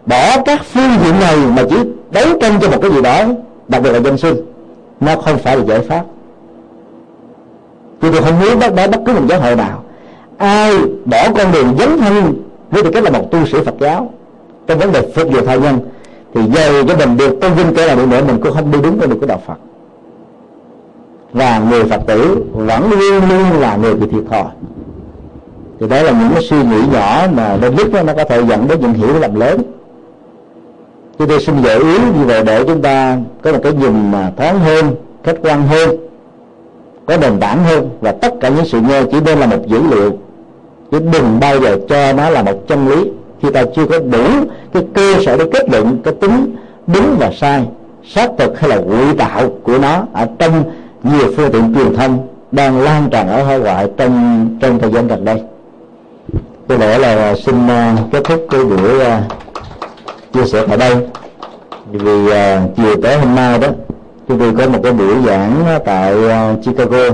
bỏ 0.06 0.42
các 0.44 0.60
phương 0.64 0.90
diện 1.04 1.20
này 1.20 1.36
mà 1.56 1.62
chỉ 1.70 1.76
đấu 2.10 2.26
tranh 2.40 2.52
cho 2.60 2.70
một 2.70 2.78
cái 2.82 2.90
gì 2.90 3.02
đó, 3.02 3.24
đặc 3.68 3.82
biệt 3.82 3.92
là 3.92 4.00
dân 4.00 4.18
sinh, 4.18 4.36
nó 5.00 5.16
không 5.16 5.38
phải 5.38 5.56
là 5.56 5.64
giải 5.64 5.80
pháp. 5.80 6.04
Tôi 8.00 8.12
không 8.12 8.40
muốn 8.40 8.58
bắt 8.58 8.74
bỏ 8.74 8.86
bất 8.86 8.98
cứ 9.06 9.12
một 9.12 9.22
giáo 9.28 9.40
hội 9.40 9.56
nào. 9.56 9.82
Ai 10.36 10.78
bỏ 11.04 11.32
con 11.36 11.52
đường 11.52 11.76
dấn 11.78 11.98
thân 11.98 12.34
với 12.70 12.82
tư 12.82 12.90
cách 12.90 13.04
là 13.04 13.10
một 13.10 13.30
tu 13.30 13.46
sĩ 13.46 13.58
Phật 13.64 13.74
giáo, 13.80 14.10
trong 14.66 14.78
vấn 14.78 14.92
đề 14.92 15.02
phục 15.14 15.32
vụ 15.32 15.40
thai 15.40 15.60
nhân, 15.60 15.78
thì 16.34 16.40
dầu 16.54 16.72
cho 16.88 16.96
mình 16.96 17.16
được 17.16 17.40
tôn 17.40 17.52
vinh 17.52 17.74
cỡ 17.74 17.86
nào 17.86 17.96
đi 17.96 18.06
nữa 18.06 18.20
mình 18.26 18.40
cũng 18.42 18.52
không 18.52 18.70
đi 18.70 18.78
đúng 18.82 19.00
con 19.00 19.08
đường 19.08 19.20
của 19.20 19.26
đạo 19.26 19.42
Phật. 19.46 19.56
Và 21.32 21.58
người 21.58 21.84
Phật 21.84 22.00
tử 22.06 22.44
vẫn 22.52 22.90
luôn 22.90 23.28
luôn 23.28 23.60
là 23.60 23.76
người 23.76 23.94
bị 23.94 24.06
thiệt 24.12 24.22
thòi. 24.30 24.44
Thì 25.80 25.88
đó 25.88 26.02
là 26.02 26.10
những 26.10 26.30
cái 26.34 26.42
suy 26.42 26.62
nghĩ 26.62 26.82
nhỏ 26.92 27.26
mà 27.32 27.58
đôi 27.62 27.72
lúc 27.72 28.04
nó 28.06 28.12
có 28.16 28.24
thể 28.24 28.42
dẫn 28.44 28.68
đến 28.68 28.80
những 28.80 28.92
hiểu 28.92 29.18
lầm 29.20 29.34
lớn 29.34 29.62
chúng 31.20 31.28
tôi 31.28 31.40
xin 31.40 31.62
gợi 31.62 31.78
ý 31.78 31.98
như 32.18 32.24
vậy 32.26 32.42
để 32.44 32.64
chúng 32.64 32.82
ta 32.82 33.18
có 33.42 33.52
một 33.52 33.58
cái 33.62 33.72
nhìn 33.72 34.10
mà 34.12 34.30
thoáng 34.36 34.60
hơn, 34.60 34.94
khách 35.24 35.36
quan 35.42 35.66
hơn, 35.66 35.90
có 37.06 37.16
nền 37.16 37.40
tảng 37.40 37.64
hơn. 37.64 37.90
Và 38.00 38.12
tất 38.12 38.34
cả 38.40 38.48
những 38.48 38.64
sự 38.64 38.80
nghe 38.80 39.02
chỉ 39.12 39.20
nên 39.24 39.38
là 39.38 39.46
một 39.46 39.66
dữ 39.66 39.80
liệu. 39.90 40.18
Chứ 40.90 40.98
đừng 41.12 41.40
bao 41.40 41.60
giờ 41.60 41.78
cho 41.88 42.12
nó 42.12 42.30
là 42.30 42.42
một 42.42 42.68
chân 42.68 42.88
lý. 42.88 43.10
Khi 43.42 43.50
ta 43.50 43.64
chưa 43.76 43.86
có 43.86 43.98
đủ 43.98 44.24
cái 44.72 44.82
cơ 44.94 45.14
sở 45.26 45.36
để 45.36 45.44
kết 45.52 45.70
luận 45.70 45.98
cái 46.04 46.14
tính 46.20 46.56
đúng 46.86 47.16
và 47.18 47.30
sai, 47.32 47.64
xác 48.08 48.30
thực 48.38 48.60
hay 48.60 48.70
là 48.70 48.76
ngụy 48.76 49.16
tạo 49.18 49.48
của 49.62 49.78
nó 49.78 50.06
ở 50.12 50.26
trong 50.38 50.64
nhiều 51.02 51.32
phương 51.36 51.52
tiện 51.52 51.74
truyền 51.74 51.94
thông 51.96 52.28
đang 52.52 52.80
lan 52.80 53.08
tràn 53.10 53.28
ở 53.28 53.44
hải 53.44 53.58
ngoại 53.58 53.88
trong 53.96 54.46
trong 54.60 54.78
thời 54.78 54.92
gian 54.92 55.08
gần 55.08 55.24
đây. 55.24 55.42
Có 56.68 56.76
lẽ 56.76 56.98
là 56.98 57.34
xin 57.34 57.68
à, 57.68 57.96
kết 58.12 58.24
thúc 58.24 58.46
cái 58.50 58.64
buổi 58.64 59.00
à, 59.00 59.22
chia 60.32 60.44
sẻ 60.44 60.64
tại 60.68 60.76
đây. 60.76 60.96
Vì 61.92 62.26
uh, 62.26 62.76
chiều 62.76 62.96
tới 63.02 63.18
hôm 63.18 63.34
nay 63.34 63.58
đó 63.58 63.68
chúng 64.28 64.38
tôi 64.38 64.52
có 64.58 64.68
một 64.68 64.78
cái 64.82 64.92
buổi 64.92 65.14
giảng 65.26 65.64
tại 65.84 66.14
uh, 66.14 66.64
Chicago. 66.64 67.04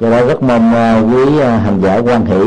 Do 0.00 0.10
đó 0.10 0.26
rất 0.26 0.42
mong 0.42 0.72
uh, 0.72 1.14
quý 1.14 1.22
uh, 1.36 1.42
hành 1.42 1.80
giả 1.82 1.98
quan 1.98 2.26
hỷ 2.26 2.40